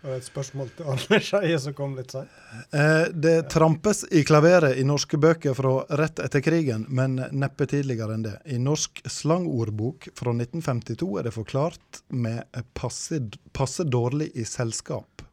Og 0.06 0.12
et 0.14 0.26
spørsmål 0.28 0.68
til 0.78 0.86
Arne 0.92 1.18
Skeie 1.26 1.58
som 1.58 1.74
kom 1.74 1.96
litt 1.98 2.12
seint. 2.14 2.30
Eh, 2.70 3.08
det 3.10 3.48
trampes 3.50 4.04
i 4.14 4.22
klaveret 4.26 4.78
i 4.78 4.84
norske 4.86 5.18
bøker 5.18 5.56
fra 5.58 5.72
rett 5.98 6.22
etter 6.22 6.42
krigen, 6.44 6.84
men 6.88 7.18
neppe 7.34 7.66
tidligere 7.66 8.14
enn 8.14 8.26
det. 8.28 8.36
I 8.46 8.60
Norsk 8.62 9.02
slangordbok 9.10 10.06
fra 10.14 10.36
1952 10.36 11.08
er 11.18 11.26
det 11.26 11.34
forklart 11.34 12.02
med 12.14 12.60
passe, 12.78 13.88
dårlig 13.90 14.30
i 14.38 14.46
selskap. 14.46 15.24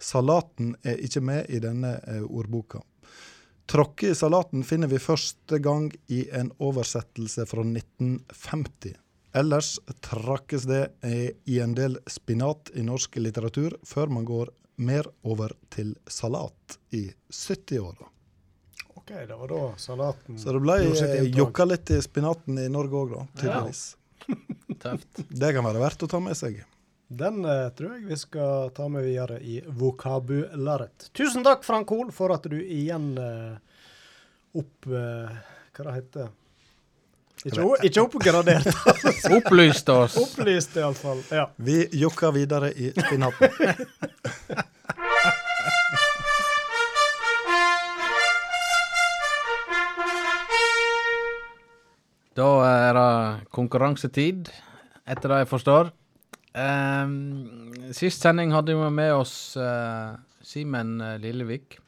Salaten 0.00 0.72
er 0.86 1.02
ikke 1.04 1.20
med 1.28 1.52
i 1.52 1.60
denne 1.60 1.98
eh, 2.08 2.24
ordboka. 2.24 2.80
Tråkke 3.68 4.14
i 4.14 4.16
salaten 4.16 4.64
finner 4.64 4.88
vi 4.88 5.02
første 5.02 5.58
gang 5.60 5.90
i 6.08 6.22
en 6.32 6.48
oversettelse 6.64 7.44
fra 7.50 7.60
1950. 7.66 8.96
Ellers 9.38 9.76
trakkes 10.02 10.66
det 10.66 10.82
i 11.46 11.60
en 11.62 11.76
del 11.78 11.98
spinat 12.10 12.72
i 12.74 12.82
norsk 12.82 13.20
litteratur, 13.20 13.76
før 13.86 14.10
man 14.10 14.26
går 14.26 14.50
mer 14.82 15.06
over 15.26 15.52
til 15.70 15.94
salat 16.10 16.78
i 16.94 17.04
70-åra. 17.30 18.08
OK, 18.94 19.12
det 19.28 19.34
var 19.34 19.48
da 19.48 19.60
salaten 19.76 20.38
Så 20.38 20.52
det 20.52 20.60
ble 20.62 20.74
eh, 20.84 21.28
jokka 21.32 21.64
litt 21.64 21.90
i 21.90 22.00
spinaten 22.02 22.58
i 22.60 22.66
Norge 22.68 22.98
òg, 22.98 23.14
da. 23.14 23.22
Tydeligvis. 23.40 23.84
Tøft. 24.82 25.22
Det 25.28 25.52
kan 25.56 25.64
være 25.64 25.80
verdt 25.82 26.04
å 26.04 26.10
ta 26.12 26.20
med 26.20 26.36
seg. 26.38 26.60
Den 27.08 27.40
eh, 27.48 27.70
tror 27.78 27.94
jeg 27.96 28.04
vi 28.10 28.18
skal 28.20 28.68
ta 28.76 28.88
med 28.92 29.06
videre 29.06 29.38
i 29.40 29.62
vokabularet. 29.64 31.08
Tusen 31.16 31.46
takk, 31.46 31.64
Frank 31.64 31.88
Hoel, 31.94 32.12
for 32.12 32.34
at 32.36 32.44
du 32.52 32.58
igjen 32.60 33.14
eh, 33.22 33.80
opp... 34.60 34.90
Eh, 34.92 35.38
hva 35.78 35.86
det 35.86 35.94
heter 35.94 36.30
Ikke, 37.48 37.68
ikke 37.88 38.02
oppgradert. 38.04 38.68
Opplyste 39.38 39.94
oss. 40.04 40.16
Opplyste, 40.20 40.82
iallfall. 40.82 41.22
Ja. 41.32 41.48
Vi 41.56 41.80
jokker 41.96 42.34
videre 42.36 42.72
i 42.72 42.92
spinaten. 42.92 43.48
Da 52.38 52.46
er 52.62 52.92
det 52.94 53.46
konkurransetid, 53.50 54.46
etter 55.10 55.32
det 55.32 55.40
jeg 55.40 55.48
forstår. 55.50 55.88
Um, 56.54 57.72
sist 57.90 58.22
sending 58.22 58.52
hadde 58.54 58.76
vi 58.78 58.90
med 58.94 59.10
oss 59.16 59.32
uh, 59.58 60.14
Simen 60.46 61.00
Lillevik. 61.18 61.80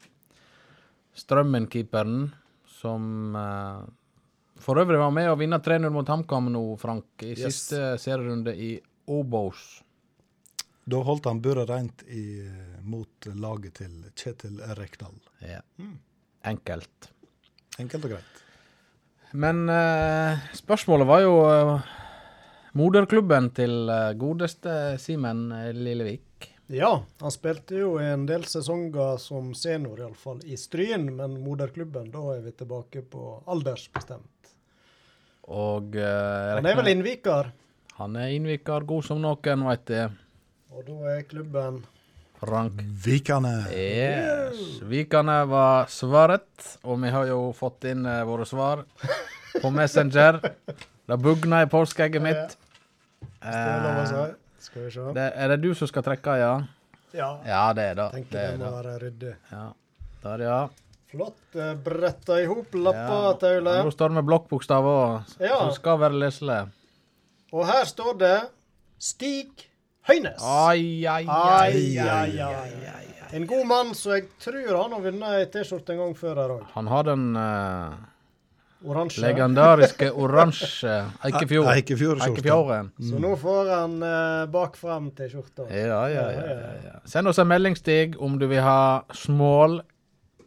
Strømmen-keeperen, 1.15 2.33
som 2.81 3.35
eh, 3.35 3.81
for 4.61 4.79
øvrig 4.81 4.99
var 5.01 5.11
med 5.13 5.29
å 5.31 5.37
vinne 5.39 5.59
3-0 5.63 5.89
mot 5.93 6.07
HamKam 6.07 6.51
nå, 6.53 6.63
Frank, 6.81 7.05
i 7.25 7.33
Yes. 7.33 7.43
siste 7.47 7.95
serierunde 8.01 8.53
i 8.55 8.75
Obos. 9.11 9.81
Da 10.85 10.97
holdt 11.05 11.27
han 11.29 11.41
buret 11.41 11.69
rent 11.69 12.01
i, 12.09 12.41
mot 12.83 13.27
laget 13.37 13.75
til 13.83 13.99
Kjetil 14.17 14.57
Rekdal. 14.79 15.17
Ja. 15.45 15.61
Enkelt. 16.49 17.11
Enkelt 17.79 18.05
og 18.07 18.15
greit. 18.15 18.39
Men 19.31 19.69
uh, 19.69 20.41
spørsmålet 20.57 21.07
var 21.07 21.21
jo 21.23 21.35
uh, 21.45 21.91
moderklubben 22.75 23.51
til 23.55 23.85
uh, 23.87 24.11
godeste 24.19 24.97
Simen 24.99 25.45
eh, 25.55 25.69
Lillevik. 25.75 26.49
ja, 26.71 26.89
han 27.21 27.31
spilte 27.31 27.75
jo 27.79 27.93
en 27.99 28.25
del 28.27 28.43
sesonger 28.47 29.17
som 29.19 29.53
senior, 29.55 29.99
iallfall, 29.99 30.41
i 30.47 30.57
Stryn, 30.57 31.09
men 31.15 31.39
moderklubben, 31.43 32.11
da 32.11 32.25
er 32.35 32.41
vi 32.45 32.51
tilbake 32.55 33.01
på 33.11 33.43
aldersbestemt. 33.51 34.30
Og 35.51 35.95
uh, 35.99 36.55
Han 36.55 36.67
er 36.69 36.77
vel 36.79 36.91
innviker, 36.93 37.51
Han 37.99 38.15
er 38.15 38.31
innviker, 38.35 38.85
god 38.87 39.03
som 39.05 39.19
noen, 39.21 39.65
veit 39.67 39.91
jeg. 39.91 40.13
og 40.71 40.85
da 40.87 41.15
er 41.17 41.25
klubben 41.27 41.81
Frank. 42.41 42.79
Vikane. 43.05 43.51
Yes. 43.69 44.79
Vikane 44.89 45.43
var 45.45 45.91
svaret, 45.93 46.71
og 46.81 46.97
vi 47.03 47.11
har 47.13 47.27
jo 47.29 47.51
fått 47.53 47.85
inn 47.91 48.07
uh, 48.07 48.23
våre 48.25 48.47
svar 48.49 48.81
på 49.61 49.69
Messenger. 49.75 50.39
Det 51.05 51.17
bugna 51.21 51.61
i 51.61 51.69
påskeegget 51.69 52.23
mitt. 52.23 52.57
Eh, 53.41 54.31
Skal 54.57 54.85
vi 54.85 54.91
se. 54.91 55.11
det, 55.13 55.27
er 55.35 55.53
det 55.53 55.57
du 55.61 55.73
som 55.75 55.89
skal 55.89 56.05
trekke, 56.05 56.35
ja? 56.39 56.53
Ja. 57.13 57.29
Ja, 57.45 57.63
det 57.73 57.83
er 57.91 57.97
det. 57.99 58.07
Tenker 58.15 58.37
det, 58.37 58.45
det 58.51 58.59
må 58.61 58.71
være 58.77 58.93
ryddig. 59.01 59.33
Ja. 59.51 59.63
Der, 60.23 60.43
ja. 60.45 60.59
Flott. 61.11 61.37
eh, 61.55 61.73
Bretta 61.75 62.37
i 62.41 62.45
hop 62.47 62.73
lapper, 62.73 63.23
Ja. 63.27 63.33
Taule. 63.41 63.73
Nå 63.83 63.91
står 63.91 64.09
det 64.13 64.15
med 64.21 64.25
blokkbokstaver 64.29 65.01
òg, 65.01 65.35
Ja. 65.39 65.57
så 65.67 65.73
skal 65.75 65.99
være 65.99 66.19
leselig. 66.19 66.61
Og 67.53 67.65
her 67.67 67.83
står 67.85 68.17
det 68.17 68.37
Stig 68.99 69.67
Høynes. 70.07 70.41
Ai, 70.41 71.05
ai, 71.05 71.25
ai, 71.27 71.99
ai, 71.99 72.39
ai, 72.41 73.07
En 73.33 73.45
god 73.47 73.65
mann, 73.67 73.91
så 73.95 74.15
jeg 74.17 74.25
tror 74.39 74.81
han 74.81 74.91
har 74.91 74.99
vunnet 75.01 75.35
ei 75.39 75.45
T-skjorte 75.45 75.93
en 75.93 75.97
gang 76.01 76.15
før 76.15 76.35
her 76.35 76.49
òg. 76.55 76.63
Han 76.73 76.87
har 76.87 77.03
den 77.03 77.35
uh, 77.37 77.93
Oransje. 78.83 79.21
legendariske 79.21 80.09
oransje 80.11 80.95
Eikefjord. 81.27 81.69
Eikefjord-skjorta. 81.75 82.31
Eikefjorden. 82.33 82.91
Så 82.99 83.19
nå 83.21 83.35
får 83.39 83.69
han 83.69 83.95
uh, 84.03 84.45
bakfram 84.51 85.11
T-skjorta. 85.15 85.67
Ja, 85.69 86.01
ja, 86.09 86.25
ja, 86.31 86.45
ja, 86.49 86.73
ja. 86.87 86.99
Send 87.05 87.27
oss 87.31 87.39
en 87.39 87.47
melding, 87.47 87.77
Stig, 87.77 88.17
om 88.19 88.39
du 88.41 88.47
vil 88.51 88.61
ha 88.65 89.03
small, 89.13 89.81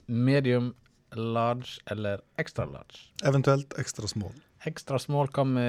medium, 0.06 0.72
large 1.14 1.80
eller 1.90 2.20
extra 2.36 2.64
large. 2.64 3.08
Eventuelt 3.24 3.78
ekstra 3.78 4.08
small. 4.10 4.34
Ekstra 4.64 4.98
small 4.98 5.28
kan 5.28 5.54
vi 5.54 5.68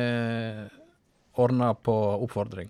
ordne 1.35 1.73
på 1.83 1.95
oppfordring. 2.23 2.69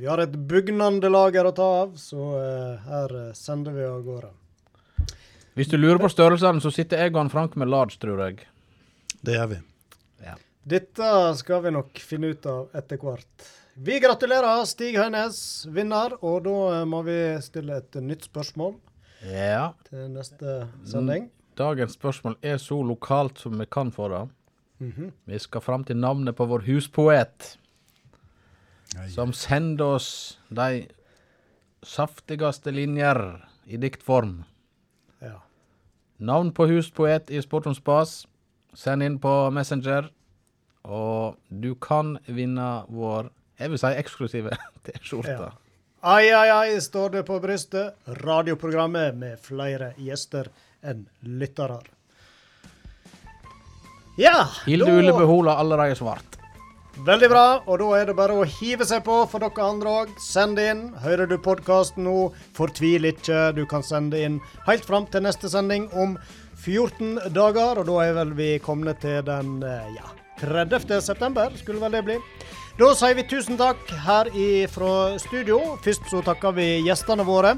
Vi 0.00 0.06
har 0.08 0.22
et 0.22 0.32
bugnende 0.32 1.10
lager 1.12 1.50
å 1.50 1.52
ta 1.52 1.66
av, 1.82 1.96
så 2.00 2.28
eh, 2.40 2.86
her 2.88 3.16
eh, 3.26 3.32
sender 3.36 3.74
vi 3.76 3.84
av 3.84 4.00
gårde. 4.06 4.30
Hvis 5.58 5.68
du 5.68 5.76
lurer 5.76 6.00
på 6.00 6.08
størrelsene, 6.08 6.62
så 6.64 6.72
sitter 6.72 7.02
jeg 7.02 7.12
og 7.12 7.28
Frank 7.32 7.58
med 7.60 7.68
large, 7.68 7.98
tror 8.00 8.22
jeg. 8.24 8.46
Det 9.20 9.36
gjør 9.36 9.50
vi. 9.52 9.60
Dette 10.70 11.06
skal 11.40 11.62
vi 11.64 11.72
nok 11.72 11.98
finne 12.04 12.34
ut 12.34 12.46
av 12.46 12.74
etter 12.76 13.00
hvert. 13.00 13.46
Vi 13.80 13.96
gratulerer 14.02 14.66
Stig 14.68 14.98
Høynes, 15.00 15.66
vinner, 15.72 16.12
og 16.20 16.44
da 16.44 16.56
eh, 16.74 16.86
må 16.88 17.00
vi 17.06 17.16
stille 17.44 17.80
et 17.80 18.00
nytt 18.04 18.28
spørsmål 18.28 18.76
Ja. 19.22 19.72
til 19.88 20.08
neste 20.10 20.68
sending. 20.88 21.30
Dagens 21.58 21.92
spørsmål 21.98 22.36
er 22.42 22.56
så 22.56 22.78
lokalt 22.86 23.38
som 23.38 23.58
vi 23.60 23.66
kan 23.66 23.90
få 23.92 24.08
det. 24.08 24.28
Mhm. 24.80 25.12
Vi 25.26 25.38
skal 25.38 25.60
fram 25.60 25.84
til 25.84 25.96
navnet 25.96 26.36
på 26.36 26.46
vår 26.46 26.64
huspoet. 26.66 27.56
Som 29.08 29.32
sender 29.32 29.84
oss 29.84 30.38
de 30.50 30.86
saftigste 31.82 32.72
linjer 32.74 33.20
i 33.66 33.76
diktform. 33.76 34.44
Ja. 35.22 35.36
Navn 36.18 36.50
på 36.52 36.66
huspoet 36.66 37.30
i 37.30 37.40
Sport 37.40 37.66
om 37.66 37.74
spas. 37.74 38.26
Send 38.74 39.02
inn 39.02 39.18
på 39.18 39.50
Messenger. 39.54 40.10
Og 40.84 41.36
du 41.62 41.74
kan 41.74 42.16
vinne 42.26 42.84
vår, 42.88 43.30
jeg 43.60 43.70
vil 43.70 43.78
si, 43.78 43.86
eksklusive 43.86 44.50
T-skjorte. 44.84 45.30
Ja. 45.30 45.50
Ai, 46.02 46.30
ai, 46.32 46.48
ai, 46.50 46.80
står 46.80 47.10
det 47.10 47.22
på 47.28 47.36
brystet. 47.42 47.94
Radioprogrammet 48.24 49.16
med 49.20 49.40
flere 49.44 49.92
gjester 50.00 50.48
enn 50.82 51.02
lyttere. 51.20 51.80
Ja, 54.16 54.46
Hilde 54.66 54.86
da- 54.86 54.96
Hilde 54.96 55.12
har 55.12 55.56
allerede 55.60 55.96
svart. 55.96 56.36
Veldig 57.00 57.28
bra, 57.32 57.62
og 57.66 57.78
da 57.80 57.90
er 57.96 58.06
det 58.10 58.16
bare 58.16 58.32
å 58.36 58.44
hive 58.44 58.84
seg 58.84 59.04
på 59.04 59.22
for 59.30 59.40
dere 59.40 59.64
andre 59.64 59.88
òg. 60.02 60.08
Send 60.20 60.58
inn. 60.58 60.82
Hører 61.00 61.26
du 61.28 61.38
podkasten 61.38 62.04
nå, 62.04 62.32
fortvil 62.56 63.04
ikke. 63.08 63.54
Du 63.56 63.64
kan 63.66 63.82
sende 63.82 64.20
inn 64.20 64.40
helt 64.66 64.84
fram 64.84 65.06
til 65.06 65.22
neste 65.24 65.48
sending 65.48 65.86
om 65.96 66.18
14 66.60 67.32
dager, 67.32 67.78
og 67.80 67.86
da 67.86 68.00
er 68.04 68.12
vel 68.18 68.32
vi 68.36 68.58
kommet 68.58 69.00
til 69.00 69.22
den 69.24 69.62
eh, 69.62 69.94
ja, 69.96 70.10
30. 70.40 71.00
september, 71.00 71.50
skulle 71.56 71.80
vel 71.80 71.92
det 71.92 72.04
bli. 72.04 72.18
Da 72.80 72.94
sier 72.96 73.12
vi 73.12 73.26
tusen 73.28 73.58
takk 73.60 73.90
her 74.06 74.30
fra 74.72 75.18
studio. 75.20 75.58
Først 75.84 76.06
så 76.08 76.22
takker 76.24 76.54
vi 76.56 76.64
gjestene 76.86 77.26
våre. 77.28 77.50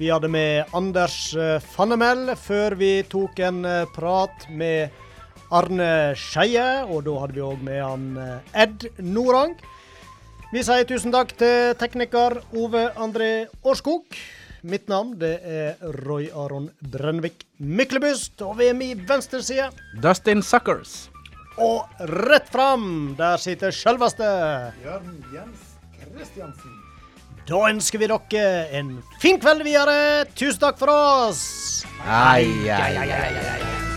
Vi 0.00 0.08
hadde 0.08 0.30
med 0.32 0.72
Anders 0.72 1.34
eh, 1.36 1.58
Fannemel 1.74 2.32
før 2.40 2.78
vi 2.80 3.02
tok 3.04 3.42
en 3.44 3.66
eh, 3.68 3.84
prat 3.92 4.46
med 4.48 4.88
Arne 5.52 6.16
Skeie, 6.16 6.86
og 6.88 7.04
da 7.04 7.18
hadde 7.20 7.36
vi 7.36 7.44
òg 7.44 7.60
med 7.68 7.82
han 7.84 8.08
eh, 8.16 8.64
Ed 8.64 8.88
Norang. 9.04 9.58
Vi 10.54 10.64
sier 10.64 10.88
tusen 10.88 11.12
takk 11.12 11.36
til 11.36 11.76
tekniker 11.76 12.40
Ove 12.56 12.88
André 12.96 13.32
Årskog. 13.60 14.08
Mitt 14.64 14.88
navn 14.88 15.18
det 15.20 15.36
er 15.44 15.88
Roy 16.00 16.30
Aron 16.32 16.72
Brennvik 16.80 17.44
Myklebust, 17.60 18.40
og 18.40 18.56
ved 18.64 18.72
min 18.80 19.04
venstre 19.04 19.44
side 19.44 19.68
Dustin 20.00 20.40
Suckers. 20.40 21.11
Og 21.60 22.04
rett 22.28 22.48
fram, 22.52 23.14
der 23.18 23.36
sitter 23.42 23.74
selveste 23.74 24.24
Jørn 24.84 25.18
Jens 25.34 25.68
Kristiansen. 26.00 26.78
Da 27.48 27.58
ønsker 27.68 27.98
vi 27.98 28.06
dere 28.06 28.68
en 28.78 28.92
fin 29.20 29.40
kveld 29.42 29.64
videre. 29.66 30.24
Tusen 30.38 30.60
takk 30.62 30.78
for 30.78 30.92
oss. 30.92 31.42
Ai, 32.06 32.46
ai, 32.70 32.92
ai, 32.96 33.08
ai, 33.10 33.32
ai. 33.36 33.91